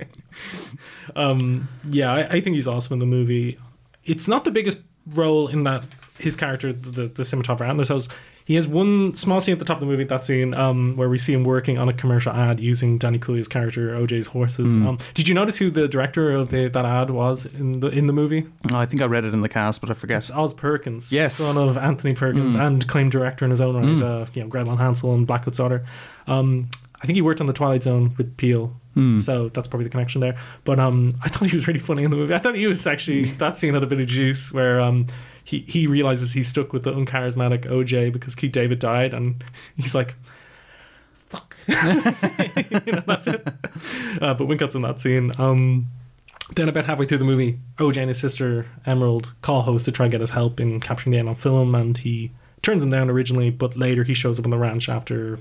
Um, 1.17 1.67
yeah, 1.89 2.13
I, 2.13 2.19
I 2.35 2.41
think 2.41 2.55
he's 2.55 2.67
awesome 2.67 2.93
in 2.93 2.99
the 2.99 3.05
movie. 3.05 3.57
It's 4.05 4.27
not 4.29 4.45
the 4.45 4.51
biggest 4.51 4.79
role 5.07 5.47
in 5.49 5.63
that 5.63 5.83
his 6.19 6.35
character, 6.35 6.71
the, 6.71 7.07
the 7.07 7.23
cinematographer 7.23 7.67
Antlers 7.67 7.89
Holst, 7.89 8.09
he 8.45 8.55
has 8.55 8.67
one 8.67 9.13
small 9.15 9.39
scene 9.39 9.53
at 9.53 9.59
the 9.59 9.65
top 9.65 9.77
of 9.77 9.81
the 9.81 9.85
movie. 9.85 10.03
That 10.03 10.25
scene 10.25 10.53
um, 10.53 10.95
where 10.97 11.09
we 11.09 11.17
see 11.17 11.33
him 11.33 11.43
working 11.43 11.77
on 11.77 11.87
a 11.89 11.93
commercial 11.93 12.31
ad 12.33 12.59
using 12.59 12.97
Danny 12.97 13.17
Kaluuya's 13.19 13.47
character 13.47 13.89
OJ's 13.95 14.27
horses. 14.27 14.75
Mm. 14.75 14.85
Um, 14.85 14.97
did 15.13 15.27
you 15.27 15.33
notice 15.33 15.57
who 15.57 15.69
the 15.69 15.87
director 15.87 16.31
of 16.31 16.49
the, 16.49 16.67
that 16.67 16.85
ad 16.85 17.09
was 17.09 17.45
in 17.45 17.79
the 17.79 17.87
in 17.87 18.07
the 18.07 18.13
movie? 18.13 18.45
Oh, 18.71 18.77
I 18.77 18.85
think 18.85 19.01
I 19.01 19.05
read 19.05 19.23
it 19.25 19.33
in 19.33 19.41
the 19.41 19.49
cast, 19.49 19.79
but 19.81 19.89
I 19.89 19.93
forget. 19.93 20.17
It's 20.19 20.31
Oz 20.31 20.53
Perkins, 20.53 21.11
Yes. 21.11 21.35
son 21.35 21.57
of 21.57 21.77
Anthony 21.77 22.13
Perkins, 22.13 22.55
Mm. 22.55 22.67
and 22.67 22.87
claimed 22.87 23.11
director 23.11 23.45
in 23.45 23.51
his 23.51 23.61
own 23.61 23.75
right. 23.75 23.85
Mm. 23.85 24.01
Uh, 24.03 24.25
you 24.33 24.41
know, 24.43 24.49
Gretel 24.49 24.75
Hansel 24.75 25.13
and 25.13 25.25
Blackcoat's 25.27 25.57
Daughter. 25.57 25.85
Um, 26.27 26.69
I 27.01 27.05
think 27.05 27.15
he 27.15 27.21
worked 27.21 27.41
on 27.41 27.47
the 27.47 27.53
Twilight 27.53 27.83
Zone 27.83 28.13
with 28.17 28.35
Peele, 28.37 28.73
Mm. 28.95 29.19
so 29.21 29.49
that's 29.49 29.67
probably 29.67 29.83
the 29.85 29.89
connection 29.89 30.21
there. 30.21 30.35
But 30.65 30.79
um, 30.79 31.15
I 31.23 31.27
thought 31.29 31.49
he 31.49 31.55
was 31.55 31.67
really 31.67 31.79
funny 31.79 32.03
in 32.03 32.11
the 32.11 32.17
movie. 32.17 32.33
I 32.33 32.37
thought 32.37 32.55
he 32.55 32.67
was 32.67 32.85
actually 32.87 33.31
that 33.39 33.57
scene 33.57 33.73
had 33.73 33.83
a 33.83 33.87
bit 33.87 33.99
of 33.99 34.07
juice 34.07 34.51
where 34.53 34.79
um, 34.79 35.07
he 35.43 35.59
he 35.67 35.87
realizes 35.87 36.33
he's 36.33 36.47
stuck 36.47 36.73
with 36.73 36.83
the 36.83 36.93
uncharismatic 36.93 37.65
OJ 37.65 38.11
because 38.13 38.35
Keith 38.35 38.51
David 38.51 38.79
died, 38.79 39.13
and 39.13 39.43
he's 39.75 39.93
like. 39.95 40.15
Fuck. 41.27 41.57
you 41.67 41.73
know, 41.73 43.03
that 43.07 43.21
bit. 43.25 43.47
Uh, 44.21 44.35
but 44.35 44.75
in 44.75 44.81
that 44.83 44.99
scene. 45.01 45.31
Um, 45.39 45.87
then 46.55 46.69
about 46.69 46.85
halfway 46.85 47.05
through 47.07 47.17
the 47.17 47.25
movie, 47.25 47.57
OJ 47.77 47.97
and 47.97 48.09
his 48.09 48.19
sister 48.19 48.67
Emerald 48.85 49.33
call 49.41 49.63
Holst 49.63 49.85
to 49.85 49.91
try 49.91 50.05
and 50.05 50.11
get 50.11 50.21
his 50.21 50.29
help 50.29 50.59
in 50.59 50.79
capturing 50.79 51.11
the 51.13 51.17
end 51.17 51.29
on 51.29 51.33
film, 51.35 51.73
and 51.73 51.97
he 51.97 52.29
turns 52.61 52.83
him 52.83 52.91
down 52.91 53.09
originally, 53.09 53.49
but 53.49 53.75
later 53.75 54.03
he 54.03 54.13
shows 54.13 54.37
up 54.37 54.45
on 54.45 54.51
the 54.51 54.57
ranch 54.59 54.89
after 54.89 55.39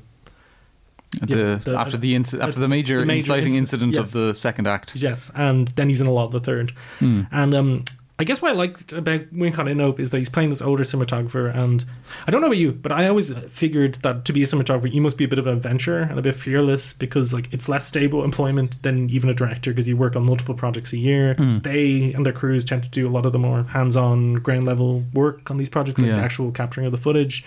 The, 1.21 1.37
Yeah, 1.37 1.55
the- 1.57 1.79
after 1.79 1.97
the 1.99 2.15
inci- 2.15 2.41
after 2.41 2.59
the 2.61 2.69
major, 2.69 3.01
the 3.01 3.05
major 3.07 3.35
inciting 3.35 3.53
inci- 3.53 3.57
incident 3.57 3.95
yes. 3.95 4.01
of 4.01 4.13
the 4.13 4.35
second 4.35 4.67
act. 4.67 4.97
Yes, 4.97 5.31
and 5.35 5.69
then 5.69 5.89
he's 5.89 6.01
in 6.01 6.07
a 6.07 6.11
lot 6.13 6.25
of 6.27 6.33
the 6.33 6.41
third. 6.41 6.71
Hmm. 7.01 7.23
And 7.31 7.55
um, 7.55 7.85
I 8.23 8.25
guess 8.25 8.41
what 8.41 8.53
I 8.53 8.55
liked 8.55 8.93
about 8.93 9.35
Wincott 9.35 9.69
in 9.69 9.79
Nope 9.79 9.99
is 9.99 10.11
that 10.11 10.19
he's 10.19 10.29
playing 10.29 10.51
this 10.51 10.63
older 10.63 10.85
cinematographer, 10.85 11.53
and 11.53 11.85
I 12.25 12.31
don't 12.31 12.41
know 12.41 12.47
about 12.47 12.57
you, 12.57 12.71
but 12.71 12.93
I 12.93 13.09
always 13.09 13.33
figured 13.51 13.97
that 13.97 14.25
to 14.27 14.33
be 14.33 14.45
a 14.45 14.47
cinematographer, 14.47 14.93
you 14.93 15.01
must 15.01 15.17
be 15.17 15.25
a 15.25 15.29
bit 15.29 15.41
of 15.41 15.49
an 15.49 15.57
adventurer 15.57 16.03
and 16.03 16.17
a 16.17 16.23
bit 16.23 16.37
fearless 16.37 16.93
because 16.93 17.35
like 17.35 17.53
it's 17.53 17.69
less 17.69 17.85
stable 17.85 18.23
employment 18.23 18.81
than 18.85 19.11
even 19.11 19.29
a 19.29 19.35
director 19.35 19.73
because 19.73 19.89
you 19.89 19.97
work 19.97 20.15
on 20.15 20.25
multiple 20.25 20.55
projects 20.55 20.93
a 20.93 20.99
year. 20.99 21.35
Mm. 21.35 21.65
They 21.65 22.13
and 22.13 22.25
their 22.25 22.33
crews 22.33 22.65
tend 22.65 22.85
to 22.85 22.89
do 22.91 23.09
a 23.09 23.11
lot 23.11 23.27
of 23.27 23.33
the 23.33 23.41
more 23.41 23.65
hands-on, 23.65 24.35
ground 24.35 24.67
level 24.67 25.03
work 25.13 25.51
on 25.51 25.57
these 25.57 25.69
projects, 25.69 26.01
like 26.01 26.11
Yeah. 26.11 26.15
the 26.15 26.23
actual 26.23 26.53
capturing 26.53 26.87
of 26.87 26.93
the 26.93 26.99
footage, 26.99 27.45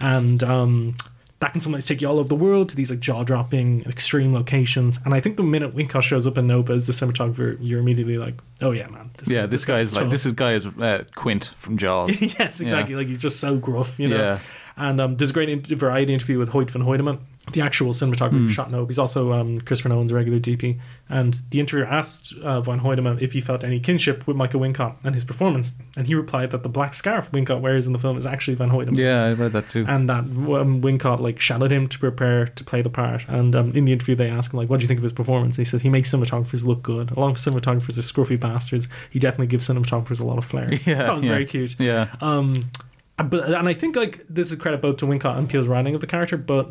and 0.00 0.42
um, 0.42 0.96
that 1.40 1.52
can 1.52 1.60
sometimes 1.60 1.86
take 1.86 2.00
you 2.00 2.08
all 2.08 2.18
over 2.18 2.28
the 2.28 2.34
world 2.34 2.68
to 2.70 2.76
these 2.76 2.90
like 2.90 3.00
jaw-dropping, 3.00 3.82
extreme 3.86 4.32
locations. 4.32 4.98
And 5.04 5.12
I 5.14 5.20
think 5.20 5.36
the 5.36 5.42
minute 5.42 5.74
Wincott 5.74 6.02
shows 6.02 6.26
up 6.26 6.38
in 6.38 6.46
Nope 6.46 6.70
as 6.70 6.86
the 6.86 6.92
cinematographer, 6.92 7.58
you're 7.60 7.80
immediately 7.80 8.18
like, 8.18 8.34
oh 8.62 8.70
yeah, 8.70 8.86
man. 8.88 9.10
This 9.18 9.28
yeah, 9.28 9.42
guy- 9.42 9.46
this 9.46 9.64
guy 9.64 9.80
is 9.80 9.92
like 9.94 10.04
tough. 10.04 10.10
this 10.10 10.26
is 10.26 10.32
guy 10.32 10.54
is 10.54 10.66
uh, 10.66 11.04
Quint 11.14 11.52
from 11.56 11.76
Jaws. 11.76 12.20
yes, 12.20 12.60
exactly. 12.60 12.94
Yeah. 12.94 12.98
Like 12.98 13.08
he's 13.08 13.18
just 13.18 13.40
so 13.40 13.56
gruff, 13.56 13.98
you 13.98 14.08
know. 14.08 14.16
Yeah. 14.16 14.38
And 14.76 15.00
um, 15.00 15.16
there's 15.16 15.30
a 15.30 15.32
great 15.34 15.66
variety 15.66 16.12
interview 16.12 16.38
with 16.38 16.48
Hoyt 16.48 16.70
van 16.70 16.82
Hoytema, 16.82 17.18
the 17.52 17.60
actual 17.60 17.90
cinematographer 17.92 18.46
Mm. 18.46 18.50
shot 18.50 18.70
Nope. 18.70 18.88
He's 18.88 18.98
also 18.98 19.32
um, 19.32 19.60
Christopher 19.60 19.90
Nolan's 19.90 20.12
regular 20.14 20.38
DP. 20.38 20.80
And 21.10 21.40
the 21.50 21.60
interviewer 21.60 21.86
asked 21.86 22.32
uh, 22.42 22.62
van 22.62 22.80
Hoytema 22.80 23.20
if 23.20 23.32
he 23.34 23.40
felt 23.42 23.62
any 23.62 23.78
kinship 23.80 24.26
with 24.26 24.34
Michael 24.34 24.60
Wincott 24.60 24.96
and 25.04 25.14
his 25.14 25.26
performance, 25.26 25.74
and 25.96 26.06
he 26.06 26.14
replied 26.14 26.52
that 26.52 26.62
the 26.62 26.70
black 26.70 26.94
scarf 26.94 27.30
Wincott 27.32 27.60
wears 27.60 27.86
in 27.86 27.92
the 27.92 27.98
film 27.98 28.16
is 28.16 28.24
actually 28.24 28.54
van 28.54 28.70
Hoytema's. 28.70 28.98
Yeah, 28.98 29.24
I 29.24 29.32
read 29.34 29.52
that 29.52 29.68
too. 29.68 29.84
And 29.86 30.08
that 30.08 30.20
um, 30.20 30.80
Wincott 30.80 31.20
like 31.20 31.38
shadowed 31.38 31.70
him 31.70 31.86
to 31.88 31.98
prepare 31.98 32.46
to 32.46 32.64
play 32.64 32.80
the 32.80 32.88
part. 32.88 33.28
And 33.28 33.54
um, 33.54 33.72
in 33.76 33.84
the 33.84 33.92
interview, 33.92 34.14
they 34.14 34.30
ask 34.30 34.52
him 34.52 34.58
like, 34.58 34.70
"What 34.70 34.80
do 34.80 34.84
you 34.84 34.88
think 34.88 34.98
of 34.98 35.04
his 35.04 35.12
performance?" 35.12 35.58
And 35.58 35.66
he 35.66 35.70
says 35.70 35.82
he 35.82 35.90
makes 35.90 36.12
cinematographers 36.14 36.64
look 36.64 36.82
good. 36.82 37.10
A 37.10 37.20
lot 37.20 37.28
of 37.30 37.36
cinematographers 37.36 37.98
are 37.98 38.02
scruffy 38.02 38.40
bastards. 38.40 38.88
He 39.10 39.18
definitely 39.18 39.48
gives 39.48 39.68
cinematographers 39.68 40.18
a 40.18 40.24
lot 40.24 40.38
of 40.38 40.44
flair. 40.46 40.70
Yeah, 40.86 40.94
that 41.04 41.14
was 41.14 41.24
yeah. 41.24 41.30
very 41.30 41.44
cute. 41.44 41.76
Yeah. 41.78 42.08
Um, 42.22 42.70
but 43.16 43.48
and 43.50 43.68
I 43.68 43.74
think 43.74 43.96
like 43.96 44.24
this 44.30 44.50
is 44.50 44.58
credit 44.58 44.80
both 44.80 44.96
to 44.98 45.06
Wincott 45.06 45.36
and 45.36 45.48
Peele's 45.48 45.68
writing 45.68 45.94
of 45.94 46.00
the 46.00 46.06
character, 46.06 46.36
but 46.36 46.70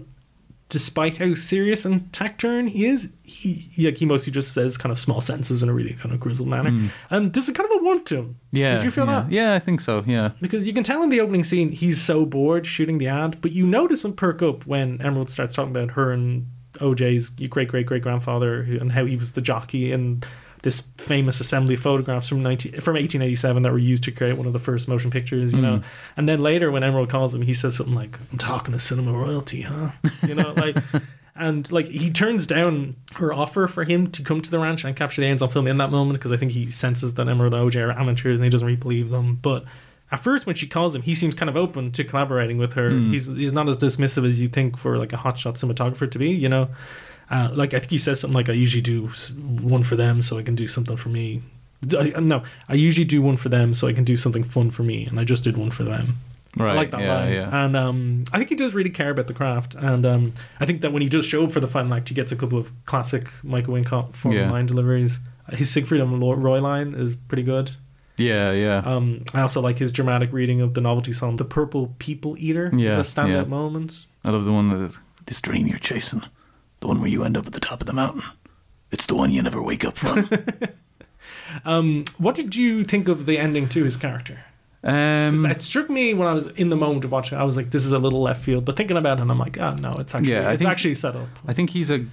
despite 0.74 1.18
how 1.18 1.34
serious 1.34 1.86
and 1.86 2.12
taciturn 2.12 2.66
he 2.66 2.88
is, 2.88 3.08
he 3.22 3.54
he, 3.54 3.86
like 3.86 3.98
he 3.98 4.08
mostly 4.08 4.34
just 4.34 4.54
says 4.54 4.76
kind 4.76 4.92
of 4.92 4.98
small 4.98 5.22
sentences 5.22 5.62
in 5.62 5.70
a 5.70 5.74
really 5.74 5.94
kind 5.94 6.12
of 6.14 6.20
grizzled 6.20 6.50
manner. 6.50 6.72
Mm. 6.72 6.90
And 7.12 7.32
this 7.32 7.48
is 7.48 7.56
kind 7.56 7.70
of 7.70 7.80
a 7.80 7.84
warmth 7.84 8.06
to 8.06 8.18
him. 8.18 8.40
Yeah. 8.52 8.74
Did 8.74 8.84
you 8.84 8.90
feel 8.90 9.06
yeah. 9.06 9.22
that? 9.22 9.32
Yeah, 9.32 9.54
I 9.54 9.60
think 9.60 9.82
so. 9.82 10.04
Yeah. 10.08 10.32
Because 10.42 10.66
you 10.66 10.74
can 10.74 10.84
tell 10.84 11.04
in 11.04 11.10
the 11.10 11.22
opening 11.22 11.44
scene 11.44 11.72
he's 11.72 12.02
so 12.02 12.26
bored 12.26 12.66
shooting 12.66 12.98
the 12.98 13.08
ad, 13.08 13.40
but 13.40 13.52
you 13.52 13.68
notice 13.68 14.04
him 14.04 14.14
perk 14.14 14.42
up 14.42 14.66
when 14.66 15.00
Emerald 15.00 15.30
starts 15.30 15.54
talking 15.54 15.72
about 15.72 15.92
her 15.92 16.12
and 16.12 16.48
OJ's 16.80 17.30
great 17.30 17.68
great 17.68 17.86
great 17.86 18.02
grandfather 18.02 18.62
and 18.64 18.92
how 18.92 19.06
he 19.06 19.16
was 19.16 19.34
the 19.34 19.42
jockey 19.42 19.92
in 19.92 20.24
this 20.64 20.82
famous 20.98 21.40
assembly 21.40 21.76
of 21.76 21.82
photographs 21.82 22.28
from 22.28 22.42
19, 22.42 22.72
from 22.80 22.96
1887 22.96 23.64
that 23.64 23.72
were 23.72 23.78
used 23.78 24.04
to 24.06 24.12
create 24.12 24.38
one 24.38 24.48
of 24.48 24.54
the 24.54 24.60
first 24.60 24.88
motion 24.88 25.12
pictures, 25.12 25.54
you 25.54 25.62
know. 25.62 25.78
Mm. 25.78 25.84
And 26.18 26.30
then 26.30 26.42
later 26.42 26.72
when 26.72 26.84
Emerald 26.84 27.10
calls 27.10 27.36
him, 27.36 27.42
he 27.42 27.54
says 27.54 27.76
something 27.76 27.94
like, 27.96 28.18
"I'm 28.32 28.38
talking 28.38 28.74
to 28.74 28.80
cinema 28.80 29.14
royalty, 29.14 29.62
huh?" 29.62 29.92
You 30.28 30.36
know, 30.36 30.54
like. 30.58 30.78
And 31.36 31.70
like 31.72 31.88
he 31.88 32.12
turns 32.12 32.46
down 32.46 32.96
her 33.16 33.34
offer 33.34 33.66
for 33.66 33.84
him 33.84 34.12
to 34.12 34.22
come 34.22 34.42
to 34.42 34.52
the 34.52 34.60
ranch 34.60 34.84
and 34.84 34.96
capture 34.96 35.20
the 35.20 35.28
ends 35.28 35.42
on 35.42 35.50
film 35.50 35.66
in 35.66 35.78
that 35.78 35.90
moment 35.90 36.20
because 36.20 36.32
I 36.32 36.38
think 36.38 36.52
he 36.52 36.72
senses 36.72 37.16
that 37.16 37.28
Emerald 37.28 37.56
and 37.56 37.72
OJ 37.72 37.88
are 37.88 37.92
amateurs 37.92 38.36
and 38.36 38.44
he 38.44 38.52
doesn't 38.52 38.68
really 38.68 38.78
believe 38.78 39.10
them. 39.10 39.40
But 39.42 39.66
at 40.12 40.20
first, 40.20 40.46
when 40.46 40.56
she 40.56 40.68
calls 40.68 40.94
him, 40.94 41.02
he 41.02 41.16
seems 41.16 41.34
kind 41.34 41.50
of 41.50 41.58
open 41.58 41.92
to 41.94 42.04
collaborating 42.04 42.60
with 42.60 42.74
her. 42.74 42.92
Hmm. 42.92 43.12
He's 43.12 43.26
he's 43.26 43.52
not 43.52 43.68
as 43.68 43.78
dismissive 43.78 44.30
as 44.30 44.40
you 44.40 44.48
think 44.48 44.78
for 44.78 45.00
like 45.00 45.12
a 45.12 45.18
hotshot 45.18 45.56
cinematographer 45.56 46.10
to 46.10 46.20
be. 46.20 46.30
You 46.30 46.50
know, 46.50 46.70
uh, 47.34 47.50
like 47.54 47.74
I 47.74 47.80
think 47.80 47.92
he 47.92 47.98
says 47.98 48.20
something 48.20 48.36
like, 48.36 48.50
"I 48.50 48.54
usually 48.54 48.82
do 48.82 49.08
one 49.62 49.84
for 49.84 49.96
them 49.96 50.22
so 50.22 50.38
I 50.38 50.44
can 50.44 50.56
do 50.56 50.68
something 50.68 50.98
for 50.98 51.10
me." 51.10 51.42
I, 51.98 52.14
no, 52.20 52.44
I 52.70 52.76
usually 52.76 53.06
do 53.06 53.22
one 53.22 53.38
for 53.38 53.50
them 53.50 53.74
so 53.74 53.88
I 53.88 53.94
can 53.94 54.04
do 54.04 54.16
something 54.16 54.44
fun 54.44 54.72
for 54.72 54.84
me, 54.84 55.06
and 55.06 55.20
I 55.20 55.24
just 55.24 55.44
did 55.44 55.58
one 55.58 55.72
for 55.72 55.84
them. 55.84 56.18
Right, 56.56 56.72
I 56.72 56.76
like 56.76 56.92
that 56.92 57.02
yeah, 57.02 57.14
line, 57.14 57.34
yeah. 57.34 57.66
and 57.66 57.76
um, 57.76 58.24
I 58.32 58.38
think 58.38 58.50
he 58.50 58.56
does 58.56 58.76
really 58.76 58.92
care 58.92 59.10
about 59.10 59.26
the 59.26 59.34
craft. 59.34 59.74
And 59.74 60.06
um, 60.06 60.34
I 60.60 60.68
think 60.68 60.82
that 60.82 60.94
when 60.94 61.02
he 61.02 61.10
does 61.10 61.26
show 61.26 61.44
up 61.46 61.52
for 61.52 61.60
the 61.60 61.68
final 61.68 61.92
act, 61.96 62.10
he 62.10 62.16
gets 62.16 62.32
a 62.32 62.36
couple 62.36 62.60
of 62.60 62.72
classic 62.86 63.32
Michael 63.42 63.74
Wincott 63.74 64.16
form 64.16 64.36
Yeah. 64.36 64.52
line 64.52 64.68
deliveries. 64.68 65.20
His 65.50 65.72
Siegfried 65.72 66.00
and 66.00 66.22
Roy 66.22 66.60
line 66.62 66.94
is 66.94 67.16
pretty 67.16 67.44
good. 67.44 67.72
Yeah, 68.18 68.52
yeah. 68.52 68.84
Um, 68.86 69.26
I 69.34 69.42
also 69.42 69.60
like 69.62 69.80
his 69.80 69.92
dramatic 69.92 70.32
reading 70.32 70.62
of 70.62 70.76
the 70.76 70.82
novelty 70.82 71.14
song 71.14 71.38
"The 71.38 71.46
Purple 71.46 71.96
People 71.98 72.36
Eater." 72.38 72.72
Yeah, 72.72 73.00
is 73.00 73.16
a 73.16 73.22
standout 73.22 73.30
yeah. 73.30 73.44
moment. 73.46 74.06
I 74.24 74.30
love 74.30 74.46
the 74.46 74.54
one 74.54 74.70
that 74.70 74.80
is 74.86 75.00
this 75.26 75.42
dream 75.42 75.66
you're 75.68 75.80
chasing, 75.80 76.22
the 76.84 76.88
one 76.88 77.00
where 77.00 77.10
you 77.10 77.24
end 77.24 77.38
up 77.38 77.48
at 77.48 77.54
the 77.54 77.60
top 77.60 77.80
of 77.82 77.88
the 77.88 77.94
mountain. 77.94 78.24
It's 78.92 79.06
the 79.08 79.16
one 79.16 79.32
you 79.32 79.42
never 79.42 79.62
wake 79.62 79.84
up 79.86 79.98
from. 79.98 80.30
Um, 81.66 82.04
what 82.18 82.36
did 82.36 82.56
you 82.56 82.84
think 82.84 83.08
of 83.08 83.26
the 83.26 83.38
ending 83.38 83.70
to 83.70 83.84
his 83.84 83.96
character? 83.96 84.40
um, 84.84 85.46
it 85.46 85.62
struck 85.62 85.90
me 85.90 86.14
when 86.14 86.28
I 86.28 86.34
was 86.34 86.48
in 86.48 86.70
the 86.70 86.76
moment 86.76 87.06
of 87.06 87.12
watching. 87.12 87.38
it, 87.38 87.42
I 87.42 87.46
was 87.46 87.56
like, 87.56 87.70
"This 87.72 87.86
is 87.86 87.92
a 87.92 88.00
little 88.00 88.22
left 88.22 88.44
field," 88.44 88.66
but 88.66 88.76
thinking 88.76 88.98
about 88.98 89.20
it, 89.20 89.22
I'm 89.22 89.40
like, 89.40 89.58
"Oh 89.60 89.76
no, 89.82 89.94
it's 90.00 90.14
actually 90.16 90.32
Yeah, 90.34 90.50
I 90.50 90.54
it's 90.54 90.60
think- 90.60 90.72
actually 90.72 90.96
set 90.96 91.16
up." 91.16 91.30
I 91.48 91.54
think 91.54 91.70
he's 91.70 91.90
a 91.92 92.06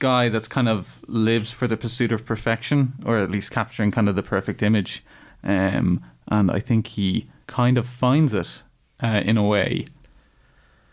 guy 0.00 0.28
that's 0.28 0.48
kind 0.48 0.68
of 0.68 0.98
lives 1.06 1.50
for 1.52 1.66
the 1.66 1.76
pursuit 1.76 2.12
of 2.12 2.26
perfection, 2.26 2.92
or 3.06 3.18
at 3.18 3.30
least 3.30 3.50
capturing 3.52 3.90
kind 3.92 4.08
of 4.08 4.16
the 4.16 4.22
perfect 4.22 4.62
image. 4.62 5.02
Um, 5.44 6.02
and 6.26 6.50
I 6.50 6.58
think 6.60 6.88
he 6.88 7.28
kind 7.46 7.78
of 7.78 7.86
finds 7.86 8.34
it 8.34 8.62
uh, 9.02 9.22
in 9.24 9.38
a 9.38 9.44
way, 9.44 9.86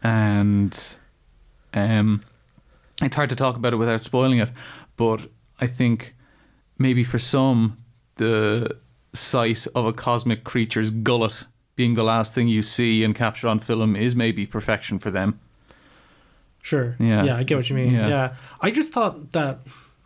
and 0.04 0.96
um, 1.74 2.24
it's 3.02 3.16
hard 3.16 3.30
to 3.30 3.36
talk 3.36 3.56
about 3.56 3.74
it 3.74 3.78
without 3.78 4.04
spoiling 4.04 4.40
it. 4.40 4.52
But 4.98 5.30
I 5.60 5.68
think 5.68 6.16
maybe 6.78 7.04
for 7.04 7.20
some, 7.20 7.78
the 8.16 8.78
sight 9.14 9.68
of 9.76 9.86
a 9.86 9.94
cosmic 9.94 10.44
creature's 10.44 10.92
gullet 10.92 11.46
being 11.76 11.96
the 11.96 12.04
last 12.04 12.34
thing 12.34 12.48
you 12.48 12.62
see 12.62 13.04
and 13.04 13.14
capture 13.16 13.48
on 13.48 13.60
film 13.60 13.96
is 13.96 14.16
maybe 14.16 14.46
perfection 14.46 14.98
for 15.00 15.12
them. 15.12 15.40
Sure. 16.62 16.96
Yeah. 17.00 17.24
Yeah, 17.26 17.38
I 17.38 17.44
get 17.44 17.58
what 17.58 17.70
you 17.70 17.76
mean. 17.76 17.94
Yeah. 17.94 18.08
Yeah. 18.08 18.36
I 18.62 18.72
just 18.72 18.92
thought 18.94 19.32
that 19.34 19.60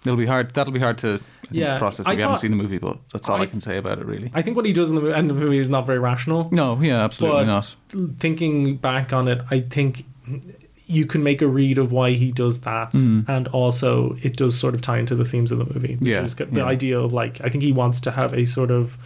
It'll 0.05 0.17
be 0.17 0.25
hard. 0.25 0.51
That'll 0.53 0.71
be 0.73 0.79
hard 0.79 0.97
to 0.99 1.17
think, 1.17 1.23
Yeah, 1.51 1.77
process 1.77 2.01
if 2.01 2.07
I 2.07 2.13
you 2.13 2.21
haven't 2.21 2.39
seen 2.39 2.51
the 2.51 2.57
movie. 2.57 2.77
But 2.77 2.99
that's 3.11 3.27
all 3.27 3.35
I, 3.37 3.41
I- 3.41 3.45
can 3.47 3.59
say 3.61 3.77
about 3.77 3.99
it, 3.99 4.05
really. 4.05 4.31
I 4.33 4.41
think 4.41 4.55
what 4.55 4.65
he 4.65 4.71
does 4.73 4.89
in 4.89 4.95
the 4.95 5.15
end 5.15 5.29
of 5.29 5.37
the 5.37 5.43
movie 5.43 5.57
is 5.57 5.69
not 5.69 5.85
very 5.85 5.99
rational. 5.99 6.47
No, 6.53 6.79
yeah, 6.81 7.03
absolutely 7.03 7.45
but 7.45 7.51
not. 7.51 7.75
Thinking 8.17 8.77
back 8.77 9.11
on 9.11 9.27
it, 9.27 9.41
I 9.51 9.59
think 9.59 10.05
you 10.91 11.05
can 11.05 11.21
make 11.23 11.39
a 11.41 11.47
read 11.47 11.77
of 11.77 11.91
why 11.91 12.11
he 12.11 12.31
does 12.31 12.61
that, 12.61 12.91
Mhm. 12.93 13.23
and 13.29 13.47
also 13.49 14.17
it 14.23 14.35
does 14.35 14.57
sort 14.57 14.73
of 14.73 14.81
tie 14.81 14.97
into 14.97 15.13
the 15.15 15.23
themes 15.23 15.51
of 15.51 15.59
the 15.59 15.65
movie. 15.73 15.95
Which 15.99 16.09
Yeah, 16.09 16.23
is 16.23 16.33
the 16.33 16.47
yeah. 16.51 16.63
idea 16.65 16.99
of 16.99 17.13
like 17.13 17.39
I 17.43 17.49
think 17.49 17.63
he 17.63 17.71
wants 17.71 18.01
to 18.01 18.11
have 18.11 18.33
a 18.33 18.45
sort 18.45 18.71
of 18.71 18.97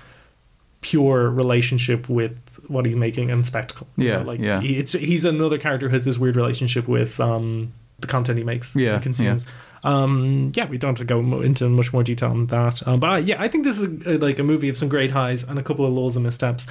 pure 0.81 1.29
relationship 1.29 2.09
with 2.09 2.39
what 2.67 2.85
he's 2.85 2.95
making 2.95 3.31
and 3.31 3.45
spectacle. 3.45 3.87
You 3.97 4.07
Yeah, 4.07 4.17
know, 4.19 4.23
like 4.23 4.39
yeah. 4.39 4.61
he- 4.61 4.77
it's 4.77 4.93
he's 4.93 5.25
another 5.25 5.57
character 5.57 5.87
who 5.89 5.93
has 5.93 6.05
this 6.05 6.17
weird 6.17 6.35
relationship 6.35 6.87
with 6.87 7.19
um 7.19 7.73
the 7.99 8.07
content 8.07 8.37
he 8.37 8.43
makes. 8.43 8.75
Yeah, 8.75 8.95
and 8.95 9.03
consumes. 9.03 9.45
Um, 9.85 10.53
yeah, 10.55 10.65
we 10.69 10.77
don't 10.77 10.97
have 10.97 11.05
to 11.05 11.13
go 11.13 11.41
into 11.41 11.67
much 11.67 11.91
more 11.91 12.03
detail 12.03 12.29
on 12.29 12.47
that. 12.47 12.85
Um, 12.87 13.01
but 13.01 13.09
uh, 13.11 13.15
yeah, 13.17 13.35
I 13.41 13.49
think 13.49 13.65
this 13.65 13.79
is 13.81 14.07
a, 14.07 14.17
like 14.17 14.39
a 14.39 14.43
movie 14.43 14.69
of 14.69 14.77
some 14.77 14.87
great 14.87 15.11
highs 15.11 15.43
and 15.43 15.59
a 15.59 15.63
couple 15.63 15.85
of 15.85 15.91
lows 15.91 16.15
and 16.15 16.23
missteps. 16.25 16.67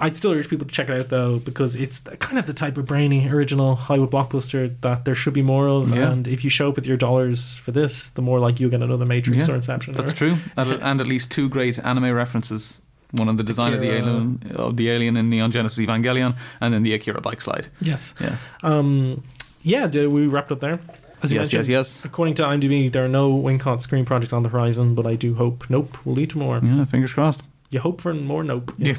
I'd 0.00 0.16
still 0.16 0.32
urge 0.32 0.48
people 0.48 0.66
to 0.66 0.72
check 0.72 0.88
it 0.88 1.00
out 1.00 1.08
though 1.08 1.38
because 1.38 1.76
it's 1.76 2.00
kind 2.18 2.38
of 2.38 2.46
the 2.46 2.52
type 2.52 2.76
of 2.76 2.84
brainy 2.84 3.28
original 3.28 3.76
Hollywood 3.76 4.10
blockbuster 4.10 4.74
that 4.80 5.04
there 5.04 5.14
should 5.14 5.34
be 5.34 5.42
more 5.42 5.68
of. 5.68 5.94
Yeah. 5.94 6.10
And 6.10 6.26
if 6.26 6.42
you 6.42 6.50
show 6.50 6.68
up 6.68 6.76
with 6.76 6.86
your 6.86 6.96
dollars 6.96 7.54
for 7.56 7.70
this, 7.70 8.10
the 8.10 8.22
more 8.22 8.40
like 8.40 8.58
you 8.58 8.68
get 8.68 8.82
another 8.82 9.06
Matrix 9.06 9.46
Yeah, 9.46 9.52
or 9.52 9.56
Inception. 9.56 9.94
That's 9.94 10.12
or, 10.12 10.14
true, 10.14 10.36
and, 10.56 11.00
at 11.00 11.06
least 11.06 11.30
two 11.30 11.48
great 11.48 11.78
anime 11.78 12.12
references. 12.14 12.74
One 13.12 13.28
on 13.28 13.36
the 13.36 13.44
design 13.44 13.72
of 13.72 13.80
the 13.80 13.90
alien 13.92 14.52
of 14.56 14.76
the 14.76 14.90
alien 14.90 15.16
in 15.16 15.30
Neon 15.30 15.52
Genesis 15.52 15.78
Evangelion, 15.78 16.36
and 16.60 16.74
then 16.74 16.82
the 16.82 16.94
Akira 16.94 17.20
bike 17.20 17.40
slide. 17.40 17.68
Yes. 17.80 18.12
Yeah. 18.20 18.36
Um, 18.64 19.22
yeah, 19.62 19.86
we 19.86 20.26
wrapped 20.26 20.50
up 20.50 20.58
there? 20.58 20.80
As 21.22 21.32
you 21.32 21.38
Yes, 21.38 21.52
mentioned, 21.52 21.72
yes, 21.72 21.96
yes. 21.96 22.04
According 22.04 22.34
to 22.34 22.42
IMDb, 22.42 22.90
there 22.92 23.04
are 23.04 23.08
no 23.08 23.32
Wincott 23.32 23.80
screen 23.80 24.04
projects 24.04 24.32
on 24.32 24.42
the 24.42 24.48
horizon, 24.48 24.94
but 24.96 25.06
I 25.06 25.14
do 25.14 25.34
hope 25.36 25.70
Nope 25.70 25.96
will 26.04 26.14
lead 26.14 26.30
to 26.30 26.38
more. 26.38 26.60
Yeah, 26.62 26.84
fingers 26.84 27.12
crossed. 27.14 27.42
You 27.70 27.80
hope 27.80 28.00
for 28.00 28.12
more 28.12 28.42
Nope. 28.42 28.74
Yeah. 28.76 28.96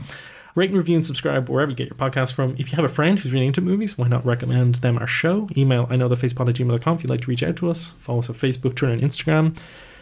Rate 0.55 0.69
and 0.69 0.77
review 0.77 0.95
and 0.95 1.05
subscribe 1.05 1.49
wherever 1.49 1.69
you 1.69 1.75
get 1.75 1.89
your 1.89 1.97
podcast 1.97 2.31
from. 2.31 2.55
If 2.57 2.71
you 2.71 2.77
have 2.77 2.85
a 2.85 2.93
friend 2.93 3.19
who's 3.19 3.33
really 3.33 3.45
into 3.45 3.59
movies, 3.59 3.97
why 3.97 4.07
not 4.07 4.25
recommend 4.25 4.75
them 4.75 4.97
our 4.97 5.05
show? 5.05 5.49
Email 5.57 5.85
I 5.89 5.97
know 5.97 6.07
the 6.07 6.15
facepod 6.15 6.47
at 6.47 6.55
gmail.com 6.55 6.95
if 6.95 7.03
you'd 7.03 7.09
like 7.09 7.21
to 7.21 7.27
reach 7.27 7.43
out 7.43 7.57
to 7.57 7.69
us. 7.69 7.93
Follow 7.99 8.19
us 8.19 8.29
on 8.29 8.35
Facebook, 8.35 8.73
Twitter, 8.73 8.93
and 8.93 9.01
Instagram. 9.01 9.57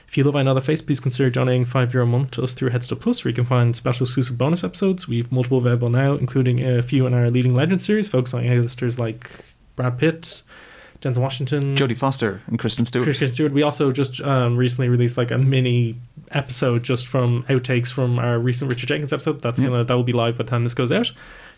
If 0.08 0.16
you 0.16 0.24
love 0.26 0.36
the 0.54 0.62
Face, 0.62 0.80
please 0.80 1.00
consider 1.00 1.32
donating 1.32 1.66
five 1.66 1.92
euro 1.92 2.06
a 2.06 2.08
month 2.08 2.30
to 2.32 2.44
us 2.44 2.54
through 2.54 2.70
Headstuff 2.70 3.00
Plus, 3.00 3.26
where 3.26 3.32
you 3.32 3.36
can 3.36 3.46
find 3.46 3.76
special 3.76 4.04
exclusive 4.04 4.38
bonus 4.38 4.64
episodes. 4.64 5.08
We've 5.08 5.32
multiple 5.32 5.58
available 5.58 5.88
now, 5.88 6.14
including 6.14 6.64
a 6.64 6.84
few 6.84 7.08
in 7.08 7.16
our 7.16 7.32
Leading 7.32 7.56
Legend 7.56 7.82
series, 7.82 8.08
focusing 8.08 8.42
on 8.42 8.46
A-listers 8.46 9.00
like 9.00 9.32
Brad 9.76 9.98
Pitt, 9.98 10.44
Denzel 11.04 11.18
Washington, 11.18 11.76
Jodie 11.76 11.98
Foster 11.98 12.42
and 12.48 12.58
Kristen 12.58 12.86
Stewart. 12.86 13.04
Kristen 13.06 13.28
Stewart. 13.28 13.52
We 13.52 13.62
also 13.62 13.92
just 13.92 14.22
um, 14.22 14.56
recently 14.58 14.88
released 14.90 15.18
like 15.18 15.32
a 15.32 15.38
mini 15.38 15.98
episode 16.32 16.82
just 16.84 17.08
from 17.08 17.44
outtakes 17.50 17.92
from 17.92 18.18
our 18.18 18.40
recent 18.40 18.70
Richard 18.70 18.88
Jenkins 18.88 19.12
episode. 19.14 19.42
That's 19.42 19.60
Yeah. 19.60 19.68
gonna 19.68 19.84
that 19.84 19.94
will 19.94 20.04
be 20.04 20.14
live 20.14 20.38
by 20.38 20.44
the 20.46 20.50
time 20.50 20.64
this 20.64 20.74
goes 20.74 20.92
out. 20.92 21.12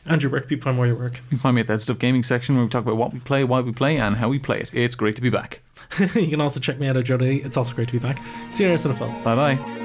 Andrew, 0.07 0.29
where 0.29 0.39
can 0.41 0.49
people 0.49 0.63
find 0.65 0.75
more 0.77 0.85
of 0.85 0.89
your 0.91 0.99
work? 0.99 1.15
You 1.17 1.29
can 1.29 1.37
find 1.39 1.55
me 1.55 1.61
at 1.61 1.67
Headstuff 1.67 1.97
gaming 1.99 2.23
section 2.23 2.55
where 2.55 2.63
we 2.63 2.69
talk 2.69 2.83
about 2.83 2.97
what 2.97 3.13
we 3.13 3.19
play, 3.19 3.43
why 3.43 3.59
we 3.61 3.71
play, 3.71 3.97
and 3.97 4.15
how 4.17 4.29
we 4.29 4.37
play 4.39 4.59
it. 4.59 4.69
It's 4.73 4.95
great 4.95 5.15
to 5.15 5.21
be 5.21 5.29
back. 5.29 5.61
you 5.99 6.27
can 6.29 6.41
also 6.41 6.59
check 6.59 6.79
me 6.79 6.87
out 6.87 6.97
at 6.97 7.05
Jody. 7.05 7.41
It's 7.43 7.57
also 7.57 7.73
great 7.73 7.87
to 7.89 7.93
be 7.93 7.99
back. 7.99 8.19
See 8.51 8.63
you 8.63 8.69
next 8.69 8.83
Cinephiles. 8.85 9.23
Bye 9.23 9.35
bye. 9.55 9.84